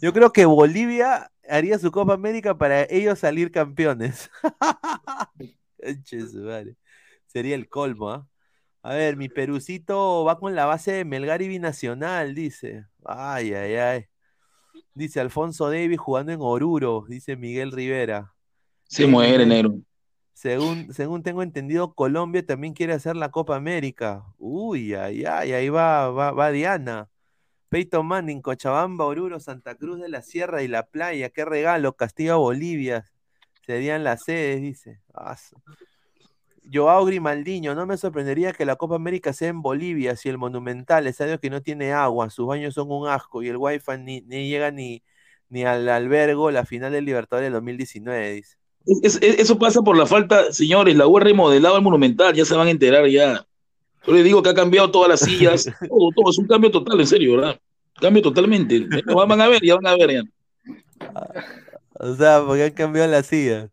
Yo 0.00 0.12
creo 0.12 0.32
que 0.32 0.46
Bolivia 0.46 1.30
haría 1.48 1.78
su 1.78 1.90
Copa 1.90 2.14
América 2.14 2.56
para 2.56 2.84
ellos 2.84 3.18
salir 3.18 3.50
campeones. 3.50 4.30
Sería 7.26 7.54
el 7.54 7.68
colmo, 7.68 8.10
¿ah? 8.10 8.26
A 8.82 8.94
ver, 8.94 9.16
mi 9.16 9.28
Perucito 9.28 10.24
va 10.24 10.38
con 10.38 10.56
la 10.56 10.66
base 10.66 10.92
de 10.92 11.04
Melgar 11.04 11.40
y 11.40 11.48
Binacional, 11.48 12.34
dice. 12.34 12.86
Ay, 13.04 13.54
ay, 13.54 13.76
ay. 13.76 14.11
Dice 14.94 15.20
Alfonso 15.20 15.70
Davis 15.70 15.98
jugando 15.98 16.32
en 16.32 16.40
Oruro, 16.42 17.04
dice 17.08 17.36
Miguel 17.36 17.72
Rivera. 17.72 18.34
Se 18.84 19.04
Sí, 19.04 19.08
muere, 19.08 19.44
Miguel. 19.44 19.48
negro. 19.48 19.78
Según, 20.34 20.92
según 20.92 21.22
tengo 21.22 21.42
entendido, 21.42 21.94
Colombia 21.94 22.44
también 22.44 22.74
quiere 22.74 22.92
hacer 22.94 23.16
la 23.16 23.30
Copa 23.30 23.56
América. 23.56 24.24
Uy, 24.38 24.94
ay, 24.94 25.24
ay, 25.24 25.52
ahí 25.52 25.68
va, 25.68 26.10
va, 26.10 26.32
va 26.32 26.50
Diana. 26.50 27.08
Peyton 27.68 28.04
Manning, 28.06 28.42
Cochabamba, 28.42 29.06
Oruro, 29.06 29.40
Santa 29.40 29.74
Cruz 29.76 29.98
de 30.00 30.08
la 30.10 30.20
Sierra 30.20 30.62
y 30.62 30.68
la 30.68 30.84
Playa. 30.86 31.30
Qué 31.30 31.44
regalo, 31.44 31.96
Castillo, 31.96 32.38
Bolivia. 32.38 33.06
serían 33.64 34.04
las 34.04 34.24
sedes, 34.24 34.60
dice. 34.60 35.00
Ah, 35.14 35.36
Joao 36.70 37.04
Grimaldiño, 37.04 37.74
no 37.74 37.86
me 37.86 37.96
sorprendería 37.96 38.52
que 38.52 38.64
la 38.64 38.76
Copa 38.76 38.94
América 38.96 39.32
sea 39.32 39.48
en 39.48 39.62
Bolivia, 39.62 40.16
si 40.16 40.28
el 40.28 40.38
Monumental, 40.38 41.06
estadio 41.06 41.40
que 41.40 41.50
no 41.50 41.60
tiene 41.62 41.92
agua, 41.92 42.30
sus 42.30 42.46
baños 42.46 42.74
son 42.74 42.90
un 42.90 43.08
asco 43.08 43.42
y 43.42 43.48
el 43.48 43.56
wifi 43.56 43.92
ni, 43.98 44.20
ni 44.22 44.48
llega 44.48 44.70
ni, 44.70 45.02
ni 45.48 45.64
al 45.64 45.88
albergo, 45.88 46.50
la 46.50 46.64
final 46.64 46.92
del 46.92 47.04
Libertadores 47.04 47.46
del 47.46 47.54
2019, 47.54 48.32
dice. 48.34 48.56
Es- 48.86 49.16
es- 49.22 49.38
eso 49.38 49.58
pasa 49.58 49.80
por 49.82 49.96
la 49.96 50.06
falta, 50.06 50.52
señores, 50.52 50.96
la 50.96 51.06
UR 51.06 51.22
remodelado 51.24 51.76
el 51.76 51.82
Monumental, 51.82 52.34
ya 52.34 52.44
se 52.44 52.54
van 52.54 52.68
a 52.68 52.70
enterar 52.70 53.06
ya. 53.08 53.44
Yo 54.06 54.12
les 54.12 54.24
digo 54.24 54.42
que 54.42 54.50
ha 54.50 54.54
cambiado 54.54 54.90
todas 54.90 55.08
las 55.08 55.20
sillas, 55.20 55.64
todo, 55.88 56.10
todo, 56.16 56.30
es 56.30 56.38
un 56.38 56.46
cambio 56.46 56.70
total, 56.70 56.98
en 57.00 57.06
serio, 57.06 57.36
¿verdad? 57.36 57.60
Cambio 58.00 58.22
totalmente. 58.22 58.86
Van 59.14 59.40
a 59.40 59.48
ver, 59.48 59.62
ya 59.62 59.74
van 59.76 59.86
a 59.86 59.96
ver 59.96 60.10
ya. 60.12 60.22
O 62.00 62.14
sea, 62.14 62.42
porque 62.44 62.64
han 62.64 62.70
cambiado 62.72 63.10
las 63.10 63.26
sillas. 63.26 63.68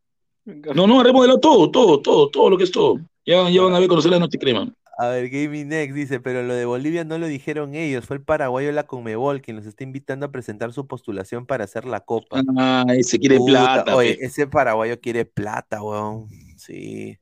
No, 0.76 0.88
no, 0.88 1.00
ha 1.00 1.04
remodelado 1.04 1.40
todo, 1.40 1.70
todo, 1.72 2.02
todo, 2.02 2.30
todo 2.30 2.50
lo 2.50 2.58
que 2.58 2.64
es 2.64 2.72
todo. 2.72 3.00
Ya, 3.26 3.50
ya 3.50 3.62
van 3.62 3.74
a 3.74 3.80
ver 3.80 3.88
conocer 3.88 4.12
la 4.12 4.20
noche 4.20 4.38
crema. 4.38 4.74
A 4.98 5.08
ver, 5.08 5.30
Gaming 5.30 5.70
Next 5.70 5.96
dice, 5.96 6.20
pero 6.20 6.44
lo 6.44 6.54
de 6.54 6.66
Bolivia 6.66 7.06
no 7.06 7.18
lo 7.18 7.28
dijeron 7.28 7.74
ellos, 7.74 8.06
fue 8.06 8.18
el 8.18 8.22
paraguayo 8.22 8.70
la 8.74 8.84
Conmebol 8.84 9.42
quien 9.42 9.56
los 9.56 9.66
está 9.66 9.86
invitando 9.86 10.26
a 10.26 10.32
presentar 10.32 10.74
su 10.74 10.88
postulación 10.88 11.46
para 11.46 11.64
hacer 11.64 11.86
la 11.86 12.02
copa. 12.02 12.42
Ah, 12.58 12.84
ese 12.90 13.18
quiere 13.18 13.38
Puta, 13.38 13.52
plata. 13.52 13.96
Oye, 13.96 14.18
ese 14.20 14.46
paraguayo 14.46 15.00
quiere 15.00 15.24
plata, 15.24 15.82
weón. 15.82 16.28
Sí. 16.58 17.18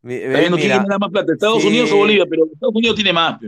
No 0.00 0.56
tiene 0.56 0.76
nada 0.76 0.98
más 0.98 1.10
plata, 1.10 1.30
Estados 1.30 1.60
sí. 1.60 1.68
Unidos 1.68 1.92
o 1.92 1.96
Bolivia, 1.96 2.24
pero 2.24 2.46
Estados 2.50 2.74
Unidos 2.74 2.94
tiene 2.94 3.12
más. 3.12 3.38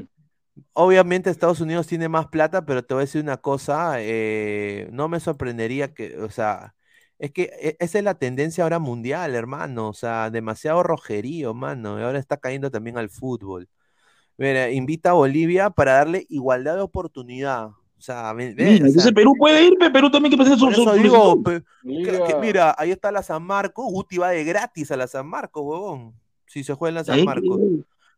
obviamente 0.75 1.31
Estados 1.31 1.63
Unidos 1.63 1.87
tiene 1.87 2.11
más 2.11 2.27
plata, 2.27 2.67
pero 2.67 2.85
te 2.85 2.93
voy 2.93 3.03
a 3.03 3.07
decir 3.07 3.23
una 3.23 3.39
cosa, 3.39 3.95
eh, 4.01 4.89
no 4.93 5.09
me 5.09 5.19
sorprendería 5.19 5.95
que, 5.95 6.19
o 6.19 6.31
sea, 6.31 6.75
es 7.21 7.31
que 7.33 7.43
e- 7.61 7.77
esa 7.79 7.99
es 7.99 8.05
la 8.05 8.15
tendencia 8.15 8.65
ahora 8.65 8.79
mundial, 8.79 9.35
hermano, 9.35 9.89
o 9.89 9.93
sea, 9.93 10.31
demasiado 10.31 10.83
rojerío, 10.83 11.55
mano, 11.55 12.01
y 12.01 12.03
ahora 12.03 12.19
está 12.19 12.39
cayendo 12.39 12.71
también 12.71 12.97
al 12.99 13.11
fútbol. 13.11 13.69
Mira, 14.39 14.71
invita 14.71 15.11
a 15.11 15.13
Bolivia 15.13 15.69
para 15.71 15.93
darle 15.93 16.25
igualdad 16.31 16.77
de 16.77 16.81
oportunidad. 16.81 17.67
O 17.67 18.03
sea, 18.03 18.33
ve- 18.33 18.55
ve, 18.55 18.65
Mira, 18.73 18.87
o 18.89 18.91
sea, 19.03 19.13
Perú 19.13 19.35
puede 19.37 19.67
ir, 19.67 19.77
pe, 19.79 19.91
Perú 19.91 20.11
también 20.11 20.31
que 20.31 20.39
presente 20.39 20.59
su, 20.59 20.71
eso 20.71 20.85
pe- 21.43 21.63
que- 22.27 22.35
mira, 22.41 22.75
ahí 22.79 22.91
está 22.91 23.13
la 23.13 23.23
San 23.23 23.43
Marcos, 23.43 23.85
Guti 23.93 24.17
va 24.17 24.31
de 24.31 24.43
gratis 24.43 24.91
a 24.91 24.97
la 24.97 25.07
San 25.07 25.27
Marcos, 25.27 25.63
huevón, 25.63 26.15
si 26.47 26.65
se 26.65 26.73
juega 26.73 26.89
en 26.89 26.95
la 26.95 27.05
San 27.05 27.19
Marcos. 27.27 27.61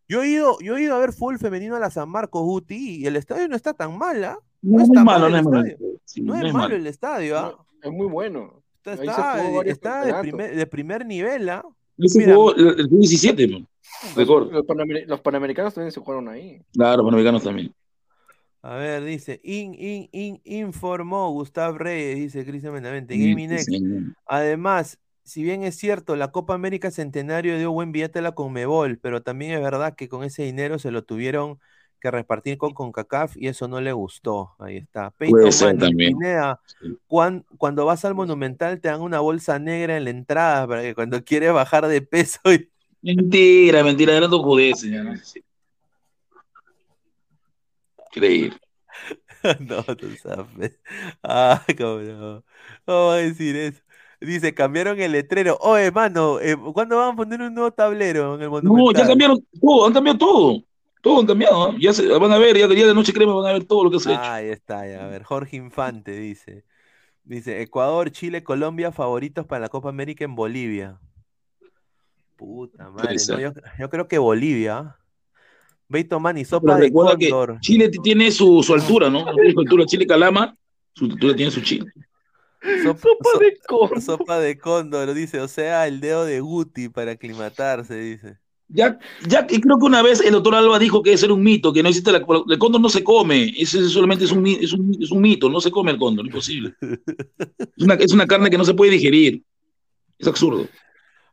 Yo 0.08 0.22
he 0.22 0.28
ido, 0.28 0.58
yo 0.60 0.76
he 0.76 0.82
ido 0.82 0.94
a 0.94 1.00
ver 1.00 1.12
fútbol 1.12 1.38
femenino 1.40 1.74
a 1.74 1.80
la 1.80 1.90
San 1.90 2.08
Marcos, 2.08 2.42
Guti, 2.42 3.00
y 3.02 3.06
el 3.06 3.16
estadio 3.16 3.48
no 3.48 3.56
está 3.56 3.74
tan 3.74 3.98
mal, 3.98 4.22
¿ah? 4.22 4.38
No, 4.62 4.76
No 4.76 4.82
es 4.84 4.88
está 4.90 5.02
malo, 5.02 5.28
mal 5.28 5.32
no 5.32 5.36
es 5.36 5.42
el 5.44 5.50
malo. 5.50 5.98
Sí, 6.04 6.20
No 6.20 6.34
es 6.36 6.54
malo 6.54 6.76
el 6.76 6.86
estadio, 6.86 7.38
¿ah? 7.38 7.52
No, 7.58 7.66
es 7.82 7.92
muy 7.92 8.06
bueno. 8.06 8.61
Está, 8.84 9.38
se 10.04 10.06
de, 10.12 10.14
primer, 10.20 10.56
de 10.56 10.66
primer 10.66 11.06
nivel, 11.06 11.48
¿ah? 11.48 11.64
Ese 11.98 12.18
Mira. 12.18 12.34
jugó 12.34 12.54
el, 12.54 12.80
el 12.80 12.88
17, 12.88 13.48
pe. 13.48 13.64
Los, 14.16 14.26
los 14.50 14.64
panamer- 14.66 15.06
los 15.06 15.20
panamericanos 15.20 15.74
también 15.74 15.92
se 15.92 16.00
jugaron 16.00 16.28
ahí. 16.28 16.60
Claro, 16.72 17.04
panamericanos 17.04 17.42
también. 17.42 17.72
A 18.62 18.76
ver, 18.76 19.04
dice, 19.04 19.40
in, 19.42 19.74
in, 19.74 20.08
in, 20.12 20.40
informó 20.44 21.30
Gustav 21.32 21.76
Reyes, 21.78 22.16
dice 22.16 22.44
Cristian 22.44 22.72
Benavente, 22.74 23.14
Sí, 23.14 23.30
Gaming 23.30 23.50
Next. 23.50 23.66
sí, 23.66 23.78
señor. 23.78 24.02
Además, 24.26 24.98
si 25.24 25.42
bien 25.42 25.64
es 25.64 25.76
cierto, 25.76 26.14
la 26.16 26.30
Copa 26.30 26.54
América 26.54 26.90
Centenario 26.90 27.58
dio 27.58 27.72
buen 27.72 27.90
billete 27.92 28.20
a 28.20 28.22
la 28.22 28.32
Conmebol, 28.32 28.98
pero 28.98 29.22
también 29.22 29.52
es 29.52 29.60
verdad 29.60 29.94
que 29.96 30.08
con 30.08 30.22
ese 30.24 30.44
dinero 30.44 30.78
se 30.78 30.90
lo 30.92 31.02
tuvieron 31.04 31.58
que 32.02 32.10
repartir 32.10 32.58
con 32.58 32.74
CONCACAF 32.74 33.36
y 33.36 33.46
eso 33.46 33.68
no 33.68 33.80
le 33.80 33.92
gustó. 33.92 34.50
Ahí 34.58 34.76
está. 34.78 35.10
Puede 35.12 35.44
Peyton 35.44 35.78
también. 35.78 36.18
Pineda, 36.18 36.60
Sí. 36.80 36.98
cuan- 37.06 37.46
cuando 37.56 37.86
vas 37.86 38.04
al 38.04 38.14
Monumental 38.14 38.80
te 38.80 38.88
dan 38.88 39.00
una 39.00 39.20
bolsa 39.20 39.58
negra 39.58 39.96
en 39.96 40.04
la 40.04 40.10
entrada 40.10 40.66
para 40.66 40.82
que 40.82 40.94
cuando 40.94 41.22
quieres 41.24 41.52
bajar 41.52 41.86
de 41.86 42.02
peso 42.02 42.40
y 42.52 42.68
Mentira, 43.04 43.82
mentira, 43.82 44.16
eran 44.16 44.30
dos 44.30 44.42
judeces, 44.42 44.90
ya 44.90 45.02
no 45.02 45.16
sé 45.16 45.24
si- 45.24 45.44
Creer. 48.12 48.52
No, 49.60 49.82
tú 49.96 50.08
sabes. 50.22 50.78
Ah, 51.22 51.64
cómo 51.76 51.98
no. 51.98 52.44
¿Cómo 52.84 53.06
va 53.06 53.14
a 53.14 53.16
decir 53.16 53.56
eso? 53.56 53.80
Dice, 54.20 54.54
cambiaron 54.54 55.00
el 55.00 55.10
letrero. 55.10 55.58
Oye, 55.62 55.90
mano, 55.90 56.38
eh, 56.38 56.56
¿cuándo 56.72 56.96
van 56.98 57.14
a 57.14 57.16
poner 57.16 57.40
un 57.40 57.52
nuevo 57.52 57.72
tablero 57.72 58.36
en 58.36 58.42
el 58.42 58.50
No, 58.50 58.60
ya 58.60 58.62
Monumental? 58.62 59.08
cambiaron 59.08 59.44
todo, 59.60 59.86
han 59.88 59.92
cambiado 59.92 60.18
todo. 60.18 60.62
Todo 61.02 61.20
han 61.20 61.26
cambiado, 61.26 61.64
¿ah? 61.64 61.74
Ya 61.78 61.92
se, 61.92 62.06
van 62.06 62.32
a 62.32 62.38
ver, 62.38 62.56
ya, 62.56 62.66
ya 62.68 62.86
de 62.86 62.94
noche 62.94 63.12
crema 63.12 63.34
van 63.34 63.50
a 63.50 63.52
ver 63.52 63.64
todo 63.64 63.84
lo 63.84 63.90
que 63.90 63.98
se 64.00 64.08
ha 64.10 64.12
hecho. 64.12 64.22
Ah, 64.22 64.34
ahí 64.36 64.48
está, 64.48 64.88
ya. 64.88 65.04
A 65.04 65.08
ver, 65.08 65.24
Jorge 65.24 65.56
Infante 65.56 66.12
dice. 66.12 66.64
Dice, 67.24 67.60
Ecuador, 67.60 68.10
Chile, 68.10 68.42
Colombia, 68.42 68.90
favoritos 68.92 69.44
para 69.46 69.60
la 69.60 69.68
Copa 69.68 69.88
América 69.88 70.24
en 70.24 70.34
Bolivia. 70.34 70.98
Puta 72.36 72.88
madre, 72.90 73.16
no, 73.28 73.38
yo, 73.38 73.52
yo 73.78 73.90
creo 73.90 74.08
que 74.08 74.18
Bolivia. 74.18 74.96
Beito 75.88 76.18
Mani, 76.18 76.44
Pero 76.44 76.60
sopa 76.60 76.76
de 76.76 76.92
cóndor. 76.92 77.58
Chile 77.60 77.90
tiene 77.90 78.30
su, 78.30 78.62
su 78.62 78.72
altura, 78.72 79.10
¿no? 79.10 79.24
Su 79.52 79.60
altura, 79.60 79.84
Chile 79.84 80.06
Calama, 80.06 80.56
su 80.94 81.04
altura 81.04 81.36
tiene 81.36 81.50
su 81.50 81.60
Chile. 81.60 81.92
Sopa, 82.82 83.00
Sopa 83.00 83.30
so- 83.32 83.38
de 83.38 83.58
cóndor. 83.66 84.00
sopa 84.00 84.38
de 84.38 84.58
cóndor, 84.58 85.14
dice, 85.14 85.40
o 85.40 85.48
sea, 85.48 85.86
el 85.86 86.00
dedo 86.00 86.24
de 86.24 86.40
Guti 86.40 86.88
para 86.88 87.12
aclimatarse, 87.12 87.94
dice. 87.96 88.38
Ya, 88.74 88.98
ya 89.28 89.46
y 89.50 89.60
creo 89.60 89.78
que 89.78 89.84
una 89.84 90.00
vez 90.02 90.20
el 90.20 90.32
doctor 90.32 90.54
Alba 90.54 90.78
dijo 90.78 91.02
que 91.02 91.12
ese 91.12 91.26
era 91.26 91.34
un 91.34 91.42
mito, 91.42 91.72
que 91.72 91.82
no 91.82 91.90
existe 91.90 92.10
la, 92.10 92.18
el 92.48 92.58
cóndor 92.58 92.80
no 92.80 92.88
se 92.88 93.04
come, 93.04 93.52
ese 93.58 93.86
solamente 93.88 94.24
es 94.24 94.32
un, 94.32 94.46
es, 94.46 94.72
un, 94.72 94.96
es 94.98 95.10
un 95.10 95.20
mito, 95.20 95.50
no 95.50 95.60
se 95.60 95.70
come 95.70 95.90
el 95.90 95.98
cóndor, 95.98 96.24
imposible. 96.26 96.74
Es 97.76 97.84
una, 97.84 97.94
es 97.94 98.12
una 98.12 98.26
carne 98.26 98.50
que 98.50 98.58
no 98.58 98.64
se 98.64 98.74
puede 98.74 98.92
digerir. 98.92 99.42
Es 100.18 100.28
absurdo. 100.28 100.68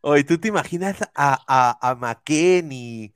Oye, 0.01 0.23
¿tú 0.23 0.37
te 0.39 0.47
imaginas 0.47 1.01
a, 1.15 1.37
a, 1.47 1.89
a 1.91 1.95
McKenny? 1.95 3.13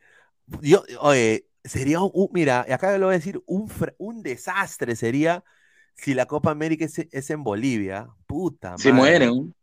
Yo, 0.62 0.84
oye, 1.00 1.48
sería 1.64 2.02
un, 2.02 2.30
mira, 2.34 2.66
acá 2.70 2.98
lo 2.98 3.08
voy 3.08 3.16
a 3.16 3.18
decir, 3.18 3.42
un, 3.46 3.72
un 3.98 4.24
desastre 4.24 4.96
sería 4.96 5.44
si 5.96 6.14
la 6.14 6.26
Copa 6.26 6.52
América 6.52 6.86
es, 6.86 7.00
es 7.00 7.30
en 7.30 7.44
Bolivia. 7.44 8.10
Puta 8.28 8.78
Se 8.78 8.92
madre. 8.92 9.30
mueren. 9.30 9.54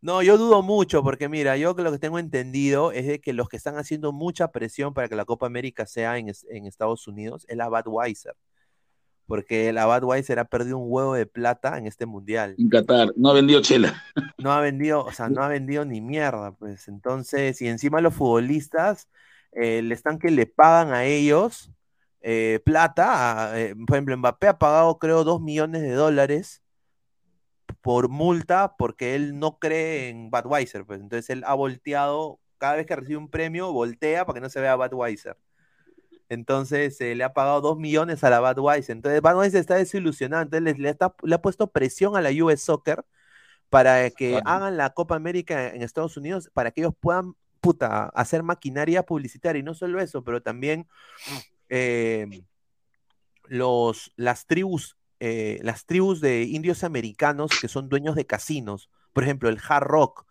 ¿No? 0.00 0.22
Yo 0.22 0.38
dudo 0.38 0.62
mucho, 0.62 1.02
porque 1.02 1.28
mira, 1.28 1.56
yo 1.56 1.74
lo 1.74 1.92
que 1.92 1.98
tengo 1.98 2.18
entendido 2.18 2.92
es 2.92 3.06
de 3.06 3.20
que 3.20 3.32
los 3.32 3.48
que 3.48 3.56
están 3.56 3.76
haciendo 3.76 4.12
mucha 4.12 4.52
presión 4.52 4.94
para 4.94 5.08
que 5.08 5.16
la 5.16 5.24
Copa 5.24 5.46
América 5.46 5.86
sea 5.86 6.18
en 6.18 6.28
Estados 6.66 7.06
Unidos 7.08 7.44
es 7.48 7.56
la 7.56 7.68
Budweiser. 7.68 8.34
Porque 9.26 9.72
la 9.74 9.86
Budweiser 9.86 10.38
ha 10.38 10.46
perdido 10.46 10.78
un 10.78 10.86
huevo 10.90 11.14
de 11.14 11.26
plata 11.26 11.76
en 11.76 11.86
este 11.86 12.06
mundial. 12.06 12.54
En 12.58 12.70
Qatar, 12.70 13.12
no 13.16 13.30
ha 13.30 13.34
vendido 13.34 13.60
chela. 13.60 14.02
no 14.38 14.52
ha 14.52 14.60
vendido, 14.60 15.04
o 15.04 15.12
sea, 15.12 15.28
no 15.28 15.42
ha 15.42 15.48
vendido 15.48 15.84
ni 15.84 16.00
mierda, 16.00 16.52
pues. 16.52 16.88
Entonces, 16.88 17.60
y 17.60 17.68
encima 17.68 18.00
los 18.00 18.14
futbolistas 18.14 19.06
eh, 19.52 19.82
le 19.82 19.94
están 19.94 20.18
que 20.18 20.30
le 20.30 20.46
pagan 20.46 20.94
a 20.94 21.04
ellos 21.04 21.70
eh, 22.22 22.60
plata. 22.64 23.50
a- 23.50 23.60
eh, 23.60 23.74
por 23.86 23.96
ejemplo, 23.96 24.16
Mbappé 24.16 24.48
ha 24.48 24.58
pagado, 24.58 24.98
creo, 24.98 25.24
dos 25.24 25.42
millones 25.42 25.82
de 25.82 25.92
dólares 25.92 26.62
por 27.88 28.10
multa 28.10 28.74
porque 28.76 29.14
él 29.14 29.38
no 29.38 29.58
cree 29.58 30.10
en 30.10 30.28
Budweiser, 30.30 30.84
pues. 30.84 31.00
Entonces 31.00 31.30
él 31.30 31.42
ha 31.46 31.54
volteado, 31.54 32.38
cada 32.58 32.76
vez 32.76 32.84
que 32.84 32.94
recibe 32.94 33.16
un 33.16 33.30
premio, 33.30 33.72
voltea 33.72 34.26
para 34.26 34.34
que 34.34 34.40
no 34.42 34.50
se 34.50 34.60
vea 34.60 34.76
Budweiser. 34.76 35.38
Entonces 36.28 37.00
eh, 37.00 37.14
le 37.14 37.24
ha 37.24 37.32
pagado 37.32 37.62
dos 37.62 37.78
millones 37.78 38.22
a 38.24 38.28
la 38.28 38.40
Budweiser. 38.40 38.94
Entonces 38.94 39.22
Budweiser 39.22 39.58
está 39.60 39.76
desilusionado. 39.76 40.42
Entonces 40.42 40.64
le, 40.76 40.82
le 40.82 40.90
está- 40.90 41.14
le 41.22 41.34
ha 41.34 41.40
puesto 41.40 41.68
presión 41.70 42.14
a 42.14 42.20
la 42.20 42.28
US 42.44 42.62
Soccer 42.62 43.06
para 43.70 44.10
que 44.10 44.32
Claro. 44.32 44.42
hagan 44.46 44.76
la 44.76 44.90
Copa 44.90 45.16
América 45.16 45.68
en 45.68 45.80
Estados 45.80 46.18
Unidos, 46.18 46.50
para 46.52 46.72
que 46.72 46.82
ellos 46.82 46.92
puedan, 47.00 47.36
puta, 47.62 48.10
hacer 48.14 48.42
maquinaria 48.42 49.02
publicitaria. 49.02 49.60
Y 49.60 49.62
no 49.62 49.72
solo 49.72 49.98
eso, 49.98 50.22
pero 50.22 50.42
también 50.42 50.86
eh, 51.70 52.42
los, 53.46 54.12
las 54.16 54.46
tribus, 54.46 54.98
eh, 55.20 55.60
las 55.62 55.86
tribus 55.86 56.20
de 56.20 56.42
indios 56.44 56.84
americanos 56.84 57.56
que 57.58 57.68
son 57.68 57.88
dueños 57.88 58.14
de 58.16 58.26
casinos. 58.26 58.90
Por 59.12 59.24
ejemplo, 59.24 59.48
el 59.48 59.58
Hard 59.68 59.84
Rock, 59.84 60.26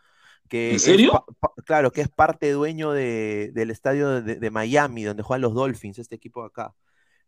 que 0.49 0.73
¿En 0.73 0.75
es 0.75 0.83
serio? 0.83 1.25
claro, 1.65 1.91
que 1.91 2.01
es 2.01 2.09
parte 2.09 2.51
dueño 2.51 2.91
de- 2.91 3.51
del 3.53 3.71
estadio 3.71 4.21
de, 4.21 4.35
de 4.35 4.51
Miami, 4.51 5.03
donde 5.03 5.23
juegan 5.23 5.41
los 5.41 5.53
Dolphins, 5.53 5.99
este 5.99 6.15
equipo 6.15 6.41
de 6.41 6.47
acá. 6.47 6.73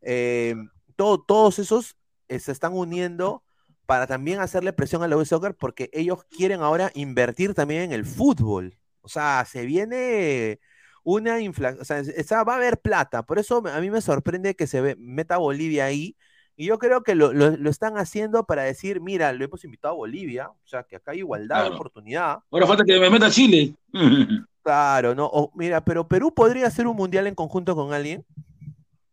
Eh, 0.02 0.56
todo- 0.96 1.22
todos 1.24 1.60
esos 1.60 1.98
eh, 2.28 2.40
se 2.40 2.52
están 2.52 2.74
uniendo 2.74 3.44
para 3.86 4.08
también 4.08 4.40
hacerle 4.40 4.74
presión 4.74 5.04
a 5.04 5.08
la 5.08 5.18
US 5.18 5.30
Soccer 5.30 5.56
porque 5.56 5.90
ellos 5.94 6.24
quieren 6.26 6.62
ahora 6.62 6.92
invertir 6.94 7.54
también 7.56 7.84
en 7.84 7.92
el 7.92 8.06
fútbol. 8.06 8.78
O 9.02 9.10
sea, 9.10 9.46
se 9.50 9.66
viene 9.66 10.60
una 11.04 11.40
inflación, 11.42 11.82
o 11.82 11.86
sea, 12.24 12.44
va 12.44 12.54
a 12.54 12.56
haber 12.58 12.80
plata. 12.80 13.24
Por 13.24 13.40
eso 13.40 13.64
a 13.68 13.80
mí 13.82 13.90
me 13.90 14.02
sorprende 14.02 14.56
que 14.56 14.68
se 14.68 14.96
meta 14.98 15.38
Bolivia 15.38 15.86
ahí. 15.86 16.16
Y 16.60 16.66
yo 16.66 16.78
creo 16.78 17.04
que 17.04 17.16
lo, 17.16 17.32
lo- 17.32 17.56
lo 17.56 17.70
están 17.70 17.98
haciendo 17.98 18.44
para 18.44 18.64
decir, 18.64 19.00
mira, 19.00 19.32
lo 19.32 19.46
hemos 19.46 19.64
invitado 19.64 19.94
a 19.94 19.98
Bolivia, 19.98 20.50
o 20.50 20.68
sea, 20.68 20.84
que 20.84 20.98
acá 20.98 21.12
hay 21.12 21.20
igualdad 21.20 21.64
de 21.64 21.70
oportunidad. 21.70 22.40
Ahora 22.52 22.68
falta 22.68 22.84
que 22.84 23.00
me 23.00 23.10
meta 23.10 23.30
Chile. 23.32 23.74
Claro, 24.62 25.16
¿no? 25.16 25.26
O, 25.26 25.52
mira, 25.56 25.80
pero 25.84 26.06
Perú 26.06 26.34
podría 26.34 26.68
hacer 26.68 26.86
un 26.86 26.98
mundial 26.98 27.26
en 27.28 27.34
conjunto 27.34 27.76
con 27.76 27.94
alguien. 27.94 28.26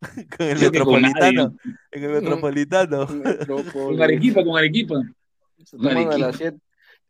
con 0.37 0.47
el 0.47 0.59
Creo 0.59 0.73
que 0.73 0.81
con 0.81 1.01
Metropolitano. 1.01 1.57
En 1.93 2.05
el 2.05 2.11
Metropolitano. 2.11 3.07
Con 3.73 4.03
Arequipa, 4.03 4.45
con 4.45 4.59
Arequipa. 4.59 4.97
Toman 5.71 6.13
a 6.13 6.19
las 6.19 6.37
7 6.37 6.59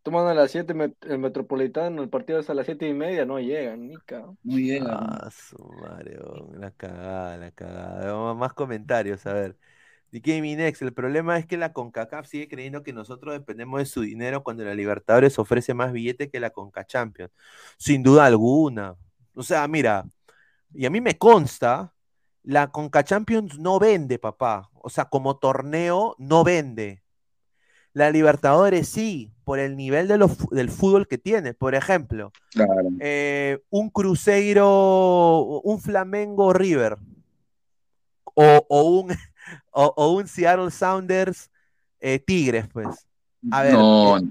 toman 0.03 0.29
a 0.29 0.35
las 0.35 0.51
7 0.51 0.75
el 1.09 1.19
Metropolitano, 1.19 2.03
el 2.03 2.11
partido 2.11 2.39
es 2.41 2.51
a 2.51 2.55
las 2.55 2.67
7 2.67 2.87
y 2.87 2.93
media, 2.93 3.25
no 3.25 3.41
llegan, 3.41 3.89
Nica. 3.89 4.27
No 4.45 4.59
llegan. 4.59 4.87
Ah, 4.91 5.31
su 5.33 5.59
madre, 5.83 6.19
oh, 6.23 6.47
la 6.57 6.71
cagada, 6.73 7.39
la 7.39 7.51
cagada. 7.51 8.35
Más 8.35 8.53
comentarios, 8.53 9.27
a 9.27 9.33
ver. 9.33 9.57
The 10.11 10.21
Gaming 10.21 10.61
X, 10.61 10.83
el 10.83 10.93
problema 10.93 11.39
es 11.39 11.47
que 11.47 11.57
la 11.57 11.73
CONCACAF 11.73 12.27
sigue 12.27 12.49
creyendo 12.49 12.83
que 12.83 12.93
nosotros 12.93 13.35
dependemos 13.35 13.81
de 13.81 13.87
su 13.87 14.03
dinero 14.03 14.43
cuando 14.43 14.65
la 14.65 14.75
Libertadores 14.75 15.39
ofrece 15.39 15.75
más 15.75 15.93
billete 15.93 16.31
que 16.31 16.41
la 16.41 16.51
CONCA 16.51 16.87
Champions. 16.87 17.33
Sin 17.77 18.03
duda 18.03 18.27
alguna. 18.27 18.97
O 19.35 19.43
sea, 19.43 19.67
mira, 19.69 20.07
y 20.73 20.87
a 20.87 20.91
mí 20.91 21.01
me 21.01 21.19
consta, 21.19 21.93
la 22.43 22.71
CONCA 22.71 23.05
Champions 23.05 23.59
no 23.59 23.79
vende, 23.79 24.19
papá. 24.19 24.71
O 24.75 24.89
sea, 24.89 25.07
como 25.07 25.39
torneo 25.39 26.15
no 26.19 26.45
vende. 26.45 27.03
La 27.93 28.11
Libertadores 28.11 28.89
sí, 28.89 29.33
por 29.45 29.59
el 29.59 29.77
nivel 29.77 30.07
de 30.07 30.19
del 30.51 30.71
fútbol 30.71 31.09
que 31.09 31.19
tiene. 31.19 31.55
Por 31.55 31.75
ejemplo, 31.75 32.31
eh, 33.01 33.61
un 33.71 33.91
Cruzeiro, 33.91 35.61
un 35.65 35.81
Flamengo 35.81 36.53
River 36.53 36.99
o, 38.35 38.83
un, 38.83 39.17
o, 39.71 40.13
un 40.13 40.27
Seattle 40.27 40.71
Sounders 40.71 41.51
eh, 42.01 42.19
Tigres, 42.19 42.67
pues. 42.73 43.07
A 43.51 43.63
ver, 43.63 43.75
no, 43.75 44.19
eh, 44.19 44.23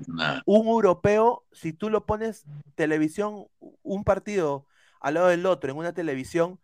un 0.45 0.67
europeo, 0.67 1.45
si 1.51 1.71
tú 1.71 1.89
lo 1.89 2.05
pones 2.05 2.45
televisión, 2.75 3.45
un 3.81 4.03
partido 4.03 4.65
al 4.99 5.13
lado 5.13 5.27
del 5.27 5.45
otro 5.45 5.71
en 5.71 5.77
una 5.77 5.93
televisión, 5.93 6.59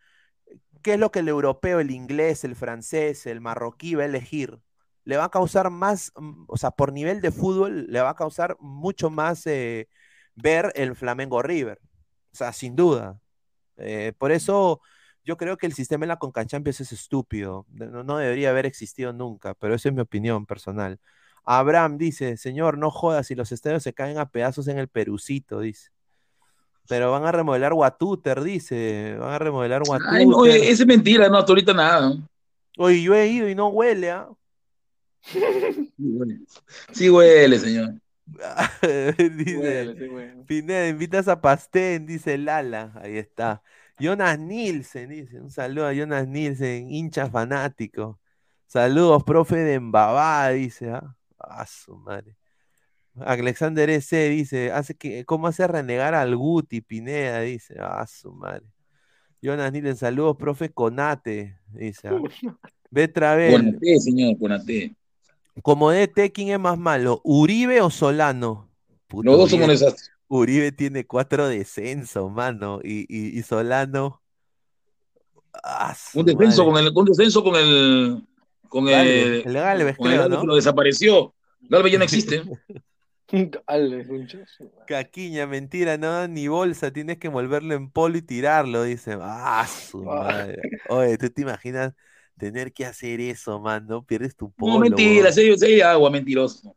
¿qué 0.82 0.96
es 0.96 1.00
lo 1.00 1.12
que 1.12 1.20
el 1.20 1.30
europeo, 1.30 1.80
el 1.80 1.92
inglés, 1.92 2.44
el 2.44 2.56
francés, 2.56 3.26
el 3.26 3.40
marroquí 3.40 3.96
va 3.96 4.04
a 4.04 4.08
elegir? 4.08 4.60
Le 5.06 5.18
va 5.18 5.26
a 5.26 5.32
causar 5.32 5.70
más, 5.70 6.12
mm, 6.16 6.46
o 6.48 6.58
sea, 6.58 6.72
por 6.72 6.92
nivel 6.92 7.22
de 7.22 7.32
fútbol, 7.32 7.88
le 7.88 8.02
va 8.02 8.10
a 8.10 8.16
causar 8.16 8.58
mucho 8.60 9.10
más 9.10 9.48
eh, 9.48 9.88
ver 10.36 10.74
el 10.76 10.96
Flamengo 10.96 11.42
River. 11.42 11.80
O 12.34 12.36
sea, 12.36 12.54
sin 12.54 12.76
duda. 12.76 13.20
por 14.18 14.32
eso 14.32 14.82
yo 15.24 15.38
creo 15.38 15.58
que 15.58 15.68
el 15.68 15.74
sistema 15.74 16.06
en 16.06 16.10
la 16.10 16.18
Conca 16.18 16.42
es 16.42 16.92
estúpido. 16.92 17.66
No, 17.70 18.18
debería 18.18 18.50
haber 18.50 18.66
existido 18.66 19.14
nunca, 19.14 19.54
pero 19.54 19.76
esa 19.76 19.90
es 19.90 19.96
mi 19.96 20.02
opinión 20.02 20.46
personal. 20.46 21.00
Abraham 21.44 21.98
dice, 21.98 22.38
señor, 22.38 22.78
no 22.78 22.92
jodas 22.92 23.28
si 23.28 23.36
los 23.36 23.52
estadios 23.52 23.84
se 23.84 23.94
caen 23.94 24.18
a 24.18 24.30
pedazos 24.30 24.68
en 24.68 24.78
el 24.78 24.88
Perucito, 24.88 25.60
dice. 25.60 25.90
Pero 26.88 27.12
van 27.12 27.26
a 27.26 27.32
remodelar 27.32 27.74
Watuter, 27.74 28.42
dice. 28.42 29.16
Van 29.20 29.34
a 29.34 29.40
remodelar 29.40 29.82
Watuter. 29.88 30.14
Ay, 30.14 30.70
esa 30.70 30.84
es 30.84 30.88
mentira, 30.88 31.30
no, 31.30 31.38
hasta 31.38 31.52
ahorita 31.52 31.74
nada. 31.74 32.18
Oye, 32.78 33.02
yo 33.02 33.16
he 33.16 33.28
ido 33.28 33.50
y 33.50 33.56
no 33.56 33.68
huele, 33.70 34.12
¿ah? 34.12 34.30
Sí 36.92 37.10
huele, 37.10 37.60
señor. 37.60 37.94
dice, 39.36 39.96
Pineda, 40.48 40.88
invitas 40.88 41.28
a 41.28 41.42
Pastén, 41.42 42.06
dice 42.06 42.38
Lala. 42.38 42.94
Ahí 42.96 43.18
está. 43.18 43.62
Jonas 44.02 44.40
Nielsen, 44.40 45.10
dice, 45.10 45.40
un 45.40 45.52
saludo 45.52 45.86
a 45.86 45.94
Jonas 45.94 46.28
Nielsen, 46.28 46.90
hincha 46.90 47.30
fanático. 47.30 48.20
Saludos, 48.66 49.24
profe 49.24 49.58
de 49.58 49.80
Mbabá, 49.80 50.50
dice, 50.50 50.90
¿ah? 50.90 51.16
ah 51.38 51.66
su 51.68 51.96
madre. 51.96 52.36
Alexander 53.20 53.90
S. 53.90 54.30
dice, 54.30 54.72
hace 54.72 54.96
que, 54.96 55.24
¿cómo 55.26 55.48
hace 55.48 55.68
renegar 55.68 56.16
al 56.16 56.36
Guti 56.36 56.82
Pineda? 56.82 57.42
Dice, 57.42 57.76
ah, 57.80 58.06
su 58.08 58.34
madre. 58.34 58.66
Jonas 59.42 59.72
Nielsen, 59.72 59.98
saludos, 59.98 60.36
profe 60.38 60.72
Conate, 60.72 61.60
dice. 61.68 62.08
¿ah? 62.08 62.20
Betravel. 62.90 63.52
Conate, 63.52 64.00
señor, 64.00 64.40
Conate. 64.40 64.96
Como 65.62 65.92
DT, 65.92 66.32
¿quién 66.34 66.50
es 66.50 66.60
más 66.60 66.78
malo? 66.78 67.22
¿Uribe 67.24 67.82
o 67.82 67.90
Solano? 67.92 68.70
Los 69.12 69.38
dos 69.38 69.52
somos 69.52 69.68
desastres. 69.68 70.12
Uribe 70.34 70.72
tiene 70.72 71.06
cuatro 71.06 71.50
descensos, 71.50 72.32
mano. 72.32 72.80
Y, 72.82 73.42
Solano. 73.44 74.22
Ah, 75.62 75.94
un 76.14 76.26
descenso 76.26 76.64
con 76.64 76.78
el, 76.78 76.90
un 76.96 77.06
descenso 77.06 77.44
con 77.44 77.56
el. 77.58 78.24
Con 78.70 78.88
el, 78.88 79.44
el 79.46 79.54
Galvez, 79.54 79.98
creo, 80.02 80.30
¿no? 80.30 80.46
Lo 80.46 80.56
desapareció. 80.56 81.36
Galvez 81.60 81.92
ya 81.92 81.98
no 81.98 82.06
existe. 82.06 82.44
Caquiña, 84.88 85.48
mentira, 85.48 85.98
no 85.98 86.28
ni 86.28 86.48
bolsa, 86.48 86.92
tienes 86.92 87.18
que 87.18 87.28
envolverlo 87.28 87.74
en 87.74 87.90
polo 87.90 88.18
y 88.18 88.22
tirarlo, 88.22 88.84
dice. 88.84 89.18
Ah, 89.22 89.68
su 89.68 90.04
madre. 90.04 90.62
Oye, 90.90 91.18
¿tú 91.18 91.30
te 91.30 91.42
imaginas 91.42 91.94
tener 92.38 92.72
que 92.72 92.86
hacer 92.86 93.20
eso, 93.20 93.60
mano? 93.60 94.06
Pierdes 94.06 94.36
tu 94.36 94.52
polo. 94.52 94.74
No, 94.74 94.80
mentira, 94.80 95.32
serio, 95.32 95.56
agua, 95.88 96.10
mentiroso. 96.10 96.76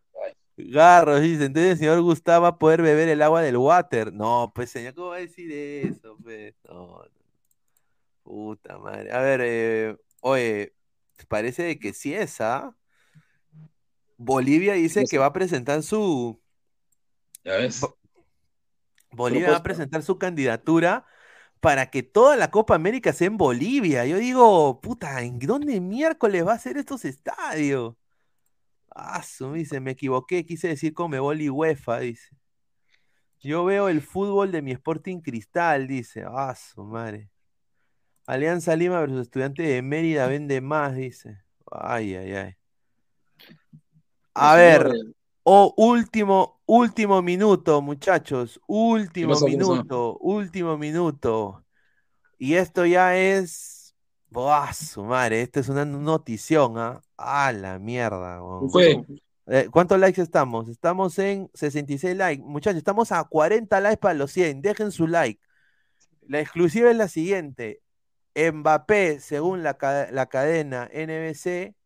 Garros 0.57 1.21
dice, 1.21 1.47
entonces 1.47 1.73
el 1.73 1.79
señor 1.79 2.01
Gustavo 2.03 2.45
va 2.45 2.49
a 2.49 2.59
poder 2.59 2.81
beber 2.81 3.09
el 3.09 3.23
agua 3.23 3.43
del 3.43 3.57
water. 3.57 4.13
No, 4.13 4.53
pues 4.55 4.71
señor, 4.71 4.95
¿cómo 4.95 5.09
va 5.09 5.17
a 5.17 5.21
decir 5.21 5.51
eso? 5.51 6.17
Pues? 6.23 6.55
No, 6.69 7.03
Puta 8.23 8.79
madre. 8.79 9.13
A 9.13 9.21
ver, 9.21 9.41
eh, 9.43 9.97
oye, 10.21 10.75
parece 11.29 11.79
que 11.79 11.93
sí 11.93 12.15
es, 12.15 12.41
¿ah? 12.41 12.75
Bolivia 14.17 14.75
dice 14.75 15.05
que 15.09 15.19
va 15.19 15.27
a 15.27 15.33
presentar 15.33 15.83
su. 15.83 16.41
Ya 17.45 17.57
ves. 17.57 17.85
Bolivia 19.11 19.51
va 19.51 19.57
a 19.59 19.63
presentar 19.63 20.03
su 20.03 20.19
candidatura 20.19 21.05
para 21.61 21.91
que 21.91 22.03
toda 22.03 22.37
la 22.37 22.51
Copa 22.51 22.75
América 22.75 23.13
sea 23.13 23.27
en 23.27 23.37
Bolivia. 23.37 24.07
Yo 24.07 24.17
digo, 24.19 24.81
puta, 24.81 25.23
¿en 25.23 25.39
dónde 25.39 25.81
miércoles 25.81 26.47
va 26.47 26.55
a 26.55 26.59
ser 26.59 26.79
estos 26.79 27.05
estadios? 27.05 27.95
Ah, 28.95 29.23
su, 29.23 29.53
dice, 29.53 29.81
me 29.81 29.93
equivoqué, 29.93 30.47
quise 30.47 30.69
decir 30.69 30.95
Comebol 30.95 31.41
y 31.41 31.51
UEFA, 31.51 31.99
dice. 32.01 32.29
Yo 33.41 33.65
veo 33.65 33.89
el 33.89 34.01
fútbol 34.01 34.53
de 34.53 34.63
mi 34.63 34.71
Sporting 34.71 35.21
Cristal, 35.21 35.87
dice. 35.89 36.25
Ah, 36.27 36.55
su 36.55 36.85
madre. 36.85 37.29
Alianza 38.27 38.75
Lima 38.75 39.01
versus 39.01 39.23
Estudiantes 39.23 39.67
de 39.67 39.83
Mérida 39.83 40.27
vende 40.29 40.61
más, 40.61 40.95
dice. 40.95 41.43
Ay, 41.71 42.15
ay, 42.15 42.33
ay. 42.33 42.55
A 44.33 44.55
ver, 44.55 44.93
oh, 45.43 45.75
último, 45.77 46.63
último 46.65 47.21
minuto, 47.21 47.83
muchachos. 47.83 48.61
Último 48.67 49.39
minuto, 49.41 50.17
último 50.21 50.79
minuto. 50.79 51.65
Y 52.39 52.55
esto 52.55 52.87
ya 52.87 53.17
es 53.17 53.84
¡Buah, 54.35 54.73
su 54.73 55.05
madre! 55.05 55.43
Esta 55.43 55.61
es 55.61 55.69
una 55.69 55.85
notición, 55.85 56.77
¿ah? 56.77 57.01
¡Ah, 57.17 57.53
la 57.53 57.79
mierda! 57.79 58.41
Eh, 59.47 59.69
¿Cuántos 59.71 60.01
likes 60.01 60.21
estamos? 60.21 60.69
Estamos 60.69 61.17
en 61.21 61.49
66 61.55 62.17
likes. 62.17 62.43
Muchachos, 62.43 62.79
estamos 62.79 63.13
a 63.13 63.23
40 63.23 63.81
likes 63.81 63.99
para 63.99 64.15
los 64.15 64.33
100. 64.33 64.61
Dejen 64.61 64.91
su 64.91 65.07
like. 65.07 65.41
La 66.27 66.41
exclusiva 66.41 66.91
es 66.91 66.97
la 66.97 67.07
siguiente. 67.07 67.81
Mbappé, 68.35 69.21
según 69.21 69.63
la, 69.63 69.79
la 70.11 70.27
cadena 70.27 70.91
NBC, 70.93 71.77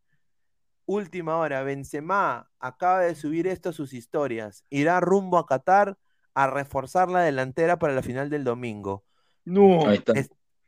última 0.87 1.37
hora, 1.37 1.61
Benzema 1.61 2.49
acaba 2.59 3.01
de 3.01 3.13
subir 3.13 3.45
esto 3.45 3.69
a 3.69 3.73
sus 3.73 3.93
historias. 3.93 4.65
Irá 4.71 4.99
rumbo 5.01 5.37
a 5.37 5.45
Qatar 5.45 5.99
a 6.33 6.47
reforzar 6.47 7.11
la 7.11 7.21
delantera 7.21 7.77
para 7.77 7.93
la 7.93 8.01
final 8.01 8.31
del 8.31 8.43
domingo. 8.43 9.03
No. 9.45 9.85
Ahí 9.87 9.97
está 9.97 10.13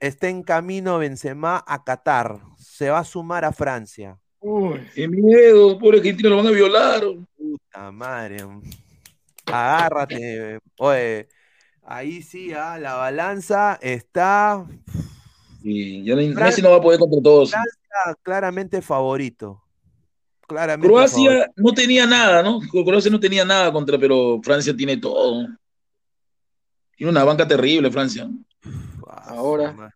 está 0.02 0.28
en 0.28 0.44
camino 0.44 0.98
Benzema 0.98 1.64
a 1.66 1.84
Qatar. 1.84 2.42
Se 2.58 2.90
va 2.90 3.00
a 3.00 3.06
sumar 3.06 3.46
a 3.46 3.54
Francia. 3.54 4.20
Uy, 4.40 4.82
qué 4.96 5.08
miedo, 5.08 5.78
pobre 5.78 6.00
Argentina, 6.00 6.30
lo 6.30 6.38
van 6.38 6.48
a 6.48 6.52
violar. 6.52 7.04
Puta 7.38 7.92
madre. 7.92 8.40
Agárrate. 9.46 10.60
Oye, 10.80 11.30
ahí 11.84 12.24
sí, 12.24 12.52
ah, 12.52 12.80
la 12.80 12.96
balanza 12.96 13.78
está. 13.82 14.66
Y 15.64 16.04
ya 16.04 16.16
Francia, 16.34 16.64
no 16.64 16.72
va 16.72 16.78
a 16.78 16.82
poder 16.82 17.00
contra 17.00 17.22
todos. 17.22 17.52
Francia 17.52 18.18
claramente 18.24 18.82
favorito. 18.82 19.62
Claramente 20.48 20.88
Croacia 20.88 21.52
no 21.56 21.72
tenía 21.72 22.08
nada, 22.08 22.42
¿no? 22.42 22.60
Croacia 22.60 23.12
no 23.12 23.20
tenía 23.20 23.46
nada 23.46 23.72
contra, 23.72 24.00
pero 24.00 24.42
Francia 24.44 24.76
tiene 24.76 24.98
todo. 24.98 25.48
Tiene 26.98 27.12
una 27.12 27.24
banca 27.24 27.48
terrible, 27.48 27.92
Francia. 27.92 28.28
Ahora, 29.38 29.94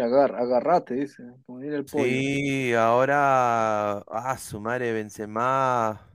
agar, 0.00 0.36
agarrate, 0.36 0.94
dice. 0.94 1.22
el 1.62 1.88
Sí, 1.88 2.72
ahora, 2.74 3.98
ah, 3.98 4.38
su 4.38 4.60
madre, 4.60 4.92
Benzema, 4.92 6.08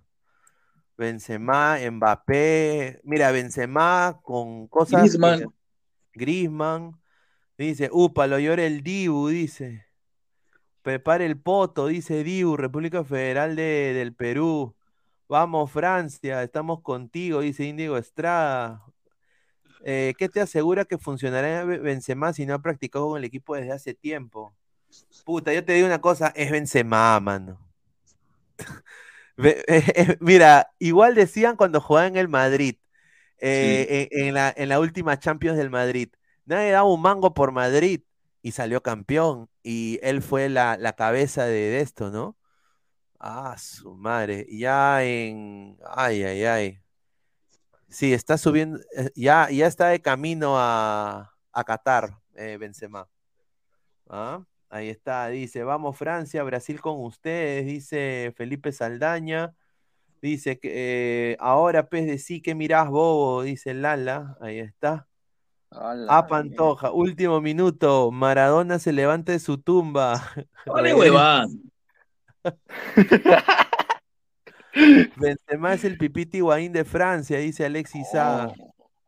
Benzema, 0.97 1.77
Mbappé, 1.91 3.01
mira, 3.03 3.31
Benzema 3.31 4.19
con 4.23 4.67
cosas. 4.67 5.01
Griezmann. 5.01 5.53
Griezmann, 6.13 7.01
dice, 7.57 7.89
upa, 7.91 8.27
lo 8.27 8.39
llora 8.39 8.63
el 8.63 8.83
Dibu, 8.83 9.27
dice. 9.29 9.85
Prepare 10.81 11.25
el 11.25 11.39
poto, 11.39 11.87
dice 11.87 12.23
Dibu, 12.23 12.57
República 12.57 13.03
Federal 13.03 13.55
de, 13.55 13.93
del 13.93 14.15
Perú. 14.15 14.75
Vamos, 15.27 15.71
Francia, 15.71 16.41
estamos 16.43 16.81
contigo, 16.81 17.41
dice 17.41 17.65
Índigo 17.65 17.97
Estrada. 17.97 18.83
Eh, 19.83 20.15
¿Qué 20.17 20.29
te 20.29 20.41
asegura 20.41 20.85
que 20.85 20.97
funcionará 20.97 21.63
Benzema 21.65 22.33
si 22.33 22.45
no 22.45 22.53
ha 22.55 22.61
practicado 22.61 23.09
con 23.09 23.17
el 23.17 23.25
equipo 23.25 23.55
desde 23.55 23.71
hace 23.73 23.93
tiempo? 23.93 24.55
Puta, 25.23 25.51
yo 25.53 25.65
te 25.65 25.73
digo 25.73 25.87
una 25.87 26.01
cosa, 26.01 26.27
es 26.35 26.51
Benzema, 26.51 27.19
mano. 27.19 27.59
Mira, 30.19 30.71
igual 30.79 31.15
decían 31.15 31.55
cuando 31.55 31.81
jugaba 31.81 32.07
en 32.07 32.15
el 32.17 32.27
Madrid, 32.27 32.75
eh, 33.39 34.09
en, 34.11 34.27
en 34.27 34.33
la, 34.35 34.53
en 34.55 34.69
la 34.69 34.79
última 34.79 35.19
Champions 35.19 35.57
del 35.57 35.69
Madrid. 35.69 36.09
Nadie 36.45 36.71
daba 36.71 36.89
un 36.91 37.01
mango 37.01 37.33
por 37.33 37.51
Madrid 37.51 38.01
y 38.41 38.51
salió 38.53 38.81
campeón. 38.83 39.49
Y 39.63 39.99
él 40.03 40.21
fue 40.21 40.49
la, 40.49 40.77
la 40.77 40.93
cabeza 40.93 41.45
de, 41.45 41.53
de 41.53 41.81
esto, 41.81 42.11
¿no? 42.11 42.37
Ah, 43.19 43.55
su 43.57 43.93
madre. 43.95 44.47
Ya 44.49 45.03
en. 45.03 45.77
Ay, 45.87 46.23
ay, 46.23 46.45
ay. 46.45 46.80
Sí, 47.91 48.13
está 48.13 48.37
subiendo. 48.37 48.79
eh, 48.95 49.11
Ya, 49.15 49.49
ya 49.51 49.67
está 49.67 49.87
de 49.89 50.01
camino 50.01 50.55
a, 50.57 51.31
a 51.51 51.63
Qatar, 51.63 52.17
eh, 52.35 52.57
Benzema. 52.59 53.07
Ah, 54.09 54.43
Ahí 54.69 54.87
está, 54.89 55.27
dice, 55.27 55.65
vamos 55.65 55.97
Francia, 55.97 56.41
Brasil 56.43 56.79
con 56.79 57.03
ustedes, 57.03 57.65
dice 57.65 58.33
Felipe 58.37 58.71
Saldaña. 58.71 59.53
Dice 60.21 60.59
que 60.59 61.33
eh, 61.33 61.37
ahora 61.41 61.89
pez 61.89 62.05
de 62.07 62.17
sí 62.19 62.41
que 62.41 62.55
mirás 62.55 62.87
bobo, 62.89 63.41
dice 63.43 63.73
Lala. 63.73 64.37
Ahí 64.39 64.59
está. 64.59 65.07
Ala, 65.71 66.17
A 66.17 66.27
Pantoja, 66.27 66.91
último 66.91 67.41
minuto. 67.41 68.11
Maradona 68.11 68.79
se 68.79 68.93
levanta 68.93 69.33
de 69.33 69.39
su 69.39 69.57
tumba. 69.57 70.23
Regresa. 70.65 71.47
Benzema 75.17 75.73
es 75.73 75.83
el 75.83 75.97
pipiti 75.97 76.37
Higuaín 76.37 76.71
de 76.71 76.85
Francia, 76.85 77.37
dice 77.39 77.65
Alexis 77.65 78.07
Sá. 78.11 78.51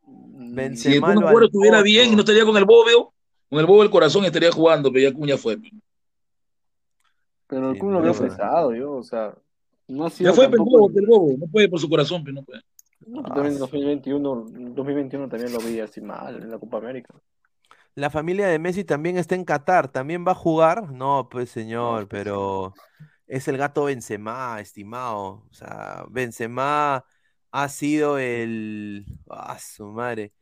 Mm, 0.06 0.54
Benzema 0.54 0.76
Si 0.76 0.94
el 0.96 1.00
Kun 1.14 1.24
Agüero 1.24 1.46
estuviera 1.46 1.82
bien 1.82 2.12
y 2.12 2.14
no 2.16 2.20
estaría 2.20 2.44
con 2.44 2.56
el 2.56 2.64
bobeo, 2.64 3.12
con 3.48 3.58
el 3.60 3.66
bobo 3.66 3.82
del 3.82 3.90
corazón 3.90 4.24
estaría 4.24 4.52
jugando, 4.52 4.92
pero 4.92 5.08
ya 5.08 5.14
Cuña 5.16 5.36
fue. 5.36 5.58
Pero 7.46 7.70
el 7.70 7.78
Kun 7.78 7.92
lo 7.92 8.00
veo 8.02 8.14
pesado, 8.14 8.74
yo, 8.74 8.92
o 8.92 9.02
sea, 9.02 9.34
no 9.88 10.06
ha 10.06 10.10
sido 10.10 10.30
Ya 10.30 10.34
fue 10.34 10.48
tampoco- 10.48 10.78
bobo, 10.78 10.92
el 10.98 11.06
bobo, 11.06 11.34
no 11.38 11.46
puede 11.46 11.68
por 11.68 11.78
su 11.80 11.88
corazón, 11.88 12.22
pero 12.24 12.34
no 12.36 12.42
puede. 12.42 12.62
No, 13.06 13.22
pero 13.22 13.34
también 13.34 13.54
en 13.54 13.58
2021, 13.60 14.46
2021 14.74 15.28
también 15.28 15.52
lo 15.52 15.58
vi 15.58 15.78
así 15.80 16.00
mal 16.00 16.42
en 16.42 16.50
la 16.50 16.58
Copa 16.58 16.78
América. 16.78 17.14
La 17.96 18.10
familia 18.10 18.48
de 18.48 18.58
Messi 18.58 18.82
también 18.82 19.18
está 19.18 19.34
en 19.34 19.44
Qatar. 19.44 19.88
¿También 19.88 20.24
va 20.26 20.32
a 20.32 20.34
jugar? 20.34 20.90
No, 20.90 21.28
pues 21.30 21.50
señor, 21.50 22.08
pues, 22.08 22.24
pero 22.24 22.74
es 23.26 23.48
el 23.48 23.56
gato 23.56 23.84
Benzema, 23.84 24.60
estimado. 24.60 25.44
O 25.50 25.54
sea, 25.54 26.04
Benzema 26.10 27.04
ha 27.50 27.68
sido 27.68 28.18
el... 28.18 29.06
¡Ah, 29.30 29.58
su 29.58 29.86
madre! 29.86 30.32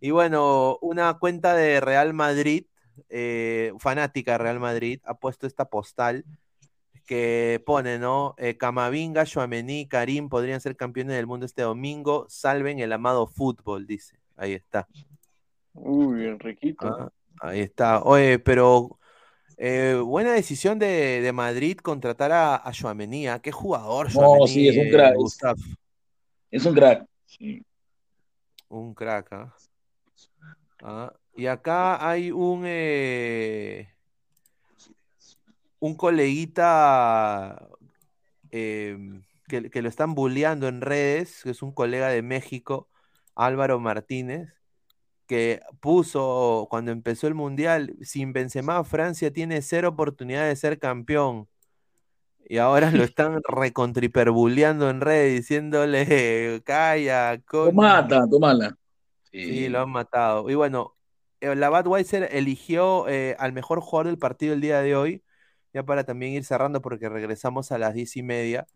Y 0.00 0.10
bueno, 0.10 0.78
una 0.80 1.14
cuenta 1.18 1.54
de 1.54 1.80
Real 1.80 2.12
Madrid, 2.12 2.66
eh, 3.08 3.72
fanática 3.78 4.32
de 4.32 4.38
Real 4.38 4.58
Madrid, 4.58 5.00
ha 5.04 5.14
puesto 5.14 5.46
esta 5.46 5.66
postal 5.66 6.24
que 7.06 7.62
pone, 7.64 7.98
¿no? 7.98 8.34
Eh, 8.38 8.56
Camavinga, 8.56 9.24
Tchouaméni, 9.24 9.86
Karim 9.86 10.28
podrían 10.28 10.60
ser 10.60 10.76
campeones 10.76 11.16
del 11.16 11.26
mundo 11.26 11.46
este 11.46 11.62
domingo. 11.62 12.26
Salven 12.28 12.78
el 12.78 12.92
amado 12.92 13.26
fútbol, 13.26 13.86
dice. 13.86 14.18
Ahí 14.36 14.54
está. 14.54 14.88
Uy, 15.74 16.26
Enriquito. 16.26 16.86
Ah, 16.86 17.12
ahí 17.40 17.60
está. 17.60 18.02
Oye, 18.02 18.38
pero 18.38 18.98
eh, 19.64 19.94
buena 20.04 20.32
decisión 20.32 20.78
de, 20.80 21.20
de 21.20 21.32
Madrid 21.32 21.76
contratar 21.78 22.32
a, 22.32 22.56
a 22.56 22.72
Tchouaméni, 22.72 23.28
¿ah? 23.28 23.38
Qué 23.38 23.52
jugador, 23.52 24.06
No, 24.06 24.10
Tchouaméni, 24.12 24.48
sí, 24.48 24.68
es 24.68 24.76
un 24.76 24.86
eh, 24.86 24.90
crack, 24.90 25.12
es- 25.12 25.16
Gustav. 25.18 25.56
Es 26.50 26.66
un 26.66 26.74
crack. 26.74 27.06
Sí. 27.26 27.64
Un 28.68 28.92
crack, 28.94 29.32
¿ah? 29.32 29.54
Ah, 30.82 31.12
Y 31.36 31.46
acá 31.46 32.08
hay 32.08 32.32
un 32.32 32.64
eh, 32.66 33.88
un 35.78 35.94
coleguita 35.96 37.68
eh, 38.50 38.98
que, 39.46 39.70
que 39.70 39.80
lo 39.82 39.88
están 39.88 40.14
bulleando 40.14 40.66
en 40.66 40.80
redes, 40.80 41.40
que 41.44 41.50
es 41.50 41.62
un 41.62 41.72
colega 41.72 42.08
de 42.08 42.22
México, 42.22 42.88
Álvaro 43.36 43.78
Martínez, 43.78 44.52
que 45.32 45.62
puso 45.80 46.66
cuando 46.68 46.90
empezó 46.90 47.26
el 47.26 47.32
Mundial, 47.32 47.96
sin 48.02 48.34
Benzema, 48.34 48.84
Francia 48.84 49.32
tiene 49.32 49.62
cero 49.62 49.88
oportunidad 49.88 50.46
de 50.46 50.54
ser 50.56 50.78
campeón. 50.78 51.48
Y 52.46 52.58
ahora 52.58 52.90
lo 52.90 53.02
están 53.16 53.40
recontriperbulleando 53.48 54.90
en 54.90 55.00
redes, 55.00 55.32
diciéndole, 55.40 56.60
calla, 56.66 57.40
mata, 57.72 58.28
tómala. 58.28 58.76
Sí, 59.30 59.70
lo 59.70 59.80
han 59.80 59.88
matado. 59.88 60.50
Y 60.50 60.54
bueno, 60.54 60.98
eh, 61.40 61.56
la 61.56 61.70
Budweiser 61.70 62.28
eligió 62.30 63.08
eh, 63.08 63.34
al 63.38 63.54
mejor 63.54 63.80
jugador 63.80 64.08
del 64.08 64.18
partido 64.18 64.52
el 64.52 64.60
día 64.60 64.82
de 64.82 64.94
hoy, 64.94 65.22
ya 65.72 65.82
para 65.82 66.04
también 66.04 66.34
ir 66.34 66.44
cerrando 66.44 66.82
porque 66.82 67.08
regresamos 67.08 67.72
a 67.72 67.78
las 67.78 67.94
diez 67.94 68.18
y 68.18 68.22
media. 68.22 68.66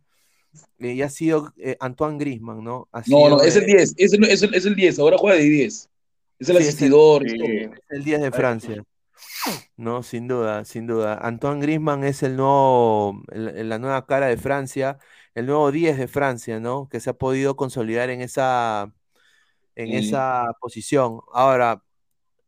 Eh, 0.78 0.94
y 0.94 1.02
ha 1.02 1.10
sido 1.10 1.52
eh, 1.58 1.76
Antoine 1.80 2.16
Griezmann, 2.16 2.64
¿no? 2.64 2.88
Ha 2.92 3.02
No, 3.08 3.28
no, 3.28 3.38
sido, 3.40 3.42
es 3.42 3.56
el 3.56 3.64
eh, 3.64 3.76
10, 3.76 3.94
es 3.98 4.12
el, 4.14 4.24
es 4.24 4.42
el, 4.42 4.54
es 4.54 4.64
el 4.64 4.74
10, 4.74 4.98
ahora 5.00 5.18
juega 5.18 5.36
de 5.36 5.44
10. 5.44 5.90
Es 6.38 6.48
el 6.48 6.56
Sí, 6.56 6.62
es 6.62 6.62
el- 6.62 6.68
asistidor. 6.68 7.26
es 7.26 7.70
el 7.90 8.04
10 8.04 8.20
de 8.20 8.30
Francia. 8.30 8.82
No, 9.76 10.02
sin 10.02 10.28
duda, 10.28 10.64
sin 10.64 10.86
duda. 10.86 11.18
Antoine 11.18 11.60
Griezmann 11.60 12.04
es 12.04 12.22
el 12.22 12.36
nuevo, 12.36 13.22
el- 13.32 13.68
la 13.68 13.78
nueva 13.78 14.06
cara 14.06 14.26
de 14.26 14.36
Francia, 14.36 14.98
el 15.34 15.46
nuevo 15.46 15.70
10 15.72 15.98
de 15.98 16.08
Francia, 16.08 16.60
¿no? 16.60 16.88
Que 16.88 17.00
se 17.00 17.10
ha 17.10 17.14
podido 17.14 17.56
consolidar 17.56 18.10
en 18.10 18.20
esa, 18.20 18.92
en 19.74 19.88
Sí. 19.88 19.96
esa 20.08 20.52
posición. 20.60 21.20
Ahora, 21.32 21.82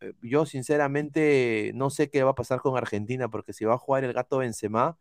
eh, 0.01 0.13
yo 0.23 0.47
sinceramente 0.47 1.73
no 1.75 1.91
sé 1.91 2.11
qué 2.11 2.23
va 2.23 2.31
a 2.33 2.35
pasar 2.35 2.61
con 2.61 2.77
Argentina, 2.77 3.29
porque 3.29 3.53
si 3.53 3.65
va 3.65 3.75
a 3.75 3.79
jugar 3.79 4.05
el 4.05 4.13
gato 4.13 4.39
Benzema, 4.39 4.99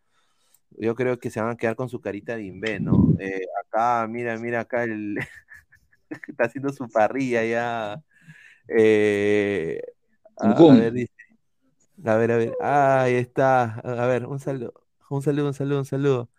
yo 0.71 0.95
creo 0.95 1.19
que 1.19 1.29
se 1.29 1.39
van 1.41 1.51
a 1.51 1.57
quedar 1.57 1.75
con 1.75 1.89
su 1.89 2.01
carita 2.01 2.35
de 2.35 2.43
Invé, 2.43 2.79
¿no? 2.79 3.13
Eh, 3.19 3.41
acá, 3.65 4.07
mira, 4.09 4.37
mira 4.37 4.61
acá 4.61 4.83
el 4.83 5.17
está 6.27 6.45
haciendo 6.45 6.71
su 6.73 6.87
parrilla 6.89 7.43
ya. 7.45 8.01
Eh, 8.67 9.81
a, 10.37 10.53
ver, 10.53 10.93
dice. 10.93 11.13
A 12.05 12.15
ver, 12.15 12.31
a 12.31 12.37
ver. 12.37 12.53
Ah, 12.61 13.01
ahí 13.03 13.15
está. 13.15 13.75
A 13.79 14.07
ver, 14.07 14.25
un 14.25 14.39
saludo. 14.39 14.73
Un 15.09 15.21
saludo, 15.21 15.47
un 15.47 15.53
saludo, 15.53 15.79
un 15.79 15.85
saludo. 15.85 16.29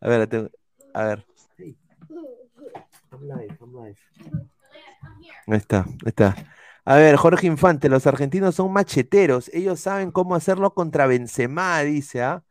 A 0.00 0.08
ver, 0.08 0.50
a 0.94 1.04
ver. 1.04 1.26
Ahí 5.46 5.58
está, 5.58 5.80
ahí 5.82 5.96
está. 6.06 6.36
A 6.84 6.96
ver, 6.96 7.16
Jorge 7.16 7.46
Infante, 7.46 7.88
los 7.88 8.06
argentinos 8.06 8.54
son 8.54 8.72
macheteros. 8.72 9.50
Ellos 9.52 9.80
saben 9.80 10.10
cómo 10.12 10.34
hacerlo 10.34 10.72
contra 10.74 11.06
Benzema, 11.06 11.80
dice, 11.82 12.22
¿ah? 12.22 12.44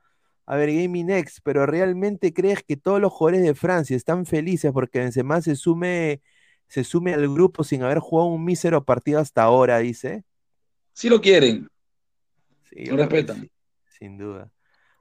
A 0.45 0.55
ver, 0.57 0.71
Gaming 0.71 1.09
X, 1.09 1.41
pero 1.43 1.65
¿realmente 1.65 2.33
crees 2.33 2.63
que 2.63 2.77
todos 2.77 3.01
los 3.01 3.11
jugadores 3.11 3.43
de 3.43 3.55
Francia 3.55 3.95
están 3.95 4.25
felices 4.25 4.71
porque 4.71 4.99
Benzema 4.99 5.41
se 5.41 5.55
sume, 5.55 6.21
se 6.67 6.83
sume 6.83 7.13
al 7.13 7.27
grupo 7.33 7.63
sin 7.63 7.83
haber 7.83 7.99
jugado 7.99 8.29
un 8.29 8.45
mísero 8.45 8.83
partido 8.85 9.19
hasta 9.19 9.43
ahora, 9.43 9.79
dice? 9.79 10.23
Sí 10.93 11.09
lo 11.09 11.21
quieren. 11.21 11.67
Sí, 12.63 12.85
Lo 12.87 12.97
respetan. 12.97 13.47
sí, 13.47 13.51
sin 13.99 14.17
duda. 14.17 14.51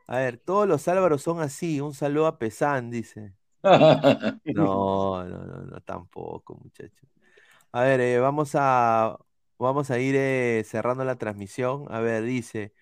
A 0.09 0.19
ver, 0.19 0.39
todos 0.39 0.69
los 0.69 0.89
Álvaros 0.89 1.23
son 1.23 1.41
así. 1.41 1.81
Un 1.81 1.95
saludo 1.95 2.27
a 2.29 2.39
Pesán, 2.39 2.91
dice. 2.91 3.35
No, 4.53 5.25
no, 5.27 5.45
no, 5.47 5.63
no, 5.65 5.81
tampoco, 5.81 6.55
muchachos. 6.63 7.09
A 7.73 7.83
ver, 7.83 8.01
eh, 8.01 8.19
vamos 8.21 8.53
a 8.55 9.19
vamos 9.59 9.91
a 9.91 9.99
ir 10.01 10.15
eh, 10.17 10.65
cerrando 10.67 11.05
la 11.05 11.17
transmisión. 11.19 11.87
A 11.91 12.01
ver, 12.01 12.25
dice 12.25 12.75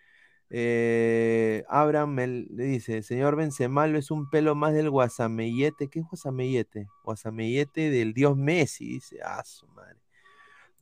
eh, 0.55 1.65
Abraham 1.67 2.11
me 2.11 2.27
le 2.27 2.65
dice, 2.65 3.03
señor 3.03 3.37
Benzema 3.37 3.87
lo 3.87 3.97
es 3.97 4.11
un 4.11 4.29
pelo 4.29 4.55
más 4.55 4.75
del 4.75 4.91
guasamellete. 4.91 5.89
¿Qué 5.89 6.01
es 6.01 6.07
guasamellete? 6.07 6.89
Guasamellete 7.03 7.89
del 7.89 8.13
dios 8.13 8.37
Messi, 8.37 8.87
dice. 8.87 9.17
Ah, 9.25 9.43
su 9.47 9.67
madre. 9.69 9.97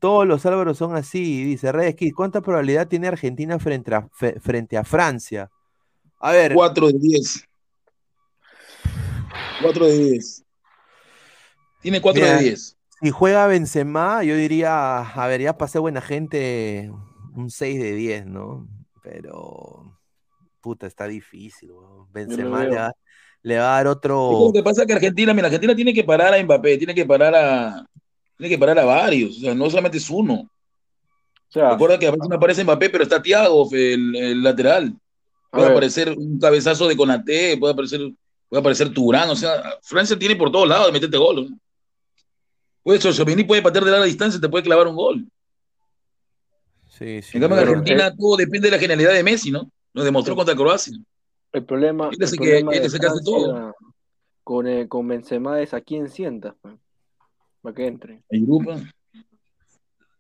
Todos 0.01 0.27
los 0.27 0.45
Álvaros 0.45 0.77
son 0.77 0.97
así, 0.97 1.45
dice 1.45 1.71
Red 1.71 1.95
Kid. 1.95 2.15
¿Cuánta 2.17 2.41
probabilidad 2.41 2.89
tiene 2.89 3.07
Argentina 3.07 3.61
frente 3.61 3.95
a, 3.95 4.09
frente 4.41 4.77
a 4.77 4.83
Francia? 4.83 5.49
A 6.19 6.33
ver, 6.33 6.53
4 6.55 6.89
de 6.89 6.99
10. 6.99 7.45
4 9.63 9.87
de 9.87 9.99
10. 9.99 10.45
Tiene 11.81 12.01
4 12.01 12.21
Mira, 12.21 12.37
de 12.39 12.43
10. 12.43 12.77
Si 13.03 13.11
juega 13.11 13.47
Benzema, 13.47 14.25
yo 14.25 14.35
diría, 14.35 14.99
a 14.99 15.27
ver, 15.29 15.43
ya 15.43 15.57
pasé 15.57 15.79
buena 15.79 16.01
gente, 16.01 16.91
un 17.37 17.51
6 17.51 17.81
de 17.81 17.95
10, 17.95 18.27
¿no? 18.27 18.67
Pero, 19.03 19.99
puta, 20.61 20.87
está 20.87 21.07
difícil, 21.07 21.73
weón. 21.73 22.13
Benzema 22.13 22.65
le 22.65 22.77
va, 22.77 22.93
le 23.43 23.59
va 23.59 23.65
a 23.65 23.77
dar 23.77 23.87
Es 23.87 23.93
otro... 23.93 24.47
lo 24.47 24.53
que 24.53 24.63
pasa 24.63 24.83
es 24.83 24.87
que 24.87 24.93
Argentina, 24.95 25.33
mira, 25.33 25.47
Argentina 25.47 25.75
tiene 25.75 25.95
que 25.95 26.05
parar 26.05 26.35
a 26.35 26.43
Mbappé, 26.43 26.79
tiene 26.79 26.95
que 26.95 27.07
parar 27.07 27.35
a, 27.35 27.87
tiene 28.37 28.55
que 28.55 28.59
parar 28.59 28.79
a 28.79 28.85
varios, 28.85 29.39
o 29.39 29.41
sea, 29.41 29.55
no 29.55 29.69
solamente 29.69 29.99
es 29.99 30.11
uno. 30.11 30.35
O 30.35 31.53
sea, 31.53 31.73
Recuerda 31.73 31.99
que 31.99 32.07
a 32.07 32.13
veces 32.13 32.29
no 32.29 32.37
aparece 32.37 32.65
Mbappé, 32.65 32.91
pero 32.91 33.05
está 33.05 33.21
Thiago, 33.21 33.69
el, 33.73 34.15
el 34.15 34.43
lateral. 34.43 34.95
Puede 35.51 35.69
aparecer 35.69 36.11
un 36.17 36.39
cabezazo 36.39 36.87
de 36.87 36.97
Konaté, 36.97 37.57
puede 37.57 37.73
aparecer, 37.73 38.01
puede 38.49 38.61
aparecer 38.61 38.93
Turán, 38.93 39.31
o 39.31 39.37
sea, 39.37 39.79
Francia 39.83 40.17
tiene 40.17 40.37
por 40.37 40.53
todos 40.53 40.69
lados 40.69 40.87
de 40.87 40.93
meterte 40.93 41.17
gol. 41.17 41.51
¿no? 41.51 41.59
Puede, 42.83 42.99
Tchouaméni 42.99 43.45
puede 43.45 43.63
patear 43.63 43.85
de 43.85 43.91
larga 43.91 44.07
distancia 44.07 44.39
y 44.39 44.41
te 44.41 44.49
puede 44.49 44.65
clavar 44.65 44.87
un 44.87 44.97
gol. 44.97 45.27
Sí, 47.01 47.23
sí, 47.23 47.39
En 47.39 47.41
cambio, 47.41 47.59
en 47.59 47.65
pero- 47.65 47.79
Argentina 47.79 48.15
todo 48.15 48.37
depende 48.37 48.69
de 48.69 48.73
la 48.73 48.79
genialidad 48.79 49.15
de 49.15 49.23
Messi, 49.25 49.51
¿no? 49.51 49.71
Lo 49.95 50.05
demostró 50.05 50.37
contra 50.37 50.55
Croacia. 50.55 50.97
el 51.53 51.65
problema, 51.65 52.11
el 52.13 52.19
que- 52.19 52.37
problema 52.37 52.73
de 52.73 52.79
es 52.85 52.93
el 52.95 53.01
que 53.01 53.07
hace 53.07 53.25
todo. 53.25 53.75
Con, 54.45 54.69
eh, 54.69 54.87
con 54.87 55.09
Benzema 55.09 55.61
es 55.63 55.73
a 55.75 55.81
quién 55.81 56.11
sientas, 56.11 56.55
pues, 56.61 56.75
para 57.63 57.75
que 57.75 57.87
entre. 57.87 58.23
Grupo. 58.31 58.75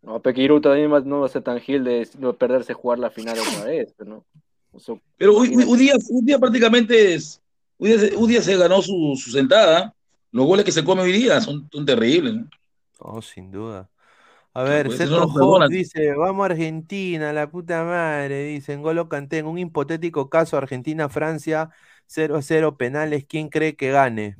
No, 0.03 0.21
Pequiru 0.23 0.61
también 0.61 0.91
no 1.05 1.21
va 1.21 1.27
a 1.27 1.29
ser 1.29 1.43
tan 1.43 1.61
gil 1.61 1.85
de 1.85 2.09
perderse 2.39 2.73
jugar 2.73 2.99
la 2.99 3.11
final 3.11 3.39
otra 3.39 3.65
vez, 3.67 3.95
¿no? 3.99 4.25
Pero 5.19 5.37
un, 5.37 5.77
día, 5.79 5.95
un 6.09 6.25
día 6.25 6.39
prácticamente 6.39 7.13
es, 7.15 7.43
un 7.77 8.27
día, 8.29 8.41
se 8.41 8.57
ganó 8.57 8.81
su, 8.81 9.15
su, 9.23 9.31
sentada. 9.31 9.95
Los 10.33 10.47
goles 10.47 10.65
que 10.65 10.73
se 10.73 10.83
come 10.85 11.03
hoy 11.03 11.13
día 11.13 11.41
son, 11.41 11.69
son 11.71 11.85
terribles. 11.85 12.35
¿no? 12.35 12.49
Oh, 13.01 13.21
sin 13.21 13.51
duda. 13.51 13.91
A 14.53 14.65
ver, 14.65 14.87
pues, 14.87 14.99
dice, 15.69 16.13
vamos 16.15 16.43
a 16.43 16.47
Argentina, 16.47 17.33
la 17.33 17.49
puta 17.51 17.85
madre, 17.85 18.47
dice, 18.47 18.77
Golo 18.77 19.09
Canté, 19.09 19.39
en 19.39 19.47
un 19.47 19.59
hipotético 19.59 20.29
caso 20.29 20.57
Argentina-Francia, 20.57 21.71
0 22.07 22.37
a 22.37 22.43
0 22.43 22.77
penales, 22.77 23.25
¿quién 23.29 23.49
cree 23.49 23.77
que 23.77 23.93
gane? 23.93 24.37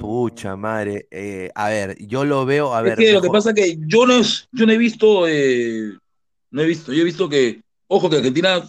Pucha 0.00 0.56
mm. 0.56 0.60
madre, 0.60 1.06
eh, 1.12 1.50
a 1.54 1.68
ver, 1.68 1.96
yo 2.04 2.24
lo 2.24 2.44
veo, 2.44 2.74
a 2.74 2.82
ver. 2.82 2.98
Que 2.98 3.12
lo 3.12 3.22
que 3.22 3.28
pasa 3.28 3.50
es 3.50 3.54
que 3.54 3.78
yo 3.86 4.06
no, 4.06 4.20
yo 4.20 4.66
no 4.66 4.72
he 4.72 4.78
visto, 4.78 5.28
eh, 5.28 5.92
no 6.50 6.62
he 6.62 6.66
visto, 6.66 6.92
yo 6.92 7.02
he 7.02 7.04
visto 7.04 7.28
que, 7.28 7.62
ojo, 7.86 8.10
que 8.10 8.16
Argentina, 8.16 8.68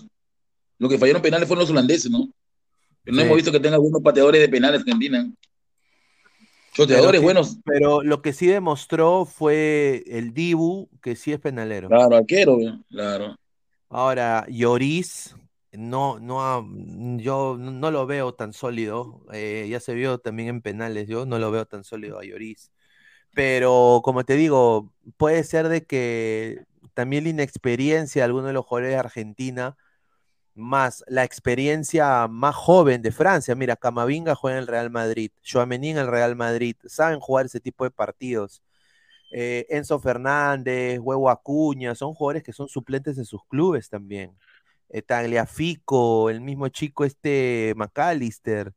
lo 0.77 0.87
que 0.87 0.99
fallaron 0.99 1.23
penales 1.23 1.47
fueron 1.47 1.63
los 1.63 1.71
holandeses, 1.71 2.11
¿no? 2.11 2.29
Pero 3.03 3.17
no 3.17 3.23
hemos 3.23 3.37
visto 3.37 3.51
que 3.51 3.59
tenga 3.59 3.75
algunos 3.75 4.03
pateadores 4.03 4.39
de 4.39 4.49
penales 4.49 4.81
Argentina. 4.81 5.27
Choteadores 6.77 7.23
buenos. 7.23 7.57
Pero 7.65 8.03
lo 8.03 8.21
que 8.21 8.33
sí 8.33 8.45
demostró 8.45 9.25
fue 9.25 10.03
el 10.05 10.31
Dibu, 10.31 10.89
que 11.01 11.15
sí 11.15 11.33
es 11.33 11.39
penalero. 11.39 11.87
Claro, 11.87 12.17
arquero, 12.17 12.55
claro. 12.87 13.35
Ahora, 13.89 14.45
Lloris, 14.47 15.35
no, 15.71 16.19
no, 16.19 16.69
yo 17.17 17.57
no 17.57 17.89
lo 17.89 18.05
veo 18.05 18.35
tan 18.35 18.53
sólido. 18.53 19.25
Eh, 19.33 19.65
ya 19.71 19.79
se 19.79 19.95
vio 19.95 20.19
también 20.19 20.49
en 20.49 20.61
penales, 20.61 21.07
yo 21.07 21.25
no 21.25 21.39
lo 21.39 21.49
veo 21.49 21.65
tan 21.65 21.83
sólido 21.83 22.19
a 22.19 22.23
Lloris. 22.23 22.71
Pero 23.33 24.01
como 24.03 24.23
te 24.23 24.35
digo, 24.35 24.93
puede 25.17 25.43
ser 25.43 25.69
de 25.69 25.83
que 25.83 26.63
también 26.93 27.23
la 27.23 27.31
inexperiencia 27.31 28.21
de 28.21 28.25
alguno 28.25 28.47
de 28.47 28.53
los 28.53 28.65
jugadores 28.65 28.91
de 28.91 28.99
Argentina 28.99 29.77
más 30.57 31.03
la 31.07 31.23
experiencia 31.23 32.27
más 32.27 32.55
joven 32.55 33.01
de 33.01 33.11
Francia. 33.11 33.55
Mira, 33.55 33.75
Camavinga 33.75 34.35
juega 34.35 34.57
en 34.57 34.63
el 34.63 34.67
Real 34.67 34.89
Madrid, 34.89 35.31
Joamení 35.43 35.91
en 35.91 35.97
el 35.97 36.07
Real 36.07 36.35
Madrid, 36.35 36.75
saben 36.85 37.19
jugar 37.19 37.45
ese 37.45 37.59
tipo 37.59 37.83
de 37.83 37.91
partidos. 37.91 38.61
Eh, 39.31 39.65
Enzo 39.69 39.99
Fernández, 39.99 40.99
Huevo 40.99 41.29
Acuña, 41.29 41.95
son 41.95 42.13
jugadores 42.13 42.43
que 42.43 42.53
son 42.53 42.67
suplentes 42.67 43.15
de 43.15 43.25
sus 43.25 43.43
clubes 43.45 43.89
también. 43.89 44.35
Eh, 44.89 45.01
Tagliafico, 45.01 46.29
el 46.29 46.41
mismo 46.41 46.69
chico 46.69 47.05
este 47.05 47.73
McAllister. 47.75 48.73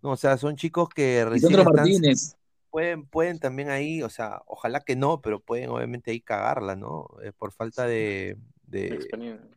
No, 0.00 0.12
o 0.12 0.16
sea, 0.16 0.36
son 0.36 0.56
chicos 0.56 0.88
que 0.88 1.24
recién 1.24 1.62
Martínez. 1.64 2.36
Pueden, 2.70 3.04
pueden 3.04 3.38
también 3.38 3.68
ahí, 3.68 4.02
o 4.02 4.08
sea, 4.08 4.40
ojalá 4.46 4.80
que 4.80 4.96
no, 4.96 5.20
pero 5.20 5.40
pueden 5.40 5.68
obviamente 5.68 6.10
ahí 6.10 6.22
cagarla, 6.22 6.74
¿no? 6.74 7.06
Eh, 7.22 7.30
por 7.36 7.52
falta 7.52 7.86
de, 7.86 8.38
de, 8.66 8.98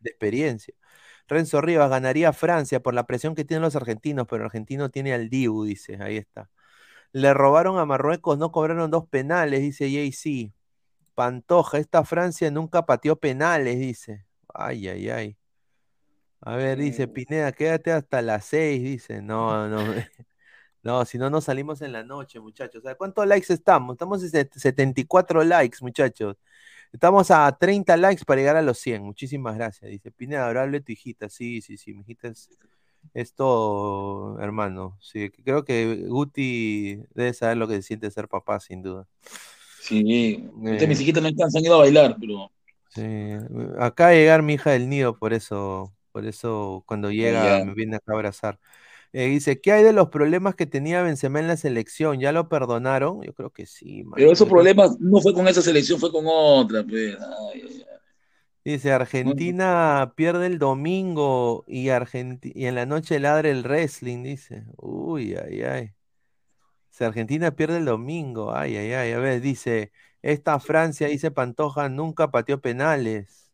de 0.02 0.10
experiencia. 0.10 0.74
Renzo 1.28 1.60
Rivas 1.60 1.90
ganaría 1.90 2.32
Francia 2.32 2.80
por 2.80 2.94
la 2.94 3.06
presión 3.06 3.34
que 3.34 3.44
tienen 3.44 3.62
los 3.62 3.76
argentinos, 3.76 4.26
pero 4.28 4.42
el 4.42 4.46
argentino 4.46 4.90
tiene 4.90 5.12
al 5.14 5.28
Dibu, 5.28 5.64
dice, 5.64 5.98
ahí 6.00 6.16
está. 6.16 6.50
Le 7.12 7.34
robaron 7.34 7.78
a 7.78 7.86
Marruecos, 7.86 8.38
no 8.38 8.52
cobraron 8.52 8.90
dos 8.90 9.08
penales, 9.08 9.60
dice 9.60 9.90
JC. 9.90 10.52
Pantoja, 11.14 11.78
esta 11.78 12.04
Francia 12.04 12.50
nunca 12.50 12.86
pateó 12.86 13.16
penales, 13.16 13.78
dice. 13.78 14.26
Ay, 14.54 14.88
ay, 14.88 15.10
ay. 15.10 15.38
A 16.40 16.56
ver, 16.56 16.78
dice 16.78 17.08
Pineda, 17.08 17.52
quédate 17.52 17.92
hasta 17.92 18.22
las 18.22 18.44
seis, 18.44 18.82
dice. 18.82 19.22
No, 19.22 19.68
no. 19.70 19.78
No, 20.82 21.04
si 21.04 21.18
no, 21.18 21.28
no 21.30 21.40
salimos 21.40 21.82
en 21.82 21.90
la 21.90 22.04
noche, 22.04 22.38
muchachos. 22.38 22.80
¿Cuántos 22.96 23.26
likes 23.26 23.52
estamos? 23.52 23.94
Estamos 23.94 24.22
en 24.22 24.48
74 24.52 25.42
likes, 25.42 25.78
muchachos. 25.80 26.36
Estamos 26.96 27.30
a 27.30 27.54
30 27.58 27.94
likes 27.98 28.24
para 28.24 28.40
llegar 28.40 28.56
a 28.56 28.62
los 28.62 28.78
100. 28.78 29.02
Muchísimas 29.02 29.54
gracias. 29.54 29.90
Dice 29.90 30.10
Pineda, 30.10 30.44
adorable 30.44 30.80
tu 30.80 30.92
hijita. 30.92 31.28
Sí, 31.28 31.60
sí, 31.60 31.76
sí. 31.76 31.92
Mi 31.92 32.00
hijita 32.00 32.32
es, 33.12 33.34
todo, 33.34 34.40
hermano. 34.40 34.96
Sí, 35.02 35.28
creo 35.44 35.62
que 35.62 36.06
Guti 36.08 37.02
debe 37.12 37.34
saber 37.34 37.58
lo 37.58 37.68
que 37.68 37.74
se 37.74 37.82
siente 37.82 38.10
ser 38.10 38.28
papá, 38.28 38.60
sin 38.60 38.80
duda. 38.80 39.06
Sí, 39.78 40.48
eh, 40.64 40.86
mis 40.86 40.98
hijitas 41.02 41.22
no 41.22 41.28
están, 41.28 41.50
se 41.50 41.58
han 41.58 41.66
ido 41.66 41.74
a 41.74 41.80
bailar, 41.80 42.16
pero. 42.18 42.50
Sí, 42.88 43.02
acá 43.78 44.12
llegar 44.12 44.40
mi 44.40 44.54
hija 44.54 44.70
del 44.70 44.88
nido, 44.88 45.18
por 45.18 45.34
eso, 45.34 45.92
por 46.12 46.24
eso 46.24 46.82
cuando 46.86 47.10
llega 47.10 47.62
me 47.62 47.74
viene 47.74 47.96
acá 47.96 48.12
a 48.12 48.14
abrazar. 48.14 48.58
Eh, 49.12 49.26
dice, 49.26 49.60
¿qué 49.60 49.72
hay 49.72 49.84
de 49.84 49.92
los 49.92 50.08
problemas 50.08 50.54
que 50.54 50.66
tenía 50.66 51.02
Benzema 51.02 51.40
en 51.40 51.48
la 51.48 51.56
selección? 51.56 52.20
¿Ya 52.20 52.32
lo 52.32 52.48
perdonaron? 52.48 53.22
Yo 53.22 53.32
creo 53.34 53.50
que 53.50 53.66
sí. 53.66 54.04
Pero 54.14 54.32
esos 54.32 54.48
problemas 54.48 54.98
no 55.00 55.20
fue 55.20 55.32
con 55.32 55.48
esa 55.48 55.62
selección, 55.62 55.98
fue 55.98 56.12
con 56.12 56.24
otra. 56.26 56.84
Pues. 56.84 57.16
Dice, 58.64 58.92
Argentina 58.92 60.12
pierde 60.16 60.46
el 60.46 60.58
domingo 60.58 61.64
y, 61.68 61.88
y 61.88 62.66
en 62.66 62.74
la 62.74 62.84
noche 62.84 63.20
ladra 63.20 63.48
el 63.48 63.62
wrestling, 63.62 64.24
dice. 64.24 64.64
Uy, 64.76 65.36
ay, 65.36 65.62
ay. 65.62 65.92
Dice, 66.90 67.04
Argentina 67.04 67.52
pierde 67.52 67.78
el 67.78 67.84
domingo. 67.84 68.54
Ay, 68.54 68.76
ay, 68.76 68.92
ay. 68.92 69.12
A 69.12 69.18
ver, 69.18 69.40
dice, 69.40 69.92
esta 70.20 70.58
Francia, 70.58 71.06
dice 71.06 71.30
Pantoja, 71.30 71.88
nunca 71.88 72.30
pateó 72.30 72.60
penales. 72.60 73.52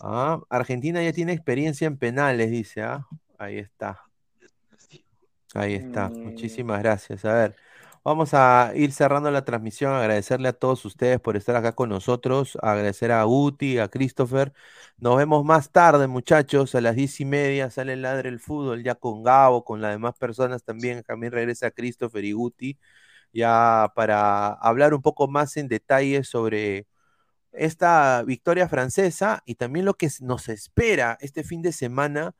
Ah, 0.00 0.40
Argentina 0.50 1.02
ya 1.02 1.12
tiene 1.12 1.32
experiencia 1.32 1.86
en 1.86 1.96
penales, 1.98 2.50
dice. 2.50 2.82
Ah, 2.82 3.06
ahí 3.38 3.58
está. 3.58 4.05
Ahí 5.54 5.74
está, 5.74 6.08
mm. 6.08 6.24
muchísimas 6.24 6.80
gracias. 6.82 7.24
A 7.24 7.32
ver, 7.34 7.56
vamos 8.04 8.34
a 8.34 8.72
ir 8.74 8.92
cerrando 8.92 9.30
la 9.30 9.44
transmisión, 9.44 9.92
agradecerle 9.92 10.48
a 10.48 10.52
todos 10.52 10.84
ustedes 10.84 11.20
por 11.20 11.36
estar 11.36 11.56
acá 11.56 11.72
con 11.72 11.88
nosotros, 11.88 12.58
agradecer 12.62 13.12
a 13.12 13.22
Guti, 13.24 13.78
a 13.78 13.88
Christopher. 13.88 14.52
Nos 14.98 15.16
vemos 15.16 15.44
más 15.44 15.70
tarde, 15.70 16.06
muchachos, 16.06 16.74
a 16.74 16.80
las 16.80 16.96
diez 16.96 17.20
y 17.20 17.24
media 17.24 17.70
sale 17.70 17.94
el 17.94 18.02
ladre 18.02 18.28
el 18.28 18.40
fútbol, 18.40 18.82
ya 18.82 18.94
con 18.94 19.22
Gabo, 19.22 19.64
con 19.64 19.80
las 19.80 19.92
demás 19.92 20.14
personas 20.18 20.64
también. 20.64 21.02
También 21.04 21.32
regresa 21.32 21.70
Christopher 21.70 22.24
y 22.24 22.32
Guti, 22.32 22.78
ya 23.32 23.92
para 23.94 24.48
hablar 24.54 24.94
un 24.94 25.02
poco 25.02 25.28
más 25.28 25.56
en 25.56 25.68
detalle 25.68 26.24
sobre 26.24 26.86
esta 27.52 28.22
victoria 28.24 28.68
francesa 28.68 29.42
y 29.46 29.56
también 29.56 29.84
lo 29.86 29.94
que 29.94 30.08
nos 30.20 30.48
espera 30.48 31.18
este 31.20 31.44
fin 31.44 31.62
de 31.62 31.72
semana 31.72 32.34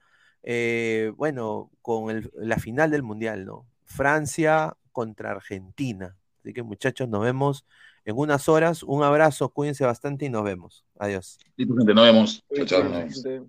eh, 0.48 1.12
bueno, 1.16 1.72
con 1.82 2.30
la 2.34 2.56
final 2.58 2.92
del 2.92 3.02
Mundial, 3.02 3.44
¿no? 3.44 3.66
Francia 3.84 4.76
contra 4.92 5.32
Argentina. 5.32 6.16
Así 6.40 6.52
que 6.52 6.62
muchachos, 6.62 7.08
nos 7.08 7.22
vemos 7.22 7.66
en 8.04 8.16
unas 8.16 8.48
horas. 8.48 8.84
Un 8.84 9.02
abrazo, 9.02 9.48
cuídense 9.48 9.84
bastante 9.84 10.24
y 10.24 10.30
nos 10.30 10.44
vemos. 10.44 10.84
Adiós. 11.00 11.38
Listo, 11.56 11.74
gente, 11.76 11.94
nos 11.94 12.04
vemos. 12.04 12.44
Chao, 12.64 13.48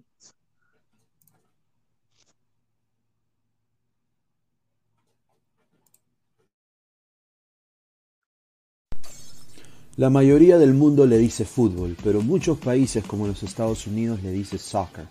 La 9.97 10.09
mayoría 10.09 10.57
del 10.57 10.73
mundo 10.73 11.05
le 11.05 11.17
dice 11.19 11.45
fútbol, 11.45 11.95
pero 12.03 12.21
muchos 12.21 12.57
países 12.57 13.03
como 13.03 13.27
los 13.27 13.43
Estados 13.43 13.85
Unidos 13.85 14.23
le 14.23 14.31
dice 14.31 14.57
soccer. 14.57 15.05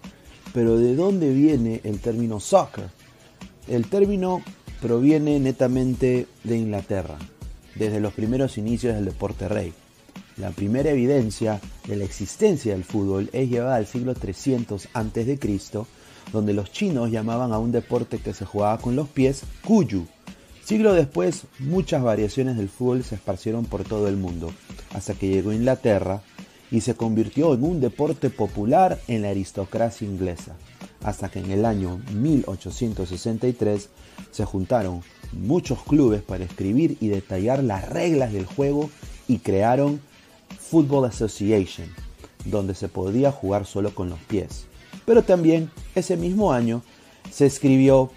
Pero 0.56 0.78
¿de 0.78 0.96
dónde 0.96 1.34
viene 1.34 1.82
el 1.84 2.00
término 2.00 2.40
soccer? 2.40 2.88
El 3.68 3.90
término 3.90 4.40
proviene 4.80 5.38
netamente 5.38 6.28
de 6.44 6.56
Inglaterra, 6.56 7.18
desde 7.74 8.00
los 8.00 8.14
primeros 8.14 8.56
inicios 8.56 8.94
del 8.94 9.04
deporte 9.04 9.48
rey. 9.48 9.74
La 10.38 10.52
primera 10.52 10.88
evidencia 10.88 11.60
de 11.86 11.96
la 11.96 12.04
existencia 12.04 12.72
del 12.72 12.84
fútbol 12.84 13.28
es 13.34 13.50
llevada 13.50 13.76
al 13.76 13.86
siglo 13.86 14.14
300 14.14 14.88
a.C., 14.94 15.38
donde 16.32 16.54
los 16.54 16.72
chinos 16.72 17.10
llamaban 17.10 17.52
a 17.52 17.58
un 17.58 17.70
deporte 17.70 18.16
que 18.16 18.32
se 18.32 18.46
jugaba 18.46 18.78
con 18.78 18.96
los 18.96 19.08
pies 19.08 19.42
kuyu. 19.62 20.06
Siglo 20.64 20.94
después, 20.94 21.42
muchas 21.58 22.02
variaciones 22.02 22.56
del 22.56 22.70
fútbol 22.70 23.04
se 23.04 23.16
esparcieron 23.16 23.66
por 23.66 23.84
todo 23.84 24.08
el 24.08 24.16
mundo, 24.16 24.50
hasta 24.94 25.12
que 25.12 25.28
llegó 25.28 25.50
a 25.50 25.54
Inglaterra, 25.54 26.22
y 26.70 26.80
se 26.80 26.94
convirtió 26.94 27.54
en 27.54 27.64
un 27.64 27.80
deporte 27.80 28.30
popular 28.30 29.00
en 29.08 29.22
la 29.22 29.30
aristocracia 29.30 30.06
inglesa, 30.06 30.56
hasta 31.02 31.28
que 31.28 31.38
en 31.38 31.50
el 31.50 31.64
año 31.64 32.00
1863 32.14 33.88
se 34.30 34.44
juntaron 34.44 35.02
muchos 35.32 35.82
clubes 35.82 36.22
para 36.22 36.44
escribir 36.44 36.96
y 37.00 37.08
detallar 37.08 37.62
las 37.62 37.88
reglas 37.88 38.32
del 38.32 38.46
juego 38.46 38.90
y 39.28 39.38
crearon 39.38 40.00
Football 40.58 41.06
Association, 41.06 41.88
donde 42.44 42.74
se 42.74 42.88
podía 42.88 43.32
jugar 43.32 43.66
solo 43.66 43.94
con 43.94 44.08
los 44.10 44.18
pies. 44.20 44.66
Pero 45.04 45.22
también 45.22 45.70
ese 45.94 46.16
mismo 46.16 46.52
año 46.52 46.82
se 47.30 47.46
escribió 47.46 48.10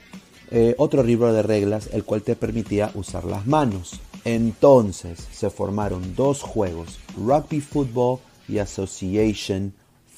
eh, 0.52 0.74
otro 0.78 1.04
libro 1.04 1.32
de 1.32 1.44
reglas, 1.44 1.90
el 1.94 2.04
cual 2.04 2.24
te 2.24 2.36
permitía 2.36 2.92
usar 2.96 3.26
las 3.26 3.46
manos. 3.46 4.00
Entonces 4.26 5.28
se 5.32 5.50
formaron 5.50 6.16
dos 6.16 6.42
juegos, 6.42 7.00
Rugby 7.16 7.62
Football 7.62 8.20
y 8.50 8.60
Association 8.60 9.74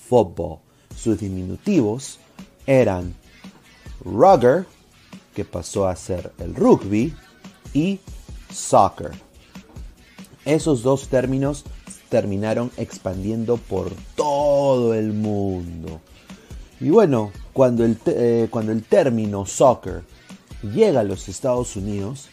Football. 0.07 0.59
Sus 0.95 1.19
diminutivos 1.19 2.19
eran 2.65 3.13
rugger, 4.03 4.65
que 5.35 5.45
pasó 5.45 5.87
a 5.87 5.95
ser 5.95 6.31
el 6.39 6.55
rugby, 6.55 7.13
y 7.73 7.99
soccer. 8.51 9.11
Esos 10.45 10.83
dos 10.83 11.07
términos 11.07 11.63
terminaron 12.09 12.71
expandiendo 12.77 13.57
por 13.57 13.91
todo 14.15 14.93
el 14.93 15.13
mundo. 15.13 16.01
Y 16.79 16.89
bueno, 16.89 17.31
cuando 17.53 17.85
el, 17.85 17.97
eh, 18.07 18.47
cuando 18.49 18.71
el 18.71 18.83
término 18.83 19.45
soccer 19.45 20.03
llega 20.61 21.01
a 21.01 21.03
los 21.03 21.29
Estados 21.29 21.75
Unidos, 21.75 22.29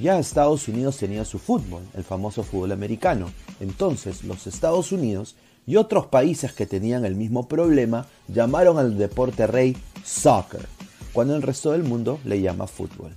ya 0.00 0.18
Estados 0.18 0.68
Unidos 0.68 0.96
tenía 0.96 1.24
su 1.24 1.38
fútbol, 1.38 1.82
el 1.94 2.04
famoso 2.04 2.42
fútbol 2.42 2.72
americano. 2.72 3.30
Entonces 3.60 4.24
los 4.24 4.46
Estados 4.46 4.92
Unidos 4.92 5.36
y 5.66 5.76
otros 5.76 6.06
países 6.06 6.52
que 6.52 6.66
tenían 6.66 7.04
el 7.04 7.14
mismo 7.14 7.48
problema 7.48 8.06
llamaron 8.28 8.78
al 8.78 8.96
deporte 8.96 9.46
rey 9.46 9.76
soccer, 10.04 10.66
cuando 11.12 11.36
el 11.36 11.42
resto 11.42 11.72
del 11.72 11.84
mundo 11.84 12.20
le 12.24 12.40
llama 12.40 12.66
fútbol. 12.66 13.16